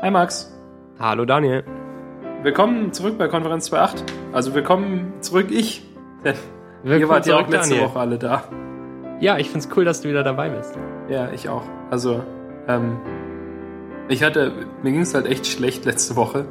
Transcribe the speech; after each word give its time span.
Hi 0.00 0.12
Max. 0.12 0.48
Hallo 1.00 1.24
Daniel. 1.24 1.64
Willkommen 2.44 2.92
zurück 2.92 3.18
bei 3.18 3.26
Konferenz 3.26 3.68
2.8. 3.72 4.04
Also 4.32 4.54
willkommen 4.54 5.14
zurück 5.22 5.48
ich. 5.50 5.84
Willkommen 6.84 7.00
ihr 7.00 7.08
wart 7.08 7.26
ja 7.26 7.34
auch 7.36 7.48
letzte 7.48 7.70
Daniel. 7.70 7.88
Woche 7.88 7.98
alle 7.98 8.16
da. 8.16 8.44
Ja, 9.18 9.38
ich 9.38 9.50
find's 9.50 9.68
cool, 9.76 9.84
dass 9.84 10.02
du 10.02 10.08
wieder 10.08 10.22
dabei 10.22 10.50
bist. 10.50 10.78
Ja, 11.08 11.32
ich 11.32 11.48
auch. 11.48 11.64
Also, 11.90 12.22
ähm, 12.68 12.98
ich 14.08 14.22
hatte, 14.22 14.52
mir 14.84 14.92
ging 14.92 15.00
es 15.00 15.14
halt 15.14 15.26
echt 15.26 15.48
schlecht 15.48 15.84
letzte 15.84 16.14
Woche. 16.14 16.44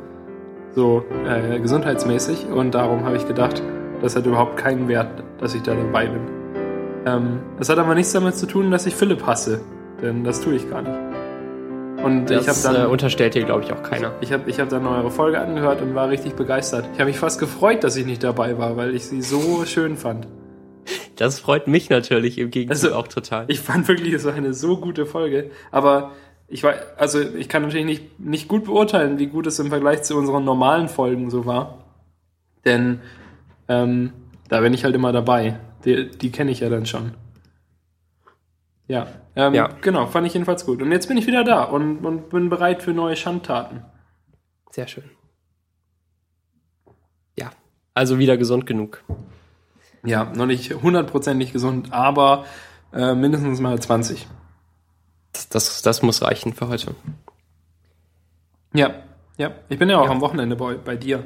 So 0.76 1.06
äh, 1.26 1.58
gesundheitsmäßig. 1.62 2.48
Und 2.48 2.76
darum 2.76 3.06
habe 3.06 3.16
ich 3.16 3.26
gedacht, 3.30 3.64
das 4.02 4.18
hat 4.18 4.26
überhaupt 4.26 4.58
keinen 4.58 4.90
Wert, 4.90 5.24
dass 5.40 5.56
ich 5.56 5.62
da 5.62 5.74
dabei 5.74 6.08
bin. 6.08 6.22
Ähm, 7.06 7.40
das 7.58 7.70
hat 7.70 7.78
aber 7.78 7.96
nichts 7.96 8.12
damit 8.12 8.36
zu 8.36 8.46
tun, 8.46 8.72
dass 8.72 8.86
ich 8.86 8.94
Philipp 8.94 9.26
hasse. 9.26 9.62
Denn 10.02 10.26
das 10.26 10.42
tue 10.42 10.56
ich 10.56 10.70
gar 10.70 10.82
nicht. 10.82 11.07
Und 12.04 12.30
ich 12.30 12.38
habe 12.38 12.46
Das 12.46 12.62
dann. 12.64 12.76
äh, 12.76 12.86
unterstellt 12.86 13.34
dir, 13.34 13.44
glaube 13.44 13.64
ich, 13.64 13.72
auch 13.74 13.82
keiner. 13.84 14.14
Ich 14.22 14.32
habe 14.32 14.50
ich 14.50 14.60
hab 14.60 14.70
dann 14.70 14.86
eure 14.86 15.10
Folge 15.12 15.40
angehört 15.40 15.82
und 15.82 15.96
war 15.96 16.10
richtig 16.10 16.34
begeistert. 16.34 16.86
Ich 16.94 17.00
habe 17.00 17.10
mich 17.10 17.18
fast 17.20 17.40
gefreut, 17.40 17.84
dass 17.84 17.96
ich 17.96 18.06
nicht 18.06 18.24
dabei 18.24 18.58
war, 18.58 18.78
weil 18.78 18.96
ich 18.96 19.06
sie 19.06 19.22
so 19.22 19.66
schön 19.66 19.98
fand. 19.98 20.28
Das 21.16 21.40
freut 21.40 21.68
mich 21.68 21.90
natürlich 21.90 22.38
im 22.38 22.52
Gegenzug 22.52 22.92
Also, 22.92 22.96
auch 22.96 23.08
total. 23.08 23.46
Ich 23.48 23.60
fand 23.60 23.88
wirklich, 23.88 24.14
es 24.14 24.24
war 24.26 24.34
eine 24.34 24.54
so 24.54 24.78
gute 24.78 25.06
Folge. 25.06 25.50
Aber 25.72 26.12
ich 26.48 26.64
war, 26.64 26.76
also 26.98 27.20
ich 27.20 27.50
kann 27.50 27.64
natürlich 27.64 27.86
nicht, 27.86 28.20
nicht 28.20 28.48
gut 28.48 28.66
beurteilen, 28.66 29.18
wie 29.18 29.28
gut 29.28 29.48
es 29.48 29.58
im 29.60 29.68
Vergleich 29.70 30.04
zu 30.04 30.16
unseren 30.16 30.46
normalen 30.46 30.88
Folgen 30.88 31.30
so 31.32 31.46
war. 31.46 31.80
Denn 32.64 33.00
ähm, 33.68 34.14
da 34.48 34.62
bin 34.62 34.74
ich 34.74 34.84
halt 34.84 34.96
immer 34.96 35.12
dabei. 35.12 35.60
Die, 35.84 36.10
die 36.10 36.32
kenne 36.32 36.52
ich 36.52 36.60
ja 36.60 36.70
dann 36.70 36.86
schon. 36.86 37.14
Ja, 38.88 39.08
ähm, 39.36 39.54
Ja. 39.54 39.68
genau, 39.82 40.08
fand 40.08 40.26
ich 40.28 40.34
jedenfalls 40.34 40.66
gut. 40.66 40.82
Und 40.82 40.92
jetzt 40.92 41.08
bin 41.08 41.18
ich 41.18 41.28
wieder 41.28 41.44
da 41.44 41.64
und, 41.64 42.06
und 42.06 42.30
bin 42.30 42.50
bereit 42.50 42.82
für 42.82 42.92
neue 42.94 43.16
Schandtaten. 43.16 43.84
Sehr 44.72 44.88
schön. 44.88 45.04
Ja, 47.38 47.52
also 47.94 48.18
wieder 48.20 48.38
gesund 48.38 48.66
genug. 48.66 49.04
Ja, 50.04 50.26
noch 50.36 50.46
nicht 50.46 50.74
hundertprozentig 50.74 51.52
gesund, 51.52 51.92
aber 51.92 52.46
äh, 52.94 53.14
mindestens 53.14 53.60
mal 53.60 53.78
20. 53.80 54.28
Das, 55.34 55.50
das, 55.50 55.82
das 55.82 56.02
muss 56.02 56.22
reichen 56.22 56.54
für 56.54 56.70
heute. 56.70 56.96
Ja, 58.74 59.04
ja. 59.38 59.52
Ich 59.70 59.78
bin 59.80 59.90
ja 59.90 60.00
auch 60.00 60.06
Ja. 60.06 60.12
am 60.12 60.22
Wochenende 60.22 60.56
bei, 60.56 60.76
bei 60.76 60.96
dir. 60.96 61.26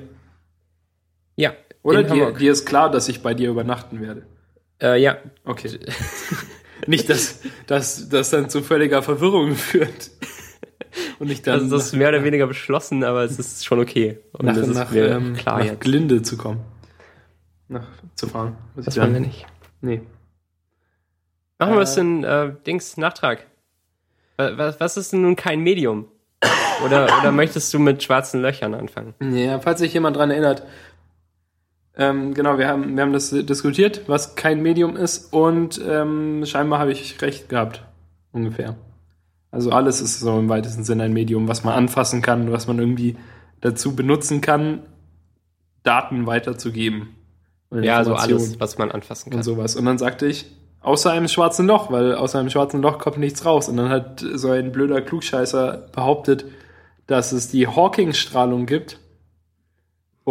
Ja. 1.35 1.53
Oder 1.83 2.03
dir, 2.03 2.31
dir 2.31 2.51
ist 2.51 2.65
klar, 2.65 2.89
dass 2.91 3.07
ich 3.09 3.21
bei 3.23 3.33
dir 3.33 3.49
übernachten 3.49 4.01
werde. 4.01 4.25
Äh, 4.81 4.99
ja, 5.01 5.17
Okay. 5.45 5.79
nicht, 6.87 7.09
dass 7.09 7.39
dass 7.67 8.09
das 8.09 8.29
dann 8.29 8.49
zu 8.49 8.61
völliger 8.61 9.01
Verwirrung 9.03 9.55
führt. 9.55 10.11
Und 11.19 11.29
ich 11.31 11.41
dann 11.41 11.61
also 11.61 11.77
das 11.77 11.87
ist 11.87 11.93
mehr 11.93 12.09
oder 12.09 12.23
weniger 12.23 12.47
beschlossen, 12.47 13.03
aber 13.03 13.23
es 13.23 13.39
ist 13.39 13.65
schon 13.65 13.79
okay. 13.79 14.19
Und 14.33 14.45
nach, 14.45 14.55
das 14.55 14.67
ist 14.67 14.75
nach, 14.75 14.93
ähm, 14.93 15.35
klar 15.35 15.59
nach 15.59 15.65
jetzt. 15.65 15.81
Glinde 15.81 16.21
zu 16.21 16.37
kommen. 16.37 16.59
Nach, 17.69 17.87
zu 18.15 18.27
fahren. 18.27 18.57
Muss 18.75 18.85
Das 18.85 18.97
wollen 18.97 19.13
wir 19.13 19.21
nicht. 19.21 19.45
Nee. 19.81 20.01
Machen 21.59 21.73
wir 21.73 21.79
Äh, 21.79 21.83
es 21.83 21.97
in 21.97 22.23
äh, 22.23 22.51
Dings 22.65 22.97
Nachtrag. 22.97 23.45
Wa- 24.37 24.51
Was, 24.57 24.79
was 24.79 24.97
ist 24.97 25.13
denn 25.13 25.21
nun 25.21 25.35
kein 25.35 25.61
Medium? 25.61 26.07
Oder, 26.85 27.05
oder 27.19 27.31
möchtest 27.31 27.71
du 27.73 27.79
mit 27.79 28.01
schwarzen 28.01 28.41
Löchern 28.41 28.73
anfangen? 28.73 29.13
Ja, 29.21 29.59
falls 29.59 29.79
sich 29.79 29.93
jemand 29.93 30.17
dran 30.17 30.31
erinnert. 30.31 30.63
Ähm, 31.97 32.33
genau, 32.33 32.57
wir 32.57 32.67
haben, 32.67 32.95
wir 32.95 33.03
haben 33.03 33.13
das 33.13 33.31
diskutiert, 33.31 34.03
was 34.07 34.35
kein 34.35 34.61
Medium 34.61 34.95
ist 34.95 35.33
und 35.33 35.81
ähm, 35.85 36.45
scheinbar 36.45 36.79
habe 36.79 36.91
ich 36.91 37.21
recht 37.21 37.49
gehabt. 37.49 37.83
Ungefähr. 38.31 38.75
Also 39.51 39.71
alles 39.71 39.99
ist 39.99 40.21
so 40.21 40.39
im 40.39 40.47
weitesten 40.47 40.85
Sinne 40.85 41.03
ein 41.03 41.13
Medium, 41.13 41.49
was 41.49 41.65
man 41.65 41.73
anfassen 41.73 42.21
kann, 42.21 42.51
was 42.51 42.67
man 42.67 42.79
irgendwie 42.79 43.17
dazu 43.59 43.95
benutzen 43.95 44.39
kann, 44.39 44.79
Daten 45.83 46.25
weiterzugeben. 46.25 47.09
Ja, 47.71 47.97
also 47.97 48.15
alles, 48.15 48.59
was 48.59 48.77
man 48.77 48.91
anfassen 48.91 49.29
kann. 49.29 49.39
und 49.39 49.43
sowas. 49.43 49.75
Und 49.75 49.85
dann 49.85 49.97
sagte 49.97 50.27
ich, 50.27 50.45
außer 50.81 51.11
einem 51.11 51.27
schwarzen 51.27 51.67
Loch, 51.67 51.91
weil 51.91 52.15
aus 52.15 52.35
einem 52.35 52.49
schwarzen 52.49 52.81
Loch 52.81 52.99
kommt 52.99 53.17
nichts 53.17 53.45
raus. 53.45 53.67
Und 53.67 53.77
dann 53.77 53.89
hat 53.89 54.25
so 54.33 54.49
ein 54.51 54.71
blöder 54.71 55.01
Klugscheißer 55.01 55.89
behauptet, 55.93 56.45
dass 57.07 57.33
es 57.33 57.49
die 57.49 57.67
Hawking-Strahlung 57.67 58.65
gibt 58.65 58.99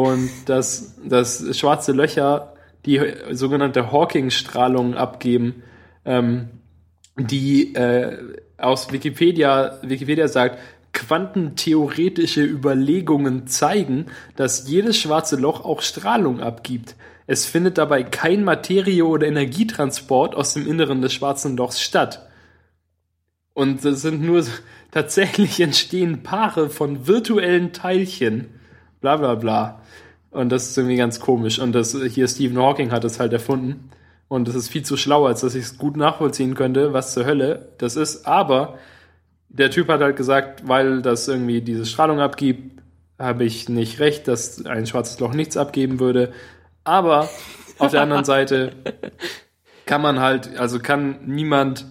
und 0.01 0.31
dass, 0.47 0.97
dass 1.05 1.57
schwarze 1.57 1.93
Löcher 1.93 2.55
die 2.87 3.01
sogenannte 3.33 3.93
Hawking-Strahlung 3.93 4.95
abgeben, 4.95 5.63
ähm, 6.05 6.49
die 7.17 7.75
äh, 7.75 8.17
aus 8.57 8.93
Wikipedia, 8.93 9.79
Wikipedia 9.83 10.29
sagt, 10.29 10.59
quantentheoretische 10.93 12.43
Überlegungen 12.43 13.47
zeigen, 13.47 14.07
dass 14.37 14.69
jedes 14.69 14.97
schwarze 14.97 15.37
Loch 15.37 15.65
auch 15.65 15.83
Strahlung 15.83 16.41
abgibt. 16.41 16.97
Es 17.27 17.47
findet 17.47 17.79
dabei 17.79 18.03
kein 18.03 18.43
Materie- 18.43 19.05
oder 19.05 19.27
Energietransport 19.27 20.35
aus 20.35 20.55
dem 20.55 20.67
Inneren 20.67 21.01
des 21.01 21.13
schwarzen 21.13 21.57
Lochs 21.57 21.81
statt. 21.81 22.27
Und 23.55 23.85
das 23.85 24.03
sind 24.03 24.23
nur 24.23 24.45
tatsächlich 24.91 25.61
entstehen 25.61 26.23
Paare 26.23 26.71
von 26.71 27.07
virtuellen 27.07 27.73
Teilchen. 27.73 28.60
Bla 29.01 29.17
bla 29.17 29.35
bla. 29.35 29.83
Und 30.31 30.51
das 30.51 30.69
ist 30.69 30.79
irgendwie 30.79 30.97
ganz 30.97 31.21
komisch. 31.21 31.59
Und 31.59 31.73
das 31.73 31.95
hier 31.95 32.29
Stephen 32.29 32.59
Hawking 32.59 32.93
hat 32.93 33.05
es 33.05 33.19
halt 33.19 33.33
erfunden. 33.33 33.91
Und 34.29 34.47
das 34.47 34.55
ist 34.55 34.69
viel 34.69 34.85
zu 34.85 34.97
schlau, 34.97 35.27
als 35.27 35.41
dass 35.41 35.55
ich 35.55 35.65
es 35.65 35.79
gut 35.79 35.97
nachvollziehen 35.97 36.55
könnte, 36.55 36.93
was 36.93 37.15
zur 37.15 37.25
Hölle 37.25 37.73
das 37.79 37.97
ist. 37.97 38.27
Aber 38.27 38.79
der 39.49 39.71
Typ 39.71 39.89
hat 39.89 40.01
halt 40.01 40.17
gesagt, 40.17 40.69
weil 40.69 41.03
das 41.03 41.27
irgendwie 41.27 41.61
diese 41.61 41.85
Strahlung 41.85 42.21
abgibt, 42.21 42.81
habe 43.19 43.45
ich 43.45 43.69
nicht 43.69 43.99
recht, 43.99 44.29
dass 44.29 44.65
ein 44.65 44.87
schwarzes 44.87 45.19
Loch 45.19 45.35
nichts 45.35 45.57
abgeben 45.57 45.99
würde. 45.99 46.33
Aber 46.85 47.29
auf 47.79 47.91
der 47.91 48.03
anderen 48.03 48.25
Seite 48.25 48.73
kann 49.85 50.01
man 50.01 50.21
halt, 50.21 50.57
also 50.59 50.79
kann 50.79 51.19
niemand 51.27 51.87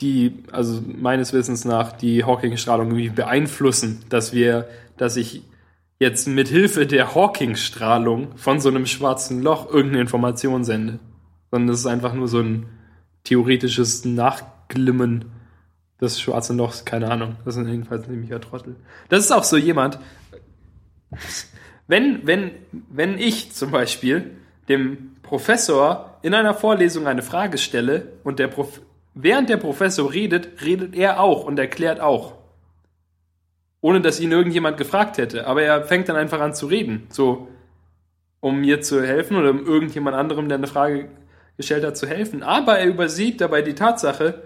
die, 0.00 0.44
also 0.50 0.82
meines 0.86 1.32
Wissens 1.34 1.64
nach, 1.64 1.92
die 1.92 2.24
Hawking-Strahlung 2.24 2.88
irgendwie 2.88 3.10
beeinflussen, 3.10 4.02
dass 4.08 4.32
wir, 4.32 4.66
dass 4.96 5.16
ich 5.16 5.42
jetzt 5.98 6.26
mit 6.26 6.48
Hilfe 6.48 6.86
der 6.86 7.14
Hawking-Strahlung 7.14 8.36
von 8.36 8.60
so 8.60 8.68
einem 8.68 8.86
schwarzen 8.86 9.42
Loch 9.42 9.68
irgendeine 9.70 10.02
Information 10.02 10.64
sende. 10.64 10.98
Sondern 11.50 11.68
das 11.68 11.80
ist 11.80 11.86
einfach 11.86 12.14
nur 12.14 12.28
so 12.28 12.40
ein 12.40 12.66
theoretisches 13.24 14.04
Nachglimmen 14.04 15.26
des 16.00 16.20
schwarzen 16.20 16.58
Lochs, 16.58 16.84
keine 16.84 17.10
Ahnung. 17.10 17.36
Das 17.44 17.56
ist 17.56 17.66
jedenfalls 17.66 18.08
ein 18.08 18.28
Trottel. 18.40 18.76
Das 19.08 19.20
ist 19.20 19.32
auch 19.32 19.44
so 19.44 19.56
jemand, 19.56 19.98
wenn, 21.86 22.26
wenn, 22.26 22.50
wenn 22.90 23.18
ich 23.18 23.52
zum 23.52 23.70
Beispiel 23.70 24.32
dem 24.68 25.16
Professor 25.22 26.18
in 26.22 26.34
einer 26.34 26.54
Vorlesung 26.54 27.06
eine 27.06 27.22
Frage 27.22 27.58
stelle 27.58 28.12
und 28.24 28.38
der 28.38 28.48
Prof 28.48 28.80
während 29.14 29.48
der 29.48 29.58
Professor 29.58 30.12
redet, 30.12 30.62
redet 30.64 30.94
er 30.96 31.20
auch 31.20 31.44
und 31.44 31.58
erklärt 31.58 32.00
auch. 32.00 32.34
Ohne 33.84 34.00
dass 34.00 34.18
ihn 34.18 34.32
irgendjemand 34.32 34.78
gefragt 34.78 35.18
hätte. 35.18 35.46
Aber 35.46 35.60
er 35.62 35.84
fängt 35.84 36.08
dann 36.08 36.16
einfach 36.16 36.40
an 36.40 36.54
zu 36.54 36.68
reden. 36.68 37.06
So, 37.10 37.48
um 38.40 38.62
mir 38.62 38.80
zu 38.80 39.02
helfen 39.04 39.36
oder 39.36 39.50
um 39.50 39.66
irgendjemand 39.66 40.16
anderem, 40.16 40.48
der 40.48 40.56
eine 40.56 40.66
Frage 40.68 41.10
gestellt 41.58 41.84
hat, 41.84 41.94
zu 41.94 42.06
helfen. 42.06 42.42
Aber 42.42 42.78
er 42.78 42.86
übersieht 42.86 43.42
dabei 43.42 43.60
die 43.60 43.74
Tatsache, 43.74 44.42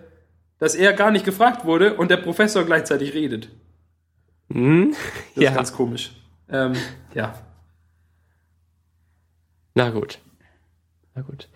dass 0.58 0.74
er 0.74 0.92
gar 0.92 1.12
nicht 1.12 1.24
gefragt 1.24 1.64
wurde 1.64 1.94
und 1.94 2.10
der 2.10 2.16
Professor 2.16 2.64
gleichzeitig 2.64 3.14
redet. 3.14 3.48
Hm? 4.52 4.96
Das 5.36 5.44
Ja. 5.44 5.50
ist 5.50 5.56
ganz 5.56 5.72
komisch. 5.72 6.10
Ähm, 6.48 6.72
ja. 7.14 7.32
Na 9.76 9.90
gut. 9.90 10.18
Na 11.14 11.22
gut. 11.22 11.48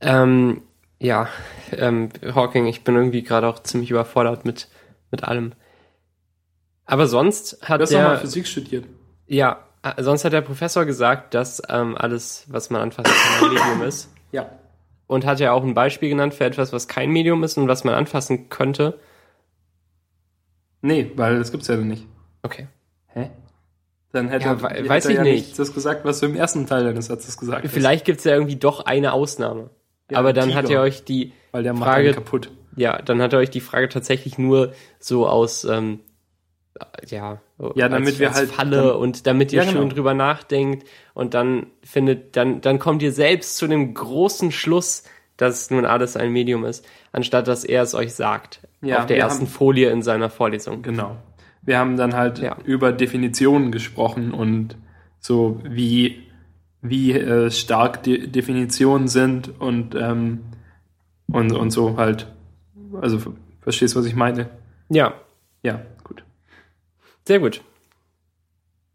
Ähm, 0.00 0.62
ja, 1.00 1.28
ähm, 1.72 2.10
Hawking, 2.32 2.66
ich 2.66 2.84
bin 2.84 2.94
irgendwie 2.94 3.24
gerade 3.24 3.48
auch 3.48 3.58
ziemlich 3.60 3.90
überfordert 3.90 4.44
mit, 4.44 4.68
mit 5.10 5.24
allem. 5.24 5.52
Aber 6.90 7.06
sonst 7.06 7.58
hat 7.62 7.80
Du 7.80 7.84
hast 7.84 7.92
mal 7.92 8.10
der, 8.10 8.18
Physik 8.18 8.46
studiert. 8.46 8.84
ja, 9.26 9.64
äh, 9.82 10.02
sonst 10.02 10.24
hat 10.24 10.32
der 10.32 10.40
Professor 10.42 10.84
gesagt, 10.84 11.34
dass 11.34 11.62
ähm, 11.68 11.96
alles, 11.96 12.44
was 12.48 12.68
man 12.70 12.82
anfassen 12.82 13.12
kann, 13.12 13.48
ein 13.48 13.54
Medium 13.54 13.82
ist. 13.82 14.10
Ja. 14.32 14.48
Und 15.08 15.26
hat 15.26 15.40
ja 15.40 15.50
auch 15.52 15.64
ein 15.64 15.74
Beispiel 15.74 16.08
genannt 16.08 16.34
für 16.34 16.44
etwas, 16.44 16.72
was 16.72 16.86
kein 16.86 17.10
Medium 17.10 17.42
ist 17.42 17.58
und 17.58 17.66
was 17.66 17.82
man 17.82 17.94
anfassen 17.94 18.48
könnte. 18.48 19.00
Nee, 20.82 21.10
weil 21.16 21.38
das 21.38 21.50
gibt's 21.50 21.68
ja 21.68 21.76
dann 21.76 21.88
nicht. 21.88 22.06
Okay. 22.42 22.68
Hä? 23.08 23.30
Dann 24.12 24.28
hätte, 24.28 24.44
Ja, 24.46 24.52
er- 24.52 24.62
we- 24.62 24.68
hätte 24.68 24.88
weiß 24.88 25.04
er 25.06 25.10
ich 25.10 25.16
ja 25.18 25.22
nicht. 25.24 25.58
das 25.58 25.74
gesagt, 25.74 26.04
was 26.04 26.20
du 26.20 26.26
im 26.26 26.36
ersten 26.36 26.66
Teil 26.66 26.84
deines 26.84 27.06
Satzes 27.06 27.36
gesagt 27.36 27.64
hast. 27.64 27.72
Vielleicht 27.72 28.04
gibt's 28.04 28.24
ja 28.24 28.32
irgendwie 28.32 28.56
doch 28.56 28.84
eine 28.86 29.12
Ausnahme. 29.12 29.70
Ja, 30.10 30.18
Aber 30.18 30.32
dann 30.32 30.54
hat 30.54 30.66
Tiger. 30.66 30.78
er 30.80 30.82
euch 30.82 31.04
die 31.04 31.32
Weil 31.52 31.62
der 31.64 31.74
Frage- 31.74 32.14
kaputt. 32.14 32.50
Ja, 32.76 33.02
dann 33.02 33.20
hat 33.20 33.32
er 33.32 33.40
euch 33.40 33.50
die 33.50 33.60
Frage 33.60 33.88
tatsächlich 33.88 34.38
nur 34.38 34.72
so 35.00 35.26
aus, 35.28 35.64
ähm, 35.64 36.00
ja, 37.06 37.40
Ja, 37.74 37.88
damit 37.88 38.18
wir 38.18 38.32
halt- 38.32 38.50
Falle 38.50 38.96
und 38.96 39.26
damit 39.26 39.52
ihr 39.52 39.62
Ja, 39.62 39.68
genau. 39.68 39.80
schön 39.82 39.90
drüber 39.90 40.14
nachdenkt 40.14 40.86
und 41.14 41.34
dann 41.34 41.66
findet, 41.82 42.36
dann, 42.36 42.60
dann 42.60 42.78
kommt 42.78 43.02
ihr 43.02 43.12
selbst 43.12 43.56
zu 43.56 43.66
dem 43.66 43.94
großen 43.94 44.50
Schluss, 44.52 45.04
dass 45.36 45.70
nun 45.70 45.84
alles 45.86 46.16
ein 46.16 46.32
Medium 46.32 46.64
ist, 46.64 46.84
anstatt 47.12 47.48
dass 47.48 47.64
er 47.64 47.82
es 47.82 47.94
euch 47.94 48.14
sagt. 48.14 48.60
Ja, 48.82 48.98
auf 49.00 49.06
der 49.06 49.18
ersten 49.18 49.42
haben- 49.46 49.50
Folie 49.52 49.90
in 49.90 50.02
seiner 50.02 50.30
Vorlesung. 50.30 50.82
Genau. 50.82 51.16
wir 51.62 51.78
haben 51.78 51.96
dann 51.98 52.14
halt 52.14 52.38
Ja. 52.38 52.56
über 52.64 52.90
Definitionen 52.90 53.70
gesprochen 53.70 54.32
und 54.32 54.76
so 55.18 55.60
wie, 55.62 56.22
wie 56.80 57.12
äh, 57.12 57.50
stark 57.50 58.02
die 58.02 58.28
Definitionen 58.32 59.08
sind 59.08 59.60
und, 59.60 59.94
ähm, 59.94 60.40
und, 61.30 61.52
und 61.52 61.70
so 61.70 61.98
halt. 61.98 62.28
Also 63.00 63.18
ver- 63.18 63.32
verstehst 63.60 63.94
du, 63.94 63.98
was 64.00 64.06
ich 64.06 64.14
meine? 64.16 64.48
Ja, 64.88 65.12
Ja. 65.62 65.82
Sehr 67.26 67.38
gut. 67.40 67.62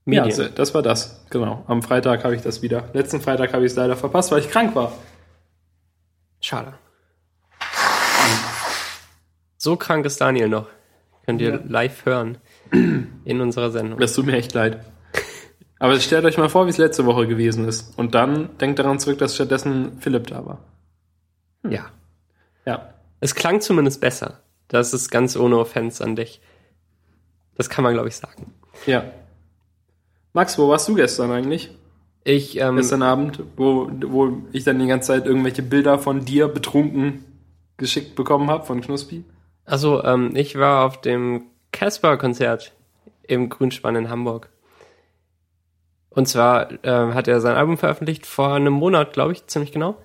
Medien. 0.05 0.25
Ja, 0.25 0.29
also, 0.29 0.47
das 0.49 0.73
war 0.73 0.81
das. 0.83 1.25
Genau. 1.31 1.63
Am 1.67 1.81
Freitag 1.81 2.23
habe 2.23 2.35
ich 2.35 2.41
das 2.41 2.61
wieder. 2.61 2.89
Letzten 2.93 3.21
Freitag 3.21 3.53
habe 3.53 3.65
ich 3.65 3.71
es 3.71 3.75
leider 3.75 3.95
verpasst, 3.95 4.31
weil 4.31 4.39
ich 4.39 4.49
krank 4.51 4.75
war. 4.75 4.93
Schade. 6.41 6.73
So 9.57 9.75
krank 9.77 10.05
ist 10.05 10.21
Daniel 10.21 10.47
noch. 10.49 10.67
Könnt 11.25 11.41
ihr 11.41 11.53
Ja. 11.55 11.59
live 11.67 12.05
hören 12.05 12.37
in 12.71 13.41
unserer 13.41 13.71
Sendung. 13.71 13.99
Das 13.99 14.13
tut 14.13 14.27
mir 14.27 14.33
echt 14.37 14.53
leid. 14.53 14.85
Aber 15.79 15.99
stellt 15.99 16.23
euch 16.25 16.37
mal 16.37 16.49
vor, 16.49 16.67
wie 16.67 16.69
es 16.69 16.77
letzte 16.77 17.05
Woche 17.05 17.27
gewesen 17.27 17.67
ist. 17.67 17.97
Und 17.97 18.13
dann 18.15 18.57
denkt 18.59 18.79
daran 18.79 18.99
zurück, 18.99 19.17
dass 19.17 19.35
stattdessen 19.35 19.99
Philipp 19.99 20.27
da 20.27 20.45
war. 20.45 20.59
Ja. 21.67 21.87
Ja. 22.65 22.93
Es 23.19 23.33
klang 23.33 23.59
zumindest 23.59 24.01
besser. 24.01 24.41
Das 24.67 24.93
ist 24.93 25.09
ganz 25.09 25.35
ohne 25.35 25.57
Offense 25.57 26.03
an 26.03 26.15
dich. 26.15 26.41
Das 27.55 27.69
kann 27.69 27.83
man, 27.83 27.93
glaube 27.93 28.09
ich, 28.09 28.15
sagen. 28.15 28.53
Ja. 28.85 29.05
Max, 30.33 30.57
wo 30.57 30.69
warst 30.69 30.87
du 30.87 30.95
gestern 30.95 31.31
eigentlich? 31.31 31.71
Ich, 32.23 32.59
ähm, 32.59 32.77
Gestern 32.77 33.03
Abend, 33.03 33.43
wo, 33.55 33.89
wo 34.07 34.37
ich 34.51 34.63
dann 34.63 34.79
die 34.79 34.87
ganze 34.87 35.07
Zeit 35.07 35.25
irgendwelche 35.25 35.61
Bilder 35.61 35.99
von 35.99 36.25
dir 36.25 36.47
betrunken 36.47 37.23
geschickt 37.77 38.15
bekommen 38.15 38.49
habe 38.49 38.65
von 38.65 38.81
Knuspi. 38.81 39.23
also, 39.65 40.03
ähm, 40.03 40.31
ich 40.33 40.57
war 40.57 40.85
auf 40.85 41.01
dem 41.01 41.43
Casper-Konzert 41.71 42.73
im 43.23 43.49
Grünspann 43.49 43.95
in 43.95 44.09
Hamburg. 44.09 44.49
Und 46.09 46.27
zwar 46.27 46.71
äh, 46.85 47.13
hat 47.13 47.27
er 47.27 47.41
sein 47.41 47.55
Album 47.55 47.77
veröffentlicht 47.77 48.25
vor 48.25 48.53
einem 48.53 48.73
Monat, 48.73 49.13
glaube 49.13 49.33
ich, 49.33 49.47
ziemlich 49.47 49.73
genau. 49.73 49.97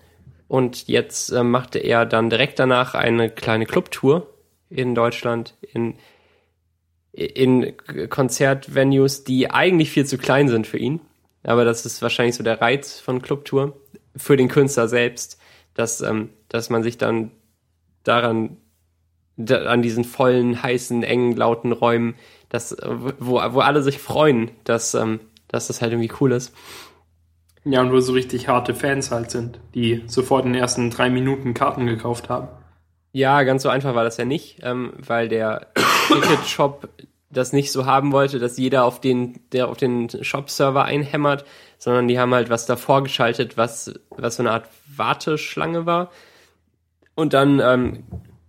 Und 0.48 0.88
jetzt 0.88 1.30
äh, 1.30 1.44
machte 1.44 1.78
er 1.78 2.06
dann 2.06 2.28
direkt 2.28 2.58
danach 2.58 2.94
eine 2.94 3.30
kleine 3.30 3.66
Clubtour 3.66 4.26
in 4.68 4.96
Deutschland, 4.96 5.54
in, 5.60 5.94
in 7.12 7.74
Konzertvenues, 8.08 9.24
die 9.24 9.50
eigentlich 9.50 9.90
viel 9.90 10.06
zu 10.06 10.18
klein 10.18 10.48
sind 10.48 10.66
für 10.66 10.78
ihn. 10.78 11.00
Aber 11.42 11.64
das 11.64 11.86
ist 11.86 12.02
wahrscheinlich 12.02 12.36
so 12.36 12.42
der 12.42 12.60
Reiz 12.60 13.00
von 13.00 13.22
Clubtour 13.22 13.76
für 14.16 14.36
den 14.36 14.48
Künstler 14.48 14.88
selbst, 14.88 15.38
dass, 15.74 16.00
ähm, 16.00 16.30
dass 16.48 16.70
man 16.70 16.82
sich 16.82 16.98
dann 16.98 17.30
daran, 18.04 18.56
da, 19.36 19.64
an 19.64 19.82
diesen 19.82 20.04
vollen, 20.04 20.62
heißen, 20.62 21.02
engen, 21.02 21.36
lauten 21.36 21.72
Räumen, 21.72 22.14
dass, 22.48 22.76
wo, 23.18 23.34
wo 23.34 23.60
alle 23.60 23.82
sich 23.82 23.98
freuen, 23.98 24.50
dass, 24.64 24.94
ähm, 24.94 25.20
dass 25.48 25.68
das 25.68 25.80
halt 25.80 25.92
irgendwie 25.92 26.12
cool 26.20 26.32
ist. 26.32 26.52
Ja, 27.64 27.80
und 27.82 27.92
wo 27.92 28.00
so 28.00 28.12
richtig 28.12 28.48
harte 28.48 28.74
Fans 28.74 29.10
halt 29.10 29.30
sind, 29.30 29.60
die 29.74 30.02
sofort 30.06 30.46
in 30.46 30.52
den 30.52 30.60
ersten 30.60 30.90
drei 30.90 31.10
Minuten 31.10 31.54
Karten 31.54 31.86
gekauft 31.86 32.28
haben. 32.28 32.48
Ja, 33.12 33.42
ganz 33.42 33.62
so 33.62 33.68
einfach 33.68 33.94
war 33.94 34.04
das 34.04 34.16
ja 34.16 34.24
nicht, 34.24 34.58
ähm, 34.62 34.92
weil 34.96 35.28
der 35.28 35.68
Ticket-Shop 36.08 36.88
das 37.30 37.52
nicht 37.52 37.72
so 37.72 37.86
haben 37.86 38.12
wollte, 38.12 38.38
dass 38.38 38.58
jeder 38.58 38.84
auf 38.84 39.00
den, 39.00 39.40
der 39.52 39.68
auf 39.68 39.76
den 39.76 40.08
Shop-Server 40.08 40.84
einhämmert, 40.84 41.44
sondern 41.78 42.08
die 42.08 42.18
haben 42.18 42.34
halt 42.34 42.50
was 42.50 42.66
davor 42.66 43.02
geschaltet, 43.02 43.56
was, 43.56 43.94
was 44.10 44.36
so 44.36 44.42
eine 44.42 44.50
Art 44.52 44.68
Warteschlange 44.96 45.86
war. 45.86 46.10
Und 47.14 47.32
dann 47.32 47.60
ähm, 47.60 48.04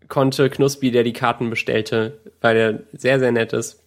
konnte 0.07 0.49
Knuspi, 0.49 0.91
der 0.91 1.03
die 1.03 1.13
Karten 1.13 1.49
bestellte, 1.49 2.19
weil 2.41 2.57
er 2.57 2.79
sehr, 2.93 3.19
sehr 3.19 3.31
nett 3.31 3.53
ist, 3.53 3.83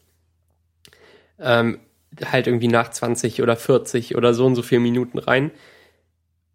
ähm, 1.41 1.81
halt 2.25 2.47
irgendwie 2.47 2.69
nach 2.69 2.91
20 2.91 3.43
oder 3.43 3.57
40 3.57 4.17
oder 4.17 4.33
so 4.33 4.47
und 4.47 4.55
so 4.55 4.63
vier 4.63 4.81
Minuten 4.81 5.19
rein. 5.19 5.51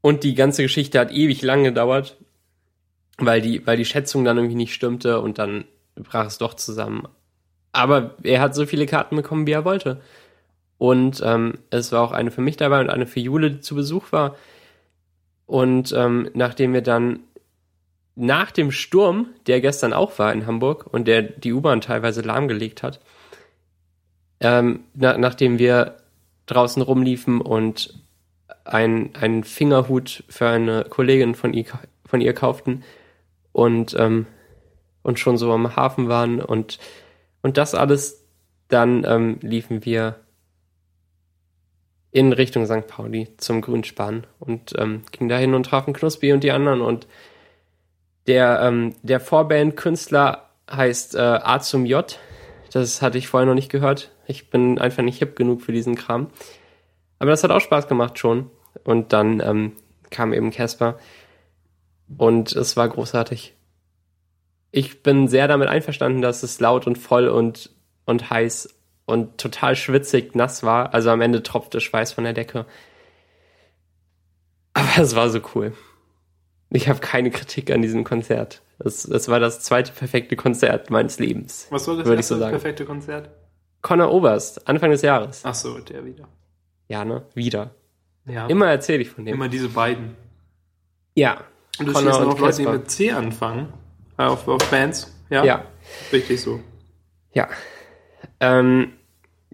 Und 0.01 0.23
die 0.23 0.33
ganze 0.33 0.63
Geschichte 0.63 0.99
hat 0.99 1.11
ewig 1.11 1.41
lang 1.41 1.63
gedauert, 1.63 2.17
weil 3.25 3.41
die, 3.41 3.65
weil 3.65 3.77
die 3.77 3.85
Schätzung 3.85 4.23
dann 4.23 4.37
irgendwie 4.37 4.55
nicht 4.55 4.73
stimmte 4.73 5.19
und 5.21 5.39
dann 5.39 5.65
brach 5.95 6.27
es 6.27 6.37
doch 6.37 6.53
zusammen. 6.53 7.07
Aber 7.71 8.15
er 8.23 8.41
hat 8.41 8.55
so 8.55 8.65
viele 8.65 8.85
Karten 8.85 9.15
bekommen, 9.15 9.47
wie 9.47 9.51
er 9.51 9.65
wollte. 9.65 10.01
Und 10.77 11.21
ähm, 11.23 11.59
es 11.69 11.91
war 11.91 12.01
auch 12.01 12.11
eine 12.11 12.31
für 12.31 12.41
mich 12.41 12.57
dabei 12.57 12.79
und 12.79 12.89
eine 12.89 13.05
für 13.05 13.19
Jule, 13.19 13.51
die 13.51 13.59
zu 13.59 13.75
Besuch 13.75 14.11
war. 14.11 14.35
Und 15.45 15.93
ähm, 15.95 16.29
nachdem 16.33 16.73
wir 16.73 16.81
dann 16.81 17.19
nach 18.15 18.51
dem 18.51 18.71
Sturm, 18.71 19.27
der 19.47 19.61
gestern 19.61 19.93
auch 19.93 20.19
war 20.19 20.33
in 20.33 20.45
Hamburg 20.45 20.87
und 20.91 21.07
der 21.07 21.21
die 21.21 21.53
U-Bahn 21.53 21.81
teilweise 21.81 22.21
lahmgelegt 22.21 22.83
hat, 22.83 22.99
ähm, 24.39 24.81
na, 24.93 25.17
nachdem 25.17 25.59
wir 25.59 25.97
draußen 26.45 26.81
rumliefen 26.81 27.41
und 27.41 27.93
ein, 28.65 29.15
einen 29.15 29.43
Fingerhut 29.43 30.23
für 30.29 30.47
eine 30.47 30.85
Kollegin 30.85 31.35
von 31.35 31.53
ihr, 31.53 31.65
von 32.05 32.21
ihr 32.21 32.33
kauften 32.33 32.83
und, 33.51 33.95
ähm, 33.97 34.25
und 35.03 35.19
schon 35.19 35.37
so 35.37 35.51
am 35.51 35.75
Hafen 35.75 36.09
waren 36.09 36.41
und, 36.41 36.79
und 37.41 37.57
das 37.57 37.75
alles, 37.75 38.25
dann 38.67 39.03
ähm, 39.05 39.39
liefen 39.41 39.85
wir 39.85 40.19
in 42.11 42.33
Richtung 42.33 42.65
St. 42.65 42.87
Pauli 42.87 43.29
zum 43.37 43.61
Grünspan 43.61 44.25
und 44.39 44.73
ähm, 44.77 45.03
gingen 45.11 45.29
dahin 45.29 45.53
und 45.53 45.65
trafen 45.65 45.93
Knuspi 45.93 46.33
und 46.33 46.43
die 46.43 46.51
anderen 46.51 46.81
und 46.81 47.07
der, 48.27 48.61
ähm, 48.61 48.95
der 49.01 49.19
Vorband-Künstler 49.19 50.49
heißt 50.71 51.15
äh, 51.15 51.19
A 51.19 51.59
zum 51.59 51.85
J. 51.85 52.19
Das 52.71 53.01
hatte 53.01 53.17
ich 53.17 53.27
vorher 53.27 53.47
noch 53.47 53.55
nicht 53.55 53.71
gehört. 53.71 54.11
Ich 54.27 54.51
bin 54.51 54.77
einfach 54.77 55.01
nicht 55.01 55.17
hip 55.17 55.35
genug 55.35 55.61
für 55.61 55.71
diesen 55.71 55.95
Kram. 55.95 56.27
Aber 57.17 57.31
das 57.31 57.43
hat 57.43 57.51
auch 57.51 57.59
Spaß 57.59 57.87
gemacht 57.87 58.19
schon. 58.19 58.51
Und 58.83 59.13
dann 59.13 59.39
ähm, 59.39 59.71
kam 60.11 60.33
eben 60.33 60.51
Casper. 60.51 60.99
Und 62.17 62.53
es 62.53 62.75
war 62.77 62.89
großartig. 62.89 63.55
Ich 64.71 65.03
bin 65.03 65.27
sehr 65.27 65.47
damit 65.47 65.67
einverstanden, 65.67 66.21
dass 66.21 66.43
es 66.43 66.59
laut 66.59 66.87
und 66.87 66.97
voll 66.97 67.27
und, 67.27 67.71
und 68.05 68.29
heiß 68.29 68.75
und 69.05 69.37
total 69.37 69.75
schwitzig 69.75 70.35
nass 70.35 70.63
war. 70.63 70.93
Also 70.93 71.09
am 71.09 71.21
Ende 71.21 71.41
tropfte 71.43 71.81
Schweiß 71.81 72.13
von 72.13 72.23
der 72.23 72.33
Decke. 72.33 72.65
Aber 74.73 75.01
es 75.01 75.15
war 75.15 75.29
so 75.29 75.39
cool. 75.55 75.73
Ich 76.69 76.87
habe 76.87 76.99
keine 76.99 77.31
Kritik 77.31 77.71
an 77.71 77.81
diesem 77.81 78.03
Konzert. 78.03 78.61
Es, 78.77 79.05
es 79.05 79.27
war 79.27 79.39
das 79.39 79.61
zweite 79.61 79.91
perfekte 79.91 80.35
Konzert 80.35 80.89
meines 80.89 81.19
Lebens. 81.19 81.67
Was 81.71 81.87
war 81.87 81.95
das 81.95 82.03
ich 82.03 82.07
so 82.07 82.13
erste 82.13 82.37
sagen. 82.37 82.51
perfekte 82.51 82.85
Konzert? 82.85 83.29
Conor 83.81 84.11
Oberst, 84.11 84.67
Anfang 84.67 84.91
des 84.91 85.01
Jahres. 85.01 85.41
Ach 85.43 85.55
so, 85.55 85.79
der 85.79 86.05
wieder. 86.05 86.27
Ja, 86.87 87.05
ne? 87.05 87.23
Wieder. 87.33 87.71
Ja. 88.25 88.47
Immer 88.47 88.67
erzähle 88.67 89.01
ich 89.01 89.09
von 89.09 89.25
dem. 89.25 89.33
Immer 89.33 89.49
diese 89.49 89.69
beiden. 89.69 90.15
Ja. 91.15 91.43
Und 91.79 91.87
du 91.87 91.97
und 91.97 92.07
auch 92.07 92.39
Leute, 92.39 92.57
die 92.57 92.67
mit 92.67 92.91
C 92.91 93.11
anfangen. 93.11 93.73
Äh, 94.17 94.23
Auf, 94.23 94.47
auf 94.47 94.69
Bands. 94.69 95.13
Ja? 95.29 95.43
Ja. 95.43 95.65
Richtig 96.11 96.41
so. 96.41 96.59
Ja. 97.33 97.47
Ähm, 98.39 98.93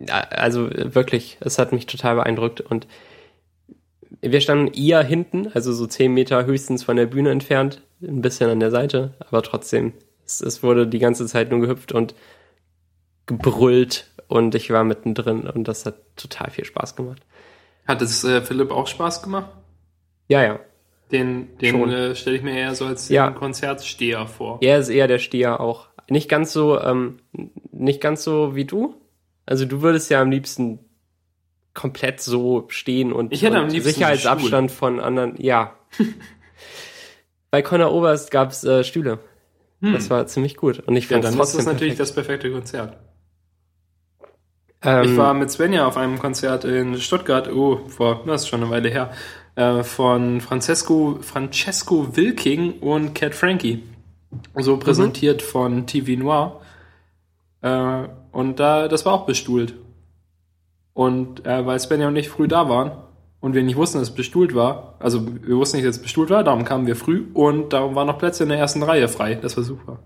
also 0.08 0.70
wirklich, 0.72 1.38
es 1.42 1.60
hat 1.60 1.72
mich 1.72 1.86
total 1.86 2.16
beeindruckt 2.16 2.62
und 2.62 2.88
wir 4.22 4.42
standen 4.42 4.74
eher 4.74 5.04
hinten, 5.04 5.52
also 5.54 5.72
so 5.74 5.88
zehn 5.88 6.14
Meter 6.14 6.46
höchstens 6.46 6.84
von 6.84 6.98
der 6.98 7.06
Bühne 7.06 7.32
entfernt, 7.32 7.82
ein 8.02 8.22
bisschen 8.22 8.50
an 8.50 8.60
der 8.60 8.72
Seite, 8.72 9.14
aber 9.20 9.42
trotzdem, 9.42 9.94
es, 10.26 10.42
es 10.42 10.64
wurde 10.64 10.88
die 10.88 11.00
ganze 11.00 11.28
Zeit 11.28 11.52
nur 11.52 11.62
gehüpft 11.62 11.92
und 11.92 12.16
gebrüllt 13.26 14.12
und 14.28 14.56
ich 14.56 14.72
war 14.72 14.84
mittendrin 14.84 15.48
und 15.48 15.68
das 15.68 15.86
hat 15.86 15.96
total 16.16 16.50
viel 16.50 16.66
Spaß 16.66 16.96
gemacht. 16.96 17.22
Hat 17.88 18.02
es 18.02 18.24
äh, 18.24 18.42
Philipp 18.42 18.72
auch 18.72 18.88
Spaß 18.88 19.22
gemacht? 19.22 19.52
Ja, 20.28 20.44
ja. 20.44 20.60
Den, 21.12 21.58
den 21.60 21.90
äh, 21.90 22.16
stelle 22.16 22.36
ich 22.38 22.42
mir 22.44 22.58
eher 22.58 22.74
so 22.76 22.86
als 22.86 23.10
Ja. 23.10 23.30
den 23.30 23.36
Konzertsteher 23.36 24.26
vor. 24.28 24.58
Er 24.62 24.80
ist 24.80 24.90
eher 24.90 25.08
der 25.08 25.20
Steher 25.20 25.60
auch. 25.60 25.88
Nicht 26.10 26.30
ganz 26.30 26.52
so, 26.54 26.80
ähm, 26.80 27.18
nicht 27.72 28.02
ganz 28.02 28.24
so 28.24 28.56
wie 28.56 28.66
du. 28.66 28.96
Also 29.46 29.66
du 29.66 29.82
würdest 29.82 30.10
ja 30.10 30.22
am 30.22 30.32
liebsten 30.32 30.80
komplett 31.74 32.22
so 32.22 32.66
stehen 32.70 33.12
und, 33.14 33.34
Ich 33.34 33.44
hätte 33.44 33.58
am 33.58 33.66
und 33.66 33.72
liebsten 33.72 33.92
Sicherheitsabstand 33.94 34.72
von 34.72 35.00
anderen. 35.00 35.36
Ja. 35.38 35.76
Bei 37.52 37.62
Conor 37.62 37.92
Oberst 37.94 38.32
gab's 38.32 38.64
äh, 38.64 38.84
Stühle. 38.84 39.20
Das 39.82 40.10
war 40.10 40.26
ziemlich 40.26 40.56
gut. 40.58 40.80
Und 40.80 40.96
ich 40.96 41.06
Hm. 41.10 41.12
Ja, 41.12 41.16
fand 41.18 41.24
dann 41.26 41.32
ist 41.34 41.38
trotzdem 41.38 41.58
das 41.60 41.66
natürlich 41.68 41.96
perfekt. 41.96 42.00
das 42.18 42.26
perfekte 42.26 42.52
Konzert. 42.52 42.98
Ähm, 44.82 45.04
Ich 45.12 45.18
war 45.18 45.34
mit 45.34 45.52
Svenja 45.52 45.86
auf 45.86 45.98
einem 45.98 46.18
Konzert 46.18 46.64
in 46.66 46.98
Stuttgart, 47.00 47.52
oh, 47.52 47.82
vor, 47.88 48.24
das 48.26 48.44
ist 48.44 48.48
schon 48.48 48.62
eine 48.64 48.72
Weile 48.72 48.90
her, 48.90 49.12
äh, 49.56 49.84
von 49.84 50.42
Francesco, 50.42 51.20
Francesco 51.22 52.16
Wilking 52.16 52.80
und 52.80 53.14
Cat 53.14 53.36
Frankie. 53.36 53.84
So 54.56 54.78
präsentiert 54.78 55.42
von 55.42 55.88
TV 55.88 56.20
Noir. 56.20 56.62
Äh, 57.62 58.08
und 58.32 58.60
da, 58.60 58.88
das 58.88 59.06
war 59.06 59.14
auch 59.14 59.26
bestuhlt. 59.26 59.76
Und 60.94 61.46
äh, 61.46 61.66
weil 61.66 61.80
Svenja 61.80 62.08
und 62.08 62.16
ich 62.16 62.30
früh 62.30 62.48
da 62.48 62.70
waren 62.70 62.92
und 63.40 63.54
wir 63.54 63.64
nicht 63.64 63.76
wussten, 63.76 64.00
dass 64.00 64.10
es 64.10 64.16
bestuhlt 64.16 64.56
war, 64.56 64.96
also 65.00 65.26
wir 65.26 65.58
wussten 65.58 65.78
nicht, 65.78 65.88
dass 65.88 65.98
es 65.98 66.02
bestuhlt 66.02 66.30
war, 66.30 66.44
darum 66.44 66.64
kamen 66.64 66.88
wir 66.88 66.96
früh 66.96 67.28
und 67.34 67.74
darum 67.74 67.96
waren 67.96 68.08
noch 68.08 68.18
Plätze 68.18 68.44
in 68.44 68.50
der 68.50 68.58
ersten 68.58 68.82
Reihe 68.82 69.08
frei. 69.08 69.36
Das 69.36 69.58
war 69.58 69.64
super. 69.64 70.00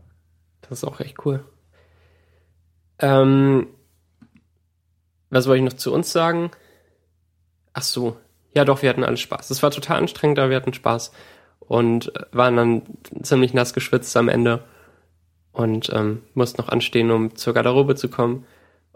Das 0.61 0.79
ist 0.79 0.83
auch 0.83 0.99
echt 0.99 1.25
cool. 1.25 1.43
Ähm, 2.99 3.67
was 5.29 5.47
wollte 5.47 5.63
ich 5.63 5.71
noch 5.71 5.77
zu 5.77 5.93
uns 5.93 6.11
sagen? 6.11 6.51
Ach 7.73 7.83
so. 7.83 8.17
Ja, 8.59 8.65
doch, 8.65 8.81
wir 8.81 8.89
hatten 8.89 9.05
alles 9.05 9.21
Spaß. 9.21 9.51
Es 9.51 9.63
war 9.63 9.71
total 9.71 9.99
anstrengend, 9.99 10.37
aber 10.37 10.49
wir 10.49 10.57
hatten 10.57 10.73
Spaß. 10.73 11.13
Und 11.61 12.13
äh, 12.13 12.25
waren 12.33 12.57
dann 12.57 12.81
ziemlich 13.21 13.53
nass 13.53 13.73
geschwitzt 13.73 14.17
am 14.17 14.27
Ende. 14.27 14.65
Und 15.53 15.89
ähm, 15.93 16.23
mussten 16.33 16.61
noch 16.61 16.67
anstehen, 16.67 17.09
um 17.09 17.37
zur 17.37 17.53
Garderobe 17.53 17.95
zu 17.95 18.09
kommen. 18.09 18.45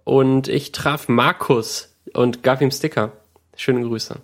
Und 0.04 0.50
ich 0.50 0.74
traf 0.74 1.08
Markus 1.08 1.96
und 2.14 2.44
gab 2.44 2.60
ihm 2.60 2.72
Sticker. 2.72 3.14
Schöne 3.56 3.88
Grüße. 3.88 4.18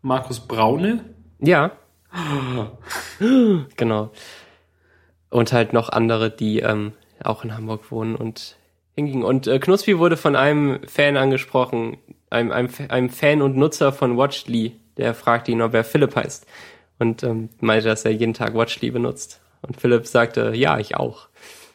Markus 0.00 0.40
Braune? 0.40 1.04
Ja. 1.38 1.72
genau. 3.76 4.10
Und 5.28 5.52
halt 5.52 5.74
noch 5.74 5.90
andere, 5.90 6.30
die 6.30 6.60
ähm, 6.60 6.92
auch 7.22 7.44
in 7.44 7.54
Hamburg 7.54 7.90
wohnen 7.90 8.16
und 8.16 8.56
hingingen. 8.94 9.22
Und 9.22 9.46
äh, 9.48 9.58
Knuspi 9.58 9.98
wurde 9.98 10.16
von 10.16 10.34
einem 10.34 10.80
Fan 10.88 11.18
angesprochen, 11.18 11.98
einem, 12.32 12.50
einem, 12.50 12.68
einem 12.88 13.10
Fan 13.10 13.42
und 13.42 13.56
Nutzer 13.56 13.92
von 13.92 14.16
Watchly, 14.16 14.76
der 14.96 15.14
fragte 15.14 15.52
ihn, 15.52 15.62
ob 15.62 15.74
er 15.74 15.84
Philipp 15.84 16.16
heißt. 16.16 16.46
Und 16.98 17.22
ähm, 17.22 17.48
meinte, 17.60 17.88
dass 17.88 18.04
er 18.04 18.12
jeden 18.12 18.34
Tag 18.34 18.54
Watchly 18.54 18.90
benutzt. 18.90 19.40
Und 19.62 19.80
Philipp 19.80 20.06
sagte, 20.06 20.52
ja, 20.54 20.78
ich 20.78 20.96
auch. 20.96 21.28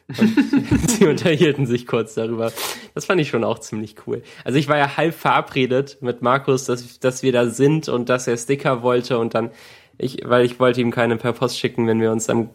Und 0.08 0.88
sie 0.90 1.06
unterhielten 1.06 1.66
sich 1.66 1.86
kurz 1.86 2.14
darüber. 2.14 2.52
Das 2.94 3.04
fand 3.04 3.20
ich 3.20 3.28
schon 3.28 3.44
auch 3.44 3.58
ziemlich 3.58 3.96
cool. 4.06 4.22
Also 4.44 4.58
ich 4.58 4.68
war 4.68 4.78
ja 4.78 4.96
halb 4.96 5.14
verabredet 5.14 5.98
mit 6.00 6.22
Markus, 6.22 6.64
dass, 6.64 6.98
dass 6.98 7.22
wir 7.22 7.32
da 7.32 7.46
sind 7.46 7.88
und 7.88 8.08
dass 8.08 8.26
er 8.26 8.36
Sticker 8.36 8.82
wollte 8.82 9.18
und 9.18 9.34
dann, 9.34 9.50
ich, 9.98 10.22
weil 10.24 10.44
ich 10.44 10.58
wollte 10.58 10.80
ihm 10.80 10.90
keine 10.90 11.16
per 11.16 11.34
Post 11.34 11.58
schicken, 11.58 11.86
wenn 11.86 12.00
wir 12.00 12.10
uns 12.10 12.30
am, 12.30 12.50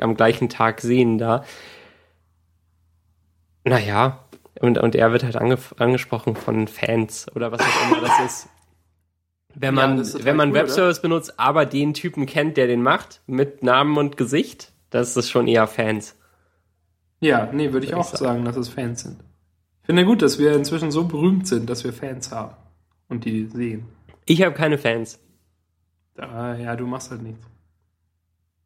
am 0.00 0.16
gleichen 0.16 0.48
Tag 0.48 0.80
sehen 0.80 1.18
da. 1.18 1.44
Naja, 3.62 4.24
und, 4.60 4.78
und 4.78 4.94
er 4.94 5.10
wird 5.10 5.24
halt 5.24 5.36
ange, 5.36 5.58
angesprochen 5.78 6.36
von 6.36 6.68
Fans 6.68 7.26
oder 7.34 7.50
was 7.50 7.60
auch 7.60 7.90
immer 7.90 8.00
das 8.00 8.20
ist. 8.26 8.48
Wenn 9.54 9.74
man, 9.74 10.04
ja, 10.04 10.24
wenn 10.24 10.36
man 10.36 10.50
cool, 10.50 10.54
Webservice 10.54 11.02
benutzt, 11.02 11.40
aber 11.40 11.66
den 11.66 11.94
Typen 11.94 12.26
kennt, 12.26 12.56
der 12.56 12.66
den 12.66 12.82
macht, 12.82 13.22
mit 13.26 13.62
Namen 13.62 13.96
und 13.96 14.16
Gesicht, 14.16 14.72
das 14.90 15.16
ist 15.16 15.30
schon 15.30 15.48
eher 15.48 15.66
Fans. 15.66 16.16
Ja, 17.20 17.50
nee, 17.52 17.72
würde 17.72 17.86
ich 17.86 17.94
auch 17.94 18.04
sagen. 18.04 18.24
sagen, 18.24 18.44
dass 18.44 18.56
es 18.56 18.68
Fans 18.68 19.02
sind. 19.02 19.24
Ich 19.80 19.86
finde 19.86 20.04
gut, 20.04 20.22
dass 20.22 20.38
wir 20.38 20.54
inzwischen 20.54 20.90
so 20.90 21.04
berühmt 21.04 21.48
sind, 21.48 21.68
dass 21.68 21.82
wir 21.82 21.92
Fans 21.92 22.30
haben 22.30 22.54
und 23.08 23.24
die 23.24 23.46
sehen. 23.46 23.86
Ich 24.26 24.42
habe 24.42 24.54
keine 24.54 24.78
Fans. 24.78 25.18
Da, 26.14 26.54
ja, 26.54 26.76
du 26.76 26.86
machst 26.86 27.10
halt 27.10 27.22
nichts. 27.22 27.44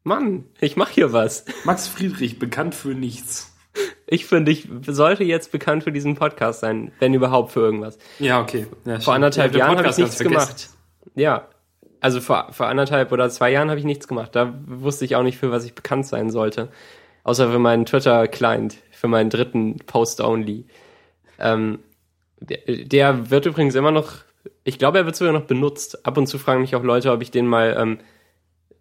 Mann, 0.03 0.43
ich 0.59 0.75
mach 0.75 0.89
hier 0.89 1.13
was. 1.13 1.45
Max 1.63 1.87
Friedrich, 1.87 2.37
bekannt 2.37 2.75
für 2.75 2.89
nichts. 2.89 3.54
Ich 4.07 4.25
finde, 4.25 4.51
ich 4.51 4.67
sollte 4.87 5.23
jetzt 5.23 5.51
bekannt 5.51 5.83
für 5.83 5.91
diesen 5.91 6.15
Podcast 6.15 6.59
sein, 6.59 6.91
wenn 6.99 7.13
überhaupt 7.13 7.51
für 7.51 7.61
irgendwas. 7.61 7.97
Ja, 8.19 8.41
okay. 8.41 8.67
Ja, 8.85 8.99
vor 8.99 9.15
anderthalb 9.15 9.53
ja, 9.53 9.59
Jahren 9.59 9.77
habe 9.77 9.89
ich 9.89 9.97
nichts 9.97 10.19
gemacht. 10.19 10.69
Ja, 11.15 11.47
also 12.01 12.21
vor, 12.21 12.49
vor 12.51 12.67
anderthalb 12.67 13.11
oder 13.11 13.29
zwei 13.31 13.51
Jahren 13.51 13.69
habe 13.69 13.79
ich 13.79 13.85
nichts 13.85 14.07
gemacht. 14.07 14.35
Da 14.35 14.53
wusste 14.67 15.05
ich 15.05 15.15
auch 15.15 15.23
nicht, 15.23 15.39
für 15.39 15.51
was 15.51 15.65
ich 15.65 15.73
bekannt 15.73 16.05
sein 16.05 16.29
sollte. 16.29 16.69
Außer 17.23 17.51
für 17.51 17.57
meinen 17.57 17.87
Twitter-Client, 17.87 18.77
für 18.91 19.07
meinen 19.07 19.31
dritten 19.31 19.77
Post-Only. 19.77 20.65
Ähm, 21.39 21.79
der, 22.39 22.59
der, 22.67 23.31
wird 23.31 23.47
übrigens 23.47 23.73
immer 23.73 23.89
noch, 23.89 24.13
ich 24.63 24.77
glaube, 24.77 24.99
er 24.99 25.05
wird 25.05 25.15
sogar 25.15 25.33
noch 25.33 25.45
benutzt. 25.45 26.05
Ab 26.05 26.17
und 26.17 26.27
zu 26.27 26.37
fragen 26.37 26.61
mich 26.61 26.75
auch 26.75 26.83
Leute, 26.83 27.11
ob 27.11 27.23
ich 27.23 27.31
den 27.31 27.47
mal 27.47 27.75
ähm, 27.79 27.97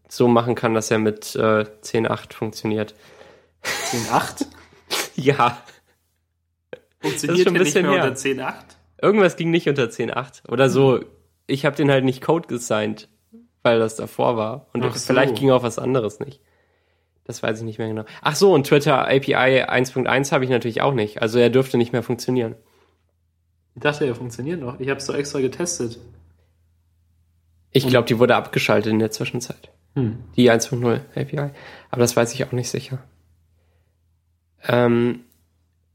so 0.07 0.28
machen 0.28 0.54
kann, 0.54 0.75
dass 0.75 0.90
er 0.90 0.99
mit 0.99 1.35
äh, 1.35 1.64
10.8 1.64 2.35
funktioniert. 2.35 2.95
10.8? 3.62 4.47
ja. 5.23 5.59
Funktioniert 7.00 7.47
schon 7.47 7.56
ein 7.56 7.62
bisschen 7.62 7.83
nicht 7.83 7.90
mehr 7.90 8.02
her. 8.02 8.11
unter 8.11 8.21
10.8? 8.21 8.54
Irgendwas 9.02 9.37
ging 9.37 9.50
nicht 9.50 9.68
unter 9.68 9.85
10.8. 9.85 10.49
Oder 10.50 10.71
so, 10.71 11.04
ich 11.47 11.66
habe 11.66 11.76
den 11.76 11.90
halt 11.90 12.04
nicht 12.04 12.23
Code 12.23 12.49
gesigned, 12.49 13.09
weil 13.62 13.78
das 13.78 13.97
davor 13.97 14.37
war. 14.37 14.66
Und 14.73 14.83
so. 14.83 14.90
vielleicht 14.90 15.37
ging 15.37 15.50
auch 15.50 15.62
was 15.62 15.78
anderes 15.78 16.21
nicht. 16.21 16.40
Das 17.25 17.42
weiß 17.42 17.59
ich 17.59 17.64
nicht 17.64 17.78
mehr 17.78 17.88
genau. 17.88 18.04
Ach 18.21 18.37
so, 18.37 18.52
und 18.52 18.66
Twitter 18.66 19.02
API 19.06 19.64
1.1 19.64 20.33
habe 20.33 20.44
ich 20.44 20.50
natürlich 20.50 20.83
auch 20.83 20.92
nicht. 20.92 21.23
Also 21.23 21.38
er 21.38 21.50
dürfte 21.50 21.78
nicht 21.78 21.92
mehr 21.92 22.02
funktionieren. 22.02 22.54
Ich 23.75 23.83
dachte, 23.83 24.06
er 24.06 24.14
funktioniert 24.14 24.61
noch. 24.61 24.78
Ich 24.78 24.88
habe 24.88 24.99
es 24.99 25.06
doch 25.06 25.14
extra 25.14 25.40
getestet. 25.40 25.99
Ich 27.73 27.87
glaube, 27.88 28.06
die 28.06 28.18
wurde 28.18 28.37
abgeschaltet 28.37 28.92
in 28.92 29.00
der 29.00 29.11
Zwischenzeit. 29.11 29.71
Hm. 29.94 30.18
Die 30.37 30.50
1.0 30.50 31.00
API. 31.16 31.50
Aber 31.90 32.00
das 32.00 32.14
weiß 32.14 32.33
ich 32.35 32.44
auch 32.44 32.52
nicht 32.52 32.68
sicher. 32.68 33.02
Ähm, 34.66 35.21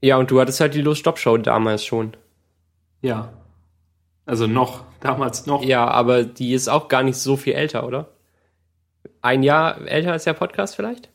ja, 0.02 0.18
und 0.18 0.32
du 0.32 0.40
hattest 0.40 0.60
halt 0.60 0.74
die 0.74 0.82
Los-Stop-Show 0.82 1.38
damals 1.38 1.84
schon. 1.84 2.16
Ja. 3.02 3.34
Also 4.26 4.48
noch, 4.48 4.84
damals 5.00 5.46
noch. 5.46 5.64
Ja, 5.64 5.88
aber 5.88 6.24
die 6.24 6.54
ist 6.54 6.68
auch 6.68 6.88
gar 6.88 7.04
nicht 7.04 7.18
so 7.18 7.36
viel 7.36 7.54
älter, 7.54 7.86
oder? 7.86 8.10
Ein 9.22 9.44
Jahr 9.44 9.80
älter 9.88 10.14
als 10.14 10.24
der 10.24 10.34
Podcast 10.34 10.76
vielleicht? 10.76 11.10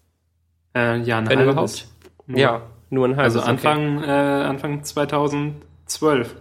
Äh, 0.75 1.01
ja, 1.01 1.19
ein 1.19 1.29
Wenn 1.29 1.39
halbes. 1.39 1.53
überhaupt. 1.53 1.89
Nur, 2.27 2.39
ja, 2.39 2.63
nur 2.91 3.07
ein 3.07 3.17
halbes. 3.17 3.37
Also 3.37 3.49
Anfang, 3.49 3.99
okay. 3.99 4.07
äh, 4.07 4.45
Anfang 4.45 4.85
2012. 4.85 6.37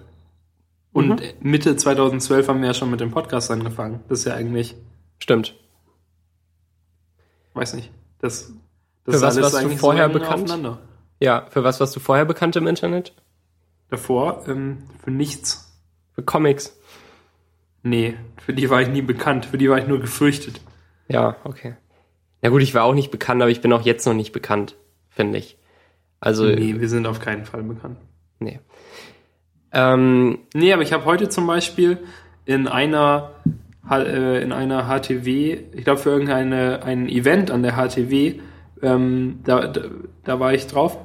Und 0.91 1.10
mhm. 1.10 1.20
Mitte 1.41 1.75
2012 1.75 2.48
haben 2.48 2.62
wir 2.62 2.67
ja 2.67 2.74
schon 2.74 2.91
mit 2.91 3.00
dem 3.00 3.12
Podcast 3.12 3.50
angefangen. 3.51 4.01
Das 4.10 4.20
ist 4.20 4.25
ja 4.25 4.36
eigentlich. 4.36 4.75
Stimmt. 5.20 5.55
Weiß 7.53 7.74
nicht. 7.74 7.91
Das, 8.20 8.53
das 9.05 9.15
für 9.15 9.22
was 9.22 9.41
warst 9.41 9.63
du 9.63 9.70
vorher 9.77 10.08
so 10.08 10.13
bekannt? 10.13 10.50
Ja, 11.24 11.46
für 11.50 11.63
was 11.63 11.80
warst 11.80 11.96
du 11.96 12.01
vorher 12.01 12.25
bekannt 12.25 12.58
im 12.58 12.68
Internet? 12.68 13.13
Davor? 13.89 14.44
Ähm, 14.46 14.80
für 15.01 15.10
nichts. 15.10 15.74
Für 16.12 16.22
Comics? 16.22 16.77
Nee, 17.82 18.15
für 18.46 18.51
die 18.51 18.70
war 18.70 18.82
ich 18.82 18.89
nie 18.89 19.01
bekannt. 19.01 19.46
Für 19.46 19.58
die 19.58 19.70
war 19.70 19.77
ich 19.77 19.88
nur 19.88 20.01
gefürchtet. 20.01 20.60
Ja, 21.08 21.38
okay. 21.46 21.75
Na 22.42 22.50
gut, 22.50 22.62
ich 22.62 22.75
war 22.75 22.84
auch 22.84 22.94
nicht 22.94 23.10
bekannt, 23.10 23.42
aber 23.42 23.50
ich 23.50 23.62
bin 23.62 23.72
auch 23.72 23.84
jetzt 23.84 24.06
noch 24.06 24.13
nicht 24.13 24.34
bekannt, 24.34 24.75
finde 25.08 25.38
ich. 25.38 25.58
Also. 26.20 26.46
Nee, 26.46 26.82
wir 26.82 26.89
sind 26.89 27.08
auf 27.08 27.22
keinen 27.22 27.46
Fall 27.46 27.63
bekannt. 27.63 28.00
Nee. 28.39 28.60
Ähm, 29.72 30.39
nee, 30.53 30.74
aber 30.74 30.82
ich 30.82 30.92
habe 30.92 31.06
heute 31.06 31.30
zum 31.30 31.48
Beispiel 31.48 32.00
in 32.44 32.68
einer 32.68 33.32
äh, 33.89 34.44
in 34.44 34.51
einer 34.51 34.89
HTW, 34.89 35.58
ich 35.72 35.86
glaube 35.86 36.01
für 36.01 36.10
irgendeine 36.10 36.84
ein 36.84 37.08
Event 37.08 37.50
an 37.50 37.63
der 37.63 37.77
HTW, 37.77 38.42
ähm, 38.82 39.39
da, 39.46 39.68
da, 39.68 39.84
da 40.25 40.39
war 40.42 40.53
ich 40.53 40.68
drauf 40.68 41.00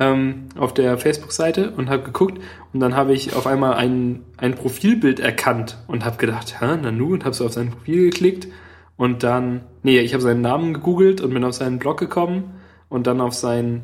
ähm, 0.00 0.48
auf 0.58 0.74
der 0.74 0.98
Facebook-Seite 0.98 1.72
und 1.76 1.90
habe 1.90 2.02
geguckt 2.02 2.40
und 2.72 2.80
dann 2.80 2.96
habe 2.96 3.12
ich 3.12 3.36
auf 3.36 3.46
einmal 3.46 3.74
ein, 3.74 4.24
ein 4.38 4.54
Profilbild 4.54 5.20
erkannt 5.20 5.78
und 5.86 6.04
habe 6.04 6.16
gedacht, 6.16 6.60
hä, 6.60 6.78
Nanu 6.78 7.12
und 7.12 7.24
habe 7.24 7.34
so 7.34 7.44
auf 7.44 7.52
sein 7.52 7.70
Profil 7.70 8.10
geklickt 8.10 8.48
und 8.96 9.22
dann, 9.22 9.66
nee, 9.82 10.00
ich 10.00 10.14
habe 10.14 10.22
seinen 10.22 10.40
Namen 10.40 10.74
gegoogelt 10.74 11.20
und 11.20 11.34
bin 11.34 11.44
auf 11.44 11.54
seinen 11.54 11.78
Blog 11.78 11.98
gekommen 11.98 12.54
und 12.88 13.06
dann 13.06 13.20
auf 13.20 13.34
seinen, 13.34 13.82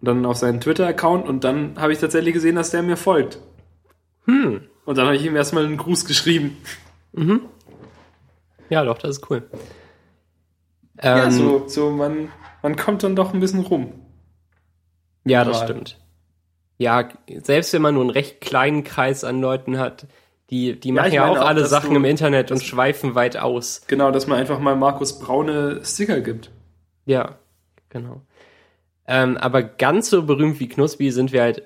dann 0.00 0.24
auf 0.24 0.38
seinen 0.38 0.60
Twitter-Account 0.60 1.28
und 1.28 1.44
dann 1.44 1.78
habe 1.78 1.92
ich 1.92 1.98
tatsächlich 1.98 2.32
gesehen, 2.32 2.56
dass 2.56 2.70
der 2.70 2.82
mir 2.82 2.96
folgt. 2.96 3.38
Hm. 4.24 4.62
Und 4.86 4.98
dann 4.98 5.06
habe 5.06 5.16
ich 5.16 5.24
ihm 5.24 5.36
erstmal 5.36 5.66
einen 5.66 5.76
Gruß 5.76 6.06
geschrieben. 6.06 6.56
Mhm. 7.12 7.42
Ja, 8.70 8.84
doch, 8.84 8.98
das 8.98 9.18
ist 9.18 9.30
cool. 9.30 9.42
Ähm, 10.98 11.16
ja, 11.16 11.30
so, 11.30 11.64
so 11.66 11.90
man, 11.90 12.28
man 12.62 12.76
kommt 12.76 13.02
dann 13.02 13.14
doch 13.14 13.34
ein 13.34 13.40
bisschen 13.40 13.60
rum. 13.60 13.92
Ja, 15.24 15.44
das 15.44 15.60
stimmt. 15.60 15.98
Ja, 16.78 17.08
selbst 17.42 17.72
wenn 17.72 17.82
man 17.82 17.94
nur 17.94 18.04
einen 18.04 18.10
recht 18.10 18.40
kleinen 18.40 18.84
Kreis 18.84 19.22
an 19.22 19.40
Leuten 19.40 19.78
hat, 19.78 20.06
die, 20.50 20.78
die 20.80 20.92
machen 20.92 21.12
ja, 21.12 21.26
ja 21.26 21.30
auch, 21.30 21.38
auch 21.38 21.46
alle 21.46 21.66
Sachen 21.66 21.90
du, 21.90 21.96
im 21.96 22.04
Internet 22.04 22.50
und 22.50 22.62
schweifen 22.62 23.14
weit 23.14 23.36
aus. 23.36 23.82
Genau, 23.86 24.10
dass 24.10 24.26
man 24.26 24.38
einfach 24.38 24.58
mal 24.58 24.76
Markus 24.76 25.18
Braune 25.18 25.80
Sticker 25.84 26.20
gibt. 26.20 26.50
Ja, 27.06 27.38
genau. 27.88 28.22
Ähm, 29.06 29.36
aber 29.36 29.62
ganz 29.62 30.10
so 30.10 30.22
berühmt 30.22 30.58
wie 30.58 30.68
Knuspi 30.68 31.10
sind 31.10 31.32
wir 31.32 31.42
halt 31.42 31.62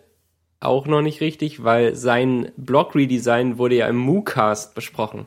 auch 0.60 0.86
noch 0.86 1.02
nicht 1.02 1.20
richtig, 1.20 1.62
weil 1.62 1.94
sein 1.94 2.52
Blog-Redesign 2.56 3.58
wurde 3.58 3.76
ja 3.76 3.88
im 3.88 3.96
MooCast 3.96 4.74
besprochen. 4.74 5.26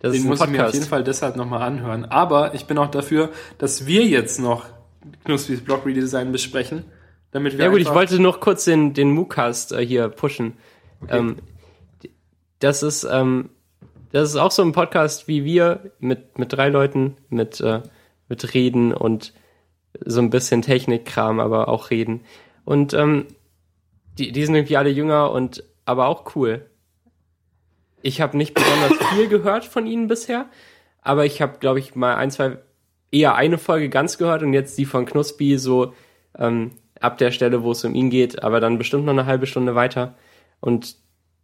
Das 0.00 0.12
Den 0.12 0.24
muss 0.24 0.40
ich 0.40 0.48
mir 0.48 0.66
auf 0.66 0.74
jeden 0.74 0.86
Fall 0.86 1.04
deshalb 1.04 1.36
nochmal 1.36 1.62
anhören. 1.62 2.04
Aber 2.04 2.54
ich 2.54 2.66
bin 2.66 2.78
auch 2.78 2.90
dafür, 2.90 3.30
dass 3.58 3.86
wir 3.86 4.06
jetzt 4.06 4.38
noch 4.38 4.66
Knuspis 5.24 5.62
Blog-Redesign 5.62 6.32
besprechen. 6.32 6.84
Damit 7.32 7.56
wir 7.56 7.64
ja 7.64 7.70
gut, 7.70 7.80
ich 7.80 7.92
wollte 7.92 8.20
noch 8.20 8.40
kurz 8.40 8.64
den, 8.64 8.92
den 8.92 9.10
MooCast 9.12 9.72
äh, 9.72 9.86
hier 9.86 10.08
pushen. 10.08 10.54
Okay. 11.02 11.18
Ähm, 11.18 11.36
das 12.58 12.82
ist, 12.82 13.04
ähm, 13.04 13.50
das 14.12 14.30
ist 14.30 14.36
auch 14.36 14.50
so 14.50 14.62
ein 14.62 14.72
Podcast 14.72 15.28
wie 15.28 15.44
wir 15.44 15.92
mit, 15.98 16.38
mit 16.38 16.52
drei 16.52 16.68
Leuten, 16.68 17.16
mit, 17.28 17.60
äh, 17.60 17.82
mit 18.28 18.54
Reden 18.54 18.92
und 18.92 19.32
so 20.04 20.20
ein 20.20 20.30
bisschen 20.30 20.62
Technikkram, 20.62 21.40
aber 21.40 21.68
auch 21.68 21.90
Reden. 21.90 22.22
Und 22.64 22.94
ähm, 22.94 23.26
die, 24.18 24.32
die 24.32 24.44
sind 24.44 24.54
irgendwie 24.54 24.76
alle 24.76 24.90
jünger 24.90 25.30
und 25.30 25.64
aber 25.84 26.06
auch 26.06 26.34
cool. 26.36 26.66
Ich 28.02 28.20
habe 28.20 28.36
nicht 28.36 28.54
besonders 28.54 28.92
viel 29.14 29.28
gehört 29.28 29.64
von 29.64 29.86
ihnen 29.86 30.08
bisher, 30.08 30.46
aber 31.02 31.24
ich 31.24 31.40
habe, 31.40 31.58
glaube 31.58 31.78
ich, 31.78 31.94
mal 31.94 32.16
ein, 32.16 32.30
zwei, 32.30 32.58
eher 33.10 33.34
eine 33.34 33.58
Folge 33.58 33.88
ganz 33.88 34.18
gehört 34.18 34.42
und 34.42 34.52
jetzt 34.52 34.76
die 34.78 34.84
von 34.84 35.06
Knuspi 35.06 35.58
so 35.58 35.94
ähm, 36.38 36.72
ab 37.00 37.18
der 37.18 37.30
Stelle, 37.30 37.62
wo 37.62 37.72
es 37.72 37.84
um 37.84 37.94
ihn 37.94 38.10
geht, 38.10 38.42
aber 38.42 38.60
dann 38.60 38.78
bestimmt 38.78 39.04
noch 39.04 39.12
eine 39.12 39.26
halbe 39.26 39.46
Stunde 39.46 39.74
weiter. 39.74 40.14
Und 40.60 40.96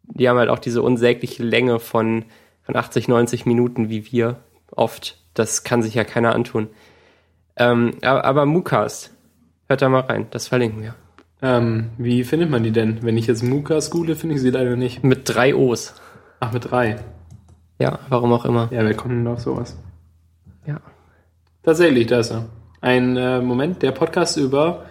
die 0.05 0.29
haben 0.29 0.39
halt 0.39 0.51
auch 0.51 0.59
diese 0.59 0.83
unsägliche 0.83 1.43
Länge 1.43 1.81
von, 1.81 2.25
von 2.63 2.77
80, 2.77 3.09
90 3.09 3.47
Minuten 3.47 3.89
wie 3.89 4.13
wir 4.13 4.37
oft. 4.71 5.19
Das 5.35 5.65
kann 5.65 5.83
sich 5.83 5.95
ja 5.95 6.05
keiner 6.05 6.35
antun. 6.35 6.69
Ähm, 7.57 7.95
aber, 8.03 8.25
aber 8.25 8.47
Mukast, 8.47 9.13
hört 9.69 9.83
da 9.83 9.89
mal 9.89 10.01
rein, 10.01 10.27
das 10.31 10.49
verlinken 10.49 10.83
wir. 10.83 10.95
Ähm, 11.43 11.91
wie 11.99 12.25
findet 12.25 12.51
man 12.51 12.63
die 12.63 12.71
denn? 12.71 13.03
Wenn 13.03 13.19
ich 13.19 13.27
jetzt 13.27 13.43
Mukas 13.43 13.91
google, 13.91 14.17
finde 14.17 14.37
ich 14.37 14.41
sie 14.41 14.51
leider 14.51 14.77
nicht. 14.77 15.05
Mit 15.05 15.23
drei 15.25 15.55
O's. 15.55 15.95
Ach, 16.41 16.53
mit 16.53 16.71
drei. 16.71 16.97
Ja, 17.79 17.99
warum 18.09 18.33
auch 18.33 18.45
immer. 18.45 18.69
Ja, 18.71 18.85
wer 18.85 18.95
kommt 18.95 19.13
denn 19.13 19.27
auf 19.27 19.41
sowas? 19.41 19.77
Ja. 20.67 20.81
Tatsächlich, 21.63 22.07
da 22.07 22.21
ist 22.21 22.31
er. 22.31 22.47
Ein 22.81 23.17
äh, 23.17 23.41
Moment, 23.41 23.83
der 23.83 23.93
Podcast 23.93 24.37
über. 24.37 24.87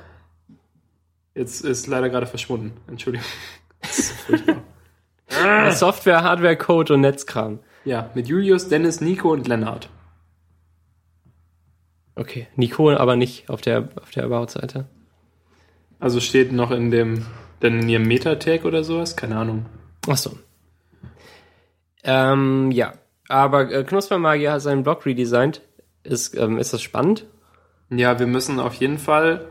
Jetzt 1.36 1.62
ist 1.62 1.88
leider 1.88 2.10
gerade 2.10 2.25
verschwunden. 2.25 2.74
Entschuldigung. 2.88 3.27
Furchtbar. 3.82 4.63
Software, 5.72 6.24
Hardware, 6.24 6.56
Code 6.56 6.94
und 6.94 7.01
Netzkram. 7.01 7.60
Ja, 7.84 8.10
mit 8.15 8.27
Julius, 8.27 8.70
Dennis, 8.70 9.01
Nico 9.01 9.32
und 9.32 9.48
Lennart. 9.48 9.89
Okay, 12.15 12.48
Nico 12.56 12.89
aber 12.92 13.18
nicht 13.18 13.50
auf 13.50 13.62
der, 13.62 13.89
auf 14.01 14.12
der 14.12 14.24
About-Seite. 14.24 14.88
Also 16.00 16.22
steht 16.22 16.54
noch 16.54 16.72
in 16.72 16.89
dem, 16.89 17.25
dann 17.60 17.82
in 17.82 17.89
ihrem 17.89 18.04
Meta-Tag 18.04 18.63
oder 18.63 18.84
sowas? 18.84 19.18
Keine 19.18 19.38
Ahnung. 19.38 19.65
Ach 20.08 20.18
so. 20.18 20.38
Ähm, 22.04 22.72
ja. 22.72 22.94
Aber 23.27 23.72
äh, 23.72 23.84
Knuspermagier 23.84 24.54
hat 24.54 24.62
seinen 24.62 24.84
Blog 24.84 25.06
redesigned. 25.06 25.62
Ist, 26.04 26.36
ähm, 26.38 26.58
ist 26.60 26.74
das 26.74 26.82
spannend? 26.82 27.25
Ja, 27.89 28.20
wir 28.20 28.27
müssen 28.27 28.60
auf 28.60 28.75
jeden 28.75 29.00
Fall 29.00 29.48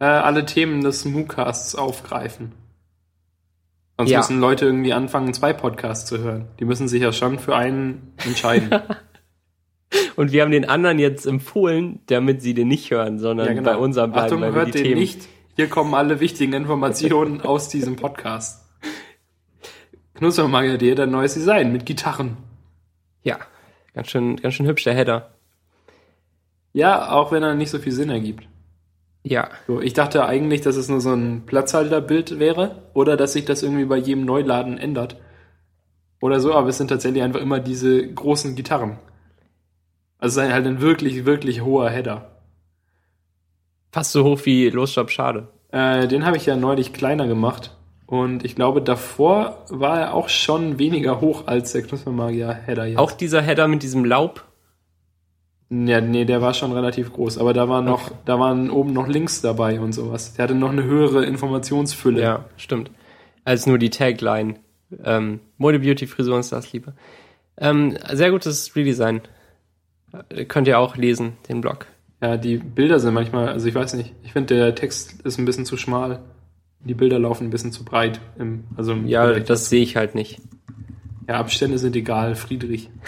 äh, 0.00 0.04
alle 0.04 0.44
Themen 0.46 0.82
des 0.82 1.04
MooCasts 1.04 1.74
aufgreifen. 1.74 2.52
Sonst 3.96 4.10
Ja. 4.10 4.18
müssen 4.18 4.40
Leute 4.40 4.66
irgendwie 4.66 4.92
anfangen, 4.92 5.32
zwei 5.34 5.52
Podcasts 5.52 6.08
zu 6.08 6.18
hören. 6.18 6.48
Die 6.58 6.64
müssen 6.64 6.88
sich 6.88 7.00
ja 7.02 7.12
schon 7.12 7.38
für 7.38 7.54
einen 7.56 8.12
entscheiden. 8.24 8.70
Und 10.16 10.32
wir 10.32 10.42
haben 10.42 10.50
den 10.50 10.68
anderen 10.68 10.98
jetzt 10.98 11.26
empfohlen, 11.26 12.00
damit 12.06 12.42
sie 12.42 12.54
den 12.54 12.66
nicht 12.68 12.90
hören, 12.90 13.18
sondern 13.20 13.62
bei 13.62 13.76
unserem 13.76 14.10
bleiben, 14.10 14.28
genau. 14.30 14.36
Achtung, 14.36 14.40
weil 14.42 14.54
wir 14.54 14.60
hört 14.66 14.74
den 14.74 14.82
Themen. 14.84 15.00
nicht. 15.00 15.28
Hier 15.54 15.68
kommen 15.68 15.94
alle 15.94 16.18
wichtigen 16.18 16.52
Informationen 16.52 17.40
aus 17.42 17.68
diesem 17.68 17.94
Podcast. 17.94 18.64
Knuspermagier.de, 20.14 20.94
der 20.94 21.06
neues 21.06 21.34
Design 21.34 21.72
mit 21.72 21.86
Gitarren. 21.86 22.36
Ja, 23.22 23.38
ganz 23.94 24.10
schön, 24.10 24.36
ganz 24.36 24.54
schön 24.54 24.66
hübsch 24.66 24.84
der 24.84 24.94
Header. 24.94 25.34
Ja, 26.72 27.10
auch 27.12 27.30
wenn 27.32 27.42
er 27.44 27.54
nicht 27.54 27.70
so 27.70 27.78
viel 27.78 27.92
Sinn 27.92 28.10
ergibt. 28.10 28.48
Ja, 29.26 29.48
So, 29.66 29.80
ich 29.80 29.94
dachte 29.94 30.26
eigentlich, 30.26 30.60
dass 30.60 30.76
es 30.76 30.88
nur 30.90 31.00
so 31.00 31.12
ein 31.12 31.44
Platzhalterbild 31.46 32.38
wäre 32.38 32.82
oder 32.92 33.16
dass 33.16 33.32
sich 33.32 33.46
das 33.46 33.62
irgendwie 33.62 33.86
bei 33.86 33.96
jedem 33.96 34.26
Neuladen 34.26 34.76
ändert. 34.76 35.16
Oder 36.20 36.40
so, 36.40 36.54
aber 36.54 36.68
es 36.68 36.76
sind 36.78 36.88
tatsächlich 36.88 37.22
einfach 37.22 37.40
immer 37.40 37.58
diese 37.58 38.06
großen 38.06 38.54
Gitarren. 38.54 38.98
Also 40.18 40.40
es 40.40 40.46
ist 40.46 40.52
halt 40.52 40.66
ein 40.66 40.80
wirklich, 40.82 41.24
wirklich 41.24 41.62
hoher 41.62 41.88
Header. 41.90 42.30
fast 43.92 44.12
so 44.12 44.24
hoch 44.24 44.40
wie 44.44 44.68
Los 44.68 44.94
Job 44.94 45.10
Schade. 45.10 45.48
Äh, 45.72 46.06
den 46.06 46.26
habe 46.26 46.36
ich 46.36 46.46
ja 46.46 46.56
neulich 46.56 46.92
kleiner 46.92 47.26
gemacht. 47.26 47.76
Und 48.06 48.44
ich 48.44 48.54
glaube, 48.54 48.82
davor 48.82 49.64
war 49.70 50.00
er 50.00 50.14
auch 50.14 50.28
schon 50.28 50.78
weniger 50.78 51.20
hoch 51.22 51.46
als 51.46 51.72
der 51.72 51.82
Knuspermagier-Header 51.82 52.86
jetzt. 52.86 52.98
Auch 52.98 53.12
dieser 53.12 53.40
Header 53.40 53.68
mit 53.68 53.82
diesem 53.82 54.04
Laub. 54.04 54.44
Ja, 55.86 56.00
nee, 56.00 56.24
der 56.24 56.40
war 56.42 56.52
schon 56.54 56.72
relativ 56.72 57.12
groß, 57.12 57.38
aber 57.38 57.52
da 57.54 57.68
war 57.68 57.80
noch, 57.82 58.10
da 58.26 58.38
waren 58.38 58.70
oben 58.70 58.92
noch 58.92 59.08
Links 59.08 59.40
dabei 59.40 59.80
und 59.80 59.92
sowas. 59.92 60.34
Der 60.34 60.44
hatte 60.44 60.54
noch 60.54 60.70
eine 60.70 60.84
höhere 60.84 61.24
Informationsfülle. 61.24 62.20
Ja, 62.22 62.44
stimmt. 62.56 62.90
Als 63.44 63.66
nur 63.66 63.78
die 63.78 63.90
Tagline. 63.90 64.56
Ähm, 65.02 65.40
Mode, 65.58 65.80
Beauty, 65.80 66.06
Frisur 66.06 66.36
und 66.36 66.42
Stars 66.44 66.72
Liebe. 66.72 66.92
Ähm, 67.56 67.96
sehr 68.12 68.30
gutes 68.30 68.76
Redesign. 68.76 69.22
Äh, 70.28 70.44
Könnt 70.44 70.68
ihr 70.68 70.78
auch 70.78 70.96
lesen, 70.96 71.32
den 71.48 71.60
Blog. 71.60 71.86
Ja, 72.22 72.36
die 72.36 72.58
Bilder 72.58 73.00
sind 73.00 73.14
manchmal, 73.14 73.48
also 73.48 73.66
ich 73.66 73.74
weiß 73.74 73.94
nicht, 73.94 74.14
ich 74.22 74.32
finde 74.32 74.54
der 74.54 74.74
Text 74.74 75.22
ist 75.22 75.38
ein 75.38 75.44
bisschen 75.44 75.64
zu 75.66 75.76
schmal. 75.76 76.20
Die 76.84 76.94
Bilder 76.94 77.18
laufen 77.18 77.44
ein 77.46 77.50
bisschen 77.50 77.72
zu 77.72 77.84
breit. 77.84 78.20
Im, 78.38 78.64
also 78.76 78.92
im 78.92 79.06
Ja, 79.06 79.24
Vergleich- 79.24 79.44
das 79.46 79.68
sehe 79.70 79.82
ich 79.82 79.96
halt 79.96 80.14
nicht. 80.14 80.40
ja, 81.28 81.36
Abstände 81.36 81.78
sind 81.78 81.96
egal, 81.96 82.34
Friedrich. 82.34 82.90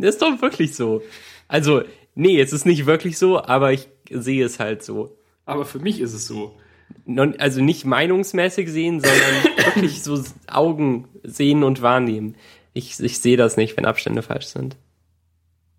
Das 0.00 0.10
ist 0.10 0.22
doch 0.22 0.40
wirklich 0.42 0.76
so. 0.76 1.02
Also, 1.48 1.82
nee, 2.18 2.40
es 2.40 2.52
ist 2.52 2.66
nicht 2.66 2.84
wirklich 2.84 3.16
so, 3.16 3.42
aber 3.42 3.72
ich 3.72 3.88
sehe 4.10 4.44
es 4.44 4.58
halt 4.58 4.82
so. 4.82 5.16
Aber 5.46 5.64
für 5.64 5.78
mich 5.78 6.00
ist 6.00 6.12
es 6.12 6.26
so. 6.26 6.56
Also 7.38 7.62
nicht 7.62 7.84
meinungsmäßig 7.84 8.68
sehen, 8.68 9.00
sondern 9.00 9.56
wirklich 9.64 10.02
so 10.02 10.22
Augen 10.48 11.08
sehen 11.22 11.62
und 11.62 11.80
wahrnehmen. 11.80 12.34
Ich, 12.74 13.00
ich 13.00 13.20
sehe 13.20 13.36
das 13.36 13.56
nicht, 13.56 13.76
wenn 13.76 13.86
Abstände 13.86 14.22
falsch 14.22 14.46
sind. 14.46 14.76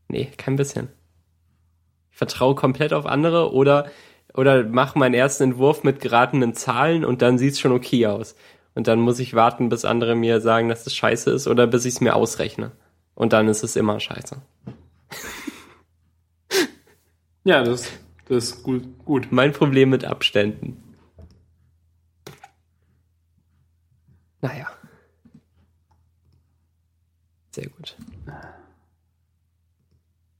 Nee, 0.07 0.29
kein 0.37 0.55
bisschen. 0.55 0.87
Ich 2.11 2.17
vertraue 2.17 2.55
komplett 2.55 2.93
auf 2.93 3.05
andere 3.05 3.53
oder, 3.53 3.91
oder 4.33 4.63
mache 4.63 4.97
meinen 4.97 5.13
ersten 5.13 5.43
Entwurf 5.43 5.83
mit 5.83 5.99
geratenen 5.99 6.53
Zahlen 6.55 7.05
und 7.05 7.21
dann 7.21 7.37
sieht's 7.37 7.59
schon 7.59 7.73
okay 7.73 8.07
aus. 8.07 8.35
Und 8.75 8.87
dann 8.87 8.99
muss 8.99 9.19
ich 9.19 9.33
warten, 9.33 9.67
bis 9.67 9.83
andere 9.83 10.15
mir 10.15 10.39
sagen, 10.39 10.69
dass 10.69 10.85
das 10.85 10.95
scheiße 10.95 11.31
ist 11.31 11.47
oder 11.47 11.67
bis 11.67 11.85
ich 11.85 11.95
es 11.95 12.01
mir 12.01 12.15
ausrechne. 12.15 12.71
Und 13.13 13.33
dann 13.33 13.49
ist 13.49 13.63
es 13.63 13.75
immer 13.75 13.99
scheiße. 13.99 14.41
Ja, 17.43 17.63
das, 17.63 17.89
das 18.25 18.45
ist 18.45 18.63
gut. 18.63 18.83
gut. 19.05 19.31
Mein 19.31 19.53
Problem 19.53 19.89
mit 19.89 20.05
Abständen. 20.05 20.83
Naja. 24.41 24.67
Sehr 27.51 27.67
gut. 27.69 27.97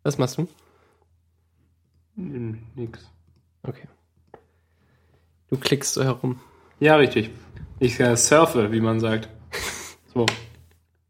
Was 0.04 0.18
machst 0.18 0.38
du? 0.38 0.48
Hm, 2.16 2.64
Nix. 2.76 3.10
Okay. 3.64 3.88
Du 5.50 5.58
klickst 5.58 5.94
so 5.94 6.04
herum. 6.04 6.40
Ja, 6.80 6.96
richtig. 6.96 7.32
Ich 7.80 8.00
äh, 8.00 8.16
surfe, 8.16 8.72
wie 8.72 8.82
man 8.82 9.00
sagt. 9.00 9.30
So. 10.12 10.26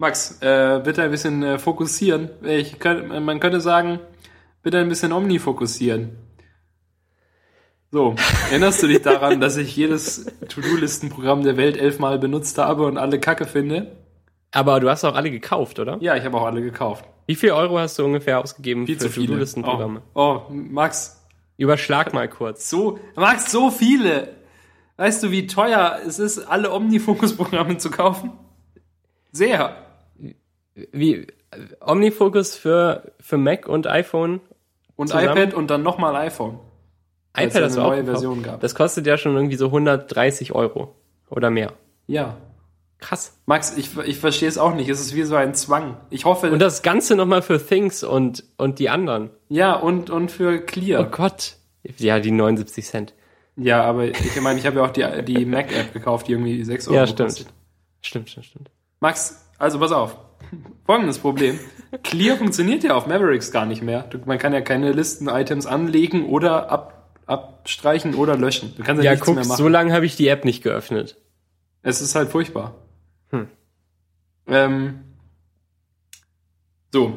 Max, 0.00 0.38
äh, 0.40 0.80
bitte 0.82 1.02
ein 1.02 1.10
bisschen 1.10 1.42
äh, 1.42 1.58
fokussieren. 1.58 2.30
Ich 2.42 2.78
könnt, 2.78 3.10
man 3.22 3.38
könnte 3.38 3.60
sagen, 3.60 4.00
bitte 4.62 4.78
ein 4.78 4.88
bisschen 4.88 5.12
Omni 5.12 5.38
fokussieren. 5.38 6.16
So, 7.90 8.14
erinnerst 8.48 8.82
du 8.82 8.86
dich 8.86 9.02
daran, 9.02 9.42
dass 9.42 9.58
ich 9.58 9.76
jedes 9.76 10.24
To-Do-Listenprogramm 10.48 11.42
der 11.42 11.58
Welt 11.58 11.76
elfmal 11.76 12.18
benutzt 12.18 12.56
habe 12.56 12.86
und 12.86 12.96
alle 12.96 13.20
Kacke 13.20 13.44
finde? 13.44 13.94
Aber 14.52 14.80
du 14.80 14.88
hast 14.88 15.04
auch 15.04 15.14
alle 15.14 15.30
gekauft, 15.30 15.78
oder? 15.78 15.98
Ja, 16.00 16.16
ich 16.16 16.24
habe 16.24 16.38
auch 16.38 16.46
alle 16.46 16.62
gekauft. 16.62 17.04
Wie 17.26 17.34
viel 17.34 17.50
Euro 17.50 17.78
hast 17.78 17.98
du 17.98 18.04
ungefähr 18.06 18.38
ausgegeben 18.38 18.86
Viel 18.86 18.98
für. 18.98 19.10
To-Do-Listenprogramme? 19.10 20.00
Oh, 20.14 20.44
oh, 20.48 20.50
Max, 20.50 21.22
Überschlag 21.58 22.14
mal 22.14 22.26
kurz. 22.26 22.70
so, 22.70 22.98
Max, 23.16 23.52
so 23.52 23.70
viele. 23.70 24.34
Weißt 24.96 25.22
du, 25.22 25.30
wie 25.30 25.46
teuer 25.46 25.98
es 26.06 26.18
ist, 26.18 26.38
alle 26.38 26.72
Omnifocus-Programme 26.72 27.76
zu 27.76 27.90
kaufen? 27.90 28.32
Sehr. 29.30 29.89
Wie 30.74 31.26
Omnifocus 31.80 32.56
für, 32.56 33.12
für 33.20 33.36
Mac 33.38 33.68
und 33.68 33.86
iPhone? 33.86 34.40
Und 34.96 35.08
Zusammen? 35.08 35.28
iPad 35.36 35.54
und 35.54 35.70
dann 35.70 35.82
nochmal 35.82 36.14
iPhone. 36.16 36.58
IPad 37.36 37.54
ja 37.54 37.64
eine 37.66 37.74
neue. 37.74 38.04
Version 38.04 38.42
gab. 38.42 38.60
Das 38.60 38.74
kostet 38.74 39.06
ja 39.06 39.16
schon 39.16 39.34
irgendwie 39.34 39.56
so 39.56 39.66
130 39.66 40.52
Euro 40.52 40.94
oder 41.30 41.50
mehr. 41.50 41.72
Ja. 42.06 42.36
Krass. 42.98 43.38
Max, 43.46 43.76
ich, 43.78 43.96
ich 44.04 44.18
verstehe 44.18 44.48
es 44.48 44.58
auch 44.58 44.74
nicht. 44.74 44.88
Es 44.90 45.00
ist 45.00 45.14
wie 45.14 45.22
so 45.22 45.34
ein 45.34 45.54
Zwang. 45.54 45.96
Ich 46.10 46.26
hoffe. 46.26 46.50
Und 46.50 46.58
das 46.58 46.82
Ganze 46.82 47.16
nochmal 47.16 47.40
für 47.40 47.64
Things 47.64 48.04
und, 48.04 48.44
und 48.58 48.78
die 48.78 48.90
anderen. 48.90 49.30
ja, 49.48 49.74
und, 49.74 50.10
und 50.10 50.30
für 50.30 50.58
Oh 50.60 50.66
Clear. 50.66 51.04
Gott. 51.04 51.56
Ja, 51.96 52.20
die 52.20 52.30
79 52.30 52.84
Cent. 52.84 53.14
Ja, 53.56 53.82
aber 53.84 54.04
ich 54.08 54.40
meine, 54.42 54.58
ich 54.58 54.66
habe 54.66 54.80
ja 54.80 54.84
auch 54.84 54.90
die, 54.90 55.24
die 55.24 55.46
Mac-App 55.46 55.94
gekauft, 55.94 56.28
die 56.28 56.32
irgendwie 56.32 56.62
6 56.62 56.88
Euro 56.88 56.96
Ja, 56.96 57.06
stimmt. 57.06 57.28
kostet. 57.30 57.46
Stimmt, 58.02 58.28
stimmt, 58.30 58.46
stimmt. 58.46 58.70
Max, 59.00 59.46
also 59.58 59.78
pass 59.78 59.92
auf. 59.92 60.16
Folgendes 60.84 61.18
Problem. 61.18 61.58
Clear 62.02 62.36
funktioniert 62.36 62.82
ja 62.84 62.94
auf 62.94 63.06
Mavericks 63.06 63.50
gar 63.52 63.66
nicht 63.66 63.82
mehr. 63.82 64.02
Du, 64.04 64.18
man 64.24 64.38
kann 64.38 64.52
ja 64.52 64.60
keine 64.60 64.92
Listen-Items 64.92 65.66
anlegen 65.66 66.26
oder 66.26 66.70
ab, 66.70 67.10
abstreichen 67.26 68.14
oder 68.14 68.36
löschen. 68.36 68.74
Du 68.76 68.82
kannst 68.82 69.02
ja, 69.02 69.10
Ja, 69.10 69.12
nichts 69.12 69.26
guck, 69.26 69.34
mehr 69.36 69.44
machen. 69.46 69.56
so 69.56 69.68
lange 69.68 69.92
habe 69.92 70.06
ich 70.06 70.16
die 70.16 70.28
App 70.28 70.44
nicht 70.44 70.62
geöffnet. 70.62 71.16
Es 71.82 72.00
ist 72.00 72.14
halt 72.14 72.30
furchtbar. 72.30 72.74
Hm. 73.30 73.48
Ähm, 74.46 75.00
so. 76.92 77.14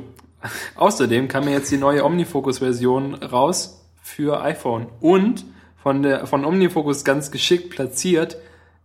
Außerdem 0.76 1.28
kam 1.28 1.46
mir 1.46 1.52
jetzt 1.52 1.72
die 1.72 1.78
neue 1.78 2.04
Omnifocus-Version 2.04 3.16
raus 3.16 3.86
für 4.02 4.42
iPhone. 4.42 4.88
Und 5.00 5.46
von, 5.78 6.04
der, 6.04 6.28
von 6.28 6.46
Omnifocus 6.46 7.04
ganz 7.04 7.32
geschickt 7.32 7.70
platziert 7.70 8.38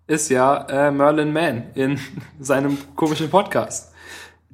ist 0.07 0.31
ja 0.31 0.89
äh, 0.89 0.91
Merlin 0.91 1.33
Mann 1.33 1.65
in 1.75 1.99
seinem 2.41 2.79
komischen 2.97 3.31
Podcast. 3.31 3.88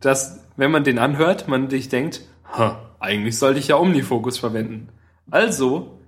Dass, 0.05 0.40
wenn 0.57 0.71
man 0.71 0.85
den 0.85 0.99
anhört, 0.99 1.49
man 1.49 1.71
sich 1.71 1.88
denkt, 1.88 2.23
ha, 2.53 2.79
eigentlich 3.01 3.38
sollte 3.38 3.59
ich 3.59 3.69
ja 3.69 3.77
Omnifocus 3.77 4.38
verwenden. 4.38 4.88
Also 5.31 5.99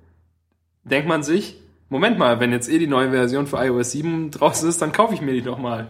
denkt 0.84 1.08
man 1.08 1.22
sich, 1.22 1.60
Moment 1.88 2.18
mal, 2.18 2.40
wenn 2.40 2.52
jetzt 2.52 2.68
eh 2.68 2.78
die 2.78 2.86
neue 2.86 3.10
Version 3.10 3.46
für 3.46 3.64
iOS 3.64 3.92
7 3.92 4.30
draußen 4.32 4.68
ist, 4.68 4.82
dann 4.82 4.92
kaufe 4.92 5.14
ich 5.14 5.20
mir 5.20 5.32
die 5.32 5.42
doch 5.42 5.58
mal. 5.58 5.88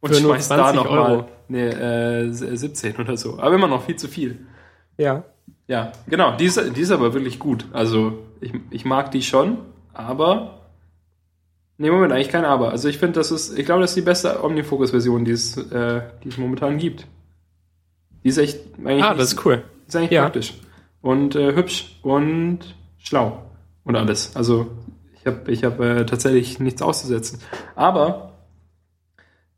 Und 0.00 0.14
Für 0.14 0.22
nur 0.22 0.34
schmeiß 0.34 0.48
da 0.48 0.56
20 0.72 0.76
noch 0.76 0.90
Euro. 0.90 1.16
mal 1.16 1.28
nee, 1.48 1.68
äh, 1.68 2.32
17 2.32 2.96
oder 2.96 3.16
so. 3.16 3.38
Aber 3.38 3.54
immer 3.54 3.68
noch 3.68 3.84
viel 3.84 3.96
zu 3.96 4.08
viel. 4.08 4.46
Ja. 4.96 5.24
Ja, 5.68 5.92
genau, 6.06 6.36
die 6.36 6.46
ist, 6.46 6.60
die 6.76 6.80
ist 6.80 6.90
aber 6.90 7.14
wirklich 7.14 7.38
gut. 7.38 7.66
Also 7.72 8.18
ich, 8.40 8.52
ich 8.70 8.84
mag 8.84 9.10
die 9.10 9.22
schon, 9.22 9.58
aber. 9.92 10.58
Nee, 11.78 11.90
Moment, 11.90 12.12
eigentlich 12.12 12.28
kein 12.28 12.44
Aber. 12.44 12.70
Also 12.70 12.88
ich 12.88 12.98
finde, 12.98 13.14
das 13.14 13.30
ist, 13.30 13.58
ich 13.58 13.64
glaube, 13.64 13.80
das 13.80 13.92
ist 13.92 13.96
die 13.96 14.02
beste 14.02 14.44
Omnifocus-Version, 14.44 15.24
die 15.24 15.32
es, 15.32 15.56
äh, 15.56 16.02
die 16.22 16.28
es 16.28 16.38
momentan 16.38 16.78
gibt. 16.78 17.06
Die 18.24 18.28
ist 18.28 18.38
echt 18.38 18.58
eigentlich, 18.78 19.04
Ah, 19.04 19.14
das 19.14 19.32
ist 19.32 19.44
cool. 19.44 19.64
ist 19.86 19.96
eigentlich 19.96 20.10
ja. 20.12 20.22
praktisch. 20.22 20.54
Und 21.00 21.34
äh, 21.34 21.54
hübsch 21.54 21.98
und 22.02 22.60
schlau. 22.98 23.42
Und 23.84 23.96
alles. 23.96 24.36
Also 24.36 24.70
ich 25.18 25.26
habe 25.26 25.50
ich 25.50 25.64
hab, 25.64 25.80
äh, 25.80 26.06
tatsächlich 26.06 26.60
nichts 26.60 26.82
auszusetzen. 26.82 27.40
Aber 27.74 28.32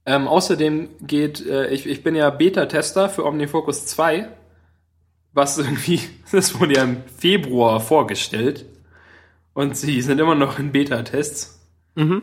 ähm, 0.06 0.28
außerdem 0.28 0.88
geht, 1.02 1.44
äh, 1.46 1.68
ich, 1.68 1.86
ich 1.86 2.02
bin 2.02 2.14
ja 2.14 2.30
Beta-Tester 2.30 3.08
für 3.08 3.24
OmniFocus 3.24 3.86
2, 3.86 4.28
was 5.32 5.58
irgendwie, 5.58 6.00
das 6.32 6.58
wurde 6.58 6.74
ja 6.74 6.84
im 6.84 7.02
Februar 7.16 7.80
vorgestellt. 7.80 8.66
Und 9.52 9.76
sie 9.76 10.02
sind 10.02 10.20
immer 10.20 10.34
noch 10.34 10.58
in 10.58 10.72
Beta-Tests. 10.72 11.60
Mhm. 11.94 12.22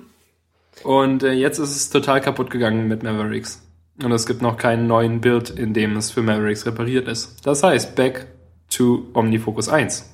Und 0.83 1.23
äh, 1.23 1.31
jetzt 1.31 1.59
ist 1.59 1.75
es 1.75 1.89
total 1.89 2.21
kaputt 2.21 2.49
gegangen 2.49 2.87
mit 2.87 3.03
Mavericks. 3.03 3.61
Und 4.03 4.11
es 4.11 4.25
gibt 4.25 4.41
noch 4.41 4.57
keinen 4.57 4.87
neuen 4.87 5.21
Bild, 5.21 5.49
in 5.49 5.73
dem 5.73 5.95
es 5.97 6.11
für 6.11 6.21
Mavericks 6.21 6.65
repariert 6.65 7.07
ist. 7.07 7.45
Das 7.45 7.61
heißt, 7.63 7.95
back 7.95 8.27
to 8.69 9.05
OmniFocus 9.13 9.69
1. 9.69 10.09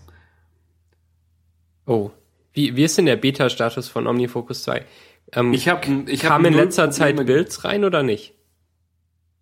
Oh. 1.86 2.12
Wie, 2.54 2.76
wie 2.76 2.84
ist 2.84 2.98
denn 2.98 3.06
der 3.06 3.16
Beta-Status 3.16 3.88
von 3.88 4.08
OmniFocus 4.08 4.64
2? 4.64 4.84
Ähm, 5.34 5.54
Ich 5.54 5.70
habe 5.70 5.88
ich 6.08 6.24
hab 6.26 6.32
kam 6.34 6.46
in 6.46 6.54
null 6.54 6.64
letzter 6.64 6.92
Zeit 6.92 7.16
Builds 7.26 7.64
rein 7.64 7.86
oder 7.86 8.04
nicht? 8.04 8.34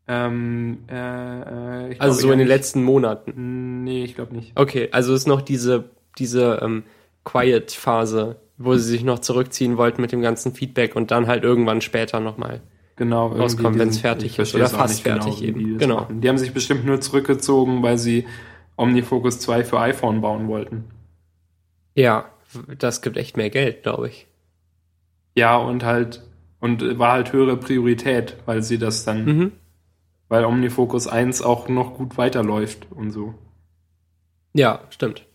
Ähm, 0.08 0.79
äh, 0.89 1.89
äh, 1.91 1.95
Also 1.97 2.19
so 2.19 2.31
in 2.31 2.38
den 2.39 2.47
nicht. 2.47 2.55
letzten 2.55 2.84
Monaten. 2.84 3.84
Nee, 3.84 4.03
ich 4.03 4.15
glaube 4.15 4.36
nicht. 4.36 4.51
Okay, 4.55 4.89
also 4.91 5.13
ist 5.15 5.27
noch 5.27 5.41
diese, 5.41 5.89
diese 6.19 6.60
ähm, 6.62 6.84
Quiet-Phase, 7.23 8.36
wo 8.58 8.75
sie 8.75 8.84
sich 8.84 9.03
noch 9.03 9.19
zurückziehen 9.19 9.77
wollten 9.77 10.01
mit 10.01 10.12
dem 10.12 10.21
ganzen 10.21 10.53
Feedback 10.53 10.95
und 10.95 11.10
dann 11.12 11.25
halt 11.27 11.43
irgendwann 11.43 11.81
später 11.81 12.19
nochmal. 12.19 12.62
Genau, 12.97 13.27
rauskommen, 13.27 13.77
wenn's 13.77 13.95
diesen- 13.95 14.01
fertig 14.03 14.39
ist 14.39 14.55
oder 14.55 14.65
es 14.65 14.71
fast 14.71 15.03
genau, 15.03 15.21
fertig 15.23 15.43
eben. 15.43 15.60
die 15.60 15.77
Genau. 15.77 15.95
machen. 16.01 16.21
Die 16.21 16.29
haben 16.29 16.38
sich 16.38 16.53
bestimmt 16.53 16.86
nur 16.86 17.01
zurückgezogen, 17.01 17.84
weil 17.84 17.97
sie 17.97 18.25
OmniFocus 18.77 19.39
2 19.39 19.63
für 19.65 19.79
iPhone 19.79 20.21
bauen 20.21 20.47
wollten. 20.47 20.86
Ja, 21.93 22.25
das 22.77 23.01
gibt 23.01 23.17
echt 23.17 23.36
mehr 23.38 23.49
Geld, 23.49 23.84
glaube 23.84 24.08
ich. 24.10 24.27
Ja, 25.36 25.58
und 25.58 25.84
halt, 25.84 26.21
und 26.62 26.97
war 26.97 27.12
halt 27.13 27.34
höhere 27.34 27.58
Priorität, 27.58 28.38
weil 28.45 28.63
sie 28.63 28.77
das 28.77 29.03
dann, 29.03 29.25
Mhm. 29.25 29.51
weil 30.29 30.45
OmniFocus 30.45 31.08
1 31.08 31.41
auch 31.41 31.67
noch 31.67 31.95
gut 31.95 32.17
weiterläuft 32.17 32.88
und 32.91 33.12
so. 33.12 33.34
Ja, 34.53 34.79
stimmt. 34.89 35.25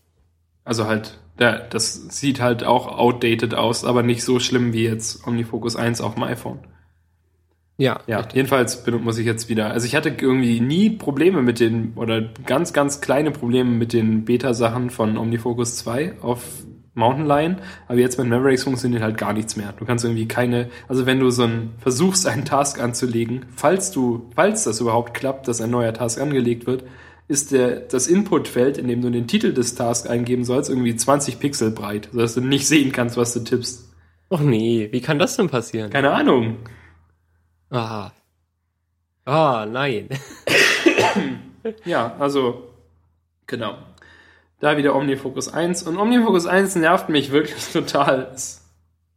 Also 0.63 0.87
halt, 0.87 1.19
der, 1.37 1.59
das 1.69 1.93
sieht 2.19 2.41
halt 2.41 2.63
auch 2.63 2.87
outdated 2.87 3.53
aus, 3.53 3.85
aber 3.85 4.01
nicht 4.01 4.23
so 4.23 4.39
schlimm 4.39 4.73
wie 4.73 4.83
jetzt 4.85 5.27
OmniFocus 5.27 5.75
1 5.75 6.01
auf 6.01 6.15
dem 6.15 6.23
iPhone. 6.23 6.59
Ja, 7.77 8.01
Ja, 8.05 8.27
jedenfalls 8.33 8.85
muss 8.85 9.17
ich 9.17 9.25
jetzt 9.25 9.49
wieder. 9.49 9.71
Also 9.71 9.87
ich 9.87 9.95
hatte 9.95 10.15
irgendwie 10.19 10.59
nie 10.59 10.91
Probleme 10.91 11.41
mit 11.41 11.59
den, 11.59 11.93
oder 11.95 12.21
ganz, 12.45 12.73
ganz 12.73 13.01
kleine 13.01 13.31
Probleme 13.31 13.71
mit 13.71 13.93
den 13.93 14.25
Beta-Sachen 14.25 14.89
von 14.89 15.17
OmniFocus 15.17 15.77
2 15.77 16.21
auf 16.21 16.43
Mountain 16.93 17.25
Lion, 17.25 17.55
aber 17.87 17.99
jetzt 17.99 18.17
mit 18.17 18.27
Mavericks 18.27 18.63
funktioniert 18.63 19.01
halt 19.01 19.17
gar 19.17 19.33
nichts 19.33 19.55
mehr. 19.55 19.73
Du 19.77 19.85
kannst 19.85 20.03
irgendwie 20.03 20.27
keine, 20.27 20.69
also 20.89 21.05
wenn 21.05 21.19
du 21.19 21.29
so 21.29 21.43
ein, 21.43 21.71
versuchst 21.79 22.27
einen 22.27 22.43
Task 22.43 22.81
anzulegen, 22.81 23.45
falls 23.55 23.91
du, 23.91 24.29
falls 24.35 24.65
das 24.65 24.81
überhaupt 24.81 25.13
klappt, 25.13 25.47
dass 25.47 25.61
ein 25.61 25.69
neuer 25.69 25.93
Task 25.93 26.19
angelegt 26.19 26.67
wird, 26.67 26.83
ist 27.29 27.53
der, 27.53 27.79
das 27.79 28.07
Inputfeld, 28.07 28.77
in 28.77 28.89
dem 28.89 29.01
du 29.01 29.09
den 29.09 29.25
Titel 29.25 29.53
des 29.53 29.73
Tasks 29.75 30.09
eingeben 30.09 30.43
sollst, 30.43 30.69
irgendwie 30.69 30.95
20 30.95 31.39
Pixel 31.39 31.71
breit, 31.71 32.09
sodass 32.11 32.33
du 32.33 32.41
nicht 32.41 32.67
sehen 32.67 32.91
kannst, 32.91 33.15
was 33.15 33.33
du 33.33 33.39
tippst. 33.39 33.89
Och 34.29 34.41
nee, 34.41 34.89
wie 34.91 35.01
kann 35.01 35.17
das 35.17 35.37
denn 35.37 35.47
passieren? 35.49 35.91
Keine 35.91 36.11
Ahnung. 36.11 36.57
Ah. 37.71 38.11
Ah, 39.25 39.65
nein. 39.65 40.09
Ja, 41.85 42.15
also, 42.17 42.69
genau. 43.45 43.77
Da 44.59 44.77
wieder 44.77 44.95
OmniFocus 44.95 45.53
1. 45.53 45.83
Und 45.83 45.97
OmniFocus 45.97 46.47
1 46.47 46.75
nervt 46.75 47.09
mich 47.09 47.31
wirklich 47.31 47.63
total. 47.73 48.31
Es, 48.33 48.67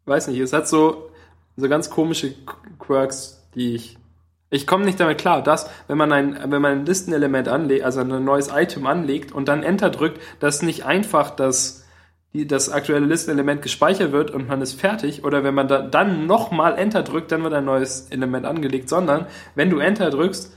weiß 0.05 0.29
nicht, 0.29 0.41
es 0.41 0.53
hat 0.53 0.69
so, 0.69 1.11
so 1.57 1.69
ganz 1.69 1.89
komische 1.91 2.35
Quirks, 2.79 3.43
die 3.55 3.75
ich. 3.75 3.99
Ich 4.51 4.67
komme 4.67 4.85
nicht 4.85 5.01
damit 5.01 5.19
klar, 5.19 5.43
dass, 5.43 5.69
wenn 5.89 5.97
man 5.99 6.13
ein, 6.13 6.39
wenn 6.53 6.63
man 6.63 6.73
ein 6.73 6.87
Listenelement 6.87 7.49
anlegt, 7.49 7.83
also 7.83 8.01
ein 8.01 8.25
neues 8.25 8.49
Item 8.55 8.87
anlegt 8.87 9.33
und 9.33 9.49
dann 9.49 9.63
Enter 9.63 9.91
drückt, 9.91 10.21
dass 10.39 10.63
nicht 10.63 10.85
einfach 10.85 11.31
das, 11.31 11.84
die, 12.35 12.47
das 12.47 12.69
aktuelle 12.69 13.07
Listenelement 13.07 13.63
gespeichert 13.63 14.13
wird 14.13 14.33
und 14.33 14.49
man 14.49 14.61
ist 14.61 14.79
fertig, 14.79 15.25
oder 15.25 15.45
wenn 15.45 15.55
man 15.55 15.69
da, 15.69 15.83
dann 15.83 16.27
nochmal 16.27 16.77
Enter 16.77 17.03
drückt, 17.03 17.31
dann 17.33 17.45
wird 17.45 17.55
ein 17.55 17.65
neues 17.65 18.09
Element 18.11 18.45
angelegt, 18.45 18.89
sondern 18.89 19.27
wenn 19.55 19.71
du 19.71 19.79
Enter 19.79 20.11
drückst, 20.11 20.53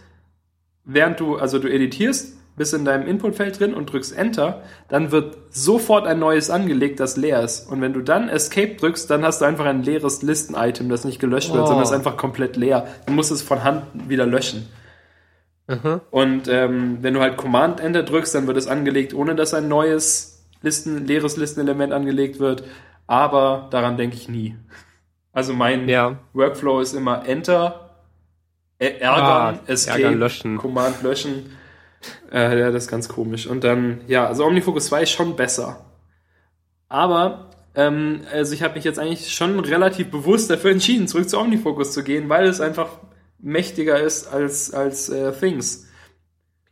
während 0.83 1.19
du, 1.19 1.35
also 1.37 1.59
du 1.59 1.71
editierst, 1.71 2.33
bist 2.55 2.73
in 2.73 2.85
deinem 2.85 3.07
Inputfeld 3.07 3.59
drin 3.59 3.75
und 3.75 3.93
drückst 3.93 4.17
Enter, 4.17 4.63
dann 4.89 5.11
wird 5.11 5.37
sofort 5.51 6.07
ein 6.07 6.17
neues 6.17 6.49
angelegt, 6.49 6.99
das 6.99 7.15
leer 7.15 7.43
ist. 7.43 7.69
Und 7.69 7.81
wenn 7.81 7.93
du 7.93 8.01
dann 8.01 8.29
Escape 8.29 8.73
drückst, 8.73 9.11
dann 9.11 9.23
hast 9.23 9.41
du 9.41 9.45
einfach 9.45 9.65
ein 9.65 9.83
leeres 9.83 10.23
Listen-Item, 10.23 10.89
das 10.89 11.05
nicht 11.05 11.19
gelöscht 11.19 11.53
wird, 11.53 11.61
Oh. 11.61 11.67
sondern 11.67 11.83
ist 11.83 11.91
einfach 11.91 12.17
komplett 12.17 12.57
leer. 12.57 12.87
Du 13.05 13.13
musst 13.13 13.31
es 13.31 13.43
von 13.43 13.63
Hand 13.63 13.83
wieder 14.09 14.25
löschen. 14.25 14.67
Aha. 15.67 16.01
Und 16.09 16.47
ähm, 16.47 16.97
wenn 17.01 17.13
du 17.13 17.19
halt 17.19 17.37
Command 17.37 17.79
Enter 17.79 18.01
drückst, 18.01 18.33
dann 18.33 18.47
wird 18.47 18.57
es 18.57 18.65
angelegt, 18.65 19.13
ohne 19.13 19.35
dass 19.35 19.53
ein 19.53 19.67
neues 19.67 20.36
Listen, 20.61 21.05
leeres 21.05 21.37
Listenelement 21.37 21.93
angelegt 21.93 22.39
wird. 22.39 22.63
Aber 23.05 23.67
daran 23.71 23.97
denke 23.97 24.15
ich 24.15 24.27
nie. 24.29 24.55
Also 25.31 25.53
mein 25.53 25.87
Ja. 25.87 26.17
Workflow 26.33 26.79
ist 26.81 26.93
immer 26.93 27.27
Enter, 27.27 27.91
ä- 28.81 28.97
ärgern, 28.99 29.59
Ah, 29.59 29.59
Escape, 29.67 30.01
ärgern, 30.03 30.19
löschen. 30.19 30.57
Command 30.57 31.01
löschen. 31.03 31.51
Äh, 32.31 32.59
ja, 32.59 32.71
das 32.71 32.83
ist 32.85 32.89
ganz 32.89 33.07
komisch. 33.07 33.47
Und 33.47 33.63
dann, 33.63 34.01
ja, 34.07 34.27
also 34.27 34.45
OmniFocus 34.45 34.87
2 34.87 35.03
ist 35.03 35.11
schon 35.11 35.35
besser. 35.35 35.85
Aber, 36.89 37.49
ähm, 37.75 38.21
also 38.31 38.53
ich 38.53 38.63
habe 38.63 38.75
mich 38.75 38.83
jetzt 38.83 38.99
eigentlich 38.99 39.33
schon 39.33 39.59
relativ 39.59 40.09
bewusst 40.11 40.49
dafür 40.49 40.71
entschieden, 40.71 41.07
zurück 41.07 41.29
zu 41.29 41.37
OmniFocus 41.39 41.91
zu 41.93 42.03
gehen, 42.03 42.29
weil 42.29 42.45
es 42.47 42.61
einfach 42.61 42.89
mächtiger 43.39 43.99
ist 43.99 44.27
als, 44.31 44.73
als 44.73 45.09
äh, 45.09 45.31
Things. 45.33 45.87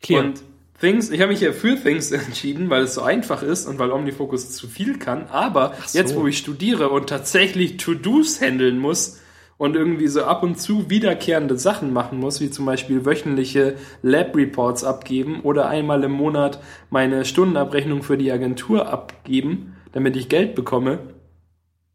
Clear. 0.01 0.23
Und 0.25 0.41
Things, 0.85 1.09
ich 1.09 1.19
habe 1.19 1.31
mich 1.31 1.41
ja 1.41 1.51
für 1.51 1.81
Things 1.81 2.11
entschieden, 2.11 2.69
weil 2.69 2.83
es 2.83 2.93
so 2.93 3.01
einfach 3.01 3.41
ist 3.41 3.65
und 3.65 3.79
weil 3.79 3.91
OmniFocus 3.91 4.51
zu 4.51 4.67
viel 4.67 4.99
kann. 4.99 5.27
Aber 5.31 5.73
so. 5.87 5.97
jetzt, 5.97 6.15
wo 6.15 6.27
ich 6.27 6.37
studiere 6.37 6.89
und 6.89 7.09
tatsächlich 7.09 7.77
To-Dos 7.77 8.39
handeln 8.39 8.77
muss 8.77 9.19
und 9.57 9.75
irgendwie 9.75 10.07
so 10.07 10.25
ab 10.25 10.43
und 10.43 10.59
zu 10.59 10.89
wiederkehrende 10.89 11.57
Sachen 11.57 11.91
machen 11.91 12.19
muss, 12.19 12.39
wie 12.39 12.51
zum 12.51 12.65
Beispiel 12.65 13.03
wöchentliche 13.03 13.77
Lab-Reports 14.03 14.83
abgeben 14.83 15.41
oder 15.41 15.69
einmal 15.69 16.03
im 16.03 16.11
Monat 16.11 16.59
meine 16.91 17.25
Stundenabrechnung 17.25 18.03
für 18.03 18.17
die 18.17 18.31
Agentur 18.31 18.87
abgeben, 18.87 19.75
damit 19.91 20.15
ich 20.15 20.29
Geld 20.29 20.53
bekomme, 20.53 20.99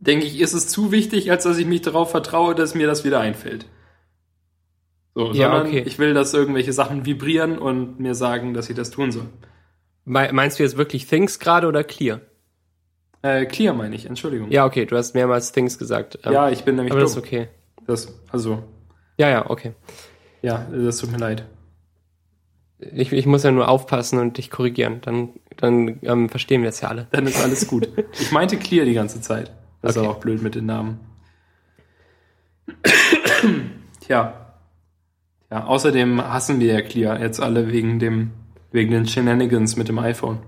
denke 0.01 0.27
ich, 0.27 0.41
ist 0.41 0.55
es 0.55 0.67
zu 0.67 0.91
wichtig, 0.91 1.31
als 1.31 1.45
dass 1.45 1.59
ich 1.59 1.67
mich 1.67 1.83
darauf 1.83 2.11
vertraue, 2.11 2.57
dass 2.57 2.75
mir 2.75 2.89
das 2.89 3.05
wieder 3.05 3.21
einfällt. 3.21 3.67
So, 5.27 5.33
Ja, 5.33 5.51
sondern 5.51 5.67
okay. 5.67 5.83
ich 5.87 5.99
will, 5.99 6.15
dass 6.15 6.33
irgendwelche 6.33 6.73
Sachen 6.73 7.05
vibrieren 7.05 7.59
und 7.59 8.01
mir 8.01 8.15
sagen, 8.15 8.55
dass 8.55 8.71
ich 8.71 8.77
das 8.77 8.91
tun 8.91 9.13
soll. 9.13 9.27
Me- 10.07 10.31
Meinst 10.33 10.59
du 10.59 10.63
jetzt 10.63 10.77
wirklich 10.79 11.07
Things 11.07 11.39
gerade 11.39 11.67
oder 11.67 11.85
Clear? 11.85 12.21
Äh, 13.23 13.45
clear 13.45 13.75
meine 13.75 13.95
ich, 13.95 14.07
Entschuldigung. 14.07 14.51
Ja, 14.51 14.65
okay, 14.65 14.87
du 14.87 14.97
hast 14.97 15.15
mehrmals 15.15 15.53
Things 15.53 15.77
gesagt. 15.79 16.19
Ähm, 16.25 16.33
Ja, 16.33 16.49
ich 16.49 16.65
bin 16.65 16.77
nämlich 16.77 16.93
aber 16.93 17.01
dumm. 17.01 17.07
das 17.09 17.17
ist 17.17 17.23
okay. 17.23 17.49
Das, 17.87 18.19
also, 18.33 18.63
Ja, 19.19 19.29
ja, 19.29 19.51
okay. 19.51 19.75
ja, 20.41 20.67
das 20.73 20.97
tut 20.99 21.13
mir 21.13 21.19
leid. 21.19 21.45
Ich, 22.79 23.13
ich 23.13 23.27
muss 23.27 23.43
ja 23.43 23.51
nur 23.51 23.69
aufpassen 23.69 24.19
und 24.19 24.39
dich 24.39 24.51
korrigieren. 24.51 25.03
Dann, 25.03 25.29
dann 25.59 25.99
ähm, 26.03 26.31
verstehen 26.31 26.63
wir 26.63 26.71
es 26.71 26.81
ja 26.81 26.89
alle. 26.89 27.09
Dann 27.11 27.27
ist 27.27 27.43
alles 27.43 27.67
gut. 27.69 27.91
Ich 28.19 28.33
meinte 28.33 28.57
clear 28.57 28.87
die 28.87 28.95
ganze 28.95 29.21
Zeit. 29.21 29.53
Das 29.83 29.99
Okay. 29.99 30.07
ist 30.07 30.11
auch 30.11 30.19
blöd 30.21 30.41
mit 30.41 30.55
den 30.55 30.65
Namen. 30.65 31.01
Tja. 34.01 34.50
Ja, 35.51 35.65
außerdem 35.65 36.23
hassen 36.23 36.61
wir 36.61 36.75
ja 36.75 36.81
Clear 36.83 37.21
jetzt 37.21 37.41
alle 37.41 37.73
wegen 37.73 37.99
dem, 37.99 38.31
wegen 38.71 38.91
den 38.93 39.07
Shenanigans 39.07 39.77
mit 39.77 39.89
dem 39.89 39.99
iPhone. 39.99 40.39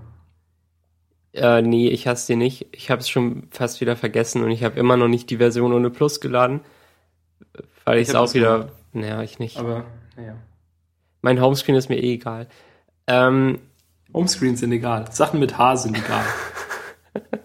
Äh, 1.33 1.61
nee, 1.61 1.89
ich 1.89 2.07
hasse 2.07 2.33
die 2.33 2.37
nicht. 2.37 2.67
Ich 2.71 2.89
habe 2.89 3.01
es 3.01 3.09
schon 3.09 3.47
fast 3.51 3.81
wieder 3.81 3.95
vergessen 3.95 4.43
und 4.43 4.51
ich 4.51 4.63
habe 4.63 4.79
immer 4.79 4.97
noch 4.97 5.07
nicht 5.07 5.29
die 5.29 5.37
Version 5.37 5.73
ohne 5.73 5.89
Plus 5.89 6.21
geladen. 6.21 6.61
Weil 7.85 7.99
ich 7.99 8.09
es 8.09 8.15
auch 8.15 8.33
wieder. 8.33 8.69
Naja, 8.93 9.21
ich 9.23 9.39
nicht. 9.39 9.57
Aber, 9.57 9.85
naja. 10.15 10.35
Mein 11.21 11.41
Homescreen 11.41 11.75
ist 11.75 11.89
mir 11.89 11.97
eh 11.97 12.13
egal. 12.13 12.47
Ähm, 13.07 13.59
Homescreens 14.13 14.59
sind 14.59 14.71
egal. 14.71 15.11
Sachen 15.11 15.39
mit 15.39 15.57
H 15.57 15.77
sind 15.77 15.97
egal. 15.97 16.23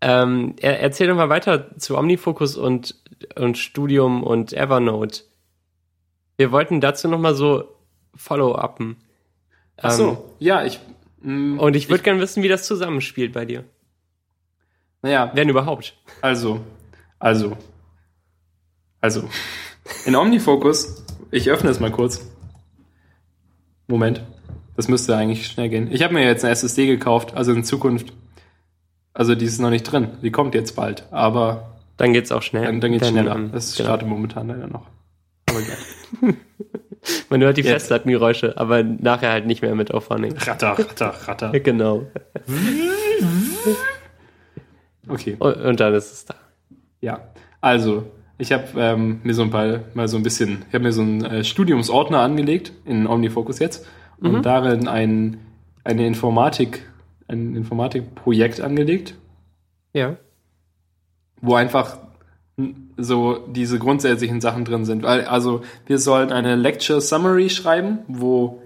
Ähm, 0.00 0.54
er, 0.60 0.80
erzähl 0.80 1.08
doch 1.08 1.16
mal 1.16 1.28
weiter 1.28 1.76
zu 1.76 1.98
Omnifocus 1.98 2.56
und, 2.56 2.94
und 3.34 3.58
Studium 3.58 4.22
und 4.22 4.52
Evernote. 4.52 5.24
Wir 6.38 6.52
wollten 6.52 6.80
dazu 6.80 7.08
noch 7.08 7.18
mal 7.18 7.34
so 7.34 7.64
Follow-upen. 8.14 8.96
Ach 9.76 9.90
so, 9.90 10.08
Ähm, 10.10 10.16
ja, 10.38 10.64
ich. 10.64 10.80
mh, 11.20 11.60
und 11.60 11.76
ich 11.76 11.90
würde 11.90 12.02
gerne 12.04 12.20
wissen, 12.20 12.42
wie 12.42 12.48
das 12.48 12.64
zusammenspielt 12.66 13.32
bei 13.32 13.44
dir. 13.44 13.64
Naja, 15.02 15.30
Wenn 15.34 15.48
überhaupt. 15.48 15.96
also, 16.22 16.60
also, 17.18 17.56
also. 19.00 19.28
In 20.06 20.14
Omnifocus, 20.16 21.04
ich 21.30 21.50
öffne 21.50 21.70
es 21.70 21.80
mal 21.80 21.90
kurz. 21.90 22.24
Moment. 23.88 24.22
Das 24.76 24.86
müsste 24.88 25.16
eigentlich 25.16 25.46
schnell 25.48 25.68
gehen. 25.68 25.90
Ich 25.90 26.02
habe 26.04 26.14
mir 26.14 26.24
jetzt 26.24 26.44
eine 26.44 26.52
SSD 26.52 26.86
gekauft, 26.86 27.34
also 27.34 27.52
in 27.52 27.64
Zukunft. 27.64 28.12
Also 29.12 29.34
die 29.34 29.44
ist 29.46 29.58
noch 29.58 29.70
nicht 29.70 29.82
drin. 29.84 30.18
Die 30.22 30.30
kommt 30.30 30.54
jetzt 30.54 30.76
bald. 30.76 31.04
Aber 31.12 31.78
Dann 31.96 32.12
geht's 32.12 32.30
auch 32.30 32.42
schnell. 32.42 32.64
dann, 32.64 32.80
dann 32.80 32.92
geht's 32.92 33.04
Dann, 33.04 33.14
schneller. 33.14 33.34
ähm, 33.34 33.50
Das 33.50 33.74
genau. 33.76 33.88
startet 33.88 34.08
momentan 34.08 34.46
leider 34.48 34.68
noch. 34.68 34.86
Aber 35.48 35.60
geil. 35.62 35.78
Man 37.30 37.40
hört 37.40 37.56
die 37.56 37.62
Jetzt. 37.62 37.70
Festplattengeräusche, 37.72 38.56
aber 38.58 38.82
nachher 38.82 39.30
halt 39.30 39.46
nicht 39.46 39.62
mehr 39.62 39.74
mit 39.74 39.92
Aufwanding. 39.94 40.36
Ratter, 40.36 40.78
ratter, 40.78 41.14
ratter. 41.26 41.50
Genau. 41.60 42.06
Okay. 45.08 45.36
Und, 45.38 45.56
und 45.56 45.80
dann 45.80 45.94
ist 45.94 46.12
es 46.12 46.24
da. 46.26 46.34
Ja, 47.00 47.28
also 47.60 48.04
ich 48.36 48.52
habe 48.52 48.64
ähm, 48.76 49.20
mir 49.22 49.32
so 49.34 49.42
ein 49.42 49.50
paar 49.50 49.80
mal 49.94 50.06
so 50.08 50.16
ein 50.16 50.22
bisschen, 50.22 50.64
ich 50.68 50.74
habe 50.74 50.84
mir 50.84 50.92
so 50.92 51.00
einen 51.02 51.24
äh, 51.24 51.44
Studiumsordner 51.44 52.20
angelegt 52.20 52.72
in 52.84 53.06
OmniFocus 53.06 53.58
jetzt 53.58 53.86
und 54.20 54.44
darin 54.44 54.86
ein 54.88 55.38
eine 55.84 56.06
Informatik 56.06 56.82
ein 57.28 57.54
Informatikprojekt 57.56 58.60
angelegt, 58.60 59.14
Ja. 59.94 60.16
wo 61.40 61.54
einfach 61.54 61.98
so 62.98 63.38
diese 63.46 63.78
grundsätzlichen 63.78 64.40
Sachen 64.40 64.64
drin 64.64 64.84
sind. 64.84 65.04
Weil, 65.04 65.24
also 65.24 65.62
wir 65.86 65.98
sollen 65.98 66.32
eine 66.32 66.56
Lecture 66.56 67.00
Summary 67.00 67.48
schreiben, 67.48 68.00
wo 68.08 68.60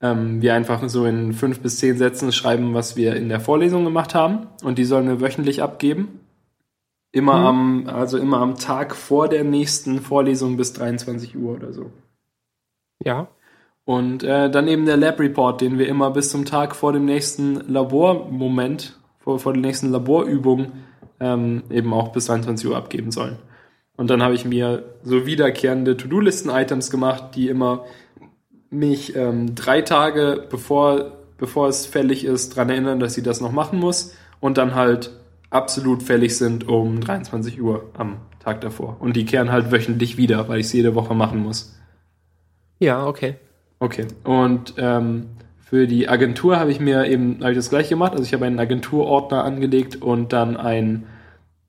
ähm, 0.00 0.42
wir 0.42 0.54
einfach 0.54 0.86
so 0.88 1.04
in 1.04 1.32
fünf 1.34 1.60
bis 1.60 1.78
zehn 1.78 1.96
Sätzen 1.96 2.32
schreiben, 2.32 2.74
was 2.74 2.96
wir 2.96 3.14
in 3.14 3.28
der 3.28 3.40
Vorlesung 3.40 3.84
gemacht 3.84 4.14
haben. 4.14 4.48
Und 4.64 4.78
die 4.78 4.84
sollen 4.84 5.06
wir 5.06 5.20
wöchentlich 5.20 5.62
abgeben. 5.62 6.20
Immer 7.12 7.34
am, 7.34 7.86
also 7.86 8.18
immer 8.18 8.38
am 8.38 8.56
Tag 8.56 8.96
vor 8.96 9.28
der 9.28 9.44
nächsten 9.44 10.00
Vorlesung 10.00 10.56
bis 10.56 10.72
23 10.72 11.36
Uhr 11.36 11.54
oder 11.54 11.72
so. 11.72 11.92
Ja. 13.04 13.28
Und 13.84 14.24
äh, 14.24 14.50
dann 14.50 14.66
eben 14.66 14.86
der 14.86 14.96
Lab 14.96 15.20
Report, 15.20 15.60
den 15.60 15.78
wir 15.78 15.86
immer 15.86 16.10
bis 16.10 16.30
zum 16.30 16.44
Tag 16.44 16.74
vor 16.74 16.92
dem 16.92 17.04
nächsten 17.04 17.56
Labormoment, 17.70 18.98
vor, 19.20 19.38
vor 19.38 19.52
der 19.52 19.62
nächsten 19.62 19.92
Laborübung, 19.92 20.72
ähm, 21.20 21.62
eben 21.70 21.92
auch 21.92 22.08
bis 22.12 22.26
23 22.26 22.68
Uhr 22.68 22.76
abgeben 22.76 23.10
sollen. 23.10 23.38
Und 23.96 24.10
dann 24.10 24.22
habe 24.22 24.34
ich 24.34 24.44
mir 24.44 24.84
so 25.02 25.26
wiederkehrende 25.26 25.96
To-Do-Listen-Items 25.96 26.90
gemacht, 26.90 27.36
die 27.36 27.48
immer 27.48 27.84
mich 28.70 29.14
ähm, 29.14 29.54
drei 29.54 29.82
Tage 29.82 30.46
bevor, 30.50 31.12
bevor 31.38 31.68
es 31.68 31.86
fällig 31.86 32.24
ist, 32.24 32.56
dran 32.56 32.70
erinnern, 32.70 32.98
dass 32.98 33.14
sie 33.14 33.22
das 33.22 33.40
noch 33.40 33.52
machen 33.52 33.78
muss 33.78 34.14
und 34.40 34.58
dann 34.58 34.74
halt 34.74 35.12
absolut 35.50 36.02
fällig 36.02 36.36
sind 36.36 36.68
um 36.68 37.00
23 37.00 37.60
Uhr 37.62 37.90
am 37.96 38.16
Tag 38.40 38.60
davor. 38.60 38.96
Und 38.98 39.14
die 39.14 39.24
kehren 39.24 39.52
halt 39.52 39.70
wöchentlich 39.70 40.16
wieder, 40.16 40.48
weil 40.48 40.58
ich 40.58 40.66
es 40.66 40.72
jede 40.72 40.96
Woche 40.96 41.14
machen 41.14 41.40
muss. 41.40 41.78
Ja, 42.80 43.06
okay. 43.06 43.36
Okay. 43.78 44.06
Und 44.24 44.74
ähm, 44.76 45.26
für 45.64 45.86
die 45.86 46.08
Agentur 46.08 46.58
habe 46.58 46.70
ich 46.70 46.78
mir 46.78 47.06
eben 47.06 47.40
habe 47.40 47.52
ich 47.52 47.56
das 47.56 47.70
gleiche 47.70 47.90
gemacht. 47.90 48.12
Also 48.12 48.24
ich 48.24 48.34
habe 48.34 48.44
einen 48.44 48.58
Agenturordner 48.58 49.44
angelegt 49.44 49.96
und 49.96 50.32
dann 50.32 50.56
ein, 50.56 51.06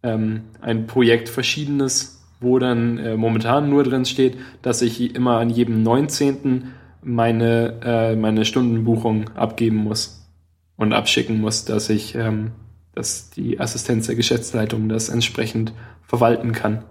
ähm, 0.03 0.41
ein 0.61 0.85
Projekt 0.85 1.29
Verschiedenes, 1.29 2.23
wo 2.39 2.59
dann 2.59 2.97
äh, 2.97 3.15
momentan 3.15 3.69
nur 3.69 3.83
drin 3.83 4.05
steht, 4.05 4.37
dass 4.61 4.81
ich 4.81 5.15
immer 5.15 5.37
an 5.37 5.49
jedem 5.49 5.81
19. 5.81 6.73
meine, 7.01 7.79
äh, 7.83 8.15
meine 8.15 8.43
Stundenbuchung 8.43 9.29
abgeben 9.35 9.77
muss 9.77 10.29
und 10.75 10.91
abschicken 10.91 11.39
muss, 11.39 11.63
dass 11.63 11.89
ich, 11.89 12.15
ähm, 12.15 12.51
dass 12.93 13.29
die 13.29 13.59
Assistenz 13.59 14.07
der 14.07 14.15
Geschäftsleitung 14.15 14.89
das 14.89 15.07
entsprechend 15.07 15.73
verwalten 16.03 16.51
kann. 16.51 16.83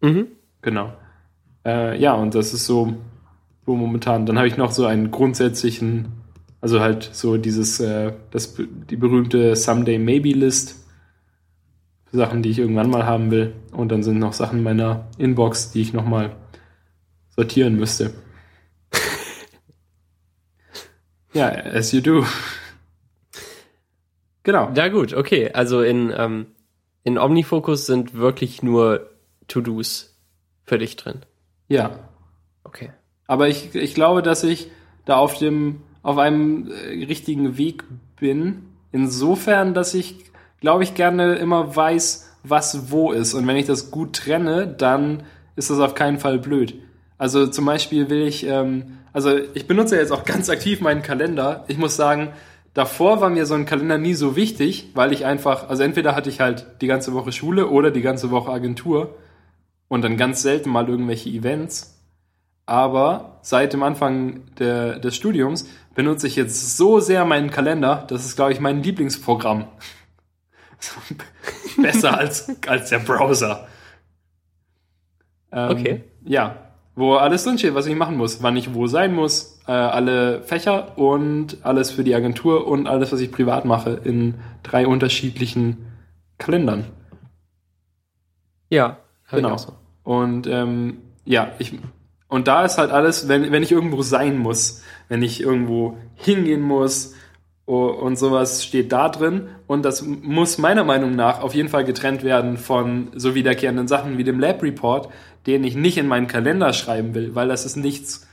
Mhm. 0.00 0.28
Genau. 0.62 0.92
Äh, 1.66 2.00
ja, 2.00 2.14
und 2.14 2.34
das 2.34 2.54
ist 2.54 2.66
so, 2.66 2.94
wo 3.64 3.76
momentan. 3.76 4.26
Dann 4.26 4.38
habe 4.38 4.48
ich 4.48 4.56
noch 4.56 4.72
so 4.72 4.86
einen 4.86 5.10
grundsätzlichen, 5.10 6.08
also 6.60 6.80
halt 6.80 7.10
so 7.12 7.36
dieses, 7.36 7.80
äh, 7.80 8.12
das, 8.30 8.56
die 8.56 8.96
berühmte 8.96 9.56
Someday 9.56 9.98
Maybe 9.98 10.30
List. 10.30 10.84
für 12.06 12.16
Sachen, 12.16 12.42
die 12.42 12.50
ich 12.50 12.58
irgendwann 12.58 12.90
mal 12.90 13.06
haben 13.06 13.30
will. 13.30 13.54
Und 13.72 13.90
dann 13.90 14.02
sind 14.02 14.18
noch 14.18 14.32
Sachen 14.32 14.58
in 14.58 14.64
meiner 14.64 15.08
Inbox, 15.18 15.72
die 15.72 15.80
ich 15.80 15.92
nochmal 15.92 16.36
sortieren 17.30 17.76
müsste. 17.76 18.12
ja, 21.32 21.48
as 21.48 21.92
you 21.92 22.00
do. 22.00 22.24
Genau. 24.42 24.72
Ja, 24.74 24.88
gut, 24.88 25.14
okay. 25.14 25.50
Also 25.52 25.82
in, 25.82 26.12
ähm, 26.16 26.46
in 27.04 27.18
Omnifocus 27.18 27.86
sind 27.86 28.14
wirklich 28.14 28.62
nur 28.62 29.10
To-Dos 29.48 30.18
für 30.64 30.78
dich 30.78 30.96
drin. 30.96 31.24
Ja. 31.68 32.08
Okay. 32.64 32.92
Aber 33.32 33.48
ich, 33.48 33.74
ich 33.74 33.94
glaube, 33.94 34.20
dass 34.20 34.44
ich 34.44 34.70
da 35.06 35.16
auf 35.16 35.38
dem, 35.38 35.80
auf 36.02 36.18
einem 36.18 36.70
äh, 36.70 37.06
richtigen 37.06 37.56
Weg 37.56 37.82
bin. 38.20 38.64
Insofern, 38.92 39.72
dass 39.72 39.94
ich, 39.94 40.16
glaube 40.60 40.82
ich, 40.82 40.94
gerne 40.94 41.36
immer 41.36 41.74
weiß, 41.74 42.28
was 42.42 42.90
wo 42.90 43.10
ist. 43.10 43.32
Und 43.32 43.46
wenn 43.46 43.56
ich 43.56 43.64
das 43.64 43.90
gut 43.90 44.16
trenne, 44.16 44.66
dann 44.66 45.22
ist 45.56 45.70
das 45.70 45.78
auf 45.78 45.94
keinen 45.94 46.18
Fall 46.18 46.40
blöd. 46.40 46.74
Also 47.16 47.46
zum 47.46 47.64
Beispiel 47.64 48.10
will 48.10 48.20
ich, 48.20 48.46
ähm, 48.46 48.98
also 49.14 49.30
ich 49.54 49.66
benutze 49.66 49.96
jetzt 49.96 50.12
auch 50.12 50.26
ganz 50.26 50.50
aktiv 50.50 50.82
meinen 50.82 51.00
Kalender. 51.00 51.64
Ich 51.68 51.78
muss 51.78 51.96
sagen, 51.96 52.34
davor 52.74 53.22
war 53.22 53.30
mir 53.30 53.46
so 53.46 53.54
ein 53.54 53.64
Kalender 53.64 53.96
nie 53.96 54.12
so 54.12 54.36
wichtig, 54.36 54.90
weil 54.92 55.10
ich 55.10 55.24
einfach, 55.24 55.70
also 55.70 55.82
entweder 55.84 56.14
hatte 56.14 56.28
ich 56.28 56.40
halt 56.40 56.66
die 56.82 56.86
ganze 56.86 57.14
Woche 57.14 57.32
Schule 57.32 57.70
oder 57.70 57.90
die 57.90 58.02
ganze 58.02 58.30
Woche 58.30 58.52
Agentur 58.52 59.14
und 59.88 60.02
dann 60.02 60.18
ganz 60.18 60.42
selten 60.42 60.68
mal 60.68 60.86
irgendwelche 60.86 61.30
Events. 61.30 61.92
Aber 62.66 63.38
seit 63.42 63.72
dem 63.72 63.82
Anfang 63.82 64.42
der, 64.58 64.98
des 64.98 65.16
Studiums 65.16 65.68
benutze 65.94 66.26
ich 66.26 66.36
jetzt 66.36 66.76
so 66.76 67.00
sehr 67.00 67.24
meinen 67.24 67.50
Kalender, 67.50 68.04
das 68.08 68.24
ist, 68.24 68.36
glaube 68.36 68.52
ich, 68.52 68.60
mein 68.60 68.82
Lieblingsprogramm. 68.82 69.66
Besser 71.82 72.16
als, 72.16 72.50
als 72.66 72.88
der 72.90 72.98
Browser. 73.00 73.66
Ähm, 75.52 75.70
Okay. 75.70 76.04
Ja, 76.24 76.56
wo 76.94 77.14
alles 77.16 77.44
drinsteht, 77.44 77.74
was 77.74 77.86
ich 77.86 77.96
machen 77.96 78.16
muss, 78.16 78.42
wann 78.42 78.56
ich 78.56 78.74
wo 78.74 78.86
sein 78.86 79.14
muss, 79.14 79.60
äh, 79.66 79.72
alle 79.72 80.42
Fächer 80.42 80.96
und 80.98 81.58
alles 81.64 81.90
für 81.90 82.04
die 82.04 82.14
Agentur 82.14 82.66
und 82.66 82.86
alles, 82.86 83.12
was 83.12 83.20
ich 83.20 83.32
privat 83.32 83.64
mache, 83.64 83.90
in 84.04 84.34
drei 84.62 84.86
unterschiedlichen 84.86 85.86
Kalendern. 86.38 86.84
Ja, 88.70 88.98
Genau. 89.30 89.56
so. 89.56 89.72
Und 90.04 90.46
ähm, 90.46 90.98
ja, 91.24 91.52
ich 91.58 91.72
und 92.32 92.48
da 92.48 92.64
ist 92.64 92.78
halt 92.78 92.90
alles, 92.90 93.28
wenn, 93.28 93.52
wenn 93.52 93.62
ich 93.62 93.70
irgendwo 93.70 94.00
sein 94.00 94.38
muss, 94.38 94.82
wenn 95.10 95.22
ich 95.22 95.42
irgendwo 95.42 95.98
hingehen 96.14 96.62
muss 96.62 97.14
und 97.66 98.18
sowas 98.18 98.64
steht 98.64 98.90
da 98.90 99.10
drin 99.10 99.48
und 99.66 99.84
das 99.84 100.00
muss 100.00 100.56
meiner 100.56 100.82
Meinung 100.82 101.14
nach 101.14 101.42
auf 101.42 101.54
jeden 101.54 101.68
Fall 101.68 101.84
getrennt 101.84 102.22
werden 102.22 102.56
von 102.56 103.08
so 103.14 103.34
wiederkehrenden 103.34 103.86
Sachen 103.86 104.16
wie 104.16 104.24
dem 104.24 104.40
Lab 104.40 104.62
Report, 104.62 105.10
den 105.46 105.62
ich 105.62 105.76
nicht 105.76 105.98
in 105.98 106.08
meinen 106.08 106.26
Kalender 106.26 106.72
schreiben 106.72 107.14
will, 107.14 107.34
weil 107.34 107.48
das 107.48 107.66
ist 107.66 107.76
nichts 107.76 108.26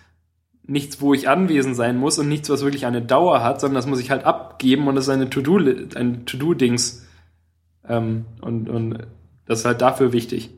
nichts, 0.64 1.02
wo 1.02 1.14
ich 1.14 1.28
anwesend 1.28 1.76
sein 1.76 1.98
muss 1.98 2.20
und 2.20 2.30
nichts, 2.30 2.50
was 2.50 2.64
wirklich 2.64 2.86
eine 2.86 3.02
Dauer 3.02 3.44
hat, 3.44 3.60
sondern 3.60 3.76
das 3.76 3.88
muss 3.88 4.00
ich 4.00 4.12
halt 4.12 4.24
abgeben 4.24 4.88
und 4.88 4.96
das 4.96 5.10
ist 5.10 5.14
eine 5.14 5.30
To-Do 5.30 5.58
ein 5.58 6.26
To-Do-Dings 6.26 7.06
ähm, 7.86 8.24
und 8.40 8.70
und 8.70 9.08
das 9.46 9.60
ist 9.60 9.66
halt 9.66 9.82
dafür 9.82 10.14
wichtig. 10.14 10.52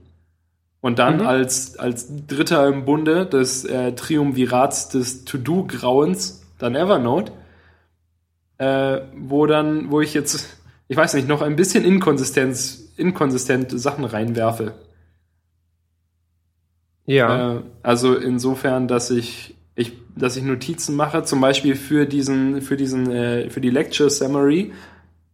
Und 0.81 0.97
dann 0.97 1.17
Mhm. 1.17 1.27
als, 1.27 1.77
als 1.77 2.07
Dritter 2.27 2.67
im 2.67 2.85
Bunde 2.85 3.27
des 3.27 3.63
äh, 3.65 3.93
Triumvirats 3.93 4.89
des 4.89 5.25
To-Do-Grauens, 5.25 6.41
dann 6.57 6.75
Evernote, 6.75 7.31
äh, 8.57 9.01
wo 9.15 9.45
dann, 9.45 9.91
wo 9.91 10.01
ich 10.01 10.13
jetzt, 10.13 10.57
ich 10.87 10.97
weiß 10.97 11.13
nicht, 11.13 11.27
noch 11.27 11.41
ein 11.43 11.55
bisschen 11.55 11.85
Inkonsistenz, 11.85 12.91
inkonsistente 12.97 13.77
Sachen 13.77 14.05
reinwerfe. 14.05 14.73
Ja. 17.05 17.57
Äh, 17.57 17.61
also 17.83 18.15
insofern, 18.15 18.87
dass 18.87 19.11
ich, 19.11 19.55
ich, 19.75 19.93
dass 20.15 20.35
ich 20.35 20.43
Notizen 20.43 20.95
mache, 20.95 21.23
zum 21.23 21.41
Beispiel 21.41 21.75
für 21.75 22.05
diesen, 22.05 22.61
für 22.61 22.77
diesen, 22.77 23.11
äh, 23.11 23.49
für 23.49 23.61
die 23.61 23.69
Lecture 23.69 24.09
Summary, 24.09 24.71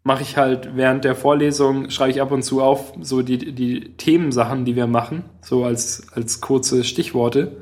mache 0.08 0.24
ich 0.24 0.38
halt 0.38 0.78
während 0.78 1.04
der 1.04 1.16
Vorlesung, 1.16 1.90
schreibe 1.90 2.12
ich 2.12 2.22
ab 2.22 2.32
und 2.32 2.42
zu 2.42 2.62
auf, 2.62 2.94
so 3.02 3.22
die, 3.22 3.54
die 3.54 3.98
Themensachen, 3.98 4.64
die 4.64 4.78
wir 4.78 4.88
machen, 4.88 5.26
so 5.42 5.66
als, 5.66 6.08
als 6.14 6.40
kurze 6.40 6.86
Stichworte. 6.86 7.58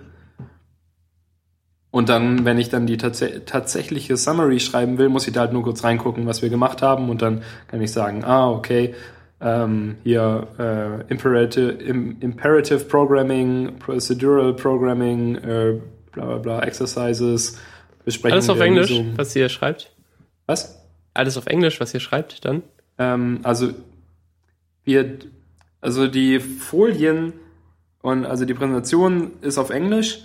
Und 1.89 2.07
dann, 2.07 2.45
wenn 2.45 2.59
ich 2.59 2.69
dann 2.69 2.85
die 2.85 2.97
tats 2.97 3.23
tatsächliche 3.47 4.15
Summary 4.15 4.59
schreiben 4.59 4.99
will, 4.99 5.09
muss 5.09 5.25
ich 5.25 5.33
da 5.33 5.39
halt 5.39 5.53
nur 5.53 5.63
kurz 5.63 5.83
reingucken, 5.83 6.27
was 6.27 6.43
wir 6.43 6.49
gemacht 6.49 6.83
haben. 6.83 7.09
Und 7.09 7.23
dann 7.23 7.41
kann 7.67 7.81
ich 7.81 7.91
sagen, 7.91 8.23
ah, 8.23 8.51
okay, 8.51 8.93
ähm, 9.41 9.95
hier 10.03 10.47
äh, 10.59 11.11
Imperative, 11.11 11.71
Im, 11.71 12.17
Imperative 12.19 12.81
Programming, 12.81 13.79
Procedural 13.79 14.53
Programming, 14.53 15.35
äh, 15.37 15.79
bla 16.11 16.25
bla 16.25 16.37
bla, 16.37 16.59
Exercises, 16.61 17.57
Besprechen 18.03 18.33
Alles 18.33 18.49
auf 18.51 18.59
Englisch, 18.59 18.89
Lesung. 18.89 19.13
was 19.15 19.35
ihr 19.35 19.49
schreibt? 19.49 19.91
Was? 20.45 20.84
Alles 21.15 21.37
auf 21.37 21.47
Englisch, 21.47 21.79
was 21.79 21.93
ihr 21.93 21.99
schreibt 21.99 22.45
dann? 22.45 22.61
Ähm, 22.97 23.39
also 23.43 23.73
wir, 24.83 25.17
also 25.81 26.07
die 26.07 26.39
Folien 26.39 27.33
und 28.01 28.25
also 28.25 28.45
die 28.45 28.53
Präsentation 28.53 29.31
ist 29.41 29.57
auf 29.57 29.71
Englisch 29.71 30.19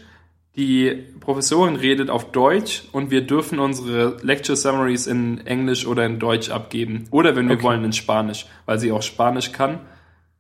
die 0.57 1.05
Professorin 1.21 1.77
redet 1.77 2.11
auf 2.11 2.33
Deutsch 2.33 2.83
und 2.93 3.11
wir 3.11 3.23
dürfen 3.23 3.61
unsere 3.61 4.17
Lecture 4.23 4.57
Summaries 4.57 5.07
in 5.07 5.47
Englisch 5.47 5.87
oder 5.87 6.05
in 6.05 6.19
Deutsch 6.19 6.51
abgeben. 6.51 7.05
Oder 7.11 7.37
wenn 7.37 7.49
wir 7.49 7.55
okay. 7.55 7.65
wollen 7.65 7.85
in 7.85 7.93
Spanisch, 7.93 8.47
weil 8.67 8.79
sie 8.79 8.91
auch 8.91 9.03
Spanisch 9.03 9.53
kann. 9.53 9.79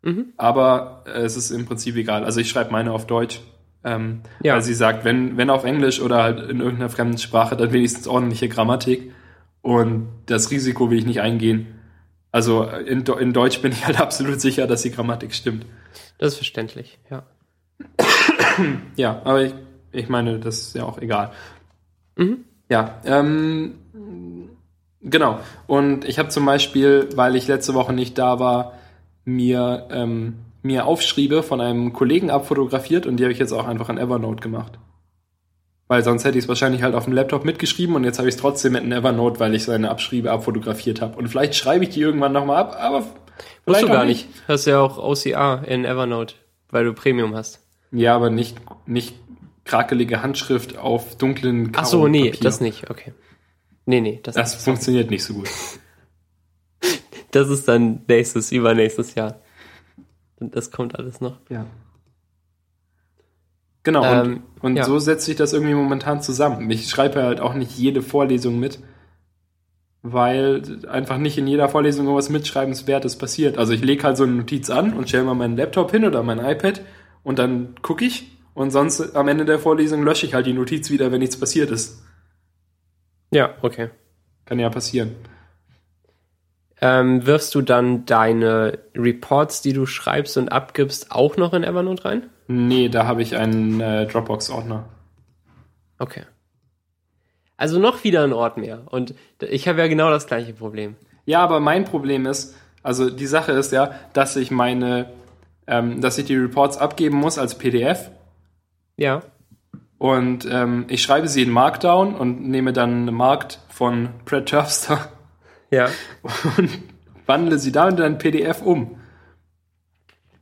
Mhm. 0.02 0.32
Aber 0.36 1.04
äh, 1.06 1.20
es 1.20 1.36
ist 1.36 1.50
im 1.50 1.64
Prinzip 1.64 1.96
egal. 1.96 2.24
Also 2.24 2.40
ich 2.40 2.48
schreibe 2.48 2.72
meine 2.72 2.92
auf 2.92 3.06
Deutsch. 3.06 3.40
Ähm, 3.84 4.22
ja. 4.42 4.54
Weil 4.54 4.62
sie 4.62 4.74
sagt, 4.74 5.04
wenn, 5.04 5.36
wenn 5.36 5.48
auf 5.48 5.64
Englisch 5.64 6.00
oder 6.00 6.22
halt 6.22 6.40
in 6.40 6.60
irgendeiner 6.60 6.90
fremden 6.90 7.18
Sprache, 7.18 7.56
dann 7.56 7.72
wenigstens 7.72 8.08
ordentliche 8.08 8.48
Grammatik. 8.48 9.12
Und 9.62 10.08
das 10.26 10.50
Risiko 10.50 10.90
will 10.90 10.98
ich 10.98 11.06
nicht 11.06 11.20
eingehen. 11.20 11.78
Also 12.32 12.64
in, 12.64 13.04
in 13.04 13.32
Deutsch 13.32 13.60
bin 13.60 13.72
ich 13.72 13.86
halt 13.86 14.00
absolut 14.00 14.40
sicher, 14.40 14.66
dass 14.66 14.82
die 14.82 14.90
Grammatik 14.90 15.34
stimmt. 15.34 15.66
Das 16.18 16.32
ist 16.32 16.36
verständlich, 16.36 16.98
ja. 17.10 17.24
ja, 18.96 19.20
aber 19.24 19.42
ich 19.42 19.54
ich 19.92 20.08
meine, 20.08 20.38
das 20.38 20.58
ist 20.58 20.74
ja 20.74 20.84
auch 20.84 20.98
egal. 20.98 21.32
Mhm. 22.16 22.44
Ja, 22.68 23.00
ähm, 23.04 23.74
genau. 25.00 25.40
Und 25.66 26.04
ich 26.04 26.18
habe 26.18 26.28
zum 26.28 26.46
Beispiel, 26.46 27.08
weil 27.14 27.36
ich 27.36 27.48
letzte 27.48 27.74
Woche 27.74 27.92
nicht 27.92 28.16
da 28.18 28.38
war, 28.38 28.74
mir, 29.24 29.88
ähm, 29.90 30.36
mir 30.62 30.86
Aufschriebe 30.86 31.42
von 31.42 31.60
einem 31.60 31.92
Kollegen 31.92 32.30
abfotografiert 32.30 33.06
und 33.06 33.16
die 33.16 33.24
habe 33.24 33.32
ich 33.32 33.38
jetzt 33.38 33.52
auch 33.52 33.66
einfach 33.66 33.88
in 33.88 33.98
Evernote 33.98 34.40
gemacht. 34.40 34.78
Weil 35.90 36.04
sonst 36.04 36.24
hätte 36.24 36.38
ich 36.38 36.44
es 36.44 36.48
wahrscheinlich 36.48 36.84
halt 36.84 36.94
auf 36.94 37.06
dem 37.06 37.14
Laptop 37.14 37.44
mitgeschrieben 37.44 37.96
und 37.96 38.04
jetzt 38.04 38.20
habe 38.20 38.28
ich 38.28 38.36
es 38.36 38.40
trotzdem 38.40 38.74
mit 38.74 38.84
einem 38.84 38.92
Evernote, 38.92 39.40
weil 39.40 39.52
ich 39.56 39.64
seine 39.64 39.90
Abschriebe 39.90 40.30
abfotografiert 40.30 41.00
habe. 41.00 41.18
Und 41.18 41.26
vielleicht 41.26 41.56
schreibe 41.56 41.82
ich 41.82 41.90
die 41.90 42.00
irgendwann 42.00 42.30
nochmal 42.30 42.58
ab, 42.58 42.76
aber 42.78 43.04
vielleicht 43.64 43.82
du 43.82 43.88
gar 43.88 44.04
nicht. 44.04 44.28
nicht. 44.28 44.48
Hast 44.48 44.66
ja 44.66 44.78
auch 44.78 44.98
OCR 44.98 45.64
in 45.66 45.84
Evernote, 45.84 46.36
weil 46.68 46.84
du 46.84 46.92
Premium 46.92 47.34
hast. 47.34 47.58
Ja, 47.90 48.14
aber 48.14 48.30
nicht, 48.30 48.56
nicht 48.86 49.16
krakelige 49.64 50.22
Handschrift 50.22 50.78
auf 50.78 51.16
dunklen 51.18 51.72
Ach 51.74 51.86
so, 51.86 52.06
nee, 52.06 52.34
das 52.40 52.60
nicht, 52.60 52.88
okay. 52.88 53.12
Nee, 53.84 54.00
nee, 54.00 54.20
das, 54.22 54.36
das 54.36 54.54
funktioniert 54.62 55.06
so. 55.06 55.10
nicht 55.10 55.24
so 55.24 55.34
gut. 55.34 55.48
das 57.32 57.48
ist 57.48 57.66
dann 57.66 58.02
nächstes, 58.06 58.52
übernächstes 58.52 59.16
Jahr. 59.16 59.40
Das 60.38 60.70
kommt 60.70 60.96
alles 60.96 61.20
noch. 61.20 61.40
Ja. 61.48 61.66
Genau, 63.82 64.04
ähm, 64.04 64.42
und, 64.56 64.62
und 64.62 64.76
ja. 64.76 64.84
so 64.84 64.98
setzt 64.98 65.24
sich 65.24 65.36
das 65.36 65.52
irgendwie 65.52 65.74
momentan 65.74 66.20
zusammen. 66.20 66.70
Ich 66.70 66.88
schreibe 66.88 67.22
halt 67.22 67.40
auch 67.40 67.54
nicht 67.54 67.76
jede 67.78 68.02
Vorlesung 68.02 68.58
mit, 68.58 68.78
weil 70.02 70.62
einfach 70.88 71.18
nicht 71.18 71.38
in 71.38 71.46
jeder 71.46 71.68
Vorlesung 71.68 72.04
irgendwas 72.06 72.28
Mitschreibenswertes 72.28 73.16
passiert. 73.16 73.56
Also 73.58 73.72
ich 73.72 73.82
lege 73.82 74.02
halt 74.02 74.16
so 74.16 74.24
eine 74.24 74.32
Notiz 74.32 74.70
an 74.70 74.92
und 74.92 75.08
stelle 75.08 75.24
mal 75.24 75.34
meinen 75.34 75.56
Laptop 75.56 75.90
hin 75.90 76.04
oder 76.04 76.22
mein 76.22 76.38
iPad 76.38 76.82
und 77.22 77.38
dann 77.38 77.74
gucke 77.82 78.04
ich 78.04 78.36
und 78.54 78.70
sonst 78.70 79.16
am 79.16 79.28
Ende 79.28 79.44
der 79.44 79.58
Vorlesung 79.58 80.02
lösche 80.02 80.26
ich 80.26 80.34
halt 80.34 80.46
die 80.46 80.52
Notiz 80.52 80.90
wieder, 80.90 81.10
wenn 81.12 81.20
nichts 81.20 81.38
passiert 81.38 81.70
ist. 81.70 82.02
Ja, 83.32 83.54
okay. 83.62 83.90
Kann 84.44 84.58
ja 84.58 84.68
passieren. 84.68 85.14
Ähm, 86.80 87.26
wirfst 87.26 87.54
du 87.54 87.62
dann 87.62 88.06
deine 88.06 88.78
Reports, 88.94 89.60
die 89.60 89.72
du 89.72 89.86
schreibst 89.86 90.36
und 90.38 90.50
abgibst, 90.50 91.12
auch 91.12 91.36
noch 91.36 91.52
in 91.52 91.62
Evernote 91.62 92.04
rein? 92.04 92.30
Nee, 92.48 92.88
da 92.88 93.06
habe 93.06 93.22
ich 93.22 93.36
einen 93.36 93.80
äh, 93.80 94.06
Dropbox-Ordner. 94.06 94.84
Okay. 95.98 96.22
Also 97.56 97.78
noch 97.78 98.04
wieder 98.04 98.24
ein 98.24 98.32
Ort 98.32 98.56
mehr. 98.56 98.82
Und 98.86 99.14
ich 99.40 99.68
habe 99.68 99.80
ja 99.80 99.86
genau 99.86 100.10
das 100.10 100.26
gleiche 100.26 100.54
Problem. 100.54 100.96
Ja, 101.26 101.42
aber 101.42 101.60
mein 101.60 101.84
Problem 101.84 102.24
ist, 102.24 102.56
also 102.82 103.10
die 103.10 103.26
Sache 103.26 103.52
ist 103.52 103.72
ja, 103.72 103.94
dass 104.14 104.36
ich 104.36 104.50
meine, 104.50 105.10
ähm, 105.66 106.00
dass 106.00 106.16
ich 106.16 106.24
die 106.24 106.36
Reports 106.36 106.78
abgeben 106.78 107.18
muss 107.18 107.38
als 107.38 107.58
PDF 107.58 108.10
ja. 109.00 109.22
Und 109.96 110.46
ähm, 110.50 110.84
ich 110.88 111.02
schreibe 111.02 111.26
sie 111.26 111.42
in 111.42 111.50
Markdown 111.50 112.14
und 112.14 112.46
nehme 112.46 112.74
dann 112.74 113.02
eine 113.02 113.12
Markt 113.12 113.60
von 113.70 114.10
Brad 114.26 114.46
Terpster. 114.46 115.08
Ja. 115.70 115.88
Und 116.56 116.78
wandle 117.26 117.58
sie 117.58 117.72
da 117.72 117.88
in 117.88 118.00
ein 118.00 118.18
PDF 118.18 118.62
um. 118.62 118.96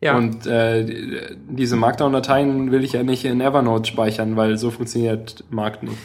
Ja. 0.01 0.17
Und 0.17 0.47
äh, 0.47 1.37
diese 1.49 1.77
Markdown-Dateien 1.77 2.71
will 2.71 2.85
ich 2.85 2.93
ja 2.93 3.03
nicht 3.03 3.25
in 3.25 3.41
Evernote 3.41 3.91
speichern, 3.91 4.37
weil 4.37 4.57
so 4.57 4.71
funktioniert 4.71 5.45
Markt 5.51 5.83
nicht. 5.83 5.99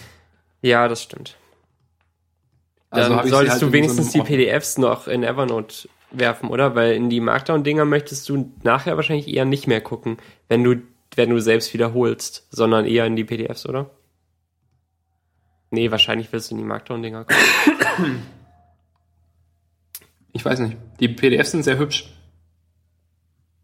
Ja, 0.61 0.87
das 0.87 1.03
stimmt. 1.03 1.37
Also 2.89 3.15
Dann 3.15 3.27
solltest 3.27 3.53
halt 3.53 3.61
du 3.61 3.71
wenigstens 3.71 4.11
so 4.11 4.19
die 4.19 4.25
PDFs 4.25 4.77
noch 4.77 5.07
in 5.07 5.23
Evernote 5.23 5.87
werfen, 6.11 6.49
oder? 6.49 6.75
Weil 6.75 6.93
in 6.93 7.09
die 7.09 7.19
Markdown-Dinger 7.19 7.85
möchtest 7.85 8.27
du 8.29 8.51
nachher 8.63 8.95
wahrscheinlich 8.95 9.27
eher 9.27 9.45
nicht 9.45 9.67
mehr 9.67 9.81
gucken, 9.81 10.17
wenn 10.47 10.63
du 10.63 10.81
wenn 11.15 11.29
du 11.29 11.39
selbst 11.39 11.73
wiederholst, 11.73 12.47
sondern 12.49 12.85
eher 12.85 13.05
in 13.05 13.15
die 13.15 13.23
PDFs, 13.23 13.67
oder? 13.67 13.91
Nee, 15.69 15.91
wahrscheinlich 15.91 16.31
willst 16.31 16.49
du 16.49 16.55
in 16.55 16.61
die 16.61 16.67
Markdown-Dinger 16.67 17.25
gucken. 17.25 18.23
Ich 20.33 20.43
weiß 20.43 20.59
nicht. 20.59 20.77
Die 20.99 21.07
PDFs 21.07 21.51
sind 21.51 21.63
sehr 21.63 21.77
hübsch. 21.77 22.11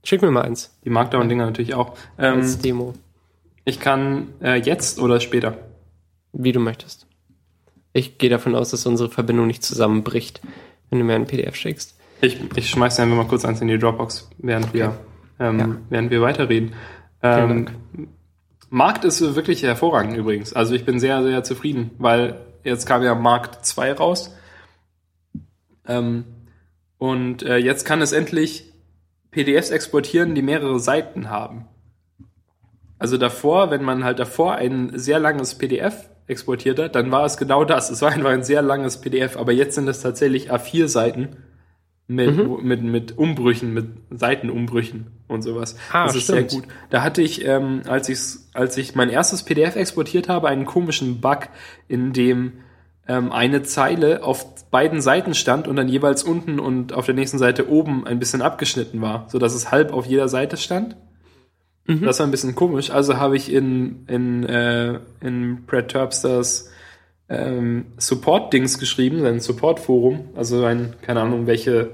Schick 0.03 0.21
mir 0.21 0.31
mal 0.31 0.43
eins. 0.43 0.77
Die 0.85 0.89
Markdown-Dinger 0.89 1.45
natürlich 1.45 1.73
auch. 1.73 1.97
Ähm, 2.17 2.35
Als 2.35 2.59
Demo. 2.59 2.93
Ich 3.65 3.79
kann 3.79 4.29
äh, 4.41 4.61
jetzt 4.61 4.99
oder 4.99 5.19
später. 5.19 5.57
Wie 6.31 6.51
du 6.51 6.59
möchtest. 6.59 7.07
Ich 7.91 8.17
gehe 8.17 8.29
davon 8.29 8.55
aus, 8.55 8.69
dass 8.69 8.85
unsere 8.85 9.09
Verbindung 9.09 9.47
nicht 9.47 9.63
zusammenbricht, 9.63 10.41
wenn 10.89 10.99
du 10.99 11.05
mir 11.05 11.15
ein 11.15 11.25
PDF 11.25 11.55
schickst. 11.55 11.99
Ich, 12.21 12.39
ich 12.55 12.69
schmeiß 12.69 12.99
einfach 12.99 13.15
mal 13.15 13.27
kurz 13.27 13.45
eins 13.45 13.61
in 13.61 13.67
die 13.67 13.79
Dropbox, 13.79 14.29
während 14.37 14.67
okay. 14.67 14.77
wir, 14.77 14.99
ähm, 15.39 15.59
ja. 15.59 15.75
während 15.89 16.11
wir 16.11 16.21
weiterreden. 16.21 16.73
Ähm, 17.23 17.67
Markt 18.69 19.05
ist 19.05 19.21
wirklich 19.35 19.63
hervorragend 19.63 20.15
übrigens. 20.15 20.53
Also 20.53 20.75
ich 20.75 20.85
bin 20.85 20.99
sehr, 20.99 21.23
sehr 21.23 21.43
zufrieden, 21.43 21.91
weil 21.97 22.39
jetzt 22.63 22.85
kam 22.85 23.03
ja 23.03 23.15
Markt 23.15 23.65
2 23.65 23.93
raus. 23.93 24.35
Ähm, 25.87 26.25
und 26.99 27.43
äh, 27.43 27.57
jetzt 27.57 27.85
kann 27.85 28.01
es 28.01 28.11
endlich 28.11 28.71
PDFs 29.31 29.71
exportieren, 29.71 30.35
die 30.35 30.41
mehrere 30.43 30.79
Seiten 30.79 31.29
haben. 31.29 31.65
Also 32.99 33.17
davor, 33.17 33.71
wenn 33.71 33.83
man 33.83 34.03
halt 34.03 34.19
davor 34.19 34.55
ein 34.55 34.91
sehr 34.93 35.19
langes 35.19 35.55
PDF 35.55 36.09
exportiert 36.27 36.77
hat, 36.77 36.95
dann 36.95 37.11
war 37.11 37.25
es 37.25 37.37
genau 37.37 37.63
das. 37.63 37.89
Es 37.89 38.01
war 38.01 38.11
einfach 38.11 38.29
ein 38.29 38.43
sehr 38.43 38.61
langes 38.61 38.99
PDF, 39.01 39.37
aber 39.37 39.53
jetzt 39.53 39.75
sind 39.75 39.87
es 39.87 40.01
tatsächlich 40.01 40.51
A4 40.51 40.87
Seiten 40.87 41.37
mit, 42.07 42.35
mhm. 42.35 42.67
mit, 42.67 42.83
mit 42.83 43.17
Umbrüchen, 43.17 43.73
mit 43.73 43.87
Seitenumbrüchen 44.09 45.07
und 45.27 45.41
sowas. 45.41 45.77
Ah, 45.93 46.05
das 46.05 46.17
ist 46.17 46.23
stimmt. 46.23 46.51
sehr 46.51 46.59
gut. 46.59 46.69
Da 46.89 47.01
hatte 47.01 47.21
ich, 47.21 47.45
ähm, 47.45 47.83
als, 47.87 48.09
ich 48.09 48.19
als 48.53 48.75
ich 48.77 48.95
mein 48.95 49.09
erstes 49.09 49.43
PDF 49.43 49.77
exportiert 49.77 50.27
habe, 50.27 50.49
einen 50.49 50.65
komischen 50.65 51.21
Bug, 51.21 51.47
in 51.87 52.11
dem 52.11 52.53
ähm, 53.09 53.31
eine 53.31 53.63
Zeile 53.63 54.23
auf 54.23 54.69
beiden 54.69 55.01
Seiten 55.01 55.33
stand 55.33 55.67
und 55.67 55.75
dann 55.75 55.89
jeweils 55.89 56.23
unten 56.23 56.59
und 56.59 56.93
auf 56.93 57.07
der 57.07 57.15
nächsten 57.15 57.39
Seite 57.39 57.67
oben 57.67 58.05
ein 58.05 58.19
bisschen 58.19 58.43
abgeschnitten 58.43 59.01
war, 59.01 59.25
so 59.29 59.39
dass 59.39 59.55
es 59.55 59.71
halb 59.71 59.91
auf 59.91 60.05
jeder 60.05 60.29
Seite 60.29 60.57
stand. 60.57 60.95
Mhm. 61.87 62.03
Das 62.03 62.19
war 62.19 62.27
ein 62.27 62.31
bisschen 62.31 62.53
komisch. 62.53 62.91
Also 62.91 63.17
habe 63.17 63.35
ich 63.35 63.51
in, 63.51 64.05
in, 64.07 64.43
äh, 64.45 64.99
in 65.21 65.65
Brad 65.65 65.89
Terpsters 65.89 66.69
ähm, 67.29 67.87
Support-Dings 67.97 68.77
geschrieben, 68.77 69.21
sein 69.21 69.39
Support-Forum, 69.39 70.29
also 70.35 70.63
ein, 70.63 70.93
keine 71.01 71.21
Ahnung, 71.21 71.47
welche, 71.47 71.89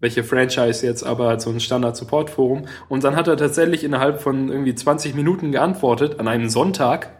welche 0.00 0.24
Franchise 0.24 0.86
jetzt, 0.86 1.04
aber 1.04 1.28
halt 1.28 1.40
so 1.40 1.48
ein 1.48 1.60
Standard-Support-Forum. 1.60 2.66
Und 2.90 3.02
dann 3.02 3.16
hat 3.16 3.28
er 3.28 3.38
tatsächlich 3.38 3.82
innerhalb 3.82 4.20
von 4.20 4.50
irgendwie 4.50 4.74
20 4.74 5.14
Minuten 5.14 5.52
geantwortet, 5.52 6.20
an 6.20 6.28
einem 6.28 6.50
Sonntag. 6.50 7.10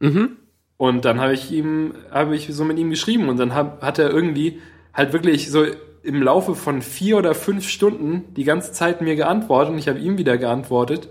Mhm. 0.00 0.37
Und 0.78 1.04
dann 1.04 1.20
habe 1.20 1.34
ich 1.34 1.50
ihm, 1.52 1.92
habe 2.10 2.34
ich 2.34 2.48
so 2.54 2.64
mit 2.64 2.78
ihm 2.78 2.88
geschrieben 2.88 3.28
und 3.28 3.36
dann 3.36 3.54
hab, 3.54 3.82
hat 3.82 3.98
er 3.98 4.10
irgendwie 4.10 4.60
halt 4.94 5.12
wirklich 5.12 5.50
so 5.50 5.66
im 6.02 6.22
Laufe 6.22 6.54
von 6.54 6.82
vier 6.82 7.18
oder 7.18 7.34
fünf 7.34 7.68
Stunden 7.68 8.32
die 8.34 8.44
ganze 8.44 8.72
Zeit 8.72 9.02
mir 9.02 9.16
geantwortet 9.16 9.72
und 9.72 9.78
ich 9.78 9.88
habe 9.88 9.98
ihm 9.98 10.16
wieder 10.18 10.38
geantwortet. 10.38 11.08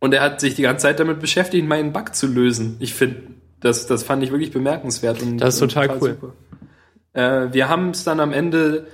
Und 0.00 0.12
er 0.12 0.22
hat 0.22 0.40
sich 0.40 0.56
die 0.56 0.62
ganze 0.62 0.82
Zeit 0.82 0.98
damit 0.98 1.20
beschäftigt, 1.20 1.66
meinen 1.66 1.92
Bug 1.92 2.14
zu 2.14 2.26
lösen. 2.26 2.76
Ich 2.80 2.92
finde, 2.92 3.22
das, 3.60 3.86
das 3.86 4.02
fand 4.02 4.22
ich 4.24 4.32
wirklich 4.32 4.50
bemerkenswert. 4.50 5.22
Und, 5.22 5.38
das 5.38 5.54
ist 5.54 5.60
total, 5.60 5.88
total 5.88 6.16
cool. 6.20 6.32
Äh, 7.12 7.52
wir 7.52 7.68
haben 7.68 7.90
es 7.90 8.02
dann 8.02 8.18
am 8.18 8.32
Ende, 8.32 8.86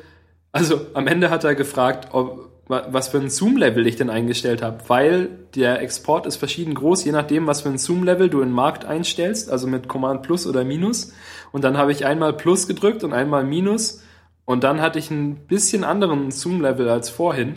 also 0.53 0.81
am 0.93 1.07
Ende 1.07 1.31
hat 1.31 1.45
er 1.45 1.55
gefragt, 1.55 2.09
ob, 2.13 2.46
was 2.69 3.09
für 3.09 3.19
ein 3.19 3.31
Zoom-Level 3.31 3.87
ich 3.87 3.97
denn 3.97 4.11
eingestellt 4.11 4.61
habe, 4.63 4.79
weil 4.89 5.29
der 5.55 5.81
Export 5.83 6.27
ist 6.27 6.37
verschieden 6.37 6.75
groß, 6.75 7.05
je 7.05 7.13
nachdem, 7.13 7.47
was 7.47 7.61
für 7.63 7.69
ein 7.69 7.79
Zoom-Level 7.79 8.29
du 8.29 8.41
in 8.41 8.51
Markt 8.51 8.85
einstellst, 8.85 9.51
also 9.51 9.67
mit 9.67 9.87
Command 9.89 10.23
Plus 10.23 10.47
oder 10.47 10.65
Minus. 10.65 11.13
Und 11.53 11.63
dann 11.65 11.77
habe 11.79 11.93
ich 11.93 12.05
einmal 12.07 12.33
Plus 12.33 12.67
gedrückt 12.67 13.05
und 13.05 13.13
einmal 13.13 13.45
Minus. 13.45 14.03
Und 14.45 14.65
dann 14.65 14.81
hatte 14.81 14.99
ich 14.99 15.11
ein 15.11 15.47
bisschen 15.47 15.85
anderen 15.85 16.31
Zoom-Level 16.31 16.89
als 16.89 17.09
vorhin. 17.09 17.57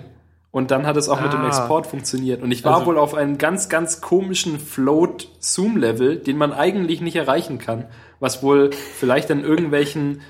Und 0.52 0.72
dann 0.72 0.88
hat 0.88 0.98
es 0.98 1.10
auch 1.10 1.22
mit 1.22 1.32
dem 1.34 1.42
Ah. 1.42 1.48
Export 1.48 1.86
funktioniert. 1.86 2.42
Und 2.42 2.52
ich 2.52 2.64
war 2.66 2.76
Also- 2.76 2.88
wohl 2.88 2.98
auf 2.98 3.14
einem 3.14 3.38
ganz, 3.38 3.70
ganz 3.70 4.02
komischen 4.02 4.60
Float-Zoom-Level, 4.60 6.18
den 6.18 6.38
man 6.38 6.54
eigentlich 6.54 7.02
nicht 7.02 7.16
erreichen 7.16 7.58
kann. 7.60 7.86
Was 8.20 8.42
wohl 8.44 8.72
vielleicht 8.72 9.30
an 9.32 9.44
irgendwelchen 9.44 10.22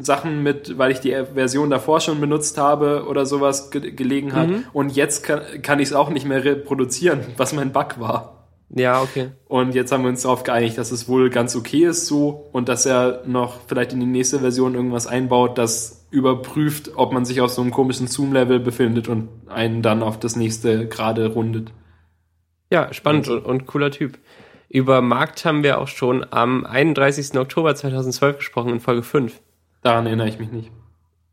Sachen 0.00 0.42
mit, 0.42 0.78
weil 0.78 0.92
ich 0.92 1.00
die 1.00 1.16
Version 1.34 1.70
davor 1.70 2.00
schon 2.00 2.20
benutzt 2.20 2.58
habe 2.58 3.06
oder 3.08 3.26
sowas 3.26 3.70
ge 3.70 3.92
gelegen 3.92 4.34
hat. 4.34 4.48
Mhm. 4.48 4.64
Und 4.72 4.94
jetzt 4.94 5.24
kann, 5.24 5.40
kann 5.62 5.80
ich 5.80 5.88
es 5.88 5.94
auch 5.94 6.10
nicht 6.10 6.26
mehr 6.26 6.44
reproduzieren, 6.44 7.20
was 7.36 7.52
mein 7.52 7.72
Bug 7.72 7.98
war. 7.98 8.48
Ja, 8.74 9.02
okay. 9.02 9.30
Und 9.48 9.74
jetzt 9.74 9.92
haben 9.92 10.02
wir 10.02 10.08
uns 10.08 10.22
darauf 10.22 10.44
geeinigt, 10.44 10.78
dass 10.78 10.92
es 10.92 11.06
wohl 11.06 11.28
ganz 11.28 11.54
okay 11.54 11.84
ist 11.84 12.06
so 12.06 12.48
und 12.52 12.70
dass 12.70 12.86
er 12.86 13.22
noch 13.26 13.60
vielleicht 13.66 13.92
in 13.92 14.00
die 14.00 14.06
nächste 14.06 14.38
Version 14.38 14.74
irgendwas 14.74 15.06
einbaut, 15.06 15.58
das 15.58 16.06
überprüft, 16.10 16.92
ob 16.96 17.12
man 17.12 17.26
sich 17.26 17.42
auf 17.42 17.50
so 17.50 17.60
einem 17.60 17.70
komischen 17.70 18.06
Zoom-Level 18.06 18.60
befindet 18.60 19.08
und 19.08 19.28
einen 19.48 19.82
dann 19.82 20.02
auf 20.02 20.18
das 20.18 20.36
nächste 20.36 20.88
gerade 20.88 21.32
rundet. 21.32 21.70
Ja, 22.70 22.92
spannend 22.94 23.28
und, 23.28 23.44
und 23.44 23.66
cooler 23.66 23.90
Typ. 23.90 24.18
Über 24.72 25.02
Markt 25.02 25.44
haben 25.44 25.62
wir 25.62 25.78
auch 25.78 25.88
schon 25.88 26.24
am 26.30 26.64
31. 26.64 27.36
Oktober 27.36 27.74
2012 27.74 28.38
gesprochen 28.38 28.70
in 28.70 28.80
Folge 28.80 29.02
5. 29.02 29.38
Daran 29.82 30.06
erinnere 30.06 30.28
ich 30.28 30.38
mich 30.38 30.50
nicht. 30.50 30.70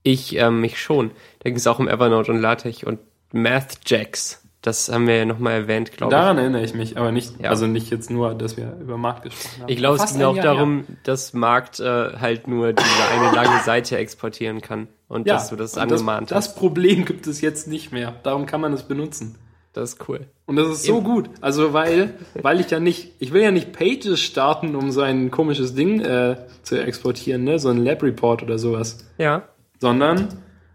Ich 0.03 0.35
ähm, 0.35 0.59
mich 0.59 0.77
schon. 0.77 1.11
Da 1.39 1.49
ging 1.49 1.55
es 1.55 1.65
auch 1.65 1.79
um 1.79 1.87
Evernote 1.87 2.33
und 2.33 2.41
LaTeX 2.41 2.83
und 2.83 2.99
MathJax. 3.31 4.43
Das 4.61 4.91
haben 4.91 5.07
wir 5.07 5.19
ja 5.19 5.23
nochmal 5.23 5.53
erwähnt, 5.53 5.93
glaube 5.93 6.13
ich. 6.13 6.19
Daran 6.19 6.37
erinnere 6.37 6.65
ich 6.65 6.73
mich, 6.73 6.97
aber 6.97 7.13
nicht, 7.13 7.39
Ja. 7.39 7.49
also 7.49 7.65
nicht 7.65 7.89
jetzt 7.89 8.09
nur, 8.09 8.35
dass 8.35 8.57
wir 8.57 8.75
über 8.81 8.97
Markt 8.97 9.23
gesprochen 9.23 9.61
haben. 9.61 9.69
Ich 9.69 9.77
glaube, 9.77 10.03
es 10.03 10.11
ging 10.11 10.23
auch 10.23 10.35
Jahr 10.35 10.43
darum, 10.43 10.83
dass 11.03 11.31
Markt 11.31 11.79
äh, 11.79 12.17
halt 12.19 12.49
nur 12.49 12.73
diese 12.73 13.07
eine 13.09 13.33
lange 13.33 13.63
Seite 13.63 13.97
exportieren 13.97 14.59
kann 14.59 14.89
und 15.07 15.27
her. 15.27 15.35
dass 15.35 15.47
du 15.49 15.55
das 15.55 15.77
angemahnt 15.77 16.29
das, 16.29 16.35
hast. 16.35 16.47
Das 16.47 16.55
Problem 16.55 17.05
gibt 17.05 17.25
es 17.25 17.39
jetzt 17.39 17.69
nicht 17.69 17.93
mehr. 17.93 18.15
Darum 18.23 18.45
kann 18.45 18.59
man 18.59 18.73
es 18.73 18.83
benutzen. 18.83 19.37
Das 19.73 19.93
ist 19.93 20.09
cool. 20.09 20.27
Und 20.45 20.55
das 20.55 20.67
ist 20.67 20.83
so 20.83 20.97
Eben. 20.97 21.05
gut. 21.05 21.29
Also 21.41 21.73
weil, 21.73 22.15
weil 22.41 22.59
ich 22.59 22.71
ja 22.71 22.79
nicht, 22.79 23.13
ich 23.19 23.33
will 23.33 23.43
ja 23.43 23.51
nicht 23.51 23.71
Pages 23.71 24.19
starten, 24.19 24.75
um 24.75 24.91
so 24.91 25.01
ein 25.01 25.29
komisches 25.29 25.75
Ding 25.75 26.01
äh, 26.01 26.37
zu 26.63 26.81
exportieren, 26.81 27.43
ne? 27.43 27.59
so 27.59 27.69
ein 27.69 27.77
Lab 27.77 28.01
Report 28.01 28.41
oder 28.41 28.57
sowas. 28.57 29.05
Ja. 29.17 29.43
Sondern 29.79 30.29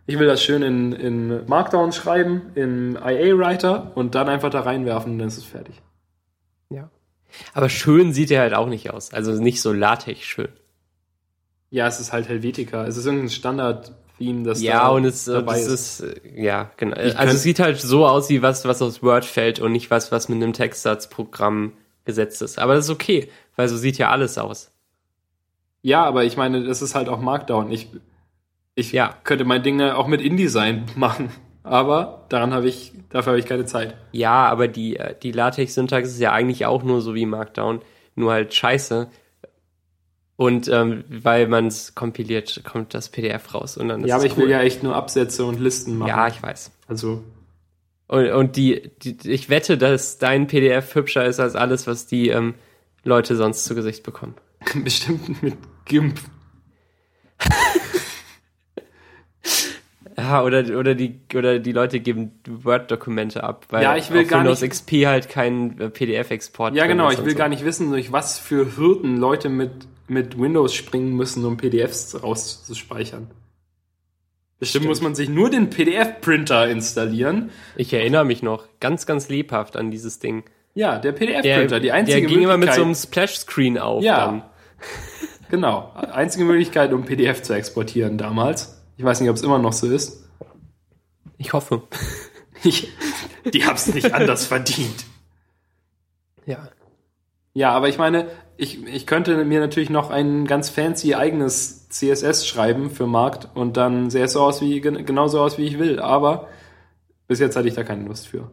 ich 0.06 0.18
will 0.18 0.26
das 0.26 0.42
schön 0.42 0.62
in, 0.62 0.92
in 0.92 1.46
Markdown 1.46 1.92
schreiben, 1.92 2.52
in 2.54 2.94
IA 2.94 3.36
Writer 3.36 3.92
und 3.96 4.14
dann 4.14 4.28
einfach 4.28 4.50
da 4.50 4.60
reinwerfen 4.60 5.12
und 5.12 5.18
dann 5.18 5.28
ist 5.28 5.38
es 5.38 5.44
fertig. 5.44 5.82
Ja. 6.70 6.90
Aber 7.52 7.68
schön 7.68 8.12
sieht 8.12 8.30
er 8.30 8.42
halt 8.42 8.54
auch 8.54 8.68
nicht 8.68 8.90
aus. 8.90 9.12
Also 9.12 9.32
nicht 9.32 9.60
so 9.60 9.72
Latex 9.72 10.20
schön. 10.20 10.48
Ja, 11.70 11.88
es 11.88 11.98
ist 11.98 12.12
halt 12.12 12.28
Helvetica. 12.28 12.86
Es 12.86 12.96
ist 12.96 13.06
irgendein 13.06 13.30
Standard-Theme, 14.16 14.44
das 14.44 14.62
Ja, 14.62 14.80
da 14.80 14.88
und 14.88 15.04
es, 15.04 15.28
äh, 15.28 15.32
dabei 15.34 15.54
das 15.58 15.66
ist. 15.66 16.00
ist, 16.00 16.24
äh, 16.24 16.42
ja, 16.42 16.70
genau. 16.76 16.96
Ich 17.00 17.18
Also 17.18 17.34
es 17.34 17.42
sieht 17.42 17.58
halt 17.60 17.80
so 17.80 18.06
aus 18.06 18.28
wie 18.30 18.42
was, 18.42 18.64
was 18.64 18.80
aus 18.82 19.02
Word 19.02 19.24
fällt 19.24 19.60
und 19.60 19.72
nicht 19.72 19.90
was, 19.90 20.12
was 20.12 20.28
mit 20.28 20.42
einem 20.42 20.52
Textsatzprogramm 20.52 21.72
gesetzt 22.04 22.42
ist. 22.42 22.58
Aber 22.58 22.74
das 22.74 22.84
ist 22.86 22.90
okay, 22.90 23.28
weil 23.56 23.68
so 23.68 23.76
sieht 23.76 23.98
ja 23.98 24.10
alles 24.10 24.38
aus. 24.38 24.70
Ja, 25.82 26.04
aber 26.04 26.24
ich 26.24 26.36
meine, 26.36 26.64
das 26.64 26.80
ist 26.82 26.94
halt 26.94 27.08
auch 27.08 27.20
Markdown. 27.20 27.70
Ich, 27.70 27.88
ich 28.74 28.92
Ja. 28.92 29.14
könnte 29.24 29.44
mein 29.44 29.62
Ding 29.62 29.80
auch 29.82 30.06
mit 30.06 30.20
InDesign 30.22 30.86
machen. 30.96 31.30
Aber 31.62 32.24
daran 32.28 32.52
habe 32.52 32.68
ich, 32.68 32.92
dafür 33.08 33.32
habe 33.32 33.40
ich 33.40 33.46
keine 33.46 33.64
Zeit. 33.64 33.94
Ja, 34.12 34.46
aber 34.48 34.68
die, 34.68 34.96
äh, 34.96 35.14
die 35.22 35.32
LaTeX-Syntax 35.32 36.08
ist 36.10 36.20
ja 36.20 36.32
eigentlich 36.32 36.66
auch 36.66 36.82
nur 36.82 37.00
so 37.00 37.14
wie 37.14 37.24
Markdown, 37.26 37.80
nur 38.14 38.32
halt 38.32 38.52
scheiße. 38.54 39.08
Und 40.36 40.66
ähm, 40.68 41.04
weil 41.08 41.46
man 41.46 41.68
es 41.68 41.94
kompiliert, 41.94 42.62
kommt 42.64 42.92
das 42.94 43.08
PDF 43.08 43.54
raus. 43.54 43.76
Und 43.76 43.88
dann 43.88 44.00
ist 44.02 44.08
ja, 44.08 44.16
aber 44.16 44.24
ich 44.26 44.36
will 44.36 44.44
cool. 44.46 44.50
ja 44.50 44.60
echt 44.62 44.82
nur 44.82 44.96
Absätze 44.96 45.44
und 45.44 45.60
Listen 45.60 45.96
machen. 45.98 46.08
Ja, 46.08 46.26
ich 46.28 46.42
weiß. 46.42 46.72
Also, 46.88 47.22
Und, 48.08 48.28
und 48.32 48.56
die, 48.56 48.90
die, 49.02 49.16
ich 49.30 49.48
wette, 49.48 49.78
dass 49.78 50.18
dein 50.18 50.46
PDF 50.48 50.94
hübscher 50.94 51.24
ist 51.24 51.38
als 51.38 51.54
alles, 51.54 51.86
was 51.86 52.06
die 52.06 52.28
ähm, 52.30 52.54
Leute 53.04 53.36
sonst 53.36 53.64
zu 53.64 53.74
Gesicht 53.76 54.02
bekommen. 54.02 54.34
bestimmt 54.82 55.40
mit 55.42 55.56
GIMP. 55.84 56.18
Ja, 60.16 60.42
oder, 60.44 60.78
oder, 60.78 60.94
die, 60.94 61.18
oder 61.34 61.58
die 61.58 61.72
Leute 61.72 61.98
geben 61.98 62.32
Word-Dokumente 62.46 63.42
ab, 63.42 63.66
weil 63.70 63.82
Ja, 63.82 63.96
ich 63.96 64.12
will 64.12 64.22
auf 64.22 64.28
gar 64.28 64.40
Windows 64.40 64.60
nicht- 64.60 64.70
XP 64.70 65.06
halt 65.06 65.28
kein 65.28 65.78
äh, 65.80 65.90
PDF-Export 65.90 66.74
Ja, 66.76 66.86
genau. 66.86 67.10
Ich 67.10 67.24
will 67.24 67.32
so. 67.32 67.36
gar 67.38 67.48
nicht 67.48 67.64
wissen, 67.64 67.90
durch 67.90 68.12
was 68.12 68.38
für 68.38 68.76
Hürden 68.76 69.16
Leute 69.16 69.48
mit, 69.48 69.72
mit 70.06 70.38
Windows 70.38 70.74
springen 70.74 71.14
müssen, 71.14 71.44
um 71.44 71.56
PDFs 71.56 72.22
rauszuspeichern. 72.22 73.30
Bestimmt 74.58 74.82
Stimmt. 74.82 74.86
muss 74.86 75.00
man 75.00 75.14
sich 75.14 75.28
nur 75.28 75.50
den 75.50 75.68
PDF-Printer 75.70 76.68
installieren. 76.68 77.50
Ich 77.76 77.92
erinnere 77.92 78.24
mich 78.24 78.42
noch 78.42 78.66
ganz, 78.80 79.04
ganz 79.04 79.28
lebhaft 79.28 79.76
an 79.76 79.90
dieses 79.90 80.20
Ding. 80.20 80.44
Ja, 80.74 80.98
der 80.98 81.12
PDF-Printer, 81.12 81.80
die 81.80 81.92
einzige 81.92 82.20
der 82.20 82.28
ging 82.28 82.42
immer 82.42 82.56
mit 82.56 82.72
so 82.72 82.82
einem 82.82 82.94
Splash-Screen 82.94 83.78
auf. 83.78 84.02
Ja. 84.02 84.26
Dann. 84.26 84.42
Genau. 85.50 85.92
Einzige 85.94 86.44
Möglichkeit, 86.44 86.92
um 86.92 87.04
PDF 87.04 87.42
zu 87.42 87.52
exportieren 87.52 88.18
damals. 88.18 88.82
Ich 88.96 89.04
weiß 89.04 89.20
nicht, 89.20 89.30
ob 89.30 89.36
es 89.36 89.42
immer 89.42 89.58
noch 89.58 89.72
so 89.72 89.86
ist. 89.86 90.28
Ich 91.38 91.52
hoffe. 91.52 91.82
Ich, 92.66 92.88
die 93.52 93.66
haben's 93.66 93.92
nicht 93.92 94.14
anders 94.14 94.46
verdient. 94.46 95.04
Ja. 96.46 96.66
Ja, 97.52 97.72
aber 97.72 97.90
ich 97.90 97.98
meine, 97.98 98.30
ich, 98.56 98.84
ich 98.86 99.06
könnte 99.06 99.44
mir 99.44 99.60
natürlich 99.60 99.90
noch 99.90 100.10
ein 100.10 100.46
ganz 100.46 100.68
fancy 100.70 101.14
eigenes 101.14 101.88
CSS 101.88 102.46
schreiben 102.46 102.90
für 102.90 103.06
Markt 103.06 103.48
und 103.54 103.76
dann 103.76 104.10
sähe 104.10 104.24
es 104.24 104.32
so 104.32 104.40
aus 104.42 104.60
wie, 104.60 104.80
gen- 104.80 105.04
genauso 105.06 105.40
aus, 105.40 105.58
wie 105.58 105.64
ich 105.64 105.78
will. 105.78 106.00
Aber 106.00 106.48
bis 107.28 107.38
jetzt 107.40 107.56
hatte 107.56 107.68
ich 107.68 107.74
da 107.74 107.82
keine 107.84 108.04
Lust 108.06 108.28
für. 108.28 108.50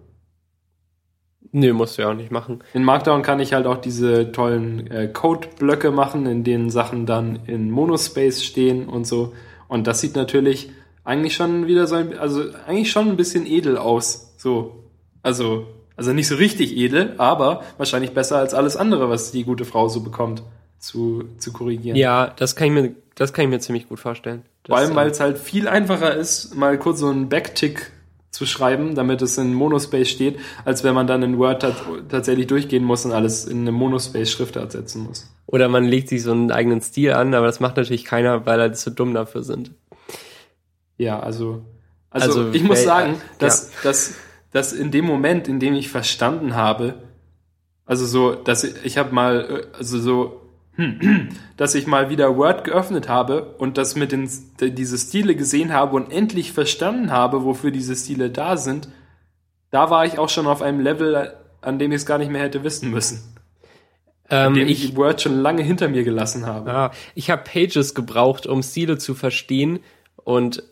Nö, 1.54 1.74
musst 1.74 1.98
du 1.98 2.04
ja 2.04 2.10
auch 2.12 2.16
nicht 2.16 2.32
machen. 2.32 2.64
In 2.74 2.84
Markdown 2.84 3.24
kann 3.24 3.40
ich 3.40 3.54
halt 3.54 3.66
auch 3.66 3.78
diese 3.78 4.32
tollen 4.32 4.90
äh, 4.90 5.08
Code-Blöcke 5.08 5.92
machen, 5.92 6.26
in 6.26 6.44
denen 6.44 6.70
Sachen 6.70 7.06
dann 7.06 7.40
in 7.48 7.72
Monospace 7.72 8.44
stehen 8.44 8.88
und 8.88 9.06
so. 9.06 9.34
Und 9.68 9.88
das 9.88 10.00
sieht 10.00 10.16
natürlich 10.16 10.72
eigentlich 11.04 11.36
schon 11.36 11.68
wieder 11.68 11.88
so 11.88 11.96
ein, 11.96 12.18
also 12.18 12.44
eigentlich 12.68 12.92
schon 12.92 13.10
ein 13.10 13.18
bisschen 13.18 13.46
edel 13.46 13.78
aus. 13.78 14.36
So. 14.38 14.86
Also, 15.24 15.68
also 16.02 16.14
nicht 16.14 16.28
so 16.28 16.34
richtig 16.34 16.76
edel, 16.76 17.14
aber 17.20 17.64
wahrscheinlich 17.78 18.12
besser 18.12 18.40
als 18.40 18.56
alles 18.56 18.76
andere, 18.76 19.12
was 19.12 19.32
die 19.32 19.44
gute 19.44 19.66
Frau 19.66 19.88
so 19.88 20.00
bekommt, 20.02 20.42
zu, 20.80 21.26
zu 21.38 21.54
korrigieren. 21.54 21.96
Ja, 21.96 22.34
das 22.38 22.56
kann 22.56 22.70
ich 22.70 22.74
mir, 22.74 22.96
das 23.14 23.34
kann 23.34 23.46
ich 23.46 23.52
mir 23.52 23.60
ziemlich 23.60 23.88
gut 23.88 24.00
vorstellen. 24.00 24.42
Vor 24.66 24.78
allem, 24.78 24.96
weil 24.96 25.10
äh, 25.10 25.12
es 25.12 25.20
halt 25.20 25.38
viel 25.38 25.68
einfacher 25.68 26.16
ist, 26.16 26.56
mal 26.56 26.80
kurz 26.80 27.02
so 27.02 27.10
einen 27.10 27.30
Backtick 27.30 27.92
zu 28.32 28.48
schreiben, 28.48 28.96
damit 28.96 29.22
es 29.22 29.38
in 29.38 29.54
Monospace 29.54 30.10
steht, 30.10 30.40
als 30.66 30.84
wenn 30.84 30.96
man 30.96 31.06
dann 31.06 31.22
in 31.22 31.38
Word 31.38 31.62
tat 31.62 31.76
tatsächlich 32.10 32.48
durchgehen 32.48 32.84
muss 32.84 33.06
und 33.06 33.12
alles 33.12 33.46
in 33.46 33.62
eine 33.62 33.72
Monospace-Schriftart 33.72 34.72
setzen 34.72 35.04
muss. 35.04 35.32
Oder 35.46 35.70
man 35.70 35.84
legt 35.84 36.10
sich 36.10 36.24
so 36.24 36.32
einen 36.32 36.50
eigenen 36.50 36.82
Stil 36.82 37.14
an, 37.14 37.36
aber 37.36 37.46
das 37.46 37.60
macht 37.60 37.78
natürlich 37.78 38.06
keiner, 38.06 38.48
weil 38.48 38.60
er 38.60 38.74
zu 38.74 38.90
dumm 38.90 39.14
dafür 39.14 39.44
sind. 39.44 39.70
Ja, 40.98 41.20
also, 41.20 41.62
also, 42.10 42.28
Also, 42.28 42.52
ich 42.54 42.64
muss 42.64 42.84
sagen, 42.84 43.14
ja. 43.14 43.20
dass, 43.38 44.16
dass, 44.52 44.74
in 44.74 44.92
dem 44.92 45.06
Moment, 45.06 45.48
in 45.48 45.60
dem 45.60 45.74
ich 45.74 45.90
verstanden 45.90 46.56
habe, 46.56 46.96
also 47.86 48.06
so, 48.06 48.36
dass 48.36 48.64
ich, 48.64 48.74
ich 48.84 48.98
habe 48.98 49.14
mal, 49.14 49.66
äh, 49.74 49.78
also 49.78 50.00
so, 50.00 50.42
dass 51.58 51.76
ich 51.76 51.88
mal 51.88 52.10
wieder 52.10 52.38
Word 52.38 52.64
geöffnet 52.64 53.10
habe 53.10 53.56
und 53.58 53.78
das 53.78 53.96
mit 53.96 54.12
den, 54.12 54.30
diese 54.62 54.98
Stile 54.98 55.36
gesehen 55.36 55.74
habe 55.74 55.96
und 55.96 56.12
endlich 56.12 56.54
verstanden 56.54 57.12
habe, 57.12 57.44
wofür 57.44 57.72
diese 57.72 57.96
Stile 57.96 58.30
da 58.30 58.58
sind, 58.58 58.88
da 59.72 59.90
war 59.90 60.06
ich 60.06 60.20
auch 60.20 60.30
schon 60.30 60.48
auf 60.48 60.62
einem 60.62 60.80
Level, 60.80 61.34
an 61.62 61.80
dem 61.80 61.92
ich 61.92 61.98
es 61.98 62.06
gar 62.06 62.18
nicht 62.18 62.32
mehr 62.32 62.42
hätte 62.42 62.64
wissen 62.64 62.92
müssen. 62.92 63.36
Ähm, 64.30 64.54
Dem 64.54 64.68
ich 64.70 64.86
ich, 64.86 64.96
Word 64.96 65.22
schon 65.22 65.40
lange 65.40 65.62
hinter 65.62 65.90
mir 65.90 66.06
gelassen 66.06 66.46
habe. 66.46 66.72
ah, 66.72 66.92
ich 67.16 67.30
habe 67.30 67.44
Pages 67.44 67.94
gebraucht, 67.94 68.48
um 68.48 68.64
Stile 68.64 68.98
zu 68.98 69.14
verstehen 69.14 69.80
und 70.16 70.64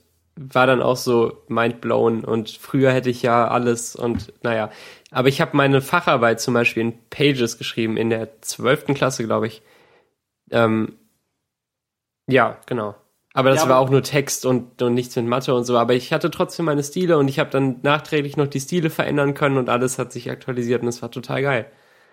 war 0.42 0.66
dann 0.68 0.82
auch 0.82 0.96
so 0.96 1.44
mindblown 1.50 2.24
und 2.24 2.50
früher 2.50 2.92
hätte 2.94 3.10
ich 3.10 3.22
ja 3.22 3.48
alles 3.50 3.96
und 3.96 4.32
naja. 4.42 4.70
Aber 5.12 5.28
ich 5.28 5.42
habe 5.42 5.58
meine 5.58 5.82
Facharbeit 5.82 6.40
zum 6.40 6.54
Beispiel 6.54 6.82
in 6.84 6.94
Pages 7.10 7.58
geschrieben, 7.58 7.98
in 7.98 8.10
der 8.10 8.42
zwölften 8.42 8.94
Klasse, 8.94 9.26
glaube 9.26 9.48
ich. 9.48 9.62
Ähm, 10.52 10.94
ja, 12.28 12.58
genau. 12.68 12.96
Aber 13.34 13.50
das 13.50 13.64
Ja, 13.64 13.70
war 13.70 13.78
aber- 13.78 13.86
auch 13.86 13.90
nur 13.92 14.02
Text 14.04 14.46
und, 14.46 14.82
und 14.82 14.94
nichts 14.94 15.16
mit 15.16 15.26
Mathe 15.26 15.54
und 15.54 15.64
so. 15.66 15.78
Aber 15.78 15.94
ich 15.94 16.14
hatte 16.14 16.32
trotzdem 16.32 16.66
meine 16.66 16.84
Stile 16.84 17.18
und 17.18 17.28
ich 17.28 17.40
habe 17.40 17.50
dann 17.50 17.80
nachträglich 17.84 18.38
noch 18.38 18.48
die 18.48 18.60
Stile 18.60 18.90
verändern 18.90 19.34
können 19.34 19.58
und 19.58 19.70
alles 19.70 20.00
hat 20.00 20.12
sich 20.12 20.30
aktualisiert 20.32 20.82
und 20.82 20.88
es 20.88 21.02
war 21.02 21.12
total 21.12 21.42
geil. 21.42 21.66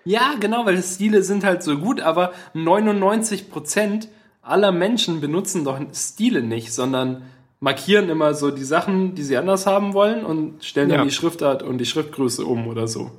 Ja, 0.04 0.34
genau, 0.38 0.64
weil 0.66 0.82
Stile 0.82 1.22
sind 1.22 1.44
halt 1.44 1.62
so 1.62 1.78
gut, 1.78 2.00
aber 2.00 2.32
99% 2.54 4.08
aller 4.42 4.70
Menschen 4.72 5.20
benutzen 5.20 5.64
doch 5.64 5.80
Stile 5.92 6.42
nicht, 6.42 6.72
sondern 6.72 7.22
markieren 7.60 8.08
immer 8.08 8.34
so 8.34 8.50
die 8.50 8.64
Sachen, 8.64 9.14
die 9.14 9.22
sie 9.22 9.36
anders 9.36 9.66
haben 9.66 9.94
wollen 9.94 10.24
und 10.24 10.64
stellen 10.64 10.88
dann 10.88 10.98
Ja. 11.00 11.04
die 11.04 11.10
Schriftart 11.10 11.62
und 11.62 11.78
die 11.78 11.86
Schriftgröße 11.86 12.44
um 12.44 12.68
oder 12.68 12.86
so. 12.88 13.10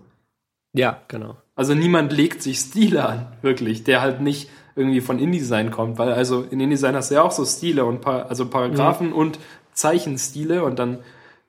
Ja, 0.74 1.02
genau. 1.08 1.38
Also 1.56 1.74
niemand 1.74 2.14
legt 2.14 2.44
sich 2.44 2.60
Stile 2.60 3.08
an, 3.08 3.28
wirklich, 3.42 3.84
der 3.84 4.02
halt 4.02 4.22
nicht 4.22 4.50
irgendwie 4.76 5.02
von 5.02 5.18
InDesign 5.18 5.72
kommt, 5.72 5.98
weil 5.98 6.12
also 6.12 6.44
in 6.44 6.60
InDesign 6.60 6.96
hast 6.96 7.10
du 7.10 7.16
ja 7.16 7.24
auch 7.24 7.32
so 7.32 7.46
Stile 7.46 7.84
und 7.86 8.02
pa 8.02 8.24
also 8.24 8.48
Paragraphen 8.48 9.12
und 9.12 9.40
Zeichenstile 9.74 10.64
und 10.64 10.78
dann 10.78 11.00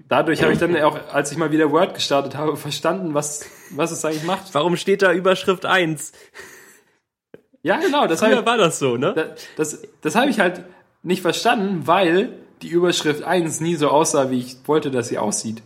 dadurch 0.09 0.43
habe 0.43 0.53
ich 0.53 0.59
dann 0.59 0.75
auch, 0.77 0.99
als 1.13 1.31
ich 1.31 1.37
mal 1.37 1.53
wieder 1.53 1.71
Word 1.71 1.95
gestartet 1.95 2.37
habe, 2.37 2.57
verstanden, 2.57 3.13
was, 3.13 3.45
was 3.71 3.91
es 3.91 4.03
eigentlich 4.05 4.25
macht. 4.25 4.55
Warum 4.55 4.77
steht 4.77 5.03
da 5.03 5.13
Überschrift 5.13 5.67
1? 5.67 6.13
Ja, 7.63 7.77
genau, 7.77 8.07
das 8.07 8.21
Früher 8.21 8.41
ich, 8.41 8.47
war 8.47 8.57
das 8.57 8.79
so, 8.79 8.97
ne? 8.97 9.13
das, 9.57 9.73
das, 9.73 9.83
das 10.01 10.15
habe 10.15 10.31
ich 10.31 10.41
halt 10.41 10.65
nicht 11.03 11.21
verstanden, 11.21 11.87
weil 11.87 12.33
die 12.63 12.69
Überschrift 12.69 13.23
1 13.23 13.61
nie 13.61 13.75
so 13.75 13.89
aussah, 13.89 14.31
wie 14.31 14.39
ich 14.39 14.57
wollte, 14.67 14.91
dass 14.91 15.09
sie 15.09 15.19
aussieht. 15.19 15.63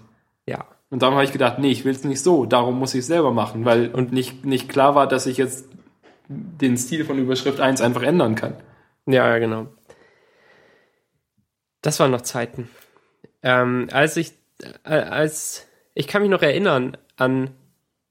Ja. 0.46 0.66
Und 0.90 1.02
darum 1.02 1.14
habe 1.14 1.24
ich 1.24 1.32
gedacht, 1.32 1.58
nee, 1.58 1.70
ich 1.70 1.84
will 1.84 1.92
es 1.92 2.04
nicht 2.04 2.22
so, 2.22 2.44
darum 2.44 2.78
muss 2.78 2.94
ich 2.94 3.00
es 3.00 3.06
selber 3.06 3.32
machen, 3.32 3.64
weil 3.64 3.88
und 3.88 4.12
nicht, 4.12 4.44
nicht 4.44 4.68
klar 4.68 4.94
war, 4.94 5.06
dass 5.06 5.26
ich 5.26 5.38
jetzt 5.38 5.68
den 6.28 6.76
Stil 6.76 7.04
von 7.04 7.18
Überschrift 7.18 7.60
1 7.60 7.80
einfach 7.80 8.02
ändern 8.02 8.34
kann. 8.34 8.56
Ja, 9.06 9.28
ja, 9.28 9.38
genau. 9.38 9.68
Das 11.80 11.98
waren 11.98 12.10
noch 12.10 12.20
Zeiten. 12.20 12.68
Ähm, 13.42 13.88
als 13.90 14.16
ich, 14.16 14.32
äh, 14.84 14.90
als, 14.90 15.66
ich 15.94 16.06
kann 16.06 16.22
mich 16.22 16.30
noch 16.30 16.42
erinnern 16.42 16.96
an, 17.16 17.50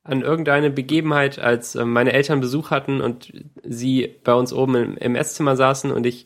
an 0.04 0.22
irgendeine 0.22 0.70
Begebenheit, 0.70 1.40
als 1.40 1.76
äh, 1.76 1.86
meine 1.86 2.14
Eltern 2.14 2.42
Besuch 2.42 2.72
hatten 2.72 3.00
und 3.02 3.32
sie 3.64 4.20
bei 4.24 4.34
uns 4.34 4.52
oben 4.52 4.76
im, 4.76 4.98
im 4.98 5.16
Esszimmer 5.16 5.56
saßen 5.56 5.92
und 5.92 6.06
ich 6.06 6.26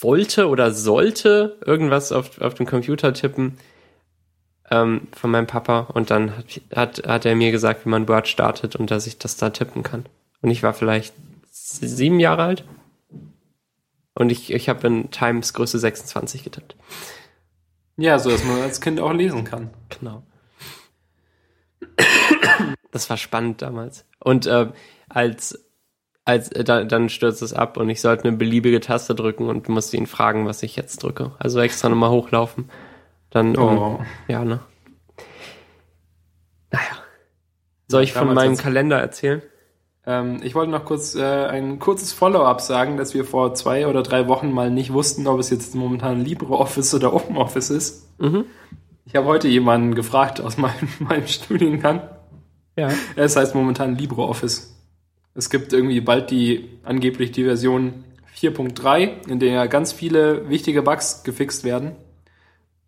wollte 0.00 0.48
oder 0.48 0.72
sollte 0.72 1.58
irgendwas 1.64 2.12
auf, 2.12 2.40
auf 2.40 2.54
dem 2.54 2.66
Computer 2.66 3.12
tippen 3.12 3.58
ähm, 4.70 5.08
von 5.12 5.30
meinem 5.30 5.46
Papa 5.46 5.80
und 5.80 6.10
dann 6.10 6.36
hat, 6.36 6.60
hat, 6.74 7.06
hat 7.06 7.24
er 7.24 7.34
mir 7.34 7.50
gesagt, 7.50 7.84
wie 7.84 7.90
man 7.90 8.08
Word 8.08 8.28
startet 8.28 8.76
und 8.76 8.90
dass 8.90 9.06
ich 9.06 9.18
das 9.18 9.36
da 9.36 9.50
tippen 9.50 9.82
kann. 9.82 10.06
Und 10.42 10.50
ich 10.50 10.62
war 10.62 10.74
vielleicht 10.74 11.14
sieben 11.50 12.20
Jahre 12.20 12.42
alt. 12.42 12.64
Und 14.14 14.30
ich, 14.30 14.52
ich 14.52 14.68
habe 14.68 14.86
in 14.86 15.10
Times 15.10 15.54
Größe 15.54 15.78
26 15.78 16.44
getippt. 16.44 16.76
Ja, 17.96 18.18
so 18.18 18.30
dass 18.30 18.44
man 18.44 18.60
als 18.60 18.80
Kind 18.80 19.00
auch 19.00 19.12
lesen 19.12 19.44
kann. 19.44 19.70
Genau. 19.88 20.22
Das 22.90 23.10
war 23.10 23.16
spannend 23.16 23.62
damals. 23.62 24.06
Und 24.18 24.46
äh, 24.46 24.72
als, 25.08 25.67
als 26.28 26.52
äh, 26.52 26.62
da, 26.62 26.84
dann 26.84 27.08
stürzt 27.08 27.42
es 27.42 27.52
ab 27.52 27.76
und 27.76 27.88
ich 27.90 28.00
sollte 28.00 28.24
eine 28.28 28.36
beliebige 28.36 28.80
Taste 28.80 29.14
drücken 29.14 29.48
und 29.48 29.68
musste 29.68 29.96
ihn 29.96 30.06
fragen, 30.06 30.46
was 30.46 30.62
ich 30.62 30.76
jetzt 30.76 31.02
drücke. 31.02 31.32
Also 31.38 31.58
extra 31.60 31.88
nochmal 31.88 32.10
hochlaufen. 32.10 32.70
Dann, 33.30 33.56
um, 33.56 33.78
Oh. 33.78 34.00
ja, 34.28 34.44
ne? 34.44 34.60
Naja. 36.70 36.84
Soll 37.88 38.02
ich 38.02 38.12
von 38.12 38.28
Damals 38.28 38.36
meinem 38.36 38.52
hat's- 38.52 38.62
Kalender 38.62 38.98
erzählen? 38.98 39.42
Ähm, 40.06 40.40
ich 40.42 40.54
wollte 40.54 40.70
noch 40.70 40.84
kurz 40.84 41.14
äh, 41.14 41.22
ein 41.46 41.78
kurzes 41.78 42.12
Follow-up 42.12 42.60
sagen, 42.60 42.96
dass 42.96 43.14
wir 43.14 43.24
vor 43.24 43.54
zwei 43.54 43.86
oder 43.86 44.02
drei 44.02 44.26
Wochen 44.28 44.52
mal 44.52 44.70
nicht 44.70 44.92
wussten, 44.92 45.26
ob 45.26 45.38
es 45.40 45.50
jetzt 45.50 45.74
momentan 45.74 46.24
LibreOffice 46.24 46.94
oder 46.94 47.12
OpenOffice 47.14 47.70
ist. 47.70 48.20
Mhm. 48.20 48.44
Ich 49.04 49.14
habe 49.16 49.26
heute 49.26 49.48
jemanden 49.48 49.94
gefragt 49.94 50.40
aus 50.40 50.56
meinem, 50.56 50.88
meinem 51.00 51.26
Studiengang. 51.26 52.02
Ja. 52.76 52.88
Es 53.16 53.36
heißt 53.36 53.54
momentan 53.54 53.96
LibreOffice. 53.96 54.74
Es 55.38 55.50
gibt 55.50 55.72
irgendwie 55.72 56.00
bald 56.00 56.32
die, 56.32 56.68
angeblich 56.82 57.30
die 57.30 57.44
Version 57.44 58.02
4.3, 58.36 59.28
in 59.28 59.38
der 59.38 59.50
ja 59.52 59.66
ganz 59.66 59.92
viele 59.92 60.48
wichtige 60.48 60.82
Bugs 60.82 61.22
gefixt 61.22 61.62
werden 61.62 61.92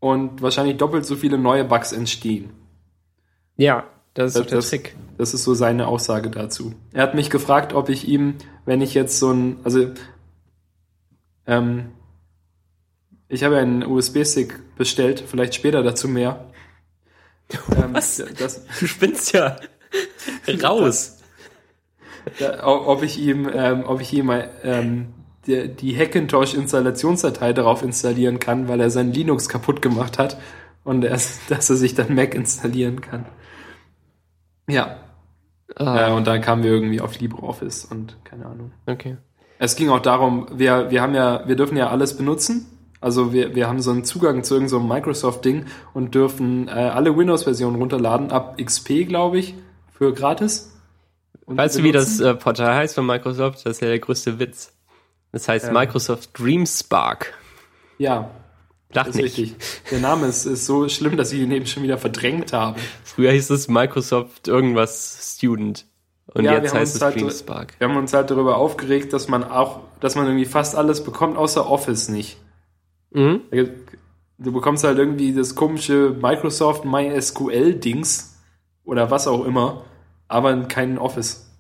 und 0.01 0.43
wahrscheinlich 0.43 0.77
doppelt 0.77 1.07
so 1.07 1.15
viele 1.15 1.39
neue 1.39 1.65
Bugs 1.65 1.93
entstehen. 1.93 2.51
Ja, 3.57 3.85
das 4.15 4.35
ist 4.35 4.41
Das- 4.41 4.47
der 4.49 4.57
das- 4.59 4.69
Trick. 4.71 4.97
Das 5.17 5.33
ist 5.35 5.45
so 5.45 5.55
seine 5.55 5.87
Aussage 5.87 6.29
dazu. 6.31 6.75
Er 6.93 7.03
hat 7.05 7.15
mich 7.15 7.31
gefragt, 7.31 7.73
ob 7.73 7.89
ich 7.89 8.09
ihm, 8.09 8.35
wenn 8.65 8.81
ich 8.81 8.95
jetzt 8.95 9.19
so 9.21 9.31
ein, 9.31 9.59
also 9.63 9.93
ähm, 11.47 11.93
ich 13.29 13.45
habe 13.45 13.59
einen 13.59 13.85
USB-Stick 13.85 14.77
bestellt, 14.77 15.23
vielleicht 15.25 15.55
später 15.55 15.83
dazu 15.85 16.09
mehr. 16.09 16.47
Ähm, 17.77 17.93
Was? 17.95 18.17
Das, 18.39 18.65
Du 18.79 18.87
spinnst 18.87 19.33
ja 19.35 19.57
raus. 20.63 21.19
Ja, 22.39 22.67
ob 22.67 23.03
ich 23.03 23.19
ihm, 23.19 23.49
ähm, 23.53 23.85
ob 23.87 24.01
ich 24.01 24.13
ihm 24.13 24.33
ähm, 24.63 25.15
die, 25.47 25.69
die 25.69 25.97
Hackintosh-Installationsdatei 25.97 27.53
darauf 27.53 27.83
installieren 27.83 28.39
kann, 28.39 28.69
weil 28.69 28.81
er 28.81 28.91
sein 28.91 29.13
Linux 29.13 29.49
kaputt 29.49 29.83
gemacht 29.83 30.19
hat 30.19 30.39
und 30.85 31.05
erst, 31.05 31.43
dass 31.51 31.71
er 31.71 31.77
sich 31.77 31.95
dann 31.95 32.15
Mac 32.15 32.35
installieren 32.35 33.01
kann. 33.01 33.27
Ja, 34.69 34.99
Ah, 35.77 36.09
äh, 36.09 36.13
und 36.13 36.27
dann 36.27 36.41
kamen 36.41 36.63
wir 36.63 36.71
irgendwie 36.71 37.01
auf 37.01 37.19
LibreOffice 37.19 37.85
und 37.85 38.17
keine 38.25 38.47
Ahnung. 38.47 38.73
okay. 38.87 39.17
Es 39.63 39.77
ging 39.77 39.91
auch 39.91 40.01
darum, 40.01 40.47
wir, 40.55 40.91
wir 40.91 41.03
haben 41.03 41.15
ja, 41.15 41.47
wir 41.47 41.55
dürfen 41.55 41.77
ja 41.77 41.91
alles 41.91 42.17
benutzen. 42.17 42.67
Also 43.03 43.35
wir, 43.35 43.55
wir 43.55 43.69
haben 43.69 43.83
so 43.83 43.91
einen 43.91 44.05
Zugang 44.05 44.43
zu 44.43 44.55
irgendeinem 44.55 44.81
so 44.81 44.95
Microsoft-Ding 44.95 45.67
und 45.93 46.15
dürfen 46.15 46.69
äh, 46.69 46.71
alle 46.71 47.15
Windows-Versionen 47.15 47.77
runterladen, 47.77 48.31
ab 48.31 48.57
XP, 48.59 49.07
glaube 49.07 49.39
ich, 49.39 49.55
für 49.93 50.15
gratis. 50.15 50.80
Und 51.51 51.57
Weißt 51.57 51.79
du, 51.79 51.83
wie 51.83 51.91
das 51.93 52.21
äh, 52.21 52.35
Portal 52.35 52.75
heißt 52.77 52.95
von 52.95 53.05
Microsoft? 53.07 53.67
Das 53.67 53.77
ist 53.77 53.83
ja 53.83 53.89
der 53.89 53.99
größte 53.99 54.39
Witz. 54.39 54.73
Das 55.33 55.49
heißt 55.49 55.67
Ja. 55.67 55.73
Microsoft 55.73 56.31
Dream 56.39 56.65
Spark. 56.65 57.35
Ja, 57.99 58.31
Lach 58.93 59.05
Das 59.07 59.15
ist 59.17 59.23
nicht. 59.23 59.39
richtig. 59.39 59.57
Der 59.91 60.01
Name 60.01 60.27
ist, 60.27 60.47
ist 60.47 60.67
so 60.67 60.89
schlimm, 60.89 61.17
dass 61.17 61.33
ich 61.33 61.41
ihn 61.41 61.51
eben 61.53 61.67
schon 61.67 61.83
wieder 61.85 61.99
verdrängt 61.99 62.53
habe. 62.53 62.79
Früher 63.05 63.31
hieß 63.33 63.51
es 63.51 63.69
Microsoft 63.69 64.49
irgendwas 64.49 65.35
Student. 65.37 65.87
Und 66.27 66.45
Ja, 66.45 66.55
jetzt 66.55 66.73
heißt 66.75 66.97
es 66.97 67.03
halt- 67.03 67.17
Dream 67.17 67.31
Spark. 67.31 67.75
Wir 67.79 67.89
haben 67.89 67.97
uns 67.97 68.13
halt 68.13 68.31
darüber 68.31 68.57
aufgeregt, 68.57 69.13
dass 69.13 69.27
man 69.29 69.43
auch, 69.45 69.81
dass 70.01 70.15
man 70.17 70.27
irgendwie 70.27 70.45
fast 70.47 70.75
alles 70.77 71.03
bekommt, 71.05 71.37
außer 71.37 71.69
Office 71.69 72.09
nicht. 72.09 72.39
Mhm. 73.13 73.41
Du 74.39 74.53
bekommst 74.53 74.85
halt 74.85 74.99
irgendwie 74.99 75.35
das 75.35 75.55
komische 75.57 76.11
Microsoft 76.21 76.85
MySQL-Dings 76.85 78.37
oder 78.85 79.11
was 79.11 79.27
auch 79.29 79.45
immer, 79.45 79.85
aber 80.31 80.57
keinen 80.65 80.99
Office. 80.99 81.51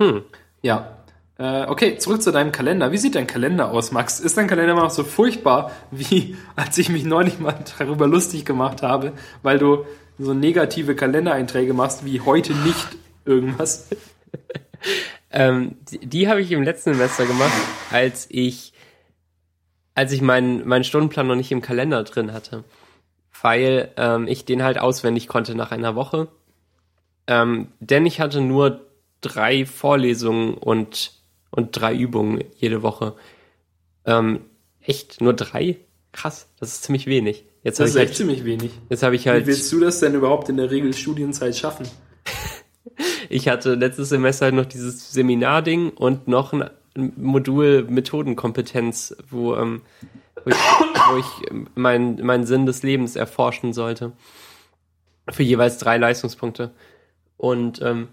Hm. 0.00 0.24
Ja. 0.62 0.96
Äh, 1.38 1.66
okay, 1.66 1.98
zurück 1.98 2.22
zu 2.22 2.32
deinem 2.32 2.50
Kalender. 2.50 2.92
Wie 2.92 2.98
sieht 2.98 3.14
dein 3.14 3.26
Kalender 3.26 3.70
aus, 3.70 3.92
Max? 3.92 4.20
Ist 4.20 4.38
dein 4.38 4.46
Kalender 4.48 4.72
immer 4.72 4.84
noch 4.84 4.90
so 4.90 5.04
furchtbar, 5.04 5.70
wie 5.90 6.36
als 6.56 6.78
ich 6.78 6.88
mich 6.88 7.04
neulich 7.04 7.38
mal 7.38 7.58
darüber 7.78 8.06
lustig 8.06 8.44
gemacht 8.44 8.82
habe, 8.82 9.12
weil 9.42 9.58
du 9.58 9.84
so 10.18 10.32
negative 10.32 10.96
Kalendereinträge 10.96 11.74
machst, 11.74 12.04
wie 12.06 12.20
heute 12.22 12.54
nicht 12.54 12.96
irgendwas? 13.24 13.88
Ähm, 15.28 15.76
die 15.90 16.06
die 16.06 16.28
habe 16.28 16.40
ich 16.40 16.50
im 16.52 16.62
letzten 16.62 16.94
Semester 16.94 17.26
gemacht, 17.26 17.52
als 17.90 18.26
ich, 18.30 18.72
als 19.94 20.12
ich 20.12 20.22
meinen, 20.22 20.66
meinen 20.66 20.84
Stundenplan 20.84 21.26
noch 21.26 21.34
nicht 21.34 21.52
im 21.52 21.60
Kalender 21.60 22.04
drin 22.04 22.32
hatte. 22.32 22.64
Weil 23.42 23.92
ähm, 23.96 24.28
ich 24.28 24.46
den 24.46 24.62
halt 24.62 24.78
auswendig 24.78 25.28
konnte 25.28 25.54
nach 25.54 25.72
einer 25.72 25.94
Woche. 25.94 26.28
Ähm, 27.26 27.68
denn 27.80 28.06
ich 28.06 28.20
hatte 28.20 28.40
nur 28.40 28.86
drei 29.20 29.66
Vorlesungen 29.66 30.54
und, 30.54 31.12
und 31.50 31.70
drei 31.72 31.94
Übungen 31.94 32.44
jede 32.56 32.82
Woche. 32.82 33.14
Ähm, 34.04 34.40
echt? 34.80 35.20
Nur 35.20 35.34
drei? 35.34 35.78
Krass, 36.12 36.48
das 36.60 36.74
ist 36.74 36.84
ziemlich 36.84 37.06
wenig. 37.06 37.44
Jetzt 37.62 37.80
habe 37.80 37.88
Das 37.88 37.96
ich, 37.96 37.96
ist 37.96 38.00
echt 38.02 38.08
halt, 38.10 38.16
ziemlich 38.16 38.44
wenig. 38.44 38.70
jetzt 38.88 39.02
hab 39.02 39.12
ich 39.12 39.24
Wie 39.24 39.30
halt 39.30 39.46
willst 39.46 39.72
du 39.72 39.80
das 39.80 39.98
denn 40.00 40.14
überhaupt 40.14 40.48
in 40.48 40.56
der 40.56 40.70
Regel 40.70 40.92
Studienzeit 40.94 41.56
schaffen? 41.56 41.86
Ich 43.28 43.48
hatte 43.48 43.74
letztes 43.74 44.10
Semester 44.10 44.46
halt 44.46 44.54
noch 44.54 44.66
dieses 44.66 45.12
Seminarding 45.12 45.90
und 45.90 46.28
noch 46.28 46.52
ein 46.52 46.70
Modul 47.16 47.84
Methodenkompetenz, 47.88 49.16
wo, 49.28 49.56
ähm, 49.56 49.82
wo 50.44 50.50
ich, 50.50 50.56
wo 50.56 51.16
ich 51.18 51.52
meinen 51.74 52.24
mein 52.24 52.46
Sinn 52.46 52.64
des 52.66 52.84
Lebens 52.84 53.16
erforschen 53.16 53.72
sollte. 53.72 54.12
Für 55.28 55.42
jeweils 55.42 55.78
drei 55.78 55.98
Leistungspunkte. 55.98 56.70
Und 57.36 57.80
ähm, 57.82 58.08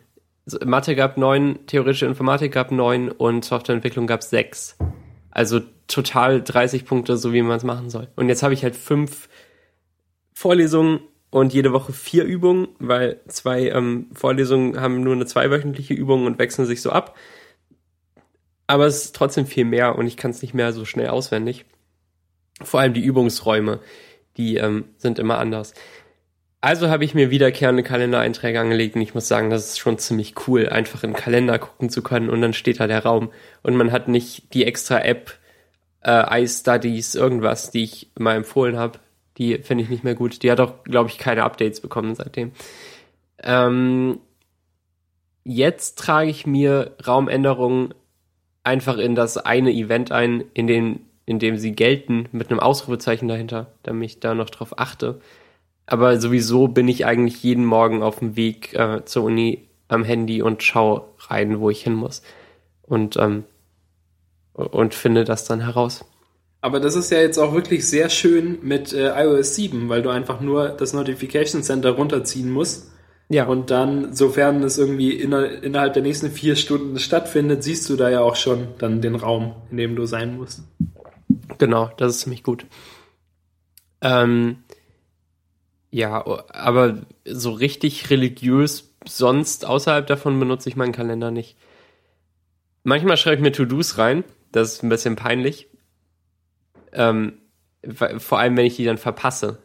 Mathe 0.65 0.95
gab 0.95 1.17
neun, 1.17 1.65
theoretische 1.67 2.05
Informatik 2.05 2.51
gab 2.51 2.71
neun 2.71 3.09
und 3.09 3.45
Softwareentwicklung 3.45 4.07
gab 4.07 4.24
sechs. 4.24 4.78
Also 5.32 5.61
total 5.88 6.41
30 6.41 6.86
Punkte, 6.86 7.17
so 7.17 7.34
wie 7.34 7.41
man 7.41 7.57
es 7.57 7.63
machen 7.63 7.89
soll. 7.89 8.09
Und 8.15 8.30
jetzt 8.30 8.43
habe 8.43 8.53
ich 8.53 8.63
halt 8.63 8.76
fünf 8.76 9.30
Vorlesungen 10.34 10.99
und 11.30 11.53
jede 11.53 11.74
Woche 11.74 11.93
vier 11.93 12.26
Übungen, 12.26 12.67
weil 12.80 13.19
zwei 13.28 13.69
ähm, 13.69 14.07
Vorlesungen 14.13 14.80
haben 14.80 15.01
nur 15.01 15.13
eine 15.13 15.26
zweiwöchentliche 15.26 15.93
Übung 15.93 16.26
und 16.26 16.38
wechseln 16.38 16.67
sich 16.67 16.82
so 16.82 16.91
ab. 16.91 17.15
Aber 18.67 18.86
es 18.86 19.05
ist 19.05 19.15
trotzdem 19.15 19.45
viel 19.45 19.65
mehr 19.65 19.97
und 19.97 20.07
ich 20.07 20.17
kann 20.17 20.32
es 20.32 20.41
nicht 20.41 20.53
mehr 20.53 20.74
so 20.74 20.86
schnell 20.86 21.07
auswendig. 21.07 21.65
Vor 22.61 22.80
allem 22.80 22.93
die 22.93 23.03
Übungsräume, 23.03 23.80
die 24.38 24.57
ähm, 24.57 24.86
sind 24.97 25.19
immer 25.19 25.39
anders. 25.39 25.74
Also 26.64 26.89
habe 26.89 27.03
ich 27.03 27.14
mir 27.14 27.30
wiederkehrende 27.30 27.84
Kalendereinträge 27.84 28.57
angelegt 28.57 28.95
und 28.95 29.01
ich 29.01 29.14
muss 29.14 29.28
sagen, 29.28 29.49
das 29.49 29.72
ist 29.72 29.80
schon 29.80 29.97
ziemlich 29.97 30.47
cool, 30.47 30.70
einfach 30.70 31.03
in 31.03 31.09
den 31.09 31.18
Kalender 31.18 31.59
gucken 31.59 31.89
zu 31.89 32.01
können 32.01 32.30
und 32.30 32.41
dann 32.41 32.53
steht 32.53 32.80
da 32.80 32.88
der 32.88 33.03
Raum 33.03 33.34
und 33.64 33.76
man 33.76 33.91
hat 33.91 34.07
nicht 34.07 34.53
die 34.53 34.66
extra 34.66 35.01
App 35.01 35.34
äh, 36.05 36.41
iStudies, 36.41 37.16
irgendwas, 37.16 37.72
die 37.72 37.84
ich 37.84 38.11
mal 38.18 38.38
empfohlen 38.38 38.78
habe. 38.78 38.99
Die 39.38 39.57
finde 39.57 39.84
ich 39.84 39.89
nicht 39.89 40.05
mehr 40.05 40.16
gut. 40.16 40.41
Die 40.41 40.49
hat 40.49 40.61
auch, 40.61 40.86
glaube 40.86 41.09
ich, 41.09 41.18
keine 41.18 41.43
Updates 41.43 41.82
bekommen 41.82 42.16
seitdem. 42.16 42.53
Ähm, 43.43 44.20
jetzt 45.43 45.99
trage 45.99 46.30
ich 46.30 46.47
mir 46.47 46.95
Raumänderungen 47.05 47.93
einfach 48.64 48.99
in 48.99 49.16
das 49.16 49.36
eine 49.36 49.74
Event 49.74 50.14
ein, 50.14 50.45
in, 50.53 50.68
den, 50.68 51.01
in 51.26 51.39
dem 51.39 51.57
sie 51.57 51.74
gelten, 51.74 52.30
mit 52.32 52.51
einem 52.51 52.61
Ausrufezeichen 52.61 53.28
dahinter, 53.28 53.74
damit 53.84 54.11
ich 54.11 54.20
da 54.22 54.34
noch 54.34 54.49
drauf 54.49 54.80
achte. 54.80 55.20
Aber 55.86 56.19
sowieso 56.19 56.67
bin 56.67 56.88
ich 56.88 57.05
eigentlich 57.05 57.43
jeden 57.43 57.65
Morgen 57.65 58.03
auf 58.03 58.19
dem 58.19 58.36
Weg 58.36 58.73
äh, 58.73 59.03
zur 59.05 59.23
Uni 59.23 59.67
am 59.88 60.03
Handy 60.03 60.41
und 60.41 60.63
schaue 60.63 61.05
rein, 61.27 61.59
wo 61.59 61.69
ich 61.69 61.84
hin 61.84 61.93
muss. 61.93 62.21
Und, 62.84 63.17
ähm, 63.17 63.43
und 64.53 64.93
finde 64.93 65.23
das 65.23 65.45
dann 65.45 65.61
heraus. 65.61 66.05
Aber 66.61 66.79
das 66.79 66.95
ist 66.95 67.11
ja 67.11 67.19
jetzt 67.19 67.38
auch 67.38 67.53
wirklich 67.53 67.88
sehr 67.88 68.09
schön 68.09 68.59
mit 68.61 68.93
äh, 68.93 69.09
iOS 69.21 69.55
7, 69.55 69.89
weil 69.89 70.01
du 70.01 70.09
einfach 70.09 70.39
nur 70.39 70.69
das 70.69 70.93
Notification 70.93 71.61
Center 71.61 71.91
runterziehen 71.91 72.49
musst. 72.49 72.89
Ja. 73.29 73.47
Und 73.47 73.69
dann, 73.69 74.13
sofern 74.13 74.63
es 74.63 74.77
irgendwie 74.77 75.11
inner, 75.11 75.61
innerhalb 75.63 75.93
der 75.93 76.03
nächsten 76.03 76.31
vier 76.31 76.55
Stunden 76.55 76.99
stattfindet, 76.99 77.63
siehst 77.63 77.89
du 77.89 77.95
da 77.95 78.09
ja 78.09 78.21
auch 78.21 78.36
schon 78.36 78.69
dann 78.77 79.01
den 79.01 79.15
Raum, 79.15 79.55
in 79.71 79.77
dem 79.77 79.95
du 79.95 80.05
sein 80.05 80.38
musst. 80.38 80.61
Genau, 81.57 81.89
das 81.97 82.15
ist 82.15 82.19
ziemlich 82.21 82.43
gut. 82.43 82.65
Ähm, 84.01 84.62
ja, 85.93 86.25
aber 86.49 86.97
so 87.23 87.51
richtig 87.51 88.09
religiös 88.09 88.95
sonst 89.07 89.63
außerhalb 89.63 90.07
davon 90.07 90.39
benutze 90.39 90.67
ich 90.67 90.75
meinen 90.75 90.91
Kalender 90.91 91.29
nicht. 91.29 91.55
Manchmal 92.81 93.15
schreibe 93.15 93.35
ich 93.35 93.41
mir 93.43 93.51
To-Dos 93.51 93.99
rein, 93.99 94.23
das 94.51 94.73
ist 94.73 94.83
ein 94.83 94.89
bisschen 94.89 95.15
peinlich. 95.15 95.67
Ähm, 96.93 97.33
vor 98.17 98.39
allem, 98.39 98.57
wenn 98.57 98.65
ich 98.65 98.75
die 98.75 98.85
dann 98.85 98.97
verpasse. 98.97 99.61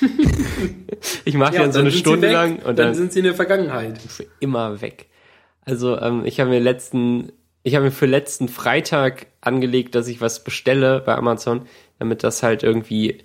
ich 1.24 1.34
mache 1.34 1.56
ja, 1.56 1.62
dann 1.62 1.72
so 1.72 1.80
eine 1.80 1.90
Stunde 1.90 2.30
lang 2.30 2.58
und 2.58 2.78
dann, 2.78 2.88
dann, 2.88 2.94
sind 2.94 3.12
sie 3.12 3.18
in 3.18 3.24
der 3.24 3.34
Vergangenheit. 3.34 3.98
Für 3.98 4.26
immer 4.38 4.80
weg. 4.82 5.08
Also 5.62 5.98
ähm, 5.98 6.24
ich 6.26 6.38
habe 6.38 6.50
mir 6.50 6.60
letzten, 6.60 7.32
ich 7.64 7.74
habe 7.74 7.86
mir 7.86 7.92
für 7.92 8.06
letzten 8.06 8.46
Freitag 8.46 9.26
angelegt, 9.40 9.96
dass 9.96 10.06
ich 10.06 10.20
was 10.20 10.44
bestelle 10.44 11.00
bei 11.00 11.16
Amazon, 11.16 11.66
damit 11.98 12.22
das 12.22 12.44
halt 12.44 12.62
irgendwie 12.62 13.24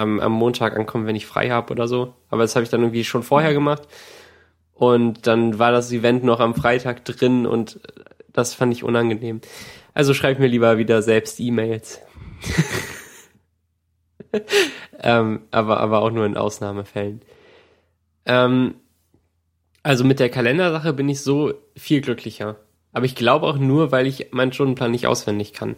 am, 0.00 0.20
am 0.20 0.32
Montag 0.32 0.76
ankommt, 0.76 1.06
wenn 1.06 1.16
ich 1.16 1.26
frei 1.26 1.50
habe 1.50 1.72
oder 1.72 1.86
so. 1.86 2.14
Aber 2.28 2.42
das 2.42 2.56
habe 2.56 2.64
ich 2.64 2.70
dann 2.70 2.80
irgendwie 2.80 3.04
schon 3.04 3.22
vorher 3.22 3.52
gemacht. 3.52 3.82
Und 4.74 5.26
dann 5.26 5.58
war 5.58 5.72
das 5.72 5.92
Event 5.92 6.24
noch 6.24 6.40
am 6.40 6.54
Freitag 6.54 7.04
drin 7.04 7.46
und 7.46 7.80
das 8.32 8.54
fand 8.54 8.72
ich 8.72 8.82
unangenehm. 8.82 9.40
Also 9.92 10.14
schreib 10.14 10.38
mir 10.38 10.46
lieber 10.46 10.78
wieder 10.78 11.02
selbst 11.02 11.38
E-Mails. 11.40 12.00
ähm, 15.02 15.42
aber, 15.50 15.80
aber 15.80 16.00
auch 16.00 16.10
nur 16.10 16.24
in 16.24 16.36
Ausnahmefällen. 16.36 17.20
Ähm, 18.24 18.76
also 19.82 20.04
mit 20.04 20.20
der 20.20 20.30
Kalendersache 20.30 20.92
bin 20.92 21.08
ich 21.08 21.20
so 21.20 21.52
viel 21.76 22.00
glücklicher. 22.00 22.56
Aber 22.92 23.04
ich 23.04 23.14
glaube 23.14 23.46
auch 23.46 23.58
nur, 23.58 23.92
weil 23.92 24.06
ich 24.06 24.32
meinen 24.32 24.52
Stundenplan 24.52 24.90
nicht 24.90 25.06
auswendig 25.06 25.52
kann. 25.52 25.76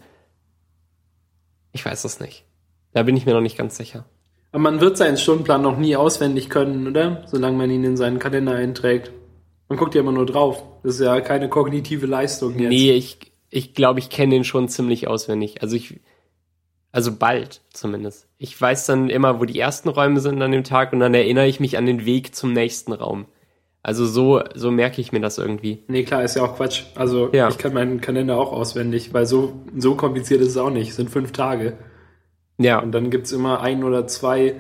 Ich 1.73 1.85
weiß 1.85 2.05
es 2.05 2.21
nicht. 2.21 2.45
Da 2.93 3.03
bin 3.03 3.17
ich 3.17 3.27
mir 3.27 3.35
noch 3.35 3.41
nicht 3.41 3.59
ganz 3.59 3.77
sicher. 3.77 4.05
Aber 4.53 4.63
man 4.63 4.81
wird 4.81 4.99
seinen 4.99 5.17
Stundenplan 5.17 5.63
noch 5.63 5.79
nie 5.79 5.97
auswendig 5.97 6.51
können, 6.51 6.87
oder? 6.87 7.25
Solange 7.27 7.57
man 7.57 7.71
ihn 7.71 7.85
in 7.85 7.97
seinen 7.97 8.19
Kalender 8.19 8.53
einträgt. 8.53 9.11
Man 9.69 9.79
guckt 9.79 9.95
ja 9.95 10.03
immer 10.03 10.13
nur 10.13 10.27
drauf. 10.27 10.63
Das 10.83 10.97
ist 10.97 11.01
ja 11.01 11.21
keine 11.23 11.49
kognitive 11.49 12.07
Leistung 12.07 12.59
jetzt. 12.59 12.69
Nee, 12.69 12.93
ich, 12.93 13.19
ich 13.49 13.75
glaube, 13.75 14.01
ich 14.01 14.11
kenne 14.11 14.35
den 14.35 14.45
schon 14.45 14.69
ziemlich 14.69 15.09
auswendig. 15.09 15.63
Also 15.63 15.77
ich, 15.77 16.01
also 16.91 17.17
bald 17.17 17.63
zumindest. 17.73 18.29
Ich 18.37 18.61
weiß 18.61 18.85
dann 18.85 19.09
immer, 19.09 19.41
wo 19.41 19.47
die 19.47 19.59
ersten 19.59 19.89
Räume 19.89 20.21
sind 20.21 20.43
an 20.43 20.53
dem 20.53 20.65
Tag 20.65 20.93
und 20.93 21.01
dann 21.01 21.15
erinnere 21.15 21.47
ich 21.47 21.59
mich 21.59 21.79
an 21.79 21.87
den 21.87 22.05
Weg 22.05 22.35
zum 22.35 22.53
nächsten 22.53 22.93
Raum. 22.93 23.25
Also 23.83 24.07
so, 24.07 24.43
so 24.55 24.71
merke 24.71 25.01
ich 25.01 25.11
mir 25.11 25.21
das 25.21 25.39
irgendwie. 25.39 25.83
Nee, 25.89 26.05
klar, 26.05 26.23
ist 26.23 26.37
ja 26.37 26.43
auch 26.43 26.57
Quatsch. 26.57 26.83
Also 26.95 27.31
ja. 27.33 27.49
ich 27.49 27.59
kann 27.59 27.73
meinen 27.73 28.03
Kalender 28.03 28.37
auch 28.37 28.53
auswendig, 28.53 29.15
weil 29.15 29.27
so, 29.27 29.55
so 29.77 29.97
kompliziert 29.97 30.43
ist 30.43 30.49
es 30.49 30.57
auch 30.59 30.71
nicht. 30.71 30.91
Es 30.91 30.97
sind 30.97 31.11
fünf 31.11 31.33
Tage. 31.33 31.79
Ja. 32.63 32.81
Und 32.81 32.93
dann 32.93 33.11
gibt's 33.11 33.33
immer 33.33 33.61
ein 33.61 33.85
oder 33.85 34.07
zwei 34.07 34.55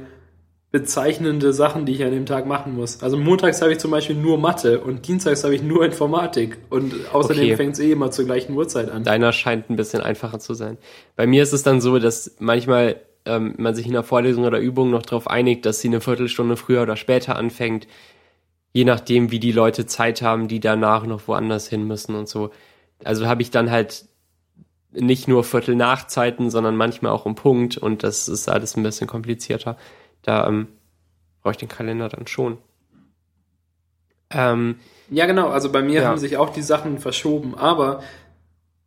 bezeichnende 0.73 1.53
Sachen, 1.53 1.85
die 1.85 1.93
ich 1.93 2.03
an 2.03 2.13
dem 2.13 2.25
Tag 2.25 2.47
machen 2.47 2.75
muss. 2.75 3.03
Also 3.03 3.19
montags 3.19 3.61
habe 3.61 3.73
ich 3.73 3.79
zum 3.79 3.91
Beispiel 3.91 4.17
nur 4.17 4.39
Mathe 4.39 4.81
und 4.81 5.07
dienstags 5.07 5.45
habe 5.45 5.55
ich 5.55 5.63
nur 5.63 5.85
Informatik 5.85 6.57
und 6.71 6.95
außerdem 7.13 7.45
okay. 7.45 7.57
fängt 7.57 7.75
es 7.75 7.81
eh 7.81 7.93
immer 7.93 8.11
zur 8.11 8.25
gleichen 8.25 8.57
Uhrzeit 8.57 8.91
an. 8.91 9.05
Deiner 9.05 9.33
scheint 9.33 9.69
ein 9.69 9.77
bisschen 9.77 10.01
einfacher 10.01 10.39
zu 10.39 10.55
sein. 10.55 10.79
Bei 11.15 11.27
mir 11.27 11.43
ist 11.43 11.53
es 11.53 11.63
dann 11.63 11.83
so, 11.83 11.99
dass 11.99 12.37
manchmal 12.39 12.97
ähm, 13.27 13.55
man 13.59 13.75
sich 13.75 13.87
in 13.87 13.93
der 13.93 14.03
Vorlesung 14.03 14.45
oder 14.45 14.59
Übung 14.59 14.91
noch 14.91 15.03
darauf 15.03 15.29
einigt, 15.29 15.67
dass 15.67 15.81
sie 15.81 15.89
eine 15.89 16.01
Viertelstunde 16.01 16.57
früher 16.57 16.83
oder 16.83 16.97
später 16.97 17.37
anfängt, 17.37 17.87
je 18.73 18.85
nachdem, 18.85 19.31
wie 19.31 19.41
die 19.41 19.53
Leute 19.53 19.85
Zeit 19.85 20.23
haben, 20.23 20.49
die 20.49 20.59
danach 20.59 21.05
noch 21.05 21.29
woanders 21.29 21.69
hin 21.69 21.87
müssen 21.87 22.15
und 22.15 22.31
so. 22.31 22.51
Also 23.05 23.27
habe 23.27 23.43
ich 23.43 23.51
dann 23.51 23.71
halt 23.71 24.07
nicht 24.93 25.29
nur 25.29 25.45
Viertel 25.45 25.75
nach 25.75 26.07
Zeiten, 26.07 26.51
sondern 26.51 26.77
manchmal 26.77 27.13
auch 27.13 27.25
um 27.25 27.35
Punkt 27.35 27.79
und 27.79 28.03
das 28.03 28.29
ist 28.29 28.49
alles 28.49 28.77
ein 28.77 28.83
bisschen 28.83 29.07
komplizierter. 29.07 29.77
Da 30.23 30.47
ähm, 30.47 30.69
brauche 31.43 31.53
ich 31.53 31.59
den 31.59 31.69
Kalender 31.69 32.09
dann 32.09 32.27
schon. 32.27 32.59
Ähm, 34.31 34.77
ja, 35.11 35.27
genau. 35.27 35.49
Also 35.49 35.71
bei 35.71 35.83
mir 35.83 36.03
ja. 36.03 36.09
haben 36.09 36.19
sich 36.19 36.37
auch 36.37 36.51
die 36.51 36.63
Sachen 36.63 36.99
verschoben, 36.99 37.55
aber 37.55 38.03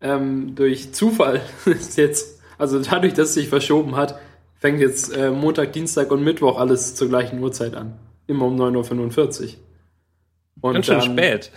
ähm, 0.01 0.55
durch 0.55 0.93
Zufall 0.93 1.41
ist 1.65 1.97
jetzt, 1.97 2.41
also 2.57 2.79
dadurch, 2.79 3.13
dass 3.13 3.29
es 3.29 3.33
sich 3.35 3.49
verschoben 3.49 3.95
hat, 3.95 4.19
fängt 4.55 4.79
jetzt 4.79 5.15
äh, 5.15 5.31
Montag, 5.31 5.73
Dienstag 5.73 6.11
und 6.11 6.23
Mittwoch 6.23 6.59
alles 6.59 6.95
zur 6.95 7.09
gleichen 7.09 7.39
Uhrzeit 7.39 7.75
an. 7.75 7.99
Immer 8.27 8.45
um 8.45 8.59
9.45 8.59 9.43
Uhr. 9.43 9.49
Und 10.61 10.73
Ganz 10.73 10.85
schön 10.85 11.01
spät. 11.01 11.51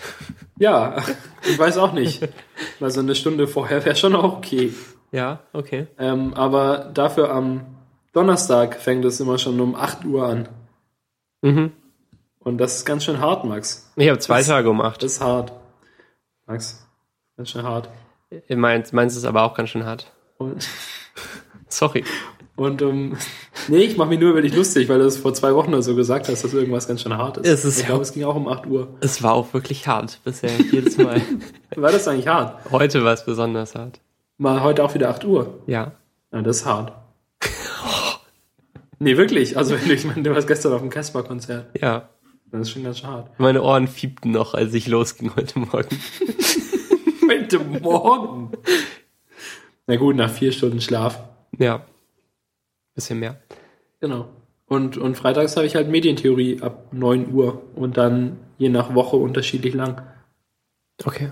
Ja, 0.59 1.03
ich 1.49 1.59
weiß 1.59 1.79
auch 1.79 1.93
nicht. 1.93 2.29
Also 2.81 3.01
eine 3.01 3.15
Stunde 3.15 3.47
vorher 3.47 3.85
wäre 3.85 3.97
schon 3.97 4.15
auch 4.15 4.37
okay. 4.39 4.73
Ja, 5.13 5.41
okay. 5.53 5.87
Ähm, 5.99 6.35
aber 6.35 6.91
dafür 6.93 7.31
am 7.31 7.65
Donnerstag 8.13 8.77
fängt 8.81 9.05
es 9.05 9.21
immer 9.21 9.39
schon 9.39 9.61
um 9.61 9.75
8 9.75 10.05
Uhr 10.05 10.27
an. 10.27 10.49
Mhm. 11.43 11.73
Und 12.41 12.59
das 12.59 12.77
ist 12.77 12.85
ganz 12.85 13.05
schön 13.05 13.21
hart, 13.21 13.45
Max. 13.45 13.91
Ich 13.97 14.09
habe 14.09 14.19
zwei 14.19 14.39
das, 14.39 14.49
Tage 14.49 14.71
um 14.71 14.81
8. 14.81 15.03
Das 15.03 15.13
ist 15.13 15.21
hart. 15.21 15.53
Max, 16.47 16.87
ganz 17.37 17.51
schön 17.51 17.63
hart. 17.63 17.89
Meins, 18.49 18.93
meins 18.93 19.17
ist 19.17 19.25
aber 19.25 19.45
auch 19.45 19.55
ganz 19.55 19.71
schön 19.71 19.85
hart. 19.85 20.13
Und 20.37 20.69
Sorry. 21.69 22.05
Und 22.59 22.83
um, 22.83 23.17
nee, 23.69 23.79
ich 23.79 23.97
mache 23.97 24.09
mich 24.09 24.19
nur 24.19 24.31
über 24.31 24.43
dich 24.43 24.55
lustig, 24.55 24.89
weil 24.89 24.99
du 24.99 25.05
es 25.05 25.17
vor 25.17 25.33
zwei 25.33 25.55
Wochen 25.55 25.69
oder 25.69 25.83
so 25.83 25.95
gesagt 25.95 26.29
hast, 26.29 26.43
dass 26.43 26.53
irgendwas 26.53 26.89
ganz 26.89 27.03
schön 27.03 27.17
hart 27.17 27.37
ist. 27.37 27.47
Es 27.47 27.65
ist 27.65 27.81
ich 27.81 27.87
glaube, 27.87 28.03
es 28.03 28.13
ging 28.13 28.25
auch 28.25 28.35
um 28.35 28.49
8 28.49 28.67
Uhr. 28.67 28.89
Es 29.01 29.23
war 29.23 29.35
auch 29.35 29.55
wirklich 29.55 29.87
hart 29.87 30.19
bisher, 30.25 30.51
jedes 30.73 30.99
Mal. 30.99 31.23
war 31.77 31.93
das 31.93 32.09
eigentlich 32.09 32.27
hart? 32.27 32.59
Heute 32.73 33.05
war 33.05 33.13
es 33.13 33.25
besonders 33.25 33.77
hart. 33.77 34.01
Mal 34.39 34.61
heute 34.65 34.83
auch 34.83 34.93
wieder 34.93 35.09
8 35.09 35.25
Uhr? 35.25 35.61
Ja. 35.69 35.93
Ja, 36.33 36.43
das 36.43 36.59
ist 36.59 36.67
hart. 36.67 36.93
Nee, 38.99 39.17
wirklich. 39.17 39.57
Also, 39.57 39.77
ich 39.89 40.05
meine, 40.05 40.25
du 40.25 40.35
warst 40.35 40.49
gestern 40.49 40.73
auf 40.73 40.81
dem 40.81 40.91
Casper-Konzert. 40.91 41.81
Ja. 41.81 42.09
Das 42.51 42.63
ist 42.63 42.71
schon 42.71 42.83
ganz 42.83 43.05
hart. 43.05 43.39
Meine 43.39 43.63
Ohren 43.63 43.87
fiebten 43.87 44.33
noch, 44.33 44.55
als 44.55 44.75
ich 44.75 44.89
losging 44.89 45.31
heute 45.37 45.61
Morgen. 45.61 45.97
heute 47.31 47.59
Morgen? 47.61 48.51
Na 49.87 49.95
gut, 49.95 50.17
nach 50.17 50.31
vier 50.31 50.51
Stunden 50.51 50.81
Schlaf. 50.81 51.23
Ja. 51.57 51.85
Bisschen 52.99 53.21
mehr. 53.21 53.41
Genau. 54.01 54.29
Und, 54.67 54.97
und 54.97 55.17
freitags 55.17 55.57
habe 55.57 55.67
ich 55.67 55.77
halt 55.77 55.89
Medientheorie 55.89 56.63
ab 56.63 56.93
9 56.93 57.33
Uhr 57.33 57.63
und 57.77 57.97
dann 57.97 58.39
je 58.59 58.69
nach 58.71 58.93
Woche 58.93 59.15
unterschiedlich 59.15 59.73
lang. 59.73 60.03
Okay. 61.05 61.31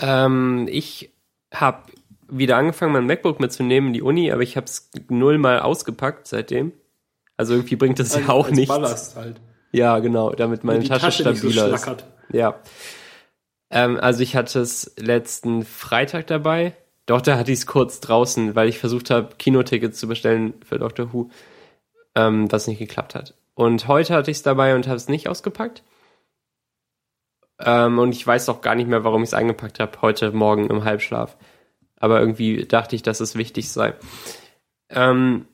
Ähm, 0.00 0.68
ich 0.70 1.12
habe 1.52 1.82
wieder 2.28 2.58
angefangen, 2.58 2.92
mein 2.92 3.06
MacBook 3.06 3.40
mitzunehmen 3.40 3.88
in 3.88 3.94
die 3.94 4.02
Uni, 4.02 4.30
aber 4.30 4.42
ich 4.42 4.56
habe 4.56 4.66
es 4.66 4.88
null 5.08 5.38
mal 5.38 5.58
ausgepackt 5.58 6.28
seitdem. 6.28 6.70
Also 7.36 7.54
irgendwie 7.54 7.74
bringt 7.74 7.98
das 7.98 8.14
ja 8.14 8.28
auch 8.28 8.46
als 8.46 8.54
nichts. 8.54 8.72
Ballast 8.72 9.16
halt. 9.16 9.40
Ja, 9.72 9.98
genau, 9.98 10.30
damit 10.30 10.62
meine 10.62 10.84
Tasche, 10.84 11.00
Tasche 11.00 11.22
stabiler 11.22 11.76
so 11.76 11.90
ist. 11.90 12.04
Ja. 12.32 12.60
Ähm, 13.70 13.98
also 14.00 14.22
ich 14.22 14.36
hatte 14.36 14.60
es 14.60 14.94
letzten 14.96 15.64
Freitag 15.64 16.28
dabei. 16.28 16.76
Doch, 17.08 17.20
da 17.20 17.36
hatte 17.36 17.50
ich 17.50 17.58
es 17.58 17.66
kurz 17.66 18.00
draußen, 18.00 18.54
weil 18.54 18.68
ich 18.68 18.78
versucht 18.78 19.10
habe, 19.10 19.34
Kinotickets 19.36 19.98
zu 19.98 20.06
bestellen 20.06 20.54
für 20.64 20.78
Doctor 20.78 21.12
Who, 21.12 21.30
ähm, 22.14 22.50
was 22.52 22.68
nicht 22.68 22.78
geklappt 22.78 23.14
hat. 23.14 23.34
Und 23.54 23.88
heute 23.88 24.14
hatte 24.14 24.30
ich 24.30 24.36
es 24.36 24.42
dabei 24.42 24.74
und 24.76 24.86
habe 24.86 24.96
es 24.96 25.08
nicht 25.08 25.28
ausgepackt. 25.28 25.82
Ähm, 27.58 27.98
und 27.98 28.12
ich 28.12 28.24
weiß 28.24 28.48
auch 28.48 28.60
gar 28.60 28.76
nicht 28.76 28.88
mehr, 28.88 29.02
warum 29.02 29.22
ich 29.24 29.30
es 29.30 29.34
eingepackt 29.34 29.80
habe, 29.80 30.00
heute 30.00 30.30
Morgen 30.30 30.70
im 30.70 30.84
Halbschlaf 30.84 31.36
aber 32.00 32.20
irgendwie 32.20 32.64
dachte 32.64 32.96
ich, 32.96 33.02
dass 33.02 33.20
es 33.20 33.36
wichtig 33.36 33.70
sei. 33.70 33.94
Ähm, 34.88 35.46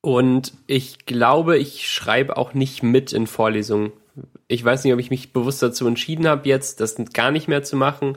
und 0.00 0.54
ich 0.66 1.04
glaube, 1.04 1.58
ich 1.58 1.90
schreibe 1.90 2.36
auch 2.36 2.54
nicht 2.54 2.82
mit 2.82 3.12
in 3.12 3.26
Vorlesungen. 3.26 3.92
Ich 4.48 4.64
weiß 4.64 4.84
nicht, 4.84 4.92
ob 4.94 5.00
ich 5.00 5.10
mich 5.10 5.32
bewusst 5.32 5.62
dazu 5.62 5.86
entschieden 5.86 6.26
habe, 6.26 6.48
jetzt 6.48 6.80
das 6.80 6.96
gar 7.12 7.30
nicht 7.30 7.48
mehr 7.48 7.62
zu 7.62 7.76
machen. 7.76 8.16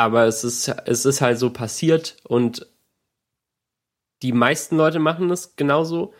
Aber 0.00 0.24
es 0.24 0.44
ist, 0.44 0.68
es 0.86 1.04
ist 1.04 1.20
halt 1.20 1.38
so 1.38 1.50
passiert 1.50 2.16
und 2.24 2.66
die 4.22 4.32
meisten 4.32 4.76
Leute 4.76 4.98
machen 4.98 5.28
das 5.28 5.56
genauso. 5.56 6.14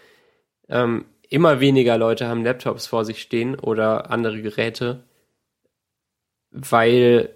Ähm, 0.68 1.06
immer 1.30 1.60
weniger 1.60 1.96
Leute 1.96 2.28
haben 2.28 2.44
Laptops 2.44 2.86
vor 2.86 3.06
sich 3.06 3.22
stehen 3.22 3.58
oder 3.58 4.10
andere 4.10 4.42
Geräte, 4.42 5.04
weil, 6.50 7.34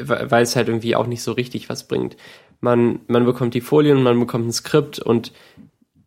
weil 0.00 0.42
es 0.42 0.56
halt 0.56 0.68
irgendwie 0.68 0.96
auch 0.96 1.06
nicht 1.06 1.22
so 1.22 1.32
richtig 1.32 1.68
was 1.68 1.86
bringt. 1.86 2.16
Man, 2.60 3.00
man 3.06 3.26
bekommt 3.26 3.52
die 3.52 3.60
Folien, 3.60 4.02
man 4.02 4.18
bekommt 4.18 4.46
ein 4.46 4.52
Skript 4.52 4.98
und 4.98 5.32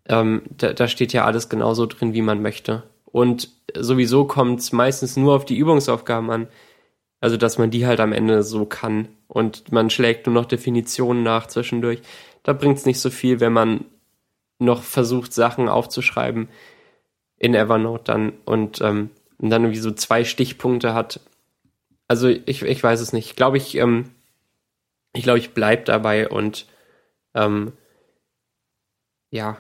ähm, 0.07 0.41
da, 0.57 0.73
da 0.73 0.87
steht 0.87 1.13
ja 1.13 1.25
alles 1.25 1.47
genauso 1.47 1.85
drin, 1.85 2.13
wie 2.13 2.23
man 2.23 2.41
möchte. 2.41 2.83
Und 3.05 3.49
sowieso 3.77 4.25
kommt 4.25 4.61
es 4.61 4.71
meistens 4.71 5.15
nur 5.15 5.35
auf 5.35 5.45
die 5.45 5.57
Übungsaufgaben 5.57 6.31
an. 6.31 6.47
Also, 7.21 7.37
dass 7.37 7.57
man 7.57 7.69
die 7.69 7.85
halt 7.85 7.99
am 7.99 8.13
Ende 8.13 8.43
so 8.43 8.65
kann. 8.65 9.09
Und 9.27 9.71
man 9.71 9.89
schlägt 9.89 10.25
nur 10.25 10.33
noch 10.33 10.45
Definitionen 10.45 11.23
nach 11.23 11.47
zwischendurch. 11.47 12.01
Da 12.43 12.53
bringt 12.53 12.77
es 12.77 12.85
nicht 12.85 12.99
so 12.99 13.09
viel, 13.09 13.39
wenn 13.39 13.53
man 13.53 13.85
noch 14.59 14.83
versucht, 14.83 15.33
Sachen 15.33 15.69
aufzuschreiben 15.69 16.49
in 17.37 17.55
Evernote 17.55 18.03
dann 18.05 18.33
und, 18.45 18.81
ähm, 18.81 19.09
und 19.37 19.49
dann 19.49 19.63
irgendwie 19.63 19.79
so 19.79 19.91
zwei 19.91 20.23
Stichpunkte 20.23 20.93
hat. 20.93 21.21
Also 22.07 22.27
ich, 22.27 22.61
ich 22.61 22.83
weiß 22.83 22.99
es 22.99 23.13
nicht. 23.13 23.27
Ich 23.27 23.35
glaube, 23.35 23.57
ich, 23.57 23.75
ähm, 23.75 24.11
ich 25.13 25.23
glaube, 25.23 25.39
ich 25.39 25.53
bleib 25.53 25.85
dabei 25.85 26.27
und 26.27 26.65
ähm, 27.33 27.73
ja. 29.31 29.57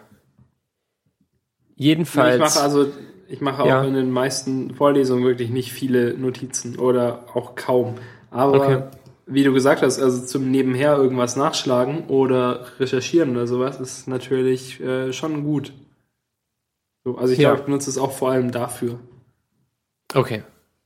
Jedenfalls. 1.75 2.35
Ich 2.35 2.39
mache 2.39 2.61
also, 2.61 2.91
ich 3.29 3.41
mache 3.41 3.63
auch 3.63 3.67
ja. 3.67 3.83
in 3.83 3.93
den 3.93 4.11
meisten 4.11 4.73
Vorlesungen 4.73 5.23
wirklich 5.23 5.49
nicht 5.49 5.71
viele 5.71 6.15
Notizen 6.15 6.79
oder 6.79 7.25
auch 7.33 7.55
kaum. 7.55 7.95
Aber 8.31 8.59
okay. 8.59 8.83
wie 9.27 9.43
du 9.43 9.53
gesagt 9.53 9.81
hast, 9.83 9.99
also 9.99 10.25
zum 10.25 10.49
Nebenher 10.49 10.97
irgendwas 10.97 11.35
nachschlagen 11.35 12.07
oder 12.07 12.65
recherchieren 12.79 13.31
oder 13.31 13.45
sowas 13.47 13.79
ist 13.79 14.07
natürlich 14.07 14.79
äh, 14.81 15.13
schon 15.13 15.43
gut. 15.43 15.73
So, 17.03 17.17
also 17.17 17.31
ich 17.31 17.39
ja. 17.39 17.49
glaube, 17.49 17.61
ich 17.61 17.65
benutze 17.65 17.89
es 17.89 17.97
auch 17.97 18.11
vor 18.11 18.31
allem 18.31 18.51
dafür. 18.51 18.99
Okay. 20.13 20.43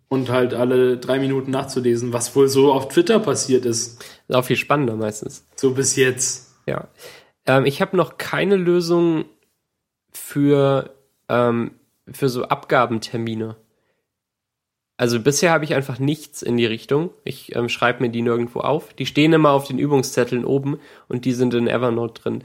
Und 0.10 0.30
halt 0.30 0.54
alle 0.54 0.98
drei 0.98 1.20
Minuten 1.20 1.50
nachzulesen, 1.50 2.14
was 2.14 2.36
wohl 2.36 2.48
so 2.50 2.72
auf 2.74 2.90
Twitter 2.90 3.20
passiert 3.20 3.66
ist. 3.66 4.04
Ist 4.28 4.36
auch 4.36 4.46
viel 4.46 4.58
spannender 4.58 4.96
meistens. 4.96 5.46
So 5.56 5.72
bis 5.74 5.96
jetzt. 5.96 6.54
Ja. 6.68 6.90
Ähm, 7.46 7.66
ich 7.66 7.82
habe 7.82 7.98
noch 7.98 8.18
keine 8.18 8.58
Lösung 8.58 9.26
für, 10.12 10.94
ähm, 11.30 11.72
für 12.12 12.30
so 12.30 12.46
Abgabentermine. 12.46 13.56
Also 14.98 15.20
bisher 15.20 15.52
habe 15.52 15.66
ich 15.66 15.74
einfach 15.74 16.00
nichts 16.00 16.42
in 16.42 16.56
die 16.58 16.66
Richtung. 16.66 17.10
Ich 17.24 17.56
ähm, 17.56 17.68
schreibe 17.68 18.04
mir 18.04 18.10
die 18.10 18.22
nirgendwo 18.22 18.60
auf. 18.60 18.94
Die 18.94 19.06
stehen 19.06 19.34
immer 19.34 19.52
auf 19.52 19.68
den 19.68 19.80
Übungszetteln 19.80 20.46
oben 20.46 20.80
und 21.08 21.26
die 21.26 21.34
sind 21.34 21.54
in 21.54 21.68
Evernote 21.68 22.22
drin. 22.22 22.44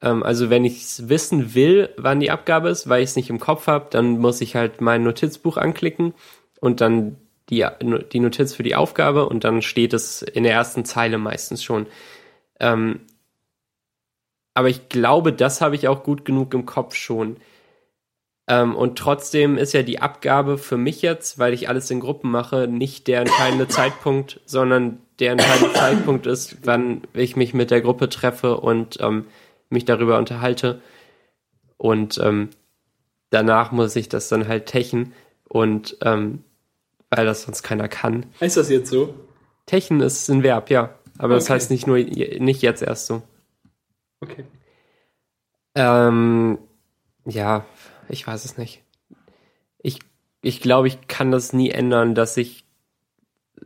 Ähm, 0.00 0.22
also 0.22 0.50
wenn 0.50 0.64
ich 0.64 1.08
wissen 1.08 1.54
will, 1.54 1.90
wann 1.96 2.20
die 2.20 2.30
Abgabe 2.30 2.68
ist, 2.68 2.88
weil 2.88 3.02
ich 3.02 3.10
es 3.10 3.16
nicht 3.16 3.30
im 3.30 3.38
Kopf 3.38 3.66
habe, 3.66 3.88
dann 3.90 4.18
muss 4.18 4.40
ich 4.40 4.56
halt 4.56 4.80
mein 4.80 5.02
Notizbuch 5.02 5.56
anklicken 5.56 6.14
und 6.60 6.80
dann 6.80 7.16
die, 7.50 7.66
die 8.12 8.20
Notiz 8.20 8.54
für 8.54 8.62
die 8.62 8.74
Aufgabe 8.74 9.28
und 9.28 9.44
dann 9.44 9.60
steht 9.60 9.92
es 9.92 10.22
in 10.22 10.44
der 10.44 10.52
ersten 10.54 10.84
Zeile 10.84 11.18
meistens 11.18 11.62
schon. 11.62 11.86
Ähm, 12.60 13.00
aber 14.54 14.68
ich 14.68 14.88
glaube, 14.88 15.32
das 15.32 15.60
habe 15.60 15.74
ich 15.74 15.88
auch 15.88 16.04
gut 16.04 16.24
genug 16.24 16.54
im 16.54 16.64
Kopf 16.64 16.94
schon. 16.94 17.36
Ähm, 18.46 18.76
und 18.76 18.98
trotzdem 18.98 19.56
ist 19.56 19.72
ja 19.72 19.82
die 19.82 20.00
Abgabe 20.00 20.58
für 20.58 20.76
mich 20.76 21.02
jetzt, 21.02 21.38
weil 21.38 21.54
ich 21.54 21.68
alles 21.68 21.90
in 21.90 22.00
Gruppen 22.00 22.30
mache, 22.30 22.68
nicht 22.68 23.06
der 23.06 23.20
entscheidende 23.20 23.68
Zeitpunkt, 23.68 24.40
sondern 24.44 24.98
der 25.18 25.32
entscheidende 25.32 25.72
Zeitpunkt 25.74 26.26
ist, 26.26 26.58
wann 26.64 27.02
ich 27.14 27.36
mich 27.36 27.54
mit 27.54 27.70
der 27.70 27.80
Gruppe 27.80 28.08
treffe 28.08 28.58
und 28.58 28.98
ähm, 29.00 29.26
mich 29.70 29.84
darüber 29.84 30.18
unterhalte. 30.18 30.82
Und 31.78 32.18
ähm, 32.22 32.50
danach 33.30 33.72
muss 33.72 33.96
ich 33.96 34.08
das 34.08 34.28
dann 34.28 34.46
halt 34.46 34.66
techen 34.66 35.14
und 35.48 35.96
ähm, 36.02 36.44
weil 37.10 37.26
das 37.26 37.42
sonst 37.42 37.62
keiner 37.62 37.88
kann. 37.88 38.26
Heißt 38.40 38.56
das 38.56 38.68
jetzt 38.68 38.90
so? 38.90 39.14
Techen 39.66 40.00
ist 40.00 40.28
ein 40.28 40.42
Verb, 40.42 40.70
ja. 40.70 40.94
Aber 41.16 41.34
okay. 41.34 41.40
das 41.40 41.50
heißt 41.50 41.70
nicht 41.70 41.86
nur 41.86 41.96
nicht 41.98 42.62
jetzt 42.62 42.82
erst 42.82 43.06
so. 43.06 43.22
Okay. 44.20 44.44
Ähm, 45.76 46.58
ja, 47.24 47.64
ich 48.08 48.26
weiß 48.26 48.44
es 48.44 48.58
nicht. 48.58 48.82
Ich, 49.78 49.98
ich 50.42 50.60
glaube, 50.60 50.88
ich 50.88 51.06
kann 51.08 51.30
das 51.30 51.52
nie 51.52 51.70
ändern, 51.70 52.14
dass 52.14 52.36
ich 52.36 52.64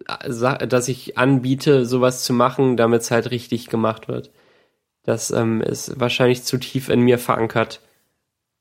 dass 0.07 0.89
ich 0.89 1.18
anbiete, 1.18 1.84
sowas 1.84 2.22
zu 2.22 2.32
machen, 2.32 2.76
damit 2.76 3.03
es 3.03 3.11
halt 3.11 3.30
richtig 3.30 3.68
gemacht 3.68 4.09
wird. 4.09 4.30
Das 5.03 5.30
ähm, 5.30 5.61
ist 5.61 5.99
wahrscheinlich 5.99 6.45
zu 6.45 6.59
tief 6.59 6.89
in 6.89 7.01
mir 7.01 7.18
verankert, 7.18 7.80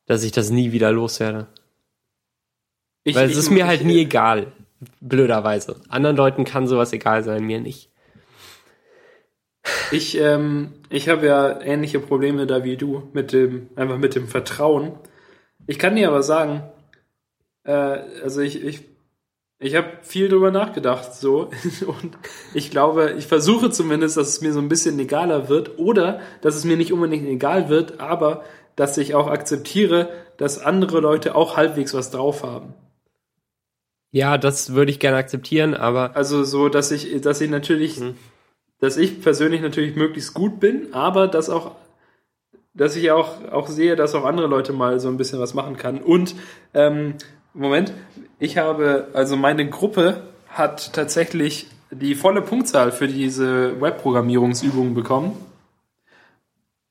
dass 0.05 0.23
ich 0.23 0.32
das 0.32 0.49
nie 0.49 0.71
wieder 0.71 0.91
loswerde. 0.91 1.47
Ich, 3.03 3.15
Weil 3.15 3.30
es 3.30 3.38
ist 3.38 3.49
mir 3.49 3.67
halt 3.67 3.84
nie 3.84 3.99
egal, 3.99 4.51
blöderweise. 4.99 5.82
Anderen 5.89 6.17
Leuten 6.17 6.43
kann 6.43 6.67
sowas 6.67 6.93
egal 6.93 7.23
sein, 7.23 7.43
mir 7.43 7.59
nicht. 7.59 7.89
Ich, 9.91 10.17
ähm, 10.17 10.73
ich 10.89 11.09
habe 11.09 11.25
ja 11.25 11.61
ähnliche 11.61 11.99
Probleme 11.99 12.47
da 12.47 12.63
wie 12.63 12.78
du, 12.78 13.09
mit 13.13 13.34
dem, 13.34 13.69
einfach 13.75 13.97
mit 13.97 14.15
dem 14.15 14.28
Vertrauen. 14.28 14.93
Ich 15.68 15.78
kann 15.78 15.95
dir 15.95 16.07
aber 16.07 16.24
sagen, 16.24 16.63
äh, 17.63 17.72
also 17.72 18.41
ich, 18.41 18.63
ich 18.63 18.84
ich 19.59 19.76
habe 19.76 19.88
viel 20.03 20.30
drüber 20.30 20.51
nachgedacht, 20.51 21.15
so. 21.15 21.49
Und 21.88 22.18
ich 22.53 22.70
glaube, 22.70 23.15
ich 23.18 23.26
versuche 23.26 23.72
zumindest, 23.72 24.15
dass 24.15 24.30
es 24.30 24.41
mir 24.41 24.53
so 24.53 24.59
ein 24.59 24.70
bisschen 24.70 24.99
egaler 24.99 25.49
wird 25.49 25.80
oder 25.80 26.20
dass 26.41 26.55
es 26.55 26.63
mir 26.63 26.78
nicht 26.78 26.93
unbedingt 26.93 27.28
egal 27.28 27.70
wird, 27.70 27.99
aber 27.99 28.43
dass 28.76 28.97
ich 28.99 29.15
auch 29.15 29.28
akzeptiere, 29.28 30.09
dass 30.38 30.59
andere 30.59 30.99
Leute 30.99 31.34
auch 31.34 31.57
halbwegs 31.57 31.95
was 31.95 32.11
drauf 32.11 32.43
haben. 32.43 32.76
Ja, 34.11 34.38
das 34.38 34.74
würde 34.74 34.91
ich 34.91 34.99
gerne 34.99 35.18
akzeptieren, 35.18 35.74
aber. 35.74 36.15
Also 36.15 36.43
so, 36.43 36.70
dass 36.70 36.91
ich, 36.91 37.20
dass 37.22 37.41
ich 37.41 37.49
natürlich, 37.49 37.97
hm. 37.97 38.15
dass 38.80 38.95
ich 38.95 39.22
persönlich 39.22 39.61
natürlich 39.61 39.95
möglichst 39.95 40.36
gut 40.36 40.59
bin, 40.59 40.93
aber 40.93 41.28
dass 41.28 41.49
auch, 41.49 41.76
dass 42.78 42.95
ich 42.95 43.11
auch, 43.11 43.51
auch 43.51 43.67
sehe, 43.67 43.95
dass 43.95 44.15
auch 44.15 44.23
andere 44.23 44.47
Leute 44.47 44.71
mal 44.71 44.99
so 44.99 45.09
ein 45.09 45.17
bisschen 45.17 45.39
was 45.39 45.53
machen 45.53 45.78
kann. 45.78 45.99
Und 45.99 46.36
ähm, 46.73 47.15
Moment, 47.53 47.91
ich 48.39 48.57
habe, 48.57 49.07
also 49.13 49.36
meine 49.36 49.67
Gruppe 49.67 50.21
hat 50.47 50.93
tatsächlich 50.93 51.67
die 51.89 52.15
volle 52.15 52.41
Punktzahl 52.41 52.91
für 52.91 53.07
diese 53.07 53.82
Webprogrammierungsübungen 53.82 54.93
bekommen. 54.93 55.36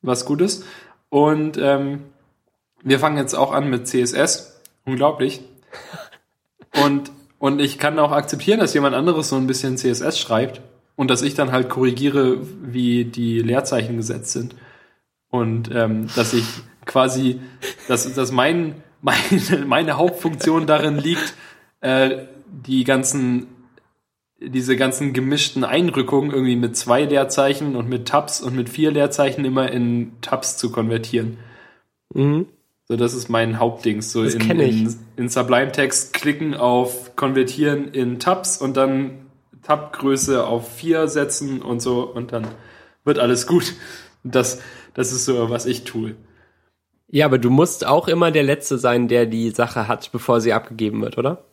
Was 0.03 0.25
gut 0.25 0.41
ist. 0.41 0.65
Und 1.09 1.57
ähm, 1.59 2.03
wir 2.83 2.99
fangen 2.99 3.17
jetzt 3.17 3.35
auch 3.35 3.53
an 3.53 3.71
mit 3.71 3.87
CSS. 3.87 4.61
Unglaublich. 4.85 5.41
Und, 6.85 7.11
und 7.39 7.59
ich 7.59 7.79
kann 7.79 7.99
auch 7.99 8.13
akzeptieren, 8.13 8.61
dass 8.61 8.75
jemand 8.75 8.95
anderes 8.95 9.31
so 9.31 9.37
ein 9.37 9.47
bisschen 9.47 9.79
CSS 9.79 10.19
schreibt 10.19 10.61
und 10.95 11.11
dass 11.11 11.23
ich 11.23 11.33
dann 11.33 11.51
halt 11.51 11.71
korrigiere, 11.71 12.37
wie 12.61 13.07
die 13.07 13.41
Leerzeichen 13.41 13.97
gesetzt 13.97 14.33
sind. 14.33 14.55
Und 15.31 15.71
ähm, 15.73 16.09
dass 16.15 16.33
ich 16.33 16.47
quasi, 16.85 17.41
dass, 17.89 18.13
dass 18.15 18.33
mein 18.33 18.83
meine, 19.07 19.65
meine 19.67 19.97
Hauptfunktion 19.97 20.67
darin 20.67 20.97
liegt, 20.97 21.35
äh, 21.81 22.27
die 22.47 22.85
ganzen, 22.85 23.47
diese 24.39 24.77
ganzen 24.77 25.13
gemischten 25.13 25.65
Einrückungen 25.65 26.31
irgendwie 26.31 26.57
mit 26.57 26.77
zwei 26.77 27.05
Leerzeichen 27.05 27.77
und 27.77 27.89
mit 27.89 28.09
Tabs 28.09 28.41
und 28.41 28.55
mit 28.55 28.69
vier 28.69 28.91
Leerzeichen 28.91 29.45
immer 29.45 29.71
in 29.71 30.13
Tabs 30.21 30.57
zu 30.57 30.71
konvertieren. 30.71 31.39
Mhm. 32.13 32.47
So, 32.89 32.97
das 32.97 33.15
ist 33.15 33.29
mein 33.29 33.59
Hauptding. 33.59 34.01
So 34.03 34.23
das 34.23 34.35
in, 34.35 34.61
in, 34.61 34.95
in 35.17 35.29
Sublime 35.29 35.73
Text 35.73 36.13
klicken 36.13 36.55
auf 36.55 37.17
Konvertieren 37.17 37.89
in 37.89 38.21
Tabs 38.21 38.59
und 38.59 38.77
dann 38.77 39.27
Tabgröße 39.63 40.47
auf 40.47 40.77
vier 40.77 41.09
setzen 41.09 41.61
und 41.63 41.81
so 41.81 42.03
und 42.03 42.31
dann 42.33 42.47
wird 43.05 43.19
alles 43.19 43.49
gut. 43.49 43.75
Das, 44.23 44.61
das 44.97 45.13
ist 45.13 45.27
so, 45.27 45.51
was 45.51 45.67
ich 45.67 45.85
tue. 45.85 46.17
Ja, 47.09 47.27
aber 47.27 47.39
du 47.39 47.51
musst 47.51 47.87
auch 47.87 48.09
immer 48.09 48.31
der 48.31 48.43
Letzte 48.43 48.79
sein, 48.79 49.09
der 49.09 49.27
die 49.27 49.51
Sache 49.51 49.87
hat, 49.87 50.11
bevor 50.11 50.41
sie 50.41 50.53
abgegeben 50.53 51.03
wird, 51.03 51.19
oder? 51.19 51.45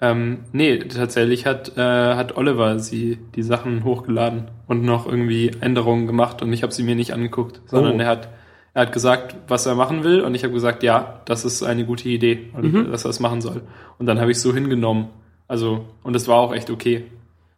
Ähm, 0.00 0.44
nee, 0.52 0.78
tatsächlich 0.78 1.44
hat, 1.44 1.76
äh, 1.76 2.14
hat 2.14 2.36
Oliver 2.36 2.78
sie 2.78 3.18
die 3.34 3.42
Sachen 3.42 3.84
hochgeladen 3.84 4.48
und 4.66 4.82
noch 4.82 5.06
irgendwie 5.06 5.50
Änderungen 5.60 6.06
gemacht 6.06 6.40
und 6.40 6.52
ich 6.52 6.62
habe 6.62 6.72
sie 6.72 6.84
mir 6.84 6.94
nicht 6.94 7.12
angeguckt, 7.12 7.60
sondern 7.66 7.96
oh. 7.96 7.98
er 7.98 8.06
hat 8.06 8.28
er 8.72 8.82
hat 8.82 8.92
gesagt, 8.92 9.34
was 9.48 9.66
er 9.66 9.74
machen 9.74 10.04
will 10.04 10.20
und 10.20 10.34
ich 10.34 10.44
habe 10.44 10.54
gesagt, 10.54 10.84
ja, 10.84 11.22
das 11.24 11.44
ist 11.44 11.64
eine 11.64 11.84
gute 11.84 12.08
Idee 12.08 12.50
und 12.54 12.72
mhm. 12.72 12.90
dass 12.92 13.04
er 13.04 13.10
es 13.10 13.18
machen 13.18 13.40
soll. 13.40 13.62
Und 13.98 14.06
dann 14.06 14.20
habe 14.20 14.30
ich 14.30 14.36
es 14.36 14.42
so 14.42 14.54
hingenommen. 14.54 15.08
Also 15.48 15.86
und 16.04 16.14
es 16.14 16.28
war 16.28 16.36
auch 16.36 16.54
echt 16.54 16.70
okay. 16.70 17.04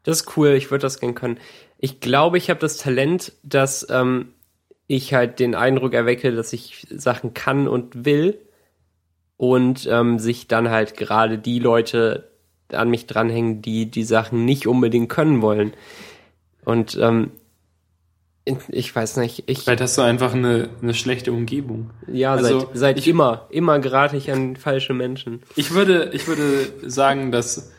Das 0.04 0.22
ist 0.22 0.36
cool, 0.36 0.48
ich 0.48 0.70
würde 0.70 0.82
das 0.82 1.00
gern 1.00 1.14
können. 1.14 1.38
Ich 1.78 2.00
glaube, 2.00 2.38
ich 2.38 2.48
habe 2.48 2.60
das 2.60 2.78
Talent, 2.78 3.34
dass 3.42 3.86
ähm, 3.90 4.28
ich 4.96 5.14
halt 5.14 5.38
den 5.38 5.54
Eindruck 5.54 5.94
erwecke, 5.94 6.32
dass 6.32 6.52
ich 6.52 6.86
Sachen 6.90 7.34
kann 7.34 7.66
und 7.66 8.04
will 8.04 8.38
und 9.36 9.88
ähm, 9.90 10.18
sich 10.18 10.48
dann 10.48 10.70
halt 10.70 10.96
gerade 10.96 11.38
die 11.38 11.58
Leute 11.58 12.30
an 12.72 12.90
mich 12.90 13.06
dranhängen, 13.06 13.62
die 13.62 13.90
die 13.90 14.04
Sachen 14.04 14.44
nicht 14.44 14.66
unbedingt 14.66 15.08
können 15.08 15.42
wollen. 15.42 15.72
Und 16.64 16.98
ähm, 17.00 17.32
ich 18.68 18.94
weiß 18.94 19.18
nicht, 19.18 19.44
ich. 19.46 19.60
Vielleicht 19.60 19.80
hast 19.80 19.96
du 19.98 20.02
einfach 20.02 20.34
eine, 20.34 20.68
eine 20.82 20.94
schlechte 20.94 21.32
Umgebung. 21.32 21.90
Ja, 22.06 22.34
also, 22.34 22.60
seit, 22.60 22.68
seit 22.74 22.98
ich, 22.98 23.08
immer. 23.08 23.46
Immer 23.50 23.78
gerate 23.78 24.16
ich 24.16 24.30
an 24.30 24.56
falsche 24.56 24.94
Menschen. 24.94 25.42
Ich 25.54 25.72
würde, 25.72 26.10
ich 26.12 26.26
würde 26.26 26.44
sagen, 26.82 27.30
dass, 27.30 27.72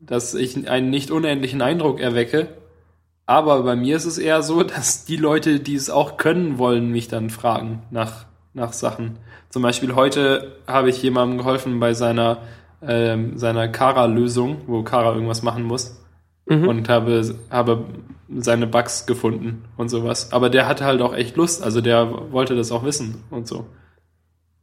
dass 0.00 0.34
ich 0.34 0.68
einen 0.68 0.90
nicht 0.90 1.10
unendlichen 1.10 1.62
Eindruck 1.62 2.00
erwecke. 2.00 2.48
Aber 3.26 3.62
bei 3.64 3.74
mir 3.74 3.96
ist 3.96 4.06
es 4.06 4.18
eher 4.18 4.42
so, 4.42 4.62
dass 4.62 5.04
die 5.04 5.16
Leute, 5.16 5.60
die 5.60 5.74
es 5.74 5.90
auch 5.90 6.16
können 6.16 6.58
wollen, 6.58 6.90
mich 6.90 7.08
dann 7.08 7.30
fragen 7.30 7.82
nach, 7.90 8.26
nach 8.54 8.72
Sachen. 8.72 9.18
Zum 9.50 9.62
Beispiel 9.62 9.94
heute 9.94 10.58
habe 10.66 10.90
ich 10.90 11.02
jemandem 11.02 11.38
geholfen 11.38 11.80
bei 11.80 11.94
seiner, 11.94 12.38
ähm, 12.82 13.38
seiner 13.38 13.68
Kara-Lösung, 13.68 14.62
wo 14.66 14.82
Kara 14.82 15.12
irgendwas 15.14 15.42
machen 15.42 15.64
muss. 15.64 16.02
Mhm. 16.46 16.68
Und 16.68 16.88
habe, 16.88 17.34
habe 17.50 17.84
seine 18.28 18.66
Bugs 18.66 19.06
gefunden 19.06 19.64
und 19.76 19.88
sowas. 19.88 20.32
Aber 20.32 20.48
der 20.50 20.68
hatte 20.68 20.84
halt 20.84 21.00
auch 21.02 21.14
echt 21.14 21.36
Lust, 21.36 21.62
also 21.62 21.80
der 21.80 22.32
wollte 22.32 22.54
das 22.54 22.70
auch 22.70 22.84
wissen 22.84 23.24
und 23.30 23.48
so. 23.48 23.66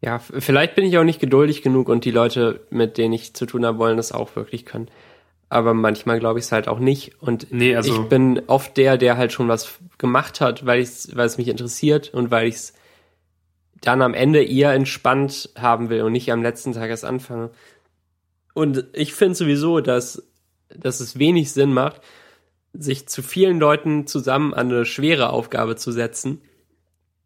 Ja, 0.02 0.20
vielleicht 0.20 0.76
bin 0.76 0.86
ich 0.86 0.98
auch 0.98 1.06
nicht 1.06 1.22
geduldig 1.22 1.62
genug 1.62 1.88
und 1.88 2.04
die 2.04 2.12
Leute, 2.12 2.62
mit 2.70 2.98
denen 2.98 3.14
ich 3.14 3.34
zu 3.34 3.46
tun 3.46 3.66
habe, 3.66 3.78
wollen 3.78 3.96
das 3.96 4.12
auch 4.12 4.36
wirklich 4.36 4.66
können. 4.66 4.90
Aber 5.54 5.76
manchmal 5.76 6.18
glaube 6.18 6.40
ich 6.40 6.46
es 6.46 6.52
halt 6.52 6.68
auch 6.68 6.80
nicht. 6.80 7.22
Und 7.22 7.52
nee, 7.52 7.76
also 7.76 7.94
ich 7.94 8.10
bin 8.10 8.42
oft 8.48 8.76
der, 8.76 8.98
der 8.98 9.18
halt 9.18 9.32
schon 9.32 9.48
was 9.48 9.76
gemacht 10.00 10.42
hat, 10.42 10.66
weil, 10.66 10.82
ich's, 10.82 11.16
weil 11.16 11.28
es 11.28 11.38
mich 11.38 11.48
interessiert 11.48 12.12
und 12.12 12.32
weil 12.32 12.48
ich 12.48 12.56
es 12.56 12.74
dann 13.80 14.02
am 14.02 14.16
Ende 14.16 14.44
eher 14.44 14.74
entspannt 14.74 15.52
haben 15.56 15.90
will 15.90 16.02
und 16.02 16.14
nicht 16.14 16.32
am 16.32 16.42
letzten 16.42 16.74
Tag 16.74 16.90
erst 16.90 17.06
anfange. 17.06 17.52
Und 18.56 18.86
ich 18.94 19.14
finde 19.14 19.36
sowieso, 19.36 19.80
dass, 19.80 20.24
dass 20.76 21.00
es 21.00 21.20
wenig 21.20 21.52
Sinn 21.52 21.72
macht, 21.72 22.02
sich 22.74 23.08
zu 23.08 23.22
vielen 23.22 23.60
Leuten 23.60 24.08
zusammen 24.08 24.56
an 24.56 24.72
eine 24.72 24.86
schwere 24.86 25.30
Aufgabe 25.30 25.76
zu 25.76 25.92
setzen 25.92 26.42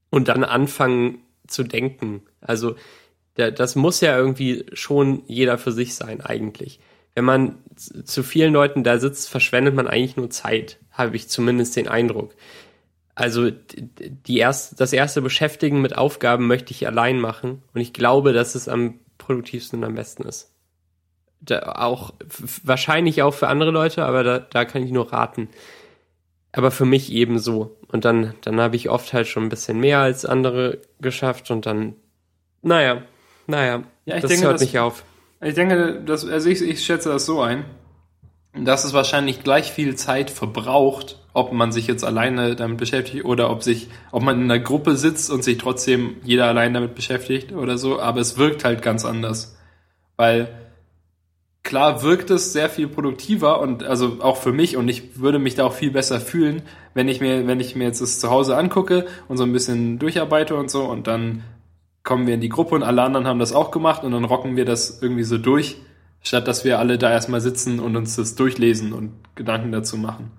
und 0.09 0.27
dann 0.27 0.43
anfangen 0.43 1.19
zu 1.47 1.63
denken. 1.63 2.23
Also 2.41 2.75
das 3.35 3.77
muss 3.77 4.01
ja 4.01 4.17
irgendwie 4.17 4.65
schon 4.73 5.23
jeder 5.27 5.57
für 5.57 5.71
sich 5.71 5.95
sein 5.95 6.19
eigentlich. 6.19 6.81
Wenn 7.15 7.23
man 7.23 7.59
zu 7.77 8.23
vielen 8.23 8.53
Leuten 8.53 8.83
da 8.83 8.99
sitzt, 8.99 9.29
verschwendet 9.29 9.75
man 9.75 9.87
eigentlich 9.87 10.17
nur 10.17 10.29
Zeit, 10.29 10.79
habe 10.91 11.15
ich 11.15 11.29
zumindest 11.29 11.75
den 11.75 11.87
Eindruck. 11.87 12.33
Also 13.15 13.49
die 13.49 14.37
erst, 14.37 14.79
das 14.79 14.93
erste 14.93 15.21
Beschäftigen 15.21 15.81
mit 15.81 15.97
Aufgaben 15.97 16.47
möchte 16.47 16.71
ich 16.71 16.85
allein 16.85 17.19
machen 17.19 17.63
und 17.73 17.81
ich 17.81 17.93
glaube, 17.93 18.33
dass 18.33 18.55
es 18.55 18.67
am 18.67 18.99
produktivsten 19.17 19.79
und 19.79 19.85
am 19.85 19.95
besten 19.95 20.23
ist 20.23 20.51
da 21.39 21.73
auch 21.75 22.13
wahrscheinlich 22.63 23.21
auch 23.21 23.33
für 23.33 23.47
andere 23.47 23.71
Leute, 23.71 24.05
aber 24.05 24.23
da, 24.23 24.39
da 24.39 24.65
kann 24.65 24.83
ich 24.83 24.91
nur 24.91 25.11
raten. 25.11 25.49
Aber 26.51 26.71
für 26.71 26.85
mich 26.85 27.11
ebenso. 27.11 27.77
Und 27.87 28.05
dann, 28.05 28.33
dann 28.41 28.59
habe 28.59 28.75
ich 28.75 28.89
oft 28.89 29.13
halt 29.13 29.27
schon 29.27 29.43
ein 29.43 29.49
bisschen 29.49 29.79
mehr 29.79 29.99
als 29.99 30.25
andere 30.25 30.81
geschafft 30.99 31.51
und 31.51 31.65
dann, 31.65 31.95
naja, 32.61 33.03
naja, 33.45 33.83
ja, 34.05 34.15
ich 34.15 34.21
das 34.21 34.29
denke, 34.29 34.45
hört 34.45 34.55
das, 34.55 34.61
nicht 34.61 34.79
auf. 34.79 35.03
Ich 35.41 35.53
denke, 35.53 36.01
dass, 36.05 36.27
also 36.27 36.49
ich, 36.49 36.61
ich 36.61 36.83
schätze 36.83 37.09
das 37.09 37.25
so 37.25 37.41
ein, 37.41 37.65
dass 38.53 38.85
es 38.85 38.93
wahrscheinlich 38.93 39.43
gleich 39.43 39.71
viel 39.71 39.95
Zeit 39.95 40.31
verbraucht, 40.31 41.19
ob 41.33 41.53
man 41.53 41.71
sich 41.71 41.85
jetzt 41.85 42.03
alleine 42.03 42.55
damit 42.55 42.77
beschäftigt 42.77 43.23
oder 43.23 43.51
ob 43.51 43.61
sich, 43.61 43.89
ob 44.11 44.23
man 44.23 44.41
in 44.41 44.51
einer 44.51 44.59
Gruppe 44.59 44.95
sitzt 44.95 45.29
und 45.29 45.43
sich 45.43 45.59
trotzdem 45.59 46.15
jeder 46.23 46.45
allein 46.45 46.73
damit 46.73 46.95
beschäftigt 46.95 47.51
oder 47.51 47.77
so, 47.77 47.99
aber 47.99 48.19
es 48.19 48.37
wirkt 48.37 48.65
halt 48.65 48.81
ganz 48.81 49.05
anders. 49.05 49.55
Weil 50.15 50.49
klar 51.61 52.01
wirkt 52.01 52.31
es 52.31 52.53
sehr 52.53 52.69
viel 52.69 52.87
produktiver 52.87 53.59
und 53.61 53.83
also 53.83 54.17
auch 54.21 54.37
für 54.37 54.53
mich 54.53 54.77
und 54.77 54.87
ich 54.87 55.19
würde 55.19 55.37
mich 55.37 55.53
da 55.53 55.65
auch 55.65 55.73
viel 55.73 55.91
besser 55.91 56.19
fühlen, 56.19 56.63
wenn 56.95 57.07
ich 57.07 57.21
mir, 57.21 57.45
wenn 57.45 57.59
ich 57.59 57.75
mir 57.75 57.83
jetzt 57.83 58.01
das 58.01 58.19
zu 58.19 58.31
Hause 58.31 58.57
angucke 58.57 59.05
und 59.27 59.37
so 59.37 59.43
ein 59.43 59.53
bisschen 59.53 59.99
durcharbeite 59.99 60.55
und 60.55 60.71
so 60.71 60.85
und 60.85 61.05
dann 61.05 61.43
kommen 62.07 62.25
wir 62.25 62.33
in 62.33 62.41
die 62.41 62.49
Gruppe 62.49 62.73
und 62.73 62.81
alle 62.81 63.03
anderen 63.03 63.27
haben 63.27 63.37
das 63.37 63.53
auch 63.53 63.69
gemacht 63.69 64.03
und 64.03 64.11
dann 64.13 64.25
rocken 64.25 64.55
wir 64.55 64.65
das 64.65 65.01
irgendwie 65.01 65.23
so 65.23 65.37
durch, 65.37 65.77
statt 66.21 66.47
dass 66.47 66.65
wir 66.65 66.79
alle 66.79 66.97
da 66.97 67.11
erstmal 67.11 67.41
sitzen 67.41 67.79
und 67.79 67.95
uns 67.95 68.15
das 68.15 68.33
durchlesen 68.33 68.93
und 68.93 69.11
Gedanken 69.35 69.71
dazu 69.71 69.97
machen. 69.97 70.31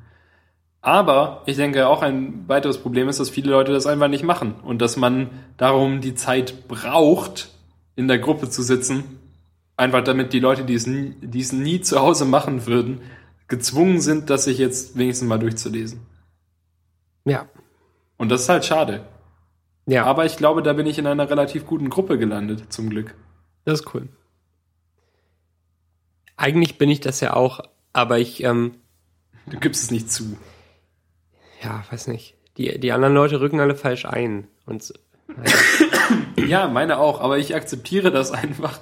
Aber 0.80 1.42
ich 1.46 1.56
denke 1.56 1.86
auch 1.86 2.02
ein 2.02 2.48
weiteres 2.48 2.78
Problem 2.78 3.08
ist, 3.08 3.20
dass 3.20 3.30
viele 3.30 3.52
Leute 3.52 3.72
das 3.72 3.86
einfach 3.86 4.08
nicht 4.08 4.24
machen 4.24 4.54
und 4.64 4.82
dass 4.82 4.96
man 4.96 5.30
darum 5.56 6.00
die 6.00 6.16
Zeit 6.16 6.66
braucht, 6.66 7.50
in 7.94 8.08
der 8.08 8.18
Gruppe 8.18 8.48
zu 8.48 8.62
sitzen 8.62 9.04
Einfach 9.78 10.02
damit 10.02 10.32
die 10.32 10.40
Leute, 10.40 10.64
die 10.64 10.74
es, 10.74 10.88
nie, 10.88 11.14
die 11.20 11.40
es 11.40 11.52
nie 11.52 11.80
zu 11.80 12.00
Hause 12.00 12.24
machen 12.24 12.66
würden, 12.66 13.00
gezwungen 13.46 14.00
sind, 14.00 14.28
das 14.28 14.42
sich 14.42 14.58
jetzt 14.58 14.98
wenigstens 14.98 15.28
mal 15.28 15.38
durchzulesen. 15.38 16.00
Ja. 17.24 17.46
Und 18.16 18.30
das 18.30 18.42
ist 18.42 18.48
halt 18.48 18.64
schade. 18.64 19.06
Ja. 19.88 20.04
Aber 20.04 20.26
ich 20.26 20.36
glaube, 20.36 20.62
da 20.62 20.74
bin 20.74 20.86
ich 20.86 20.98
in 20.98 21.06
einer 21.06 21.30
relativ 21.30 21.66
guten 21.66 21.88
Gruppe 21.88 22.18
gelandet, 22.18 22.70
zum 22.70 22.90
Glück. 22.90 23.14
Das 23.64 23.80
ist 23.80 23.94
cool. 23.94 24.08
Eigentlich 26.36 26.76
bin 26.76 26.90
ich 26.90 27.00
das 27.00 27.20
ja 27.20 27.32
auch, 27.32 27.60
aber 27.94 28.18
ich. 28.18 28.44
Ähm, 28.44 28.74
du 29.46 29.58
gibst 29.58 29.82
es 29.82 29.90
nicht 29.90 30.12
zu. 30.12 30.36
Ja, 31.62 31.82
weiß 31.90 32.08
nicht. 32.08 32.36
Die, 32.58 32.78
die 32.78 32.92
anderen 32.92 33.14
Leute 33.14 33.40
rücken 33.40 33.60
alle 33.60 33.74
falsch 33.74 34.04
ein. 34.04 34.46
Und, 34.66 34.92
ja, 36.36 36.68
meine 36.68 36.98
auch, 36.98 37.22
aber 37.22 37.38
ich 37.38 37.54
akzeptiere 37.54 38.10
das 38.10 38.30
einfach 38.30 38.80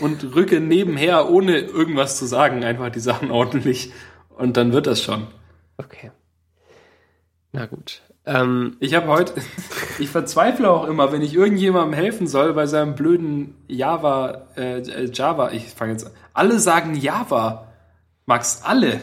und 0.00 0.34
rücke 0.34 0.60
nebenher, 0.60 1.30
ohne 1.30 1.60
irgendwas 1.60 2.18
zu 2.18 2.26
sagen, 2.26 2.62
einfach 2.62 2.90
die 2.90 3.00
Sachen 3.00 3.30
ordentlich. 3.30 3.90
Und 4.28 4.58
dann 4.58 4.74
wird 4.74 4.86
das 4.86 5.02
schon. 5.02 5.28
Okay. 5.78 6.10
Na 7.52 7.64
gut. 7.64 8.02
Ähm, 8.24 8.76
ich 8.78 8.94
habe 8.94 9.08
heute, 9.08 9.34
ich 9.98 10.08
verzweifle 10.08 10.70
auch 10.70 10.86
immer, 10.86 11.12
wenn 11.12 11.22
ich 11.22 11.34
irgendjemandem 11.34 11.94
helfen 11.94 12.26
soll 12.26 12.54
bei 12.54 12.66
seinem 12.66 12.94
blöden 12.94 13.54
Java, 13.68 14.46
äh, 14.56 14.80
Java, 15.12 15.50
ich 15.52 15.68
fange 15.68 15.92
jetzt 15.92 16.06
an. 16.06 16.12
Alle 16.32 16.58
sagen 16.58 16.94
Java. 16.94 17.68
Max, 18.26 18.62
alle. 18.64 19.00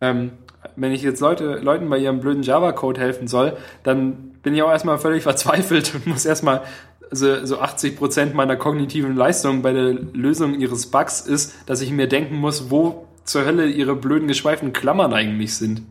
Ähm, 0.00 0.32
wenn 0.76 0.92
ich 0.92 1.02
jetzt 1.02 1.20
Leute, 1.20 1.56
Leuten 1.56 1.88
bei 1.90 1.98
ihrem 1.98 2.20
blöden 2.20 2.42
Java-Code 2.42 3.00
helfen 3.00 3.28
soll, 3.28 3.56
dann 3.82 4.32
bin 4.42 4.54
ich 4.54 4.62
auch 4.62 4.70
erstmal 4.70 4.98
völlig 4.98 5.22
verzweifelt 5.24 5.94
und 5.94 6.06
muss 6.06 6.24
erstmal 6.24 6.62
so, 7.10 7.44
so 7.44 7.60
80 7.60 7.96
Prozent 7.96 8.34
meiner 8.34 8.56
kognitiven 8.56 9.14
Leistung 9.16 9.60
bei 9.60 9.72
der 9.72 9.92
Lösung 9.92 10.54
ihres 10.54 10.90
Bugs 10.90 11.20
ist, 11.20 11.54
dass 11.66 11.82
ich 11.82 11.90
mir 11.90 12.08
denken 12.08 12.36
muss, 12.36 12.70
wo 12.70 13.06
zur 13.24 13.44
Hölle 13.44 13.66
ihre 13.66 13.94
blöden 13.94 14.28
geschweiften 14.28 14.72
Klammern 14.72 15.12
eigentlich 15.12 15.54
sind. 15.56 15.82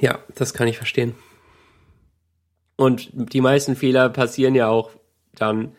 Ja, 0.00 0.18
das 0.34 0.54
kann 0.54 0.68
ich 0.68 0.76
verstehen. 0.76 1.14
Und 2.76 3.10
die 3.12 3.40
meisten 3.40 3.74
Fehler 3.74 4.08
passieren 4.08 4.54
ja 4.54 4.68
auch 4.68 4.90
dann 5.34 5.72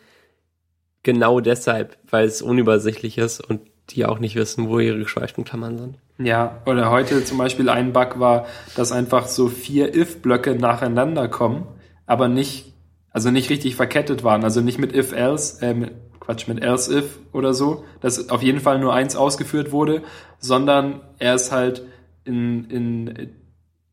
genau 1.02 1.40
deshalb, 1.40 1.96
weil 2.10 2.26
es 2.26 2.42
unübersichtlich 2.42 3.16
ist 3.16 3.40
und 3.40 3.62
die 3.90 4.04
auch 4.04 4.18
nicht 4.18 4.36
wissen, 4.36 4.68
wo 4.68 4.78
ihre 4.78 4.98
geschweiften 4.98 5.44
Klammern 5.44 5.78
sind. 5.78 5.98
Ja, 6.18 6.60
oder 6.66 6.90
heute 6.90 7.24
zum 7.24 7.38
Beispiel 7.38 7.68
ein 7.68 7.92
Bug 7.92 8.20
war, 8.20 8.46
dass 8.76 8.92
einfach 8.92 9.26
so 9.26 9.48
vier 9.48 9.94
if-Blöcke 9.94 10.54
nacheinander 10.54 11.28
kommen, 11.28 11.66
aber 12.06 12.28
nicht 12.28 12.70
also 13.12 13.30
nicht 13.30 13.50
richtig 13.50 13.76
verkettet 13.76 14.22
waren, 14.24 14.44
also 14.44 14.60
nicht 14.60 14.78
mit 14.78 14.94
if 14.94 15.12
else, 15.12 15.64
äh, 15.64 15.74
mit, 15.74 15.92
Quatsch, 16.20 16.46
mit 16.46 16.62
else 16.62 16.96
if 16.96 17.18
oder 17.32 17.54
so, 17.54 17.84
dass 18.00 18.28
auf 18.30 18.42
jeden 18.42 18.60
Fall 18.60 18.78
nur 18.78 18.94
eins 18.94 19.16
ausgeführt 19.16 19.72
wurde, 19.72 20.02
sondern 20.38 21.00
er 21.18 21.34
ist 21.34 21.50
halt 21.50 21.82
in, 22.24 22.70
in, 22.70 23.30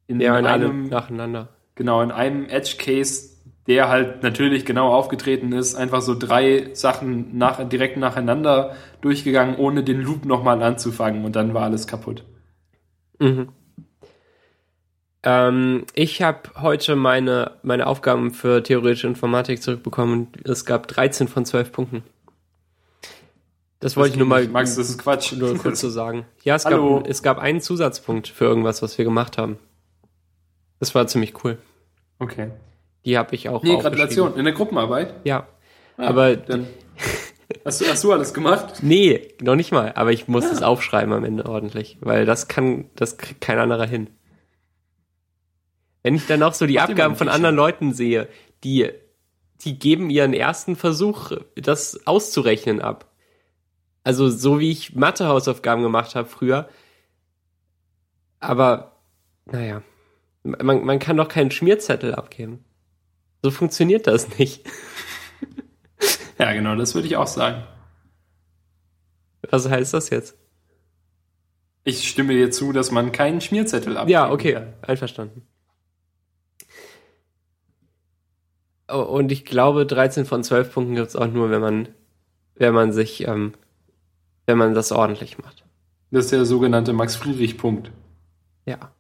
in, 0.08 0.22
ja, 0.22 0.38
in 0.40 0.46
einem, 0.46 0.88
nacheinander. 0.90 1.50
Genau, 1.76 2.02
in 2.02 2.12
einem 2.12 2.46
Edge 2.46 2.76
Case, 2.78 3.30
der 3.68 3.90
halt 3.90 4.24
natürlich 4.24 4.66
genau 4.66 4.94
aufgetreten 4.94 5.52
ist, 5.52 5.76
einfach 5.76 6.02
so 6.02 6.18
drei 6.18 6.70
Sachen 6.74 7.38
nach, 7.38 7.68
direkt 7.68 7.98
nacheinander 7.98 8.76
durchgegangen, 9.02 9.58
ohne 9.58 9.84
den 9.84 10.02
Loop 10.02 10.26
nochmal 10.26 10.64
anzufangen 10.64 11.26
und 11.26 11.36
dann 11.36 11.54
war 11.54 11.64
alles 11.64 11.86
kaputt. 11.86 12.24
Mhm. 13.20 13.50
Ähm, 15.24 15.86
ich 15.94 16.22
habe 16.22 16.50
heute 16.62 16.96
meine, 16.96 17.52
meine 17.62 17.88
Aufgaben 17.88 18.32
für 18.32 18.64
theoretische 18.64 19.08
Informatik 19.08 19.62
zurückbekommen 19.62 20.14
und 20.14 20.50
es 20.50 20.64
gab 20.64 20.88
13 20.88 21.28
von 21.28 21.46
12 21.46 21.72
Punkten. 21.72 22.04
Das, 23.80 23.92
das 23.92 23.98
wollte 23.98 24.14
ich 24.14 24.18
nur 24.18 24.28
mal 24.28 24.48
Max, 24.48 24.76
das 24.76 24.90
ist 24.90 24.98
Quatsch. 24.98 25.34
Nur 25.34 25.56
kurz 25.58 25.80
zu 25.80 25.90
sagen. 25.90 26.26
Ja, 26.44 26.56
es 26.56 26.64
gab, 26.64 27.08
es 27.08 27.22
gab 27.22 27.38
einen 27.38 27.62
Zusatzpunkt 27.62 28.28
für 28.28 28.46
irgendwas, 28.46 28.82
was 28.82 28.98
wir 28.98 29.06
gemacht 29.06 29.38
haben. 29.38 29.60
Das 30.80 30.94
war 30.96 31.08
ziemlich 31.08 31.44
cool. 31.44 31.58
Okay. 32.20 32.52
Die 33.06 33.18
habe 33.18 33.36
ich 33.36 33.50
auch. 33.50 33.64
Nee, 33.64 33.78
Gratulation. 33.78 34.36
In 34.36 34.46
der 34.46 34.54
Gruppenarbeit? 34.54 35.14
Ja. 35.24 35.48
Ah, 35.98 36.08
aber 36.08 36.36
dann 36.36 36.68
hast, 37.66 37.82
du, 37.82 37.86
hast 37.86 38.04
du 38.04 38.12
alles 38.12 38.34
gemacht? 38.34 38.76
Nee, 38.82 39.34
noch 39.42 39.56
nicht 39.56 39.72
mal. 39.72 39.94
Aber 39.96 40.12
ich 40.12 40.28
muss 40.28 40.46
es 40.46 40.62
aufschreiben 40.62 41.14
am 41.14 41.24
Ende 41.24 41.46
ordentlich, 41.46 41.98
weil 42.02 42.26
das 42.26 42.48
kann, 42.48 42.90
das 42.96 43.18
kriegt 43.18 43.42
kein 43.42 43.60
anderer 43.60 43.86
hin. 43.86 44.10
Wenn 46.04 46.16
ich 46.16 46.28
dann 46.28 46.44
auch 46.44 46.54
so 46.54 46.66
die 46.66 46.80
Abgaben 46.80 47.16
von 47.16 47.30
anderen 47.30 47.56
Leuten 47.56 47.94
sehe, 47.94 48.30
die, 48.64 48.90
die 49.62 49.78
geben 49.80 50.10
ihren 50.10 50.34
ersten 50.34 50.76
Versuch, 50.76 51.32
das 51.56 52.06
auszurechnen 52.06 52.82
ab. 52.82 53.12
Also 54.04 54.30
so 54.30 54.60
wie 54.60 54.72
ich 54.72 54.96
Mathe-Hausaufgaben 54.96 55.84
gemacht 55.84 56.16
habe 56.16 56.30
früher, 56.30 56.70
Aber, 58.40 58.94
naja, 59.46 59.82
man, 60.62 60.84
man 60.86 61.00
kann 61.00 61.18
doch 61.18 61.28
keinen 61.28 61.52
Schmierzettel 61.52 62.16
abgeben. 62.16 62.64
So 63.44 63.52
funktioniert 63.52 64.08
das 64.08 64.38
nicht. 64.38 64.66
Ja, 66.40 66.54
genau, 66.54 66.76
das 66.76 66.94
würde 66.94 67.08
ich 67.08 67.18
auch 67.18 67.26
sagen. 67.26 67.64
Was 69.50 69.68
heißt 69.68 69.92
das 69.96 70.12
jetzt? 70.12 70.38
Ich 71.84 72.08
stimme 72.08 72.34
dir 72.34 72.52
zu, 72.52 72.72
dass 72.74 72.92
man 72.92 73.12
keinen 73.12 73.42
Schmierzettel 73.42 73.98
abgeben 73.98 74.12
Ja, 74.12 74.30
okay, 74.30 74.54
kann. 74.54 74.74
einverstanden. 74.84 75.48
Oh, 78.88 79.02
Und 79.02 79.32
ich 79.32 79.46
glaube, 79.46 79.86
13 79.88 80.26
von 80.26 80.44
12 80.44 80.72
Punkten 80.74 80.96
gibt's 80.96 81.16
auch 81.16 81.28
nur, 81.28 81.50
wenn 81.50 81.60
man, 81.62 81.90
wenn 82.56 82.74
man 82.74 82.94
sich, 82.94 83.28
ähm, 83.28 83.54
wenn 84.46 84.58
man 84.60 84.74
das 84.76 84.92
ordentlich 84.92 85.38
macht. 85.40 85.66
Das 86.12 86.26
ist 86.26 86.32
der 86.32 86.46
sogenannte 86.46 86.94
Max-Friedrich-Punkt. 86.94 87.92
Ja. 88.66 88.92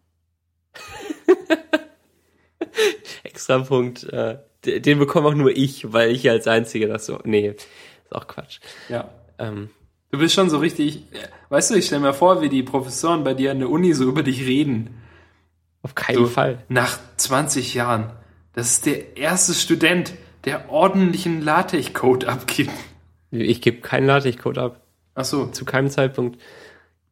Extra 3.38 3.59
Punkt, 3.59 4.03
äh, 4.11 4.38
den 4.65 4.97
bekomme 4.97 5.27
auch 5.29 5.35
nur 5.35 5.55
ich, 5.55 5.93
weil 5.93 6.09
ich 6.09 6.27
als 6.27 6.47
Einziger 6.47 6.88
das 6.88 7.05
so. 7.05 7.19
Nee, 7.23 7.49
ist 7.49 7.67
auch 8.15 8.27
Quatsch. 8.27 8.59
Ja. 8.89 9.09
Ähm, 9.38 9.69
Du 10.09 10.17
bist 10.19 10.33
schon 10.33 10.49
so 10.49 10.57
richtig, 10.57 11.03
weißt 11.49 11.69
du, 11.69 11.75
ich 11.75 11.85
stell 11.85 11.99
mir 11.99 12.13
vor, 12.13 12.41
wie 12.41 12.49
die 12.49 12.63
Professoren 12.63 13.23
bei 13.25 13.33
dir 13.33 13.51
an 13.51 13.59
der 13.59 13.69
Uni 13.69 13.93
so 13.93 14.05
über 14.05 14.23
dich 14.23 14.47
reden. 14.47 15.01
auf 15.83 15.93
keinen 15.95 16.15
So, 16.15 16.25
Fall. 16.27 16.63
Nach 16.69 16.97
20 17.17 17.73
Jahren. 17.73 18.11
Das 18.53 18.71
ist 18.71 18.85
der 18.85 19.17
erste 19.17 19.53
Student, 19.53 20.13
der 20.45 20.71
ordentlichen 20.71 21.41
LaTeX-Code 21.41 22.27
abgibt. 22.29 22.71
Ich 23.31 23.61
gebe 23.61 23.81
keinen 23.81 24.07
LaTeX-Code 24.07 24.61
ab. 24.61 24.81
Ach 25.13 25.25
so. 25.25 25.47
Zu 25.47 25.65
keinem 25.65 25.89
Zeitpunkt. 25.89 26.41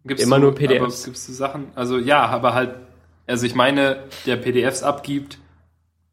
Gibst 0.06 0.24
Immer 0.24 0.38
du, 0.38 0.44
nur 0.44 0.56
PDFs. 0.56 0.82
Aber 0.82 1.06
gibst 1.06 1.28
du 1.28 1.34
Sachen? 1.34 1.68
Also 1.76 2.00
ja, 2.00 2.26
aber 2.26 2.54
halt, 2.54 2.76
also 3.28 3.46
ich 3.46 3.56
meine, 3.56 4.04
der 4.26 4.38
PDFs 4.38 4.84
abgibt, 4.84 5.38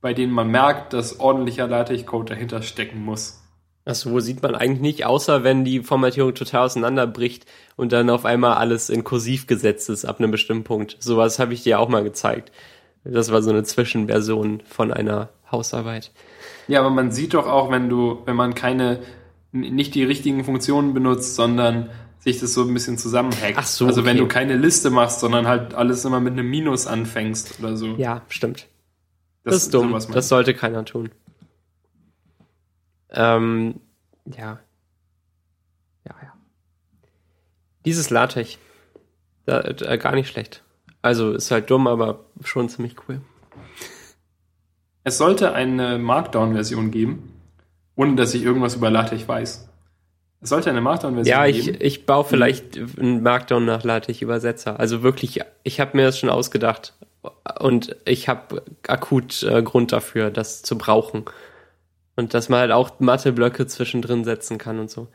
bei 0.02 0.12
denen 0.12 0.32
man 0.32 0.48
merkt, 0.48 0.92
dass 0.92 1.18
ordentlicher 1.20 1.66
LaTeX-Code 1.66 2.34
dahinter 2.34 2.60
stecken 2.60 3.02
muss. 3.02 3.38
Achso, 3.84 4.10
wo 4.10 4.20
sieht 4.20 4.42
man 4.42 4.54
eigentlich 4.54 4.80
nicht, 4.80 5.06
außer 5.06 5.42
wenn 5.42 5.64
die 5.64 5.80
Formatierung 5.80 6.34
total 6.34 6.66
auseinanderbricht 6.66 7.46
und 7.76 7.92
dann 7.92 8.10
auf 8.10 8.24
einmal 8.24 8.54
alles 8.54 8.90
in 8.90 9.02
Kursiv 9.02 9.46
gesetzt 9.46 9.88
ist 9.90 10.04
ab 10.04 10.18
einem 10.18 10.30
bestimmten 10.30 10.64
Punkt. 10.64 10.96
Sowas 11.00 11.38
habe 11.38 11.54
ich 11.54 11.62
dir 11.62 11.80
auch 11.80 11.88
mal 11.88 12.04
gezeigt. 12.04 12.52
Das 13.04 13.32
war 13.32 13.42
so 13.42 13.50
eine 13.50 13.64
Zwischenversion 13.64 14.62
von 14.68 14.92
einer 14.92 15.30
Hausarbeit. 15.50 16.12
Ja, 16.68 16.80
aber 16.80 16.90
man 16.90 17.10
sieht 17.10 17.34
doch 17.34 17.46
auch, 17.48 17.70
wenn 17.70 17.88
du, 17.88 18.22
wenn 18.24 18.36
man 18.36 18.54
keine, 18.54 19.00
nicht 19.50 19.94
die 19.94 20.04
richtigen 20.04 20.44
Funktionen 20.44 20.94
benutzt, 20.94 21.34
sondern 21.34 21.90
sich 22.20 22.38
das 22.38 22.54
so 22.54 22.62
ein 22.62 22.72
bisschen 22.72 22.98
zusammenhackt. 22.98 23.56
Ach 23.56 23.66
so, 23.66 23.86
Also 23.86 24.04
wenn 24.04 24.16
okay. 24.16 24.20
du 24.20 24.28
keine 24.28 24.56
Liste 24.56 24.90
machst, 24.90 25.18
sondern 25.18 25.48
halt 25.48 25.74
alles 25.74 26.04
immer 26.04 26.20
mit 26.20 26.34
einem 26.34 26.48
Minus 26.48 26.86
anfängst 26.86 27.58
oder 27.58 27.76
so. 27.76 27.94
Ja, 27.96 28.22
stimmt. 28.28 28.68
Das, 29.44 29.56
ist 29.56 29.74
dumm. 29.74 29.98
Das 30.12 30.28
sollte 30.28 30.54
keiner 30.54 30.84
tun. 30.84 31.10
Ähm, 33.10 33.80
ja. 34.26 34.60
Ja, 36.06 36.14
ja. 36.22 36.32
Dieses 37.84 38.10
LaTeX. 38.10 38.58
Da, 39.44 39.60
da, 39.60 39.96
gar 39.96 40.14
nicht 40.14 40.28
schlecht. 40.28 40.62
Also 41.02 41.32
ist 41.32 41.50
halt 41.50 41.68
dumm, 41.70 41.88
aber 41.88 42.24
schon 42.44 42.68
ziemlich 42.68 42.94
cool. 43.08 43.20
Es 45.04 45.18
sollte 45.18 45.52
eine 45.52 45.98
Markdown-Version 45.98 46.92
geben, 46.92 47.32
ohne 47.96 48.14
dass 48.14 48.34
ich 48.34 48.44
irgendwas 48.44 48.76
über 48.76 48.88
LaTeX 48.90 49.26
weiß. 49.26 49.68
Es 50.42 50.48
sollte 50.48 50.70
eine 50.70 50.80
Markdown-Version 50.80 51.30
Ja, 51.36 51.46
ich, 51.46 51.64
geben. 51.66 51.78
ich 51.80 52.06
baue 52.06 52.24
vielleicht 52.24 52.78
einen 52.98 53.22
Markdown 53.22 53.64
nach 53.64 53.82
LaTeX-Übersetzer. 53.82 54.78
Also 54.78 55.02
wirklich, 55.02 55.40
ich 55.64 55.80
habe 55.80 55.96
mir 55.96 56.04
das 56.04 56.18
schon 56.18 56.30
ausgedacht. 56.30 56.94
Und 57.60 57.96
ich 58.04 58.28
habe 58.28 58.62
akut 58.88 59.42
äh, 59.44 59.62
Grund 59.62 59.92
dafür, 59.92 60.30
das 60.30 60.62
zu 60.62 60.76
brauchen. 60.76 61.24
Und 62.16 62.34
dass 62.34 62.48
man 62.48 62.60
halt 62.60 62.72
auch 62.72 62.98
Matheblöcke 62.98 63.66
zwischendrin 63.66 64.24
setzen 64.24 64.58
kann 64.58 64.78
und 64.78 64.90
so. 64.90 65.06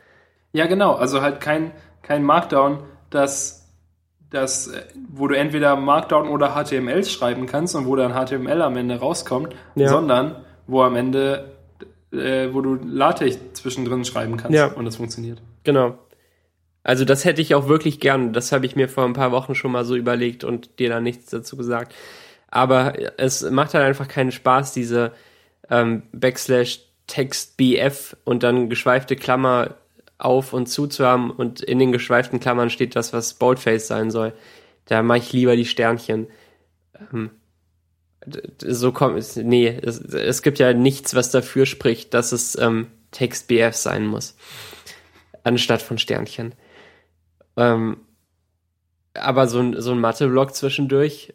Ja, 0.52 0.66
genau. 0.66 0.94
Also 0.94 1.20
halt 1.20 1.40
kein, 1.40 1.70
kein 2.02 2.22
Markdown, 2.24 2.78
das, 3.10 3.68
das, 4.30 4.68
äh, 4.68 4.82
wo 5.10 5.28
du 5.28 5.36
entweder 5.36 5.76
Markdown 5.76 6.28
oder 6.28 6.54
HTML 6.54 7.04
schreiben 7.04 7.46
kannst 7.46 7.74
und 7.76 7.86
wo 7.86 7.94
dann 7.96 8.12
HTML 8.14 8.62
am 8.62 8.76
Ende 8.76 8.96
rauskommt, 8.98 9.54
Ja. 9.74 9.88
sondern 9.88 10.36
wo 10.66 10.82
am 10.82 10.96
Ende, 10.96 11.52
äh, 12.12 12.48
wo 12.52 12.62
du 12.62 12.74
LaTeX 12.82 13.38
zwischendrin 13.54 14.04
schreiben 14.06 14.36
kannst 14.38 14.54
Ja. 14.56 14.66
und 14.72 14.86
das 14.86 14.96
funktioniert. 14.96 15.40
Genau. 15.64 15.98
Also 16.88 17.04
das 17.04 17.26
hätte 17.26 17.42
ich 17.42 17.54
auch 17.54 17.68
wirklich 17.68 18.00
gern. 18.00 18.32
Das 18.32 18.50
habe 18.50 18.64
ich 18.64 18.74
mir 18.74 18.88
vor 18.88 19.04
ein 19.04 19.12
paar 19.12 19.30
Wochen 19.30 19.54
schon 19.54 19.72
mal 19.72 19.84
so 19.84 19.94
überlegt 19.94 20.42
und 20.42 20.78
dir 20.78 20.88
dann 20.88 21.02
nichts 21.02 21.28
dazu 21.28 21.54
gesagt. 21.54 21.94
Aber 22.50 22.94
es 23.18 23.42
macht 23.42 23.74
halt 23.74 23.84
einfach 23.84 24.08
keinen 24.08 24.32
Spaß, 24.32 24.72
diese 24.72 25.12
ähm, 25.68 26.04
Backslash 26.12 26.80
Text 27.06 27.58
BF 27.58 28.16
und 28.24 28.42
dann 28.42 28.70
geschweifte 28.70 29.16
Klammer 29.16 29.74
auf 30.16 30.54
und 30.54 30.66
zu 30.66 30.86
zu 30.86 31.04
haben 31.04 31.30
und 31.30 31.60
in 31.60 31.78
den 31.78 31.92
geschweiften 31.92 32.40
Klammern 32.40 32.70
steht 32.70 32.96
das, 32.96 33.12
was 33.12 33.34
Boldface 33.34 33.86
sein 33.86 34.10
soll. 34.10 34.32
Da 34.86 35.02
mache 35.02 35.18
ich 35.18 35.32
lieber 35.34 35.56
die 35.56 35.66
Sternchen. 35.66 36.26
Ähm, 37.12 37.32
so 38.64 38.92
kommt. 38.92 39.36
Nee, 39.36 39.78
es, 39.82 40.00
es 40.00 40.40
gibt 40.40 40.58
ja 40.58 40.72
nichts, 40.72 41.14
was 41.14 41.30
dafür 41.32 41.66
spricht, 41.66 42.14
dass 42.14 42.32
es 42.32 42.56
ähm, 42.58 42.86
Text 43.10 43.46
BF 43.46 43.74
sein 43.74 44.06
muss 44.06 44.36
anstatt 45.44 45.82
von 45.82 45.98
Sternchen. 45.98 46.54
Ähm, 47.58 47.98
aber 49.14 49.48
so 49.48 49.58
ein, 49.58 49.80
so 49.80 49.90
ein 49.90 49.98
Mathe-Block 50.00 50.54
zwischendurch, 50.54 51.34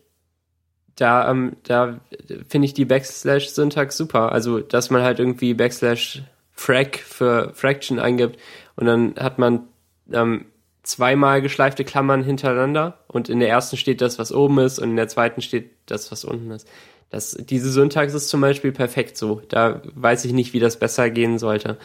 da, 0.95 1.29
ähm, 1.29 1.57
da 1.63 1.99
finde 2.47 2.65
ich 2.65 2.73
die 2.73 2.85
Backslash-Syntax 2.85 3.97
super. 3.97 4.31
Also, 4.31 4.59
dass 4.59 4.89
man 4.89 5.01
halt 5.01 5.19
irgendwie 5.19 5.53
Backslash 5.53 6.23
Frac 6.53 6.97
für 6.97 7.51
Fraction 7.53 7.99
eingibt 7.99 8.39
und 8.75 8.85
dann 8.85 9.15
hat 9.19 9.37
man 9.37 9.67
ähm, 10.11 10.45
zweimal 10.83 11.41
geschleifte 11.41 11.83
Klammern 11.83 12.23
hintereinander 12.23 12.99
und 13.07 13.27
in 13.27 13.39
der 13.39 13.49
ersten 13.49 13.75
steht 13.75 14.01
das, 14.01 14.19
was 14.19 14.31
oben 14.31 14.59
ist 14.59 14.79
und 14.79 14.91
in 14.91 14.95
der 14.95 15.07
zweiten 15.07 15.41
steht 15.41 15.71
das, 15.87 16.11
was 16.11 16.23
unten 16.23 16.51
ist. 16.51 16.67
Das, 17.09 17.31
diese 17.39 17.71
Syntax 17.71 18.13
ist 18.13 18.29
zum 18.29 18.41
Beispiel 18.41 18.71
perfekt 18.71 19.17
so. 19.17 19.41
Da 19.49 19.81
weiß 19.93 20.25
ich 20.25 20.33
nicht, 20.33 20.53
wie 20.53 20.59
das 20.59 20.77
besser 20.77 21.09
gehen 21.09 21.37
sollte. 21.37 21.77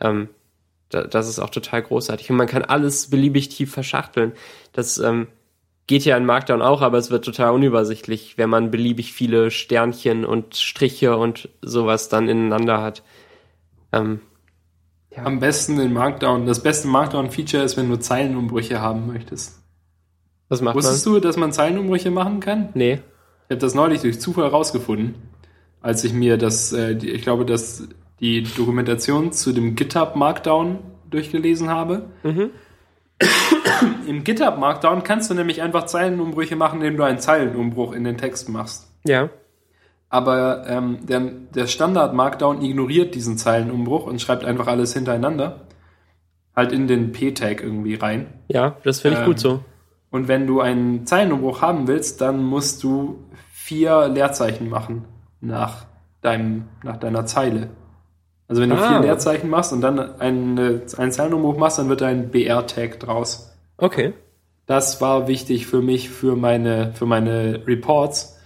Ähm, 0.00 0.28
das 0.92 1.28
ist 1.28 1.38
auch 1.38 1.50
total 1.50 1.82
großartig. 1.82 2.30
Und 2.30 2.36
man 2.36 2.46
kann 2.46 2.62
alles 2.62 3.10
beliebig 3.10 3.48
tief 3.48 3.72
verschachteln. 3.72 4.32
Das 4.72 4.98
ähm, 4.98 5.26
geht 5.86 6.04
ja 6.04 6.16
in 6.16 6.24
Markdown 6.24 6.62
auch, 6.62 6.82
aber 6.82 6.98
es 6.98 7.10
wird 7.10 7.24
total 7.24 7.52
unübersichtlich, 7.52 8.38
wenn 8.38 8.50
man 8.50 8.70
beliebig 8.70 9.12
viele 9.12 9.50
Sternchen 9.50 10.24
und 10.24 10.56
Striche 10.56 11.16
und 11.16 11.48
sowas 11.60 12.08
dann 12.08 12.28
ineinander 12.28 12.80
hat. 12.80 13.02
Ähm, 13.92 14.20
ja. 15.10 15.24
Am 15.24 15.40
besten 15.40 15.78
in 15.80 15.92
Markdown, 15.92 16.46
das 16.46 16.62
beste 16.62 16.88
Markdown-Feature 16.88 17.62
ist, 17.62 17.76
wenn 17.76 17.90
du 17.90 17.98
Zeilenumbrüche 17.98 18.80
haben 18.80 19.06
möchtest. 19.06 19.60
Was 20.48 20.60
macht 20.60 20.76
Wusstest 20.76 21.06
man? 21.06 21.14
du, 21.14 21.20
dass 21.20 21.36
man 21.36 21.52
Zeilenumbrüche 21.52 22.10
machen 22.10 22.40
kann? 22.40 22.70
Nee. 22.74 23.00
Ich 23.48 23.50
habe 23.50 23.60
das 23.60 23.74
neulich 23.74 24.00
durch 24.00 24.20
Zufall 24.20 24.46
rausgefunden, 24.46 25.14
als 25.80 26.04
ich 26.04 26.12
mir 26.14 26.38
das, 26.38 26.72
äh, 26.72 26.96
die, 26.96 27.10
ich 27.10 27.22
glaube, 27.22 27.44
dass 27.44 27.88
die 28.22 28.44
Dokumentation 28.44 29.32
zu 29.32 29.52
dem 29.52 29.74
GitHub 29.74 30.14
Markdown 30.16 30.78
durchgelesen 31.10 31.68
habe. 31.68 32.08
Mhm. 32.22 32.50
Im 34.06 34.24
GitHub 34.24 34.58
Markdown 34.58 35.02
kannst 35.02 35.28
du 35.28 35.34
nämlich 35.34 35.60
einfach 35.60 35.86
Zeilenumbrüche 35.86 36.54
machen, 36.56 36.80
indem 36.80 36.96
du 36.96 37.02
einen 37.02 37.18
Zeilenumbruch 37.18 37.92
in 37.92 38.04
den 38.04 38.16
Text 38.16 38.48
machst. 38.48 38.90
Ja. 39.04 39.28
Aber 40.08 40.66
ähm, 40.68 41.04
der, 41.06 41.20
der 41.20 41.66
Standard 41.66 42.14
Markdown 42.14 42.62
ignoriert 42.62 43.14
diesen 43.14 43.38
Zeilenumbruch 43.38 44.06
und 44.06 44.20
schreibt 44.20 44.44
einfach 44.44 44.68
alles 44.68 44.94
hintereinander. 44.94 45.66
Halt 46.54 46.72
in 46.72 46.86
den 46.86 47.12
P-Tag 47.12 47.62
irgendwie 47.62 47.96
rein. 47.96 48.26
Ja, 48.48 48.76
das 48.84 49.00
finde 49.00 49.16
ich 49.16 49.22
Ähm, 49.22 49.26
gut 49.26 49.40
so. 49.40 49.64
Und 50.10 50.28
wenn 50.28 50.46
du 50.46 50.60
einen 50.60 51.06
Zeilenumbruch 51.06 51.60
haben 51.60 51.88
willst, 51.88 52.20
dann 52.20 52.44
musst 52.44 52.84
du 52.84 53.24
vier 53.50 54.08
Leerzeichen 54.08 54.68
machen 54.68 55.06
nach 55.40 55.86
deinem, 56.20 56.68
nach 56.84 56.98
deiner 56.98 57.26
Zeile. 57.26 57.70
Also 58.52 58.60
wenn 58.60 58.68
du 58.68 58.76
Ah. 58.76 58.86
vier 58.86 59.00
Leerzeichen 59.00 59.48
machst 59.48 59.72
und 59.72 59.80
dann 59.80 59.98
eine, 60.20 60.82
einen 60.98 61.10
Zeilenumbruch 61.10 61.56
machst, 61.56 61.78
dann 61.78 61.88
wird 61.88 62.02
da 62.02 62.08
ein 62.08 62.28
BR-Tag 62.28 63.00
draus. 63.00 63.50
Okay. 63.78 64.12
Das 64.66 65.00
war 65.00 65.26
wichtig 65.26 65.66
für 65.66 65.80
mich, 65.80 66.10
für 66.10 66.36
meine, 66.36 66.92
für 66.92 67.06
meine 67.06 67.66
Reports, 67.66 68.38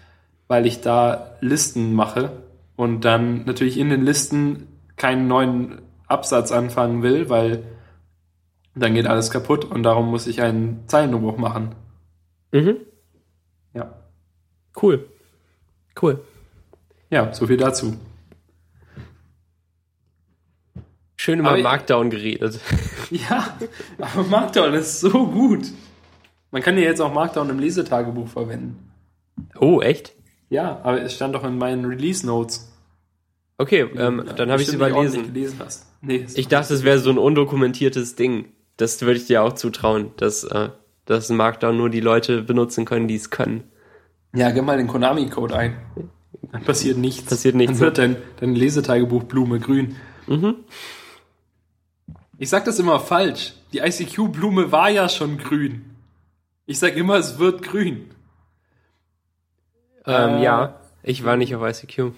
weil 0.47 0.65
ich 0.65 0.81
da 0.81 1.33
Listen 1.41 1.93
mache 1.93 2.31
und 2.77 3.05
dann 3.05 3.47
natürlich 3.47 3.79
in 3.79 3.91
den 3.91 4.03
Listen 4.05 4.69
keinen 4.95 5.27
neuen 5.27 5.83
Absatz 6.07 6.53
anfangen 6.53 7.03
will, 7.03 7.29
weil 7.29 7.65
dann 8.77 8.95
geht 8.95 9.09
alles 9.09 9.33
kaputt 9.33 9.65
und 9.65 9.83
darum 9.83 10.09
muss 10.09 10.29
ich 10.29 10.41
einen 10.41 10.85
Zeilenumbruch 10.87 11.37
machen. 11.37 11.75
Mhm. 12.53 12.77
Ja. 13.75 13.93
Cool. 14.81 15.05
Cool. 16.01 16.21
Ja, 17.11 17.33
so 17.35 17.49
viel 17.49 17.57
dazu. 17.57 17.97
Schön 21.27 21.41
über 21.41 21.51
Aber- 21.51 21.61
Markdown 21.63 22.09
geredet. 22.09 22.61
Ja, 23.11 23.57
aber 23.99 24.23
Markdown 24.25 24.75
ist 24.75 25.01
so 25.01 25.27
gut. 25.27 25.65
Man 26.53 26.63
kann 26.63 26.77
ja 26.77 26.85
jetzt 26.85 27.01
auch 27.01 27.13
Markdown 27.13 27.51
im 27.51 27.59
Lesetagebuch 27.59 28.29
verwenden. 28.29 28.93
Oh, 29.59 29.81
echt? 29.81 30.13
Ja, 30.51 30.81
aber 30.85 31.03
es 31.03 31.15
stand 31.15 31.35
doch 31.35 31.43
in 31.43 31.59
meinen 31.59 31.85
Release 31.85 32.25
Notes. 32.25 32.73
Okay, 33.59 33.89
ähm, 33.97 34.25
dann 34.37 34.53
habe 34.53 34.63
ich 34.63 34.69
es 34.69 34.75
überlesen. 34.75 35.33
gelesen 35.33 35.57
hast. 35.65 35.87
Nee, 36.01 36.27
Ich 36.35 36.47
dachte, 36.47 36.75
es 36.75 36.85
wäre 36.85 37.01
so 37.01 37.11
ein 37.11 37.19
undokumentiertes 37.19 38.15
Ding. 38.15 38.47
Das 38.77 39.01
würde 39.03 39.15
ich 39.19 39.27
dir 39.27 39.43
auch 39.43 39.55
zutrauen, 39.55 40.13
dass, 40.19 40.45
äh, 40.45 40.69
dass 41.07 41.29
Markdown 41.29 41.77
nur 41.77 41.91
die 41.91 42.01
Leute 42.01 42.43
benutzen 42.43 42.85
können, 42.85 43.09
die 43.09 43.17
es 43.17 43.31
können. 43.31 43.65
Ja, 44.33 44.51
gib 44.53 44.65
mal 44.65 44.77
den 44.79 44.87
Konami-Code 44.87 45.57
ein. 45.57 45.77
Dann 46.53 46.63
passiert 46.63 46.99
nichts. 46.99 47.25
Passiert 47.25 47.57
nichts. 47.57 47.79
Dann 47.79 47.81
wird 47.81 47.99
dein, 47.99 48.17
dein 48.39 48.55
Lesetagebuch 48.55 49.25
Blume 49.25 49.59
grün. 49.59 49.97
Mhm. 50.29 50.55
Ich 52.39 52.49
sag 52.51 52.65
das 52.65 52.79
immer 52.79 53.01
falsch. 53.01 53.55
Die 53.73 53.79
ICQ-Blume 53.79 54.71
war 54.73 54.91
ja 54.91 55.09
schon 55.09 55.39
grün. 55.39 55.97
Ich 56.67 56.79
sag 56.79 56.97
immer, 56.97 57.17
es 57.17 57.39
wird 57.39 57.63
grün. 57.63 58.11
Ähm, 60.05 60.35
Äh, 60.39 60.43
ja, 60.45 60.81
ich 61.03 61.25
war 61.25 61.37
nicht 61.37 61.55
auf 61.55 61.63
ICQ. 61.63 62.13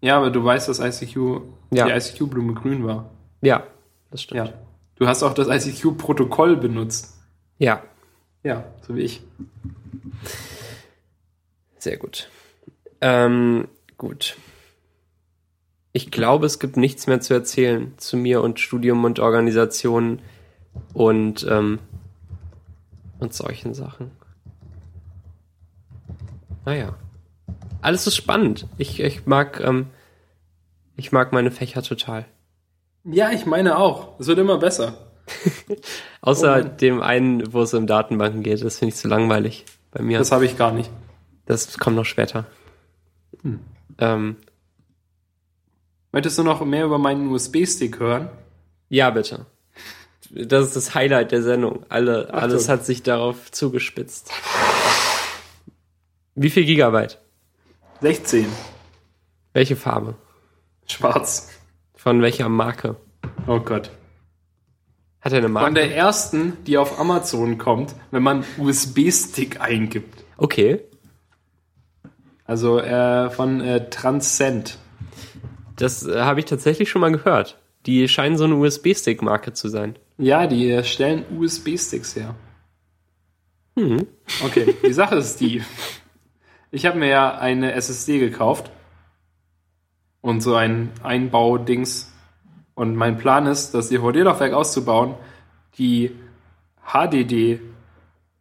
Ja, 0.00 0.16
aber 0.18 0.30
du 0.30 0.44
weißt, 0.44 0.68
dass 0.68 0.78
ICQ, 0.78 1.40
Ja. 1.70 1.86
die 1.86 1.92
ICQ-Blume 1.92 2.54
grün 2.54 2.86
war. 2.86 3.10
Ja, 3.40 3.64
das 4.10 4.22
stimmt. 4.22 4.48
Ja. 4.48 4.52
Du 4.96 5.06
hast 5.06 5.22
auch 5.22 5.34
das 5.34 5.48
ICQ-Protokoll 5.48 6.56
benutzt. 6.56 7.14
ja, 7.58 7.82
Ja, 8.44 8.64
so 8.86 8.94
wie 8.94 9.00
ich. 9.02 9.20
sehr 11.78 11.96
gut. 11.96 12.30
Ähm, 13.00 13.68
gut. 13.96 14.36
Ich 15.92 16.10
glaube, 16.10 16.46
es 16.46 16.58
gibt 16.58 16.76
nichts 16.76 17.06
mehr 17.06 17.20
zu 17.20 17.34
erzählen 17.34 17.92
zu 17.96 18.16
mir 18.16 18.42
und 18.42 18.60
Studium 18.60 19.04
und 19.04 19.18
Organisation 19.18 20.20
und, 20.92 21.46
ähm, 21.48 21.78
und 23.18 23.32
solchen 23.34 23.74
Sachen. 23.74 24.10
Naja. 26.64 26.94
Alles 27.80 28.06
ist 28.06 28.16
spannend. 28.16 28.66
Ich, 28.76 29.00
ich 29.00 29.26
mag, 29.26 29.60
ähm, 29.60 29.86
ich 30.96 31.12
mag 31.12 31.32
meine 31.32 31.50
Fächer 31.50 31.82
total. 31.82 32.26
Ja, 33.04 33.30
ich 33.30 33.46
meine 33.46 33.78
auch. 33.78 34.18
Es 34.20 34.26
wird 34.26 34.38
immer 34.38 34.58
besser. 34.58 35.08
Außer 36.20 36.64
Oh 36.64 36.68
dem 36.68 37.00
einen, 37.00 37.52
wo 37.52 37.62
es 37.62 37.72
um 37.74 37.86
Datenbanken 37.86 38.42
geht. 38.42 38.62
Das 38.62 38.78
finde 38.78 38.94
ich 38.94 39.00
zu 39.00 39.08
langweilig 39.08 39.64
bei 39.90 40.02
mir. 40.02 40.18
Das 40.18 40.32
habe 40.32 40.44
ich 40.44 40.58
gar 40.58 40.72
nicht. 40.72 40.90
Das 41.46 41.78
kommt 41.78 41.96
noch 41.96 42.04
später. 42.04 42.44
Hm. 43.42 43.60
Ähm, 43.98 44.36
Möchtest 46.12 46.38
du 46.38 46.42
noch 46.42 46.64
mehr 46.64 46.84
über 46.84 46.98
meinen 46.98 47.28
USB-Stick 47.28 47.98
hören? 48.00 48.28
ja, 48.88 49.10
bitte. 49.10 49.46
Das 50.30 50.66
ist 50.66 50.76
das 50.76 50.94
Highlight 50.94 51.32
der 51.32 51.42
Sendung. 51.42 51.86
Alle, 51.88 52.24
Achtung. 52.28 52.38
alles 52.38 52.68
hat 52.68 52.84
sich 52.84 53.02
darauf 53.02 53.50
zugespitzt. 53.50 54.30
Wie 56.34 56.50
viel 56.50 56.66
Gigabyte? 56.66 57.18
16. 58.02 58.46
Welche 59.54 59.74
Farbe? 59.74 60.16
Schwarz. 60.86 61.48
Von 61.94 62.20
welcher 62.20 62.50
Marke? 62.50 62.96
Oh 63.46 63.58
Gott. 63.60 63.90
Hat 65.22 65.32
er 65.32 65.38
eine 65.38 65.46
Von 65.46 65.52
Marke? 65.54 65.74
der 65.74 65.96
ersten, 65.96 66.62
die 66.66 66.76
auf 66.76 67.00
Amazon 67.00 67.56
kommt, 67.56 67.94
wenn 68.10 68.22
man 68.22 68.44
USB-Stick 68.58 69.60
eingibt. 69.62 70.24
Okay. 70.36 70.82
Also 72.44 72.78
äh, 72.80 73.30
von 73.30 73.60
äh, 73.62 73.88
Transcend. 73.88 74.78
Das 75.78 76.06
äh, 76.06 76.20
habe 76.20 76.40
ich 76.40 76.46
tatsächlich 76.46 76.90
schon 76.90 77.00
mal 77.00 77.12
gehört. 77.12 77.58
Die 77.86 78.08
scheinen 78.08 78.36
so 78.36 78.44
eine 78.44 78.56
USB-Stick-Marke 78.56 79.52
zu 79.52 79.68
sein. 79.68 79.96
Ja, 80.18 80.46
die 80.46 80.70
äh, 80.70 80.84
stellen 80.84 81.24
USB-Sticks 81.38 82.16
her. 82.16 82.34
Hm. 83.76 84.06
Okay, 84.44 84.74
die 84.84 84.92
Sache 84.92 85.16
ist 85.16 85.40
die. 85.40 85.62
Ich 86.70 86.84
habe 86.84 86.98
mir 86.98 87.08
ja 87.08 87.38
eine 87.38 87.72
SSD 87.72 88.18
gekauft. 88.18 88.70
Und 90.20 90.42
so 90.42 90.56
ein 90.56 90.90
Einbaudings. 91.02 92.12
Und 92.74 92.96
mein 92.96 93.16
Plan 93.16 93.46
ist, 93.46 93.72
das 93.72 93.88
DVD-Laufwerk 93.88 94.52
auszubauen, 94.52 95.14
die 95.78 96.10
HDD 96.84 97.60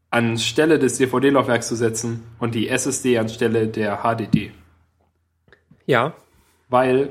anstelle 0.09 0.79
des 0.79 0.97
DVD-Laufwerks 0.97 1.67
zu 1.67 1.75
setzen 1.75 2.23
und 2.39 2.55
die 2.55 2.69
SSD 2.69 3.19
anstelle 3.19 3.67
der 3.67 4.01
HDD. 4.03 4.51
Ja. 5.85 6.13
Weil 6.69 7.09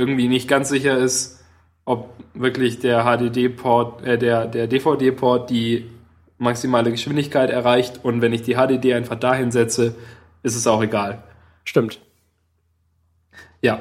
irgendwie 0.00 0.28
nicht 0.28 0.48
ganz 0.48 0.70
sicher 0.70 0.96
ist, 0.96 1.44
ob 1.84 2.14
wirklich 2.34 2.78
der 2.78 3.04
HDD-Port, 3.04 4.04
äh, 4.04 4.18
der, 4.18 4.46
der 4.46 4.66
DVD-Port 4.66 5.50
die 5.50 5.90
maximale 6.38 6.90
Geschwindigkeit 6.90 7.50
erreicht 7.50 8.00
und 8.02 8.22
wenn 8.22 8.32
ich 8.32 8.42
die 8.42 8.54
HDD 8.54 8.94
einfach 8.94 9.16
dahin 9.16 9.50
setze, 9.50 9.94
ist 10.42 10.56
es 10.56 10.66
auch 10.66 10.82
egal. 10.82 11.22
Stimmt. 11.64 12.00
Ja. 13.60 13.80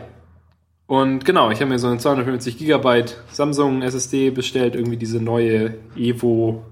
Und 0.88 1.24
genau, 1.24 1.52
ich 1.52 1.62
habe 1.62 1.70
mir 1.70 1.80
so 1.80 1.88
eine 1.88 2.00
250 2.00 2.58
Gigabyte 2.58 3.22
Samsung 3.32 3.82
SSD 3.82 4.32
bestellt, 4.32 4.76
irgendwie 4.76 4.98
diese 4.98 5.22
neue 5.22 5.76
Evo, 5.96 6.66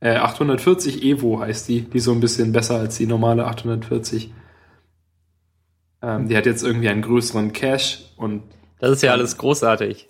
äh, 0.00 0.16
840 0.16 1.02
Evo 1.02 1.40
heißt 1.40 1.68
die, 1.68 1.82
die 1.82 2.00
so 2.00 2.12
ein 2.12 2.20
bisschen 2.20 2.52
besser 2.52 2.76
als 2.76 2.96
die 2.96 3.06
normale 3.06 3.46
840. 3.46 4.32
Ähm, 6.02 6.28
die 6.28 6.36
hat 6.36 6.46
jetzt 6.46 6.62
irgendwie 6.62 6.88
einen 6.88 7.02
größeren 7.02 7.52
Cache 7.52 7.98
und 8.16 8.42
Das 8.78 8.90
ist 8.92 9.02
ja 9.02 9.12
alles 9.12 9.36
großartig. 9.36 10.08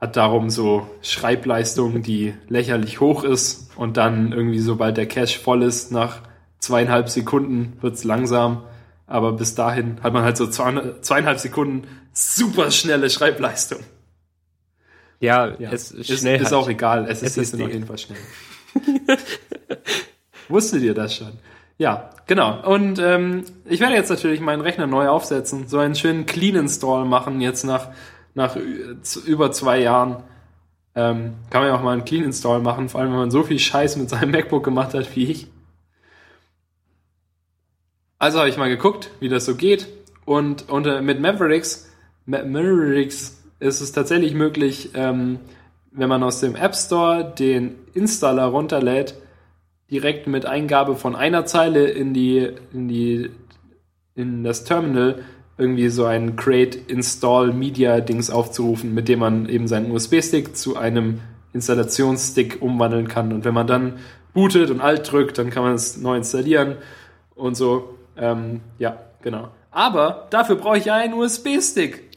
hat 0.00 0.16
darum 0.16 0.50
so 0.50 0.86
Schreibleistung, 1.02 2.02
die 2.02 2.34
lächerlich 2.48 3.00
hoch 3.00 3.22
ist 3.24 3.70
und 3.76 3.96
dann 3.96 4.32
irgendwie, 4.32 4.58
sobald 4.60 4.96
der 4.96 5.06
Cache 5.06 5.38
voll 5.38 5.62
ist, 5.62 5.92
nach 5.92 6.22
zweieinhalb 6.58 7.08
Sekunden 7.08 7.76
wird's 7.80 8.04
langsam, 8.04 8.64
aber 9.06 9.32
bis 9.32 9.54
dahin 9.54 9.98
hat 10.02 10.12
man 10.12 10.22
halt 10.24 10.36
so 10.36 10.46
zwei- 10.46 10.94
zweieinhalb 11.00 11.38
Sekunden 11.38 11.86
super 12.12 12.70
schnelle 12.70 13.08
Schreibleistung. 13.10 13.80
Ja, 15.20 15.54
Ja. 15.58 15.70
es 15.72 15.90
ist, 15.90 16.08
ist 16.10 16.20
schnell. 16.20 16.36
ist 16.40 16.44
halt. 16.46 16.54
auch 16.54 16.68
egal, 16.68 17.06
es 17.08 17.22
ist 17.22 17.36
SSD. 17.38 17.64
auf 17.64 17.70
jeden 17.72 17.86
Fall 17.86 17.98
schnell. 17.98 18.18
Wusstet 20.48 20.82
ihr 20.82 20.94
das 20.94 21.14
schon? 21.16 21.32
Ja, 21.80 22.10
genau. 22.26 22.60
Und 22.60 22.98
ähm, 22.98 23.44
ich 23.64 23.80
werde 23.80 23.94
jetzt 23.94 24.10
natürlich 24.10 24.42
meinen 24.42 24.60
Rechner 24.60 24.86
neu 24.86 25.08
aufsetzen, 25.08 25.66
so 25.66 25.78
einen 25.78 25.94
schönen 25.94 26.26
Clean 26.26 26.54
Install 26.54 27.06
machen, 27.06 27.40
jetzt 27.40 27.64
nach, 27.64 27.88
nach 28.34 28.54
über 29.24 29.50
zwei 29.50 29.80
Jahren. 29.80 30.22
Ähm, 30.94 31.36
kann 31.48 31.62
man 31.62 31.70
ja 31.70 31.74
auch 31.74 31.82
mal 31.82 31.92
einen 31.92 32.04
Clean 32.04 32.22
Install 32.22 32.60
machen, 32.60 32.90
vor 32.90 33.00
allem 33.00 33.12
wenn 33.12 33.20
man 33.20 33.30
so 33.30 33.44
viel 33.44 33.58
Scheiß 33.58 33.96
mit 33.96 34.10
seinem 34.10 34.30
MacBook 34.30 34.62
gemacht 34.62 34.92
hat 34.92 35.16
wie 35.16 35.24
ich. 35.24 35.46
Also 38.18 38.40
habe 38.40 38.50
ich 38.50 38.58
mal 38.58 38.68
geguckt, 38.68 39.10
wie 39.20 39.30
das 39.30 39.46
so 39.46 39.54
geht. 39.54 39.88
Und 40.26 40.68
unter, 40.68 41.00
mit 41.00 41.18
Mavericks, 41.18 41.90
Ma 42.26 42.44
Mavericks 42.44 43.42
ist 43.58 43.80
es 43.80 43.92
tatsächlich 43.92 44.34
möglich, 44.34 44.90
ähm, 44.92 45.38
wenn 45.92 46.10
man 46.10 46.22
aus 46.24 46.40
dem 46.40 46.56
App 46.56 46.76
Store 46.76 47.32
den 47.38 47.76
Installer 47.94 48.44
runterlädt, 48.44 49.14
direkt 49.90 50.26
mit 50.26 50.46
Eingabe 50.46 50.96
von 50.96 51.16
einer 51.16 51.44
Zeile 51.46 51.86
in 51.86 52.14
die, 52.14 52.48
in 52.72 52.88
die, 52.88 53.30
in 54.14 54.44
das 54.44 54.64
Terminal 54.64 55.22
irgendwie 55.58 55.88
so 55.88 56.06
ein 56.06 56.36
Create 56.36 56.74
Install 56.74 57.52
Media 57.52 58.00
Dings 58.00 58.30
aufzurufen, 58.30 58.94
mit 58.94 59.08
dem 59.08 59.18
man 59.18 59.48
eben 59.48 59.68
seinen 59.68 59.90
USB-Stick 59.90 60.56
zu 60.56 60.76
einem 60.76 61.20
Installationsstick 61.52 62.62
umwandeln 62.62 63.08
kann. 63.08 63.32
Und 63.32 63.44
wenn 63.44 63.54
man 63.54 63.66
dann 63.66 63.98
bootet 64.32 64.70
und 64.70 64.80
Alt 64.80 65.10
drückt, 65.10 65.38
dann 65.38 65.50
kann 65.50 65.62
man 65.62 65.74
es 65.74 65.98
neu 65.98 66.16
installieren 66.16 66.76
und 67.34 67.56
so. 67.56 67.98
Ähm, 68.16 68.60
ja, 68.78 68.98
genau. 69.22 69.48
Aber 69.70 70.28
dafür 70.30 70.56
brauche 70.56 70.78
ich 70.78 70.90
einen 70.90 71.14
USB-Stick. 71.14 72.09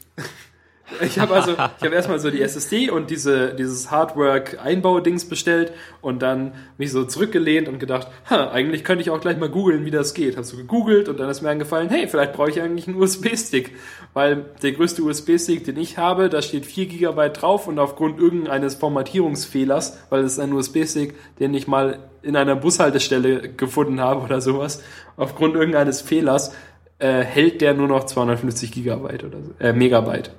Ich 1.00 1.18
habe 1.18 1.34
also, 1.34 1.52
ich 1.52 1.58
habe 1.58 1.94
erstmal 1.94 2.18
so 2.18 2.30
die 2.30 2.42
SSD 2.42 2.90
und 2.90 3.10
diese, 3.10 3.54
dieses 3.54 3.90
Hardwork-Einbau-Dings 3.90 5.24
bestellt 5.28 5.72
und 6.02 6.20
dann 6.20 6.52
mich 6.76 6.92
so 6.92 7.04
zurückgelehnt 7.04 7.68
und 7.68 7.78
gedacht, 7.78 8.08
eigentlich 8.28 8.84
könnte 8.84 9.00
ich 9.02 9.10
auch 9.10 9.20
gleich 9.20 9.38
mal 9.38 9.48
googeln, 9.48 9.86
wie 9.86 9.90
das 9.90 10.12
geht. 10.12 10.36
Hab 10.36 10.44
so 10.44 10.56
gegoogelt 10.56 11.08
und 11.08 11.18
dann 11.18 11.30
ist 11.30 11.40
mir 11.40 11.48
eingefallen, 11.48 11.88
hey, 11.88 12.06
vielleicht 12.06 12.34
brauche 12.34 12.50
ich 12.50 12.60
eigentlich 12.60 12.86
einen 12.86 13.00
USB-Stick, 13.00 13.72
weil 14.12 14.44
der 14.62 14.72
größte 14.72 15.02
USB-Stick, 15.02 15.64
den 15.64 15.78
ich 15.78 15.96
habe, 15.96 16.28
da 16.28 16.42
steht 16.42 16.66
4 16.66 16.86
GB 16.86 17.30
drauf 17.30 17.66
und 17.66 17.78
aufgrund 17.78 18.20
irgendeines 18.20 18.74
Formatierungsfehlers, 18.74 19.98
weil 20.10 20.22
es 20.22 20.32
ist 20.32 20.38
ein 20.38 20.52
USB-Stick, 20.52 21.14
den 21.38 21.54
ich 21.54 21.66
mal 21.66 21.98
in 22.22 22.36
einer 22.36 22.56
Bushaltestelle 22.56 23.54
gefunden 23.54 24.00
habe 24.00 24.20
oder 24.20 24.40
sowas, 24.40 24.82
aufgrund 25.16 25.54
irgendeines 25.54 26.02
Fehlers 26.02 26.54
äh, 26.98 27.22
hält 27.22 27.60
der 27.60 27.74
nur 27.74 27.88
noch 27.88 28.04
250 28.04 28.70
Gigabyte 28.70 29.24
oder 29.24 29.42
so, 29.42 29.52
äh, 29.58 29.72
Megabyte. 29.72 30.30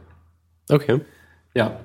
Okay. 0.69 1.01
Ja. 1.53 1.79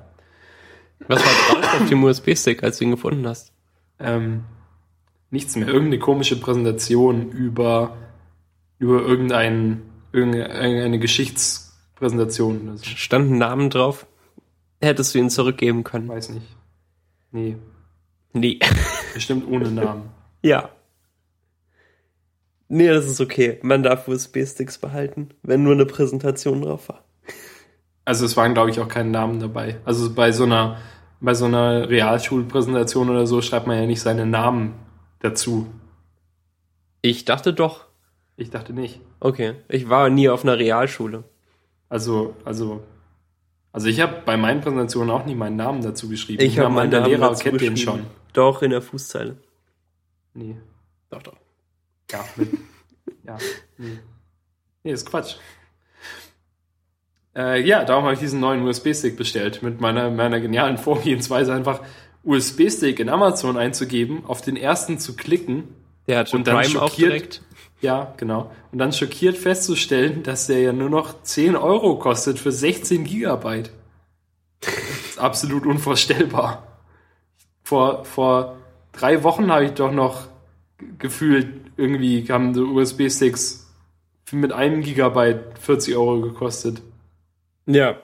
Was 1.09 1.23
war 1.24 1.62
drauf 1.62 1.81
auf 1.82 1.89
dem 1.89 2.05
USB-Stick, 2.05 2.62
als 2.62 2.78
du 2.78 2.85
ihn 2.85 2.90
gefunden 2.90 3.27
hast? 3.27 3.52
Ähm, 3.98 4.44
nichts 5.31 5.57
mehr. 5.57 5.69
Irgendeine 5.69 5.98
komische 5.98 6.39
Präsentation 6.39 7.31
über, 7.31 7.97
über 8.78 9.02
irgendein, 9.02 9.82
irgendeine 10.12 10.98
Geschichtspräsentation 10.98 12.62
oder 12.62 12.77
so. 12.78 12.85
Stand 12.85 13.31
ein 13.31 13.39
Namen 13.39 13.70
drauf? 13.70 14.07
Hättest 14.81 15.15
du 15.15 15.19
ihn 15.19 15.31
zurückgeben 15.31 15.85
können? 15.85 16.09
Weiß 16.09 16.31
nicht. 16.31 16.57
Nee, 17.32 17.57
Nee. 18.32 18.59
bestimmt 19.15 19.48
ohne 19.48 19.70
Namen. 19.70 20.11
Ja. 20.43 20.70
Nee, 22.69 22.89
das 22.89 23.07
ist 23.07 23.20
okay. 23.20 23.59
Man 23.62 23.82
darf 23.82 24.07
USB-Sticks 24.07 24.78
behalten, 24.78 25.31
wenn 25.43 25.65
nur 25.65 25.73
eine 25.73 25.86
Präsentation 25.86 26.62
drauf 26.62 26.89
war. 26.89 27.05
Also 28.11 28.24
es 28.24 28.37
waren, 28.37 28.55
glaube 28.55 28.70
ich, 28.70 28.81
auch 28.81 28.89
keine 28.89 29.09
Namen 29.09 29.39
dabei. 29.39 29.78
Also 29.85 30.12
bei 30.12 30.32
so 30.32 30.43
einer, 30.43 30.78
bei 31.20 31.32
so 31.32 31.45
einer 31.45 31.89
Realschulpräsentation 31.89 33.09
oder 33.09 33.24
so 33.24 33.41
schreibt 33.41 33.69
man 33.69 33.78
ja 33.78 33.87
nicht 33.87 34.01
seine 34.01 34.27
Namen 34.27 34.74
dazu. 35.20 35.69
Ich 37.03 37.24
dachte 37.24 37.53
doch. 37.53 37.85
Ich 38.37 38.51
dachte 38.51 38.73
nicht. 38.73 39.01
Okay. 39.20 39.55
Ich 39.69 39.89
war 39.89 40.11
nie 40.11 40.28
auf 40.28 40.43
einer 40.43 40.59
Realschule. 40.59 41.23
Also, 41.89 42.35
also, 42.45 42.82
also 43.70 43.87
ich 43.87 44.01
habe 44.01 44.23
bei 44.27 44.37
meinen 44.37 44.61
Präsentationen 44.61 45.11
auch 45.12 45.24
nie 45.24 45.37
meinen 45.37 45.55
Namen 45.55 45.81
dazu 45.81 46.09
geschrieben. 46.09 46.43
Ich 46.43 46.59
habe 46.59 46.69
meinen 46.74 46.91
Namen 46.91 47.07
Lehrer 47.07 47.32
kennt 47.37 47.61
den 47.61 47.77
schon. 47.77 48.07
Doch, 48.32 48.61
in 48.62 48.73
der 48.73 48.82
Fußzeile. 48.82 49.37
Nee. 50.35 50.57
Doch, 51.11 51.23
doch. 51.23 51.37
Ja, 52.11 52.24
mit, 52.35 52.55
ja. 53.23 53.39
Nee. 53.78 54.01
nee, 54.82 54.91
ist 54.91 55.09
Quatsch. 55.09 55.37
Äh, 57.36 57.62
ja, 57.66 57.85
darum 57.85 58.05
habe 58.05 58.15
ich 58.15 58.20
diesen 58.20 58.40
neuen 58.40 58.62
USB-Stick 58.66 59.16
bestellt. 59.16 59.62
Mit 59.62 59.81
meiner, 59.81 60.11
meiner 60.11 60.40
genialen 60.40 60.78
Vorgehensweise 60.78 61.52
einfach 61.55 61.81
USB-Stick 62.24 62.98
in 63.01 63.09
Amazon 63.09 63.57
einzugeben, 63.57 64.24
auf 64.27 64.40
den 64.43 64.57
ersten 64.57 64.98
zu 64.98 65.15
klicken. 65.16 65.65
Der 66.07 66.19
hat 66.19 66.31
schon 66.31 66.40
Und 66.40 66.47
dann 66.48 66.57
Prime 66.57 66.82
auch 66.82 66.89
schockiert- 66.90 67.09
direkt. 67.12 67.43
Ja, 67.81 68.12
genau. 68.19 68.51
Und 68.73 68.78
dann 68.78 68.93
schockiert 68.93 69.39
festzustellen, 69.39 70.23
dass 70.23 70.47
der 70.47 70.61
ja 70.61 70.73
nur 70.73 70.90
noch 70.90 71.23
10 71.23 71.57
Euro 71.57 71.98
kostet 71.98 72.39
für 72.39 72.52
16 72.52 73.05
Gigabyte. 73.05 73.70
Das 74.61 74.74
ist 75.12 75.19
absolut 75.19 75.65
unvorstellbar. 75.65 76.66
Vor, 77.62 78.05
vor 78.05 78.57
drei 78.93 79.23
Wochen 79.23 79.51
habe 79.51 79.65
ich 79.65 79.70
doch 79.73 79.93
noch 79.93 80.27
gefühlt, 80.98 81.48
irgendwie 81.78 82.27
haben 82.31 82.52
die 82.52 82.61
USB-Sticks 82.61 83.73
mit 84.32 84.52
einem 84.52 84.82
Gigabyte 84.82 85.59
40 85.59 85.97
Euro 85.97 86.20
gekostet. 86.20 86.82
Ja. 87.74 87.97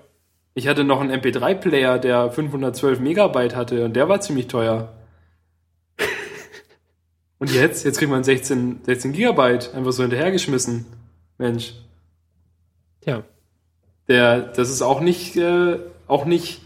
Ich 0.54 0.68
hatte 0.68 0.84
noch 0.84 1.00
einen 1.00 1.10
MP3-Player, 1.10 1.98
der 1.98 2.30
512 2.30 3.00
Megabyte 3.00 3.54
hatte 3.54 3.84
und 3.84 3.94
der 3.94 4.08
war 4.08 4.20
ziemlich 4.20 4.46
teuer. 4.46 4.94
Und 7.38 7.52
jetzt? 7.52 7.84
Jetzt 7.84 7.98
kriegt 7.98 8.10
man 8.10 8.24
16, 8.24 8.80
16 8.84 9.12
Gigabyte 9.12 9.74
einfach 9.74 9.92
so 9.92 10.02
hinterhergeschmissen. 10.02 10.86
Mensch. 11.36 11.74
Ja. 13.04 13.24
Der, 14.08 14.40
das 14.40 14.70
ist 14.70 14.80
auch 14.80 15.00
nicht, 15.00 15.36
äh, 15.36 15.78
auch 16.06 16.24
nicht, 16.24 16.62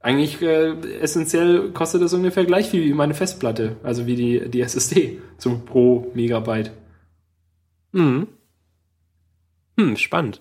eigentlich 0.00 0.40
äh, 0.40 0.70
essentiell 1.00 1.72
kostet 1.72 2.00
das 2.00 2.14
ungefähr 2.14 2.46
gleich 2.46 2.70
viel 2.70 2.84
wie 2.84 2.94
meine 2.94 3.12
Festplatte, 3.12 3.76
also 3.82 4.06
wie 4.06 4.14
die, 4.14 4.48
die 4.48 4.62
SSD, 4.62 5.20
so 5.36 5.58
pro 5.58 6.10
Megabyte. 6.14 6.70
Hm. 7.92 8.28
Hm, 9.78 9.96
spannend. 9.96 10.40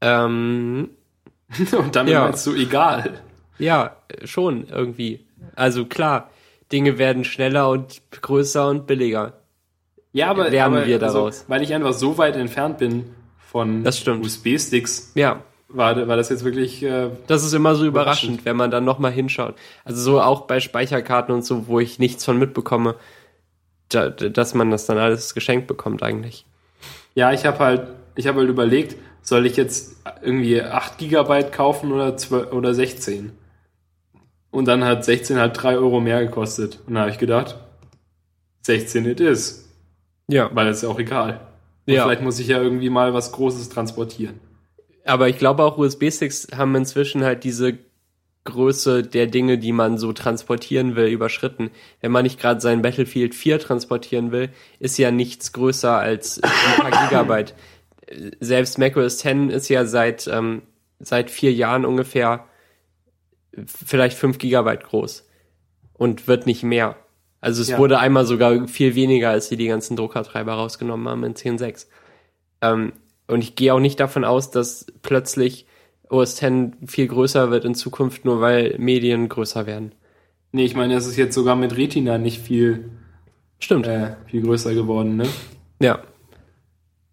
Ähm, 0.00 0.90
Und 1.78 1.94
damit 1.96 2.12
Ja. 2.12 2.24
meinst 2.24 2.46
du 2.46 2.54
egal. 2.54 3.20
ja, 3.58 3.96
schon 4.24 4.66
irgendwie. 4.68 5.24
Also 5.54 5.84
klar, 5.86 6.30
Dinge 6.72 6.98
werden 6.98 7.24
schneller 7.24 7.68
und 7.70 8.02
größer 8.10 8.68
und 8.68 8.86
billiger. 8.86 9.34
Ja, 10.12 10.28
aber, 10.30 10.50
Lernen 10.50 10.76
aber 10.78 10.86
wir 10.86 10.98
daraus. 10.98 11.44
weil 11.48 11.62
ich 11.62 11.72
einfach 11.74 11.92
so 11.92 12.18
weit 12.18 12.36
entfernt 12.36 12.78
bin 12.78 13.04
von. 13.38 13.86
USB-Sticks, 13.86 15.12
Ja, 15.14 15.42
war, 15.68 16.08
war 16.08 16.16
das 16.16 16.30
jetzt 16.30 16.44
wirklich, 16.44 16.82
äh, 16.82 17.10
das 17.26 17.44
ist 17.44 17.52
immer 17.52 17.74
so 17.74 17.84
überraschend, 17.86 18.24
Überraschend. 18.30 18.44
wenn 18.46 18.56
man 18.56 18.70
dann 18.70 18.84
nochmal 18.84 19.12
hinschaut. 19.12 19.54
Also 19.84 20.00
so 20.02 20.20
auch 20.20 20.42
bei 20.42 20.58
Speicherkarten 20.60 21.34
und 21.34 21.44
so, 21.44 21.68
wo 21.68 21.78
ich 21.80 21.98
nichts 21.98 22.24
von 22.24 22.38
mitbekomme, 22.38 22.96
da, 23.88 24.10
dass 24.10 24.54
man 24.54 24.70
das 24.70 24.86
dann 24.86 24.98
alles 24.98 25.32
geschenkt 25.34 25.66
bekommt 25.68 26.02
eigentlich. 26.02 26.44
ja, 27.14 27.32
ich 27.32 27.46
habe 27.46 27.58
halt, 27.60 27.88
ich 28.16 28.26
habe 28.26 28.40
halt 28.40 28.48
überlegt, 28.48 28.96
soll 29.28 29.44
ich 29.44 29.56
jetzt 29.56 29.96
irgendwie 30.22 30.62
8 30.62 30.98
Gigabyte 30.98 31.50
kaufen 31.52 31.90
oder 31.92 32.16
12, 32.16 32.52
oder 32.52 32.74
16? 32.74 33.32
Und 34.52 34.66
dann 34.66 34.84
hat 34.84 35.04
16 35.04 35.36
halt 35.38 35.60
3 35.60 35.76
Euro 35.76 36.00
mehr 36.00 36.24
gekostet. 36.24 36.80
Und 36.86 36.94
da 36.94 37.00
habe 37.00 37.10
ich 37.10 37.18
gedacht, 37.18 37.56
16 38.62 39.04
it 39.06 39.20
is. 39.20 39.68
Ja. 40.28 40.48
Weil 40.54 40.66
das 40.66 40.78
ist 40.78 40.82
ja 40.84 40.88
auch 40.88 40.98
egal. 40.98 41.40
Und 41.86 41.94
Ja. 41.94 42.04
vielleicht 42.04 42.22
muss 42.22 42.38
ich 42.38 42.48
ja 42.48 42.62
irgendwie 42.62 42.88
mal 42.90 43.14
was 43.14 43.32
Großes 43.32 43.68
transportieren. 43.68 44.40
Aber 45.04 45.28
ich 45.28 45.38
glaube 45.38 45.64
auch 45.64 45.76
USB-Sticks 45.76 46.48
haben 46.56 46.74
inzwischen 46.74 47.22
halt 47.24 47.44
diese 47.44 47.78
Größe 48.44 49.02
der 49.02 49.26
Dinge, 49.26 49.58
die 49.58 49.72
man 49.72 49.98
so 49.98 50.12
transportieren 50.12 50.94
will, 50.94 51.06
überschritten. 51.08 51.70
Wenn 52.00 52.12
man 52.12 52.22
nicht 52.22 52.40
gerade 52.40 52.60
sein 52.60 52.80
Battlefield 52.80 53.34
4 53.34 53.58
transportieren 53.58 54.30
will, 54.30 54.50
ist 54.78 54.98
ja 54.98 55.10
nichts 55.10 55.52
größer 55.52 55.96
als 55.98 56.40
ein 56.42 56.50
paar 56.78 56.90
Gigabyte. 57.08 57.54
Selbst 58.40 58.78
macOS 58.78 59.18
10 59.18 59.50
ist 59.50 59.68
ja 59.68 59.84
seit, 59.84 60.26
ähm, 60.28 60.62
seit 61.00 61.30
vier 61.30 61.52
Jahren 61.52 61.84
ungefähr 61.84 62.44
vielleicht 63.66 64.16
fünf 64.18 64.38
Gigabyte 64.38 64.84
groß 64.84 65.26
und 65.94 66.28
wird 66.28 66.46
nicht 66.46 66.62
mehr. 66.62 66.96
Also 67.40 67.62
es 67.62 67.68
Ja. 67.68 67.78
wurde 67.78 67.98
einmal 67.98 68.26
sogar 68.26 68.66
viel 68.68 68.94
weniger, 68.94 69.30
als 69.30 69.48
sie 69.48 69.56
die 69.56 69.66
ganzen 69.68 69.96
Druckertreiber 69.96 70.52
rausgenommen 70.54 71.08
haben 71.08 71.24
in 71.24 71.34
10.6. 71.34 71.88
Ähm, 72.60 72.92
und 73.28 73.42
ich 73.42 73.56
gehe 73.56 73.72
auch 73.74 73.80
nicht 73.80 73.98
davon 74.00 74.24
aus, 74.24 74.50
dass 74.50 74.86
plötzlich 75.02 75.66
OS 76.08 76.40
X 76.40 76.52
viel 76.86 77.08
größer 77.08 77.50
wird 77.50 77.64
in 77.64 77.74
Zukunft, 77.74 78.24
nur 78.24 78.40
weil 78.40 78.76
Medien 78.78 79.28
größer 79.28 79.66
werden. 79.66 79.92
Nee, 80.52 80.64
ich 80.64 80.76
meine, 80.76 80.94
es 80.94 81.06
ist 81.06 81.16
jetzt 81.16 81.34
sogar 81.34 81.56
mit 81.56 81.76
Retina 81.76 82.18
nicht 82.18 82.40
viel, 82.40 82.90
Stimmt. 83.58 83.86
äh, 83.86 84.14
viel 84.26 84.42
größer 84.42 84.74
geworden, 84.74 85.16
ne? 85.16 85.26
Ja. 85.80 86.00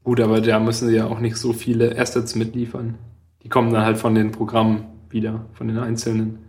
Gut, 0.04 0.20
aber 0.20 0.42
da 0.42 0.60
müssen 0.60 0.90
sie 0.90 0.96
ja 0.96 1.06
auch 1.08 1.20
nicht 1.20 1.38
so 1.38 1.54
viele 1.54 1.98
Assets 1.98 2.36
mitliefern. 2.36 2.98
Die 3.44 3.50
kommen 3.50 3.74
dann 3.74 3.86
halt 3.86 3.98
von 3.98 4.16
den 4.16 4.32
Programmen 4.32 4.86
wieder, 5.10 5.46
von 5.54 5.68
den 5.68 5.78
einzelnen. 5.80 6.40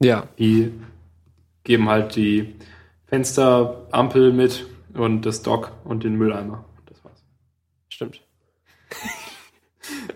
Ja. 0.00 0.24
Die 0.38 0.72
geben 1.64 1.88
halt 1.88 2.14
die 2.16 2.54
Fensterampel 3.06 4.32
mit 4.32 4.66
und 4.94 5.22
das 5.26 5.42
Dock 5.42 5.72
und 5.84 6.04
den 6.04 6.16
Mülleimer. 6.16 6.64
Das 6.86 7.04
war's. 7.04 7.22
Stimmt. 7.88 8.22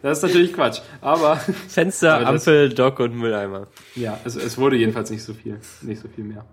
Das 0.03 0.19
ist 0.19 0.23
natürlich 0.23 0.53
Quatsch, 0.53 0.81
aber 1.01 1.37
Fenster, 1.37 2.15
Aber 2.17 2.33
das- 2.33 2.49
Ampel, 2.49 2.71
Dock 2.71 2.99
und 2.99 3.15
Mülleimer. 3.15 3.69
ja, 3.95 4.19
es, 4.25 4.35
es 4.35 4.59
wurde 4.59 4.77
jedenfalls 4.77 5.11
nicht 5.11 5.23
so 5.23 5.33
viel, 5.33 5.61
nicht 5.83 6.01
so 6.01 6.09
viel 6.09 6.25
mehr. 6.25 6.45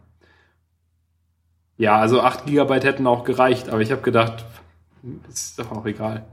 Ja, 1.78 1.98
also 1.98 2.22
8 2.22 2.46
GB 2.46 2.82
hätten 2.82 3.08
auch 3.08 3.24
gereicht, 3.24 3.70
aber 3.70 3.82
ich 3.82 3.92
habe 3.92 4.02
gedacht, 4.04 4.46
ist 5.30 5.60
doch 5.60 5.72
auch 5.72 5.86
egal. 5.86 6.26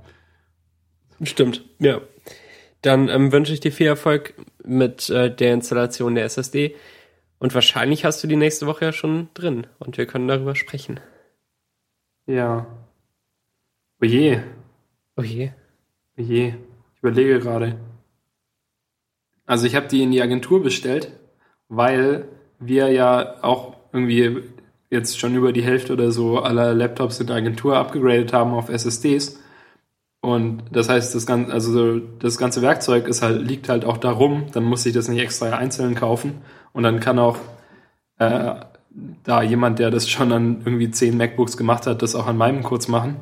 Stimmt. 1.23 1.65
Ja. 1.79 2.01
Dann 2.83 3.09
ähm, 3.09 3.33
wünsche 3.33 3.53
ich 3.53 3.61
dir 3.61 3.73
viel 3.73 3.87
Erfolg 3.87 4.35
mit 4.63 5.09
äh, 5.11 5.35
der 5.35 5.55
Installation 5.55 6.15
der 6.15 6.25
SSD. 6.25 6.75
Und 7.39 7.55
wahrscheinlich 7.55 8.05
hast 8.05 8.23
du 8.23 8.27
die 8.27 8.37
nächste 8.37 8.67
Woche 8.67 8.87
ja 8.87 8.93
schon 8.93 9.29
drin 9.35 9.67
und 9.79 9.99
wir 9.99 10.07
können 10.07 10.29
darüber 10.29 10.55
sprechen. 10.55 11.01
Ja. 12.27 12.67
Oje, 14.01 14.45
Oh 15.17 15.23
je. 15.23 15.51
oje. 16.19 16.57
Ich 16.57 17.01
überlege 17.01 17.39
gerade. 17.39 17.79
Also 19.47 19.67
ich 19.67 19.75
habe 19.75 19.89
die 19.89 20.03
in 20.03 20.11
die 20.11 20.23
Agentur 20.23 20.63
bestellt, 20.63 21.11
weil 21.69 22.29
wir 22.59 22.89
ja 22.91 23.43
auch 23.43 23.77
irgendwie 23.93 24.43
jetzt 24.95 25.21
schon 25.21 25.35
über 25.35 25.53
die 25.53 25.63
Hälfte 25.63 25.93
oder 25.93 26.11
so 26.11 26.39
aller 26.39 26.73
Laptops 26.73 27.21
in 27.21 27.27
der 27.27 27.37
Agentur 27.37 27.77
abgegradet 27.77 28.33
haben 28.33 28.55
auf 28.55 28.71
SSDs. 28.71 29.41
Und 30.23 30.63
das 30.73 30.89
heißt, 30.89 31.15
das 31.15 31.27
ganze, 31.27 31.53
also 31.53 31.73
so 31.73 32.01
das 32.19 32.39
ganze 32.39 32.63
Werkzeug 32.63 33.07
ist 33.09 33.21
halt, 33.21 33.47
liegt 33.47 33.69
halt 33.69 33.85
auch 33.85 33.99
darum, 33.99 34.47
dann 34.53 34.65
muss 34.65 34.87
ich 34.87 34.95
das 34.95 35.09
nicht 35.09 35.21
extra 35.21 35.51
einzeln 35.51 35.95
kaufen. 35.95 36.41
Und 36.73 36.83
dann 36.83 37.01
kann 37.01 37.19
auch 37.19 37.37
äh, 38.19 38.55
da 39.23 39.43
jemand, 39.43 39.81
der 39.81 39.91
das 39.91 40.09
schon 40.09 40.33
an 40.33 40.63
irgendwie 40.65 40.91
zehn 40.91 41.19
MacBooks 41.19 41.59
gemacht 41.59 41.87
hat, 41.87 42.01
das 42.01 42.15
auch 42.15 42.27
an 42.27 42.39
meinem 42.39 42.63
kurz 42.63 42.89
machen. 42.89 43.17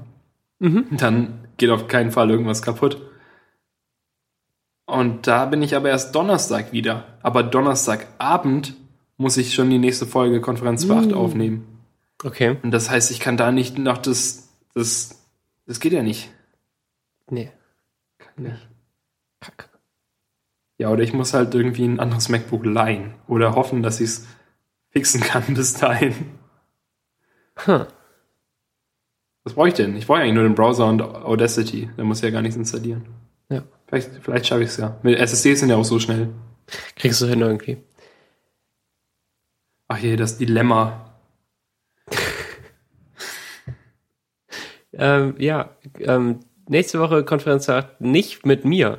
Mhm. 0.61 0.87
Dann 0.93 1.49
geht 1.57 1.71
auf 1.71 1.89
keinen 1.89 2.13
Fall 2.13 2.31
irgendwas 2.31 2.63
kaputt. 2.63 2.99
Und 4.87 5.27
da 5.27 5.47
bin 5.47 5.63
ich 5.63 5.75
aber 5.75 5.89
erst 5.89 6.15
Donnerstag 6.15 6.73
wieder. 6.73 7.05
Aber 7.23 7.43
Donnerstagabend 7.43 8.75
muss 9.17 9.37
ich 9.37 9.55
schon 9.55 9.71
die 9.71 9.79
nächste 9.79 10.07
Folge 10.07 10.41
Konferenz 10.41 10.85
für 10.85 10.95
8 10.97 11.11
Mm. 11.11 11.15
aufnehmen. 11.15 11.67
Okay. 12.25 12.57
Und 12.63 12.71
das 12.71 12.91
heißt, 12.91 13.11
ich 13.11 13.21
kann 13.21 13.37
da 13.37 13.53
nicht 13.53 13.79
noch 13.79 13.99
das, 13.99 14.49
das, 14.75 15.23
das 15.67 15.81
geht 15.81 15.93
ja 15.93 16.03
nicht. 16.03 16.31
Nee. 17.31 17.51
Kann 18.19 18.45
nicht. 18.45 18.69
Ja, 20.79 20.89
oder 20.91 21.03
ich 21.03 21.13
muss 21.13 21.35
halt 21.35 21.55
irgendwie 21.55 21.85
ein 21.85 22.01
anderes 22.01 22.29
MacBook 22.29 22.65
leihen. 22.65 23.15
Oder 23.29 23.55
hoffen, 23.55 23.83
dass 23.83 24.01
ich 24.01 24.09
es 24.09 24.27
fixen 24.91 25.21
kann 25.21 25.45
bis 25.55 25.75
dahin. 25.75 26.15
Huh. 27.67 27.87
Was 29.45 29.55
brauche 29.55 29.69
ich 29.69 29.75
denn? 29.75 29.97
Ich 29.97 30.07
brauche 30.07 30.19
eigentlich 30.21 30.35
nur 30.35 30.45
den 30.45 30.55
Browser 30.55 30.87
und 30.87 31.03
Audacity. 31.03 31.91
Da 31.97 32.05
muss 32.05 32.19
ich 32.19 32.25
ja 32.25 32.31
gar 32.31 32.43
nichts 32.43 32.57
installieren. 32.57 33.07
Ja. 33.49 33.63
Vielleicht, 33.87 34.11
vielleicht 34.23 34.47
schaffe 34.47 34.63
ich 34.63 34.69
es 34.71 34.77
ja. 34.77 34.97
Mit 35.03 35.19
SSDs 35.19 35.61
sind 35.61 35.69
ja 35.69 35.77
auch 35.77 35.85
so 35.85 35.99
schnell. 35.99 36.29
Kriegst 36.97 37.21
du 37.21 37.27
hin 37.27 37.41
irgendwie. 37.41 37.79
Ach 39.93 39.99
je, 39.99 40.17
das 40.17 40.39
Dilemma. 40.39 41.05
Ähm, 44.95 45.37
ja, 45.39 45.71
ähm, 46.01 46.41
nächste 46.69 47.01
Woche 47.01 47.25
Konferenz 47.25 47.67
nicht 47.99 48.45
mit 48.45 48.67
mir, 48.67 48.99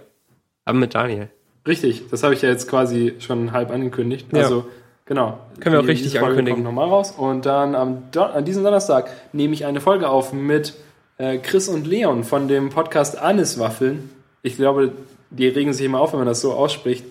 aber 0.65 0.79
mit 0.79 0.95
Daniel. 0.95 1.29
Richtig, 1.67 2.09
das 2.09 2.23
habe 2.23 2.33
ich 2.33 2.41
ja 2.41 2.49
jetzt 2.49 2.67
quasi 2.67 3.13
schon 3.19 3.51
halb 3.51 3.69
angekündigt. 3.69 4.25
Ja. 4.33 4.39
Also, 4.41 4.65
genau. 5.05 5.37
Können 5.59 5.75
wir 5.75 5.81
auch 5.81 5.87
richtig 5.87 6.13
Folge 6.13 6.29
ankündigen. 6.29 6.63
Kommt 6.63 6.75
nochmal 6.75 6.89
raus. 6.89 7.11
Und 7.11 7.45
dann 7.45 7.75
am 7.75 8.09
Don 8.11 8.31
an 8.31 8.43
diesem 8.43 8.63
Donnerstag 8.63 9.11
nehme 9.33 9.53
ich 9.53 9.65
eine 9.65 9.81
Folge 9.81 10.09
auf 10.09 10.33
mit 10.33 10.73
äh, 11.19 11.37
Chris 11.37 11.69
und 11.69 11.85
Leon 11.85 12.23
von 12.23 12.47
dem 12.47 12.69
Podcast 12.71 13.19
Aniswaffeln. 13.19 14.09
Ich 14.41 14.55
glaube, 14.55 14.93
die 15.29 15.47
regen 15.47 15.73
sich 15.73 15.85
immer 15.85 16.01
auf, 16.01 16.13
wenn 16.13 16.21
man 16.21 16.27
das 16.27 16.41
so 16.41 16.53
ausspricht. 16.53 17.05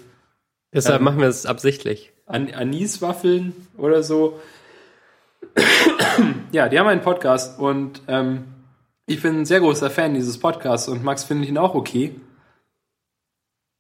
Deshalb 0.74 0.98
Ähm. 0.98 1.04
machen 1.04 1.20
wir 1.20 1.28
es 1.28 1.46
absichtlich. 1.46 2.11
An 2.26 2.52
Aniswaffeln 2.52 3.54
oder 3.76 4.02
so. 4.02 4.40
ja, 6.52 6.68
die 6.68 6.78
haben 6.78 6.86
einen 6.86 7.02
Podcast 7.02 7.58
und 7.58 8.02
ähm, 8.08 8.44
ich 9.06 9.20
bin 9.20 9.40
ein 9.40 9.44
sehr 9.44 9.60
großer 9.60 9.90
Fan 9.90 10.14
dieses 10.14 10.38
Podcasts 10.38 10.88
und 10.88 11.02
Max 11.02 11.24
findet 11.24 11.48
ihn 11.48 11.58
auch 11.58 11.74
okay. 11.74 12.14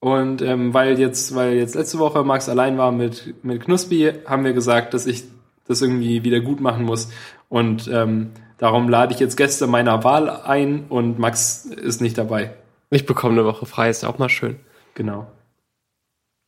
Und 0.00 0.42
ähm, 0.42 0.74
weil 0.74 0.98
jetzt, 0.98 1.34
weil 1.34 1.54
jetzt 1.54 1.76
letzte 1.76 2.00
Woche 2.00 2.24
Max 2.24 2.48
allein 2.48 2.76
war 2.76 2.90
mit, 2.90 3.44
mit 3.44 3.62
Knuspi, 3.64 4.12
haben 4.26 4.44
wir 4.44 4.52
gesagt, 4.52 4.94
dass 4.94 5.06
ich 5.06 5.24
das 5.68 5.80
irgendwie 5.80 6.24
wieder 6.24 6.40
gut 6.40 6.60
machen 6.60 6.84
muss. 6.84 7.08
Und 7.48 7.86
ähm, 7.86 8.32
darum 8.58 8.88
lade 8.88 9.14
ich 9.14 9.20
jetzt 9.20 9.36
Gäste 9.36 9.68
meiner 9.68 10.02
Wahl 10.02 10.28
ein 10.28 10.86
und 10.88 11.20
Max 11.20 11.66
ist 11.66 12.00
nicht 12.00 12.18
dabei. 12.18 12.52
Ich 12.90 13.06
bekomme 13.06 13.34
eine 13.34 13.44
Woche 13.44 13.64
frei, 13.64 13.90
ist 13.90 14.04
auch 14.04 14.18
mal 14.18 14.28
schön. 14.28 14.58
Genau. 14.94 15.30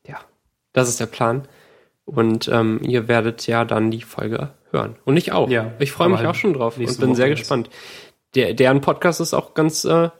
Ja, 0.06 0.18
das 0.72 0.88
ist 0.88 0.98
der 0.98 1.06
Plan. 1.06 1.46
Und 2.06 2.48
ähm, 2.48 2.80
ihr 2.82 3.08
werdet 3.08 3.46
ja 3.46 3.64
dann 3.64 3.90
die 3.90 4.02
Folge 4.02 4.50
hören. 4.70 4.96
Und 5.04 5.16
ich 5.16 5.32
auch. 5.32 5.48
Ja, 5.48 5.72
ich 5.78 5.92
freue 5.92 6.08
mich 6.10 6.18
halt 6.18 6.28
auch 6.28 6.34
schon 6.34 6.52
drauf 6.52 6.76
und 6.76 6.84
bin 6.98 7.08
Woche 7.10 7.16
sehr 7.16 7.28
erst. 7.28 7.40
gespannt. 7.40 7.70
Der, 8.34 8.52
deren 8.54 8.80
Podcast 8.80 9.20
ist 9.20 9.32
auch 9.32 9.54
ganz, 9.54 9.84
äh, 9.84 10.10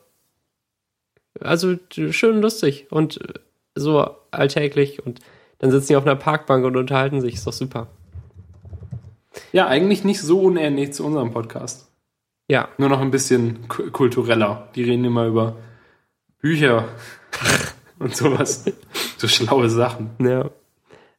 also 1.40 1.77
schön 1.90 2.40
lustig 2.40 2.86
und 2.90 3.20
äh, 3.20 3.35
so 3.74 4.09
alltäglich. 4.31 5.05
Und 5.05 5.20
dann 5.59 5.70
sitzen 5.70 5.89
die 5.89 5.97
auf 5.97 6.05
einer 6.06 6.16
Parkbank 6.16 6.65
und 6.65 6.77
unterhalten 6.77 7.20
sich. 7.20 7.35
Ist 7.35 7.47
doch 7.47 7.52
super. 7.52 7.89
Ja, 9.52 9.66
eigentlich 9.66 10.05
nicht 10.05 10.20
so 10.23 10.40
unähnlich 10.43 10.93
zu 10.93 11.05
unserem 11.05 11.32
Podcast. 11.32 11.90
Ja, 12.48 12.69
Nur 12.78 12.89
noch 12.89 13.01
ein 13.01 13.11
bisschen 13.11 13.69
ku- 13.69 13.90
kultureller. 13.90 14.69
Die 14.74 14.85
reden 14.85 15.05
immer 15.05 15.27
über 15.27 15.56
Bücher 16.40 16.89
und 17.98 18.15
sowas. 18.16 18.65
So 19.19 19.28
schlaue 19.28 19.69
Sachen. 19.70 20.11
ja. 20.20 20.51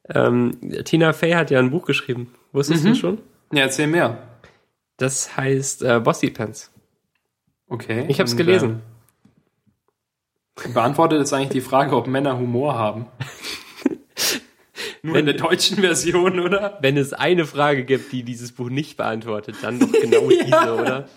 Ähm, 0.08 0.56
Tina 0.84 1.12
Fey 1.12 1.32
hat 1.32 1.50
ja 1.50 1.58
ein 1.58 1.70
Buch 1.70 1.84
geschrieben. 1.86 2.32
Wusstest 2.52 2.84
Mhm. 2.84 2.88
du 2.88 2.94
schon? 2.94 3.18
Ja, 3.52 3.62
erzähl 3.62 3.86
mehr. 3.86 4.18
Das 4.96 5.36
heißt 5.36 5.82
äh, 5.82 6.00
Bossy 6.00 6.30
Pants. 6.30 6.70
Okay. 7.68 8.04
Ich 8.08 8.20
hab's 8.20 8.32
Und, 8.32 8.36
gelesen. 8.38 8.82
Äh, 10.64 10.68
beantwortet 10.68 11.18
jetzt 11.18 11.32
eigentlich 11.34 11.50
die 11.50 11.60
Frage, 11.60 11.94
ob 11.96 12.06
Männer 12.06 12.38
Humor 12.38 12.74
haben. 12.78 13.06
Nur 15.02 15.16
in 15.18 15.26
der 15.26 15.34
deutschen 15.36 15.76
Version, 15.78 16.40
oder? 16.40 16.78
Wenn 16.80 16.96
es 16.96 17.12
eine 17.12 17.44
Frage 17.44 17.84
gibt, 17.84 18.10
die 18.12 18.22
dieses 18.24 18.52
Buch 18.52 18.70
nicht 18.70 18.96
beantwortet, 18.96 19.56
dann 19.62 19.78
doch 19.78 19.92
genau 19.92 20.28
diese, 20.30 20.74
oder? 20.74 21.08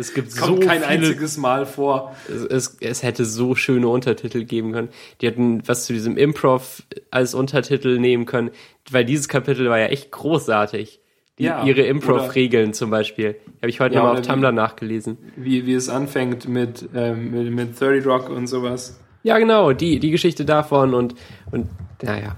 Es 0.00 0.14
gibt 0.14 0.36
Kommt 0.36 0.62
so 0.62 0.66
kein 0.68 0.78
viele, 0.82 0.86
einziges 0.86 1.36
Mal 1.38 1.66
vor. 1.66 2.14
es, 2.28 2.44
es, 2.44 2.76
es 2.80 3.02
hätte 3.02 3.24
so 3.24 3.56
schöne 3.56 3.88
Untertitel 3.88 4.44
geben 4.44 4.70
können. 4.72 4.88
Die 5.20 5.26
hätten 5.26 5.66
was 5.66 5.86
zu 5.86 5.92
diesem 5.92 6.16
Improv 6.16 6.84
als 7.10 7.34
Untertitel 7.34 7.98
nehmen 7.98 8.24
können, 8.24 8.50
weil 8.90 9.04
dieses 9.04 9.28
Kapitel 9.28 9.68
war 9.68 9.78
ja 9.80 9.86
echt 9.86 10.12
großartig. 10.12 11.00
Die, 11.38 11.44
Ja, 11.44 11.64
ihre 11.64 11.82
Improv-Regeln 11.82 12.74
zum 12.74 12.90
Beispiel. 12.90 13.36
Habe 13.60 13.70
ich 13.70 13.80
heute 13.80 13.96
Ja, 13.96 14.00
nochmal 14.02 14.12
auf 14.14 14.18
oder 14.20 14.28
wie- 14.28 14.32
Tumblr 14.32 14.52
nachgelesen. 14.52 15.18
Wie, 15.36 15.66
wie 15.66 15.74
es 15.74 15.88
anfängt 15.88 16.48
mit, 16.48 16.88
ähm, 16.94 17.30
mit, 17.32 17.52
mit 17.52 17.80
30 17.80 18.06
Rock 18.06 18.28
und 18.30 18.46
sowas. 18.46 18.98
Ja, 19.24 19.38
genau, 19.38 19.72
die, 19.72 19.98
die 19.98 20.10
Geschichte 20.12 20.44
davon 20.44 20.94
und, 20.94 21.14
und 21.50 21.68
naja. 22.02 22.36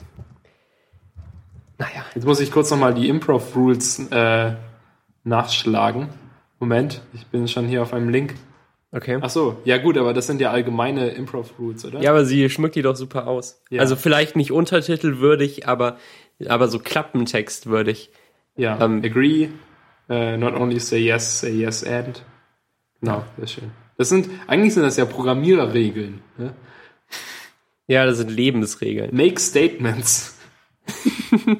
Naja. 1.78 2.05
Jetzt 2.15 2.24
muss 2.27 2.41
ich 2.41 2.51
kurz 2.53 2.70
nochmal 2.70 2.95
die 2.95 3.09
Improv-Rules 3.09 4.11
äh, 4.11 4.53
nachschlagen. 5.24 6.09
Moment, 6.61 7.01
ich 7.15 7.27
bin 7.27 7.49
schon 7.49 7.66
hier 7.66 7.82
auf 7.82 7.93
einem 7.93 8.11
Link. 8.11 8.35
Okay. 8.93 9.19
Ach 9.20 9.31
so, 9.31 9.57
ja 9.65 9.78
gut, 9.78 9.97
aber 9.97 10.12
das 10.12 10.27
sind 10.27 10.41
ja 10.41 10.51
allgemeine 10.51 11.09
Improv-Rules, 11.11 11.85
oder? 11.87 12.01
Ja, 12.03 12.11
aber 12.11 12.24
sie 12.24 12.49
schmückt 12.51 12.74
die 12.74 12.82
doch 12.82 12.97
super 12.97 13.27
aus. 13.27 13.62
Ja. 13.70 13.81
Also 13.81 13.97
vielleicht 13.97 14.37
nicht 14.37 14.53
untertitelwürdig, 14.53 15.66
aber, 15.66 15.97
aber 16.47 16.69
so 16.69 16.78
Klappentextwürdig. 16.78 18.11
Ja, 18.57 18.78
Ähm, 18.85 19.01
agree, 19.05 19.49
äh, 20.09 20.37
not 20.37 20.55
only 20.55 20.78
say 20.81 20.99
yes, 20.99 21.41
say 21.41 21.51
yes 21.51 21.82
and. 21.82 22.23
Genau, 23.01 23.24
sehr 23.39 23.47
schön. 23.47 23.70
Das 23.97 24.09
sind, 24.09 24.28
eigentlich 24.47 24.74
sind 24.74 24.82
das 24.82 24.97
ja 24.97 25.05
Programmiererregeln. 25.07 26.20
Ne? 26.37 26.53
Ja, 27.87 28.05
das 28.07 28.19
sind 28.19 28.31
Lebensregeln. 28.31 29.15
Make 29.16 29.41
statements. 29.41 30.39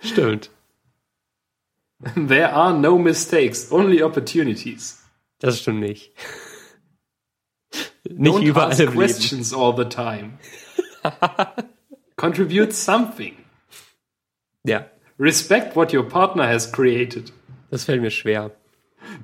Stimmt. 0.00 0.50
There 2.14 2.52
are 2.52 2.72
no 2.78 2.98
mistakes, 2.98 3.70
only 3.72 4.02
opportunities. 4.02 5.02
Das 5.38 5.60
stimmt 5.60 5.80
nicht. 5.80 6.12
Nicht 8.08 8.34
Don't 8.34 8.42
überall 8.44 8.70
ask 8.70 8.86
questions 8.92 9.52
all 9.52 9.74
the 9.76 9.84
time. 9.84 10.38
Contribute 12.16 12.72
something. 12.72 13.34
Ja, 14.64 14.86
Respect 15.18 15.74
what 15.76 15.92
your 15.94 16.04
partner 16.08 16.46
has 16.46 16.70
created. 16.70 17.32
das 17.70 17.84
fällt 17.84 18.00
mir 18.02 18.10
schwer. 18.10 18.52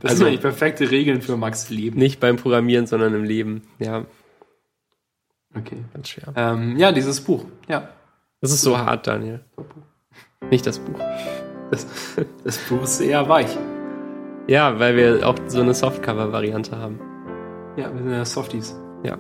Das 0.01 0.13
Also- 0.13 0.19
sind 0.19 0.27
eigentlich 0.29 0.41
perfekte 0.41 0.91
Regeln 0.91 1.23
für 1.23 1.37
Max 1.37 1.69
Leben. 1.71 1.99
Nicht 1.99 2.19
beim 2.21 2.37
Programmieren, 2.37 2.87
sondern 2.87 3.15
im 3.15 3.25
Leben. 3.25 3.63
Ja, 3.79 4.07
Okay. 5.55 5.85
ganz 5.93 6.09
schwer. 6.09 6.33
Ähm, 6.35 6.77
ja, 6.79 6.93
dieses 6.93 7.21
Buch. 7.21 7.45
Ja. 7.69 7.89
Das 8.41 8.51
ist 8.53 8.63
so 8.63 8.79
hart, 8.79 9.07
Daniel. 9.07 9.45
Nicht 10.51 10.67
das 10.67 10.79
Buch. 10.79 10.99
Das, 11.73 11.87
das 12.45 12.59
Buch 12.69 12.83
ist 12.83 13.01
eher 13.01 13.29
weich. 13.29 13.59
Ja, 14.47 14.79
weil 14.79 14.95
wir 14.97 15.27
auch 15.29 15.35
so 15.49 15.61
eine 15.63 15.73
Softcover-Variante 15.75 16.77
haben. 16.79 17.01
Ja, 17.77 17.87
wir 17.93 18.03
sind 18.03 18.13
ja 18.13 18.25
Softies. 18.25 18.79
Ja. 19.03 19.17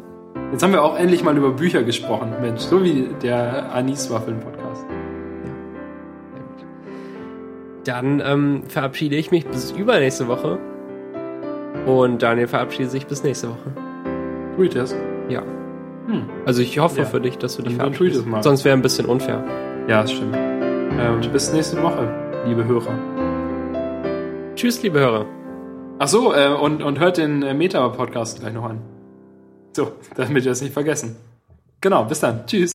Jetzt 0.52 0.62
haben 0.62 0.72
wir 0.72 0.82
auch 0.84 0.96
endlich 0.98 1.24
mal 1.24 1.36
über 1.36 1.50
Bücher 1.50 1.82
gesprochen, 1.82 2.30
Mensch. 2.42 2.60
So 2.60 2.84
wie 2.84 3.08
der 3.22 3.72
Anis-Waffeln-Podcast. 3.74 4.84
Dann 7.84 8.22
ähm, 8.24 8.62
verabschiede 8.68 9.16
ich 9.16 9.30
mich 9.30 9.46
bis 9.46 9.72
übernächste 9.72 10.28
Woche. 10.28 10.58
Und 11.86 12.22
Daniel 12.22 12.46
verabschiedet 12.46 12.90
sich 12.92 13.06
bis 13.06 13.24
nächste 13.24 13.48
Woche. 13.48 13.72
Tu 14.56 14.62
ich 14.64 14.70
das? 14.74 14.94
Ja. 15.28 15.42
Hm. 16.06 16.24
Also 16.46 16.62
ich 16.62 16.78
hoffe 16.78 17.00
Ja. 17.00 17.04
für 17.06 17.20
dich, 17.20 17.38
dass 17.38 17.56
du 17.56 17.62
dich 17.62 17.76
Dann- 17.78 17.92
verabschiedest. 17.94 18.24
Sonst 18.42 18.64
wäre 18.64 18.76
ein 18.76 18.82
bisschen 18.82 19.06
unfair. 19.06 19.42
Ja, 19.88 20.02
das 20.02 20.12
stimmt. 20.12 20.36
Ähm, 20.36 21.20
bis 21.32 21.52
nächste 21.52 21.82
Woche, 21.82 22.06
liebe 22.46 22.64
Hörer. 22.64 22.94
Tschüss, 24.54 24.82
liebe 24.82 24.98
Hörer. 24.98 25.26
Ach 25.98 26.08
so, 26.08 26.34
äh, 26.34 26.48
und, 26.48 26.82
und 26.82 26.98
hört 26.98 27.16
den 27.16 27.42
äh, 27.42 27.54
Meta-Podcast 27.54 28.40
gleich 28.40 28.52
noch 28.52 28.64
an. 28.64 28.80
So, 29.72 29.92
damit 30.16 30.44
wir 30.44 30.52
es 30.52 30.60
nicht 30.60 30.72
vergessen. 30.72 31.16
Genau, 31.80 32.04
bis 32.04 32.20
dann. 32.20 32.46
Tschüss. 32.46 32.70